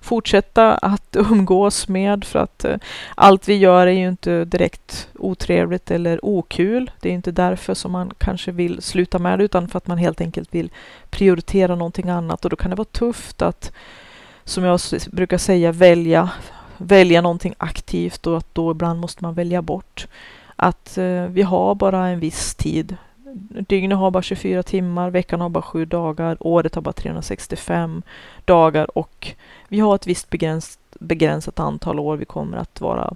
fortsätta 0.00 0.74
att 0.74 1.16
umgås 1.30 1.88
med 1.88 2.24
för 2.24 2.38
att 2.38 2.64
eh, 2.64 2.76
allt 3.14 3.48
vi 3.48 3.56
gör 3.56 3.86
är 3.86 3.92
ju 3.92 4.08
inte 4.08 4.44
direkt 4.44 5.08
otrevligt 5.14 5.90
eller 5.90 6.24
okul. 6.24 6.90
Det 7.00 7.08
är 7.08 7.12
inte 7.12 7.32
därför 7.32 7.74
som 7.74 7.92
man 7.92 8.12
kanske 8.18 8.52
vill 8.52 8.82
sluta 8.82 9.18
med 9.18 9.38
det 9.38 9.44
utan 9.44 9.68
för 9.68 9.78
att 9.78 9.86
man 9.86 9.98
helt 9.98 10.20
enkelt 10.20 10.54
vill 10.54 10.70
prioritera 11.10 11.74
någonting 11.74 12.08
annat 12.08 12.44
och 12.44 12.50
då 12.50 12.56
kan 12.56 12.70
det 12.70 12.76
vara 12.76 12.84
tufft 12.84 13.42
att, 13.42 13.72
som 14.44 14.64
jag 14.64 14.80
brukar 15.10 15.38
säga, 15.38 15.72
välja, 15.72 16.30
välja 16.76 17.20
någonting 17.20 17.54
aktivt 17.58 18.26
och 18.26 18.36
att 18.36 18.54
då 18.54 18.70
ibland 18.70 19.00
måste 19.00 19.24
man 19.24 19.34
välja 19.34 19.62
bort. 19.62 20.06
Att 20.56 20.98
eh, 20.98 21.24
vi 21.24 21.42
har 21.42 21.74
bara 21.74 22.08
en 22.08 22.20
viss 22.20 22.54
tid 22.54 22.96
dygnet 23.68 23.98
har 23.98 24.10
bara 24.10 24.22
24 24.22 24.62
timmar, 24.62 25.10
veckan 25.10 25.40
har 25.40 25.48
bara 25.48 25.62
7 25.62 25.84
dagar, 25.84 26.36
året 26.40 26.74
har 26.74 26.82
bara 26.82 26.92
365 26.92 28.02
dagar 28.44 28.98
och 28.98 29.32
vi 29.68 29.80
har 29.80 29.94
ett 29.94 30.06
visst 30.06 30.30
begräns, 30.30 30.78
begränsat 31.00 31.60
antal 31.60 32.00
år 32.00 32.16
vi 32.16 32.24
kommer 32.24 32.56
att 32.56 32.80
vara 32.80 33.14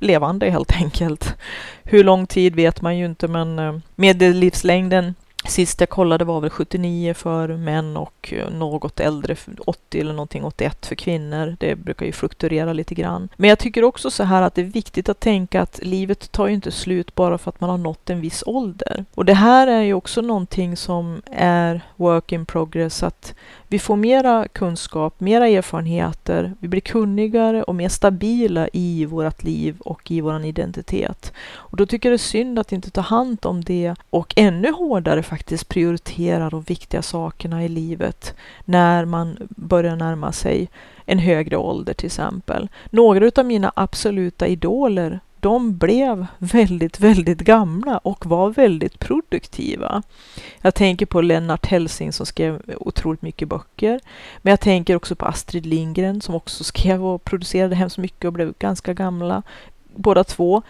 levande 0.00 0.50
helt 0.50 0.72
enkelt. 0.72 1.34
Hur 1.82 2.04
lång 2.04 2.26
tid 2.26 2.54
vet 2.54 2.82
man 2.82 2.98
ju 2.98 3.04
inte 3.04 3.28
men 3.28 3.58
eh, 3.58 3.78
medellivslängden 3.94 5.14
Sist 5.44 5.80
jag 5.80 5.88
kollade 5.88 6.24
var 6.24 6.40
väl 6.40 6.50
79 6.50 7.14
för 7.14 7.48
män 7.48 7.96
och 7.96 8.32
eh, 8.36 8.50
något 8.50 9.00
äldre, 9.00 9.36
80 9.66 10.00
eller 10.00 10.12
någonting 10.12 10.44
81 10.44 10.86
för 10.86 10.94
kvinnor. 10.94 11.56
Det 11.60 11.74
brukar 11.74 12.06
ju 12.06 12.12
fluktuera 12.12 12.72
lite 12.72 12.94
grann. 12.94 13.28
Men 13.36 13.50
jag 13.50 13.58
tycker 13.58 13.84
också 13.84 14.10
så 14.10 14.24
här 14.24 14.42
att 14.42 14.54
det 14.54 14.60
är 14.60 14.64
viktigt 14.64 15.08
att 15.08 15.20
tänka 15.20 15.62
att 15.62 15.80
livet 15.82 16.32
tar 16.32 16.46
ju 16.46 16.54
inte 16.54 16.70
slut 16.70 17.14
bara 17.14 17.38
för 17.38 17.48
att 17.48 17.60
man 17.60 17.70
har 17.70 17.78
nått 17.78 18.10
en 18.10 18.20
viss 18.20 18.42
ålder. 18.46 19.04
Och 19.14 19.24
det 19.24 19.34
här 19.34 19.66
är 19.66 19.82
ju 19.82 19.94
också 19.94 20.20
någonting 20.20 20.76
som 20.76 21.22
är 21.32 21.80
work 21.96 22.32
in 22.32 22.46
progress, 22.46 23.02
att 23.02 23.34
vi 23.68 23.78
får 23.78 23.96
mera 23.96 24.48
kunskap, 24.48 25.20
mera 25.20 25.48
erfarenheter, 25.48 26.52
vi 26.60 26.68
blir 26.68 26.80
kunnigare 26.80 27.62
och 27.62 27.74
mer 27.74 27.88
stabila 27.88 28.68
i 28.72 29.04
vårt 29.04 29.42
liv 29.42 29.76
och 29.80 30.10
i 30.10 30.20
vår 30.20 30.44
identitet. 30.44 31.32
Och 31.50 31.76
då 31.76 31.86
tycker 31.86 32.08
jag 32.08 32.12
det 32.12 32.22
är 32.22 32.28
synd 32.28 32.58
att 32.58 32.72
inte 32.72 32.90
ta 32.90 33.00
hand 33.00 33.38
om 33.46 33.64
det 33.64 33.94
och 34.10 34.34
ännu 34.36 34.72
hårdare 34.72 35.22
faktiskt 35.22 35.68
prioritera 35.68 36.50
de 36.50 36.62
viktiga 36.62 37.02
sakerna 37.02 37.64
i 37.64 37.68
livet 37.68 38.34
när 38.64 39.04
man 39.04 39.36
börjar 39.48 39.96
närma 39.96 40.32
sig 40.32 40.68
en 41.06 41.18
högre 41.18 41.56
ålder 41.56 41.94
till 41.94 42.06
exempel. 42.06 42.68
Några 42.90 43.30
av 43.36 43.46
mina 43.46 43.72
absoluta 43.76 44.46
idoler 44.46 45.20
de 45.40 45.76
blev 45.76 46.26
väldigt, 46.38 47.00
väldigt 47.00 47.38
gamla 47.38 47.98
och 47.98 48.26
var 48.26 48.50
väldigt 48.50 48.98
produktiva. 48.98 50.02
Jag 50.60 50.74
tänker 50.74 51.06
på 51.06 51.20
Lennart 51.20 51.66
Hellsing 51.66 52.12
som 52.12 52.26
skrev 52.26 52.62
otroligt 52.76 53.22
mycket 53.22 53.48
böcker. 53.48 54.00
Men 54.38 54.50
jag 54.50 54.60
tänker 54.60 54.96
också 54.96 55.16
på 55.16 55.26
Astrid 55.26 55.66
Lindgren 55.66 56.20
som 56.20 56.34
också 56.34 56.64
skrev 56.64 57.06
och 57.06 57.24
producerade 57.24 57.74
hemskt 57.74 57.98
mycket 57.98 58.24
och 58.24 58.32
blev 58.32 58.54
ganska 58.58 58.94
gamla. 58.94 59.42
Båda 59.94 60.24
två, 60.24 60.62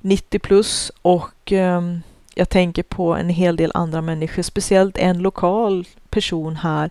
90 0.00 0.38
plus 0.38 0.92
och 1.02 1.52
um, 1.52 2.02
jag 2.34 2.48
tänker 2.48 2.82
på 2.82 3.14
en 3.14 3.28
hel 3.28 3.56
del 3.56 3.72
andra 3.74 4.00
människor, 4.02 4.42
speciellt 4.42 4.98
en 4.98 5.18
lokal 5.18 5.86
person 6.10 6.56
här 6.56 6.90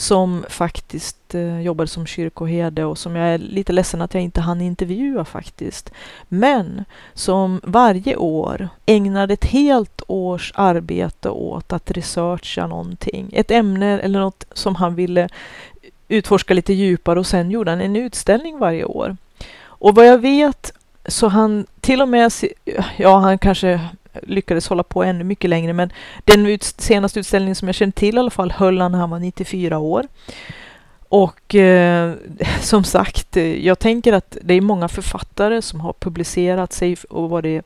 som 0.00 0.44
faktiskt 0.48 1.34
eh, 1.34 1.60
jobbade 1.60 1.88
som 1.88 2.06
kyrkoherde 2.06 2.84
och 2.84 2.98
som 2.98 3.16
jag 3.16 3.28
är 3.28 3.38
lite 3.38 3.72
ledsen 3.72 4.02
att 4.02 4.14
jag 4.14 4.22
inte 4.22 4.40
hann 4.40 4.60
intervjua 4.60 5.24
faktiskt. 5.24 5.92
Men 6.28 6.84
som 7.14 7.60
varje 7.62 8.16
år 8.16 8.68
ägnade 8.86 9.34
ett 9.34 9.44
helt 9.44 10.02
års 10.06 10.52
arbete 10.54 11.30
åt 11.30 11.72
att 11.72 11.90
researcha 11.90 12.66
någonting, 12.66 13.30
ett 13.32 13.50
ämne 13.50 14.00
eller 14.00 14.20
något 14.20 14.44
som 14.52 14.74
han 14.74 14.94
ville 14.94 15.28
utforska 16.08 16.54
lite 16.54 16.72
djupare 16.72 17.18
och 17.18 17.26
sen 17.26 17.50
gjorde 17.50 17.70
han 17.70 17.80
en 17.80 17.96
utställning 17.96 18.58
varje 18.58 18.84
år. 18.84 19.16
Och 19.62 19.94
vad 19.94 20.06
jag 20.06 20.18
vet 20.18 20.72
så 21.06 21.28
han 21.28 21.66
till 21.80 22.02
och 22.02 22.08
med, 22.08 22.32
ja 22.96 23.18
han 23.18 23.38
kanske 23.38 23.80
lyckades 24.22 24.68
hålla 24.68 24.82
på 24.82 25.02
ännu 25.02 25.24
mycket 25.24 25.50
längre. 25.50 25.72
Men 25.72 25.92
den 26.24 26.46
ut, 26.46 26.62
senaste 26.62 27.20
utställningen 27.20 27.56
som 27.56 27.68
jag 27.68 27.74
känner 27.74 27.92
till 27.92 28.16
i 28.16 28.18
alla 28.18 28.30
fall 28.30 28.50
höll 28.52 28.80
han 28.80 28.92
när 28.92 28.98
han 28.98 29.10
var 29.10 29.18
94 29.18 29.78
år. 29.78 30.06
Och 31.08 31.54
eh, 31.54 32.14
som 32.60 32.84
sagt, 32.84 33.36
jag 33.36 33.78
tänker 33.78 34.12
att 34.12 34.36
det 34.42 34.54
är 34.54 34.60
många 34.60 34.88
författare 34.88 35.62
som 35.62 35.80
har 35.80 35.92
publicerat 35.92 36.72
sig 36.72 36.96
och 37.10 37.30
varit 37.30 37.64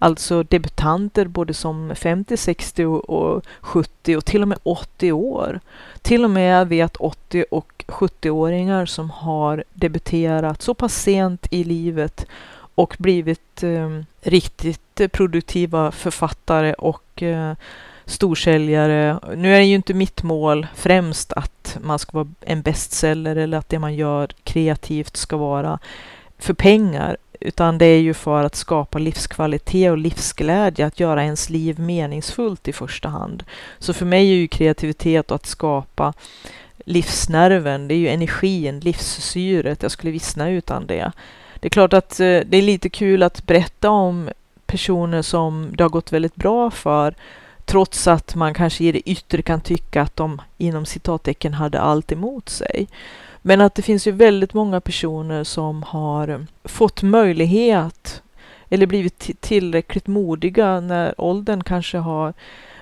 alltså 0.00 0.42
debutanter 0.42 1.26
både 1.26 1.54
som 1.54 1.92
50, 1.94 2.36
60 2.36 2.84
och 2.84 3.44
70 3.60 4.16
och 4.16 4.24
till 4.24 4.42
och 4.42 4.48
med 4.48 4.58
80 4.62 5.12
år. 5.12 5.60
Till 6.02 6.24
och 6.24 6.30
med 6.30 6.68
vet 6.68 6.96
80 6.96 7.44
och 7.50 7.84
70-åringar 7.86 8.86
som 8.86 9.10
har 9.10 9.64
debuterat 9.74 10.62
så 10.62 10.74
pass 10.74 11.02
sent 11.02 11.46
i 11.50 11.64
livet 11.64 12.26
och 12.74 12.96
blivit 12.98 13.62
eh, 13.62 14.00
riktigt 14.22 15.12
produktiva 15.12 15.92
författare 15.92 16.72
och 16.72 17.22
eh, 17.22 17.54
storsäljare. 18.04 19.20
Nu 19.36 19.54
är 19.54 19.58
det 19.58 19.66
ju 19.66 19.74
inte 19.74 19.94
mitt 19.94 20.22
mål 20.22 20.66
främst 20.74 21.32
att 21.32 21.78
man 21.80 21.98
ska 21.98 22.18
vara 22.18 22.28
en 22.40 22.62
bestseller 22.62 23.36
eller 23.36 23.58
att 23.58 23.68
det 23.68 23.78
man 23.78 23.94
gör 23.94 24.28
kreativt 24.44 25.16
ska 25.16 25.36
vara 25.36 25.78
för 26.38 26.54
pengar, 26.54 27.16
utan 27.40 27.78
det 27.78 27.86
är 27.86 28.00
ju 28.00 28.14
för 28.14 28.44
att 28.44 28.54
skapa 28.54 28.98
livskvalitet 28.98 29.90
och 29.90 29.98
livsglädje, 29.98 30.86
att 30.86 31.00
göra 31.00 31.24
ens 31.24 31.50
liv 31.50 31.78
meningsfullt 31.78 32.68
i 32.68 32.72
första 32.72 33.08
hand. 33.08 33.44
Så 33.78 33.92
för 33.92 34.06
mig 34.06 34.30
är 34.30 34.34
ju 34.34 34.48
kreativitet 34.48 35.30
och 35.30 35.34
att 35.34 35.46
skapa 35.46 36.12
livsnerven, 36.84 37.88
det 37.88 37.94
är 37.94 37.98
ju 37.98 38.08
energin, 38.08 38.80
livssyret. 38.80 39.82
Jag 39.82 39.92
skulle 39.92 40.12
vissna 40.12 40.50
utan 40.50 40.86
det. 40.86 41.12
Det 41.60 41.68
är 41.68 41.70
klart 41.70 41.92
att 41.92 42.20
eh, 42.20 42.40
det 42.46 42.56
är 42.56 42.62
lite 42.62 42.88
kul 42.88 43.22
att 43.22 43.46
berätta 43.46 43.90
om 43.90 44.30
personer 44.66 45.22
som 45.22 45.68
det 45.76 45.84
har 45.84 45.90
gått 45.90 46.12
väldigt 46.12 46.36
bra 46.36 46.70
för, 46.70 47.14
trots 47.64 48.06
att 48.06 48.34
man 48.34 48.54
kanske 48.54 48.84
i 48.84 48.92
det 48.92 49.10
yttre 49.10 49.42
kan 49.42 49.60
tycka 49.60 50.02
att 50.02 50.16
de 50.16 50.42
inom 50.58 50.86
citattecken 50.86 51.54
hade 51.54 51.80
allt 51.80 52.12
emot 52.12 52.48
sig. 52.48 52.88
Men 53.42 53.60
att 53.60 53.74
det 53.74 53.82
finns 53.82 54.06
ju 54.06 54.12
väldigt 54.12 54.54
många 54.54 54.80
personer 54.80 55.44
som 55.44 55.82
har 55.82 56.46
fått 56.64 57.02
möjlighet 57.02 58.22
eller 58.68 58.86
blivit 58.86 59.30
tillräckligt 59.40 60.06
modiga 60.06 60.80
när 60.80 61.14
åldern 61.20 61.64
kanske 61.64 61.98
har 61.98 62.34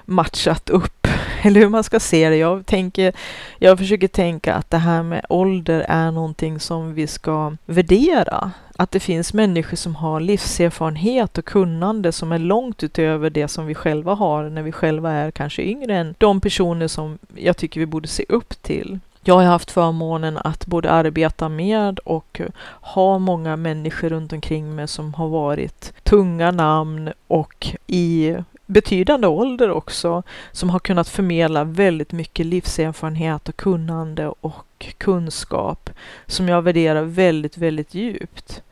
matchat 0.05 0.71
upp 0.71 0.98
eller 1.43 1.61
hur 1.61 1.69
man 1.69 1.85
ska 1.85 2.01
se 2.01 2.29
det. 2.29 2.37
Jag, 2.37 2.67
tänker, 2.67 3.13
jag 3.59 3.79
försöker 3.79 4.09
tänka 4.09 4.55
att 4.55 4.71
det 4.71 4.79
här 4.79 5.03
med 5.03 5.25
ålder 5.29 5.85
är 5.89 6.11
någonting 6.11 6.61
som 6.61 6.95
vi 6.95 7.07
ska 7.07 7.57
värdera. 7.67 8.51
Att 8.77 8.91
det 8.91 9.01
finns 9.01 9.33
människor 9.33 9.77
som 9.77 9.95
har 9.95 10.21
livserfarenhet 10.21 11.39
och 11.39 11.45
kunnande 11.45 12.13
som 12.13 12.33
är 12.33 12.39
långt 12.39 12.83
utöver 12.83 13.31
det 13.31 13.49
som 13.49 13.67
vi 13.67 13.75
själva 13.75 14.15
har 14.15 14.51
när 14.51 14.63
vi 14.63 14.73
själva 14.73 15.13
är 15.13 15.31
kanske 15.31 15.63
yngre 15.63 15.97
än 15.97 16.15
de 16.19 16.41
personer 16.41 16.89
som 16.89 17.19
jag 17.37 17.57
tycker 17.57 17.81
vi 17.81 17.87
borde 17.87 18.09
se 18.09 18.25
upp 18.29 18.63
till. 18.63 18.99
Jag 19.25 19.35
har 19.35 19.45
haft 19.45 19.71
förmånen 19.71 20.39
att 20.39 20.67
både 20.67 20.91
arbeta 20.91 21.49
med 21.49 21.99
och 21.99 22.41
ha 22.81 23.19
många 23.19 23.57
människor 23.57 24.09
runt 24.09 24.33
omkring 24.33 24.75
mig 24.75 24.89
som 24.89 25.15
har 25.15 25.29
varit 25.29 25.93
tunga 26.03 26.51
namn 26.51 27.13
och 27.27 27.67
i 27.87 28.37
betydande 28.69 29.27
ålder 29.27 29.71
också, 29.71 30.23
som 30.53 30.71
har 30.71 30.79
kunnat 30.79 31.09
förmedla 31.09 31.65
väldigt 31.65 32.13
mycket 32.13 32.47
livserfarenhet 32.47 33.49
och 33.49 33.57
kunnande 33.57 34.29
och 34.29 34.87
kunskap 34.99 35.91
som 36.27 36.49
jag 36.49 36.63
värderar 36.63 37.03
väldigt, 37.03 37.59
väldigt 37.59 37.95
djupt. 37.95 38.63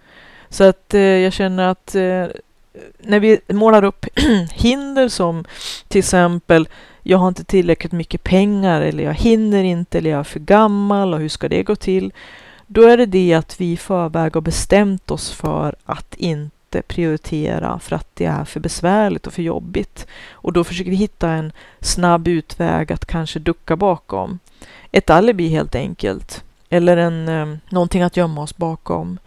Så 0.49 0.65
att 0.65 0.95
eh, 0.95 1.01
jag 1.01 1.33
känner 1.33 1.69
att 1.69 1.95
eh, 1.95 2.27
när 2.99 3.21
vi 3.21 3.41
målar 3.49 3.85
upp 3.85 4.07
hinder 4.53 5.09
som 5.09 5.45
till 5.89 5.99
exempel 5.99 6.69
jag 7.03 7.19
har 7.19 7.29
inte 7.29 7.45
tillräckligt 7.45 7.93
mycket 7.93 8.23
pengar 8.23 8.81
eller 8.81 9.05
jag 9.05 9.15
hinner 9.15 9.65
inte 9.65 9.99
eller 9.99 10.11
jag 10.11 10.21
är 10.21 10.25
för 10.25 10.41
gammal 10.41 11.15
och 11.15 11.21
hur 11.21 11.29
ska 11.29 11.49
det 11.49 11.63
gå 11.63 11.77
till? 11.77 12.13
Då 12.67 12.83
är 12.83 12.97
det 12.97 13.07
det 13.07 13.35
att 13.35 13.61
vi 13.61 13.73
i 13.73 13.77
förväg 13.77 14.35
har 14.35 14.41
bestämt 14.41 15.11
oss 15.11 15.33
för 15.33 15.75
att 15.85 16.15
inte 16.15 16.56
inte 16.77 16.95
prioritera 16.95 17.79
för 17.79 17.97
att 17.97 18.09
det 18.15 18.25
är 18.25 18.45
för 18.45 18.61
besvärligt 18.61 19.27
och 19.27 19.33
för 19.33 19.43
jobbigt. 19.43 20.07
Och 20.33 20.53
då 20.53 20.65
försöker 20.65 20.91
vi 20.91 20.97
hitta 20.97 21.31
en 21.31 21.53
snabb 21.81 22.29
utväg 22.29 22.93
att 22.93 23.05
kanske 23.05 23.39
ducka 23.39 23.77
bakom. 23.77 24.39
Ett 24.93 25.11
alibi 25.11 25.49
helt 25.49 25.75
enkelt. 25.75 26.45
Eller 26.71 26.97
en, 26.97 27.29
eh, 27.29 27.59
någonting 27.71 28.03
att 28.03 28.17
gömma 28.17 28.43
oss 28.43 28.57
bakom. 28.57 29.19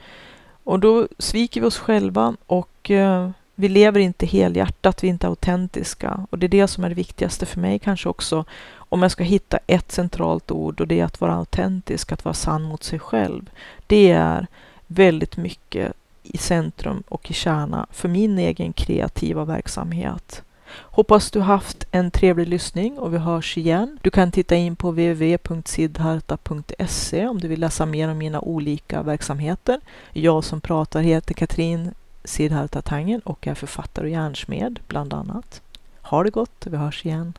Och 0.64 0.80
då 0.80 1.08
sviker 1.20 1.62
vi 1.62 1.68
oss 1.68 1.78
själva 1.78 2.36
och 2.48 2.92
eh, 2.92 3.30
vi 3.56 3.70
lever 3.70 4.00
inte 4.00 4.26
helhjärtat, 4.26 5.04
vi 5.04 5.08
är 5.08 5.12
inte 5.12 5.28
autentiska. 5.28 6.28
Och 6.30 6.40
det 6.40 6.46
är 6.46 6.50
det 6.50 6.68
som 6.68 6.84
är 6.84 6.90
det 6.90 6.96
viktigaste 6.96 7.46
för 7.46 7.60
mig 7.60 7.80
kanske 7.80 8.10
också. 8.10 8.46
Om 8.92 9.02
jag 9.02 9.12
ska 9.12 9.24
hitta 9.24 9.60
ett 9.68 9.92
centralt 9.92 10.52
ord 10.52 10.82
och 10.82 10.88
det 10.88 11.00
är 11.00 11.06
att 11.06 11.22
vara 11.22 11.36
autentisk, 11.36 12.12
att 12.12 12.26
vara 12.26 12.34
sann 12.34 12.64
mot 12.64 12.84
sig 12.84 13.00
själv. 13.00 13.50
Det 13.88 14.12
är 14.12 14.48
väldigt 14.88 15.38
mycket 15.38 15.94
i 16.30 16.38
centrum 16.38 17.04
och 17.08 17.32
i 17.32 17.34
kärna 17.34 17.88
för 17.92 18.10
min 18.10 18.40
egen 18.40 18.74
kreativa 18.74 19.46
verksamhet. 19.46 20.44
Hoppas 20.72 21.32
du 21.32 21.40
haft 21.40 21.88
en 21.92 22.12
trevlig 22.12 22.48
lyssning 22.48 23.00
och 23.00 23.14
vi 23.14 23.18
hörs 23.18 23.58
igen. 23.58 23.98
Du 24.02 24.10
kan 24.10 24.32
titta 24.32 24.56
in 24.56 24.76
på 24.76 24.92
www.sidharta.se 24.92 27.28
om 27.28 27.40
du 27.40 27.48
vill 27.48 27.60
läsa 27.60 27.86
mer 27.86 28.10
om 28.10 28.18
mina 28.18 28.42
olika 28.42 29.02
verksamheter. 29.02 29.82
Jag 30.14 30.44
som 30.44 30.62
pratar 30.62 31.02
heter 31.02 31.34
Katrin 31.34 31.92
Sidharta 32.24 32.82
Tangen 32.82 33.20
och 33.20 33.48
är 33.48 33.56
författare 33.56 34.06
och 34.06 34.12
hjärnsmed 34.12 34.80
bland 34.88 35.14
annat. 35.14 35.62
Ha 36.02 36.24
det 36.24 36.30
gott, 36.30 36.68
vi 36.70 36.78
hörs 36.78 37.06
igen. 37.06 37.34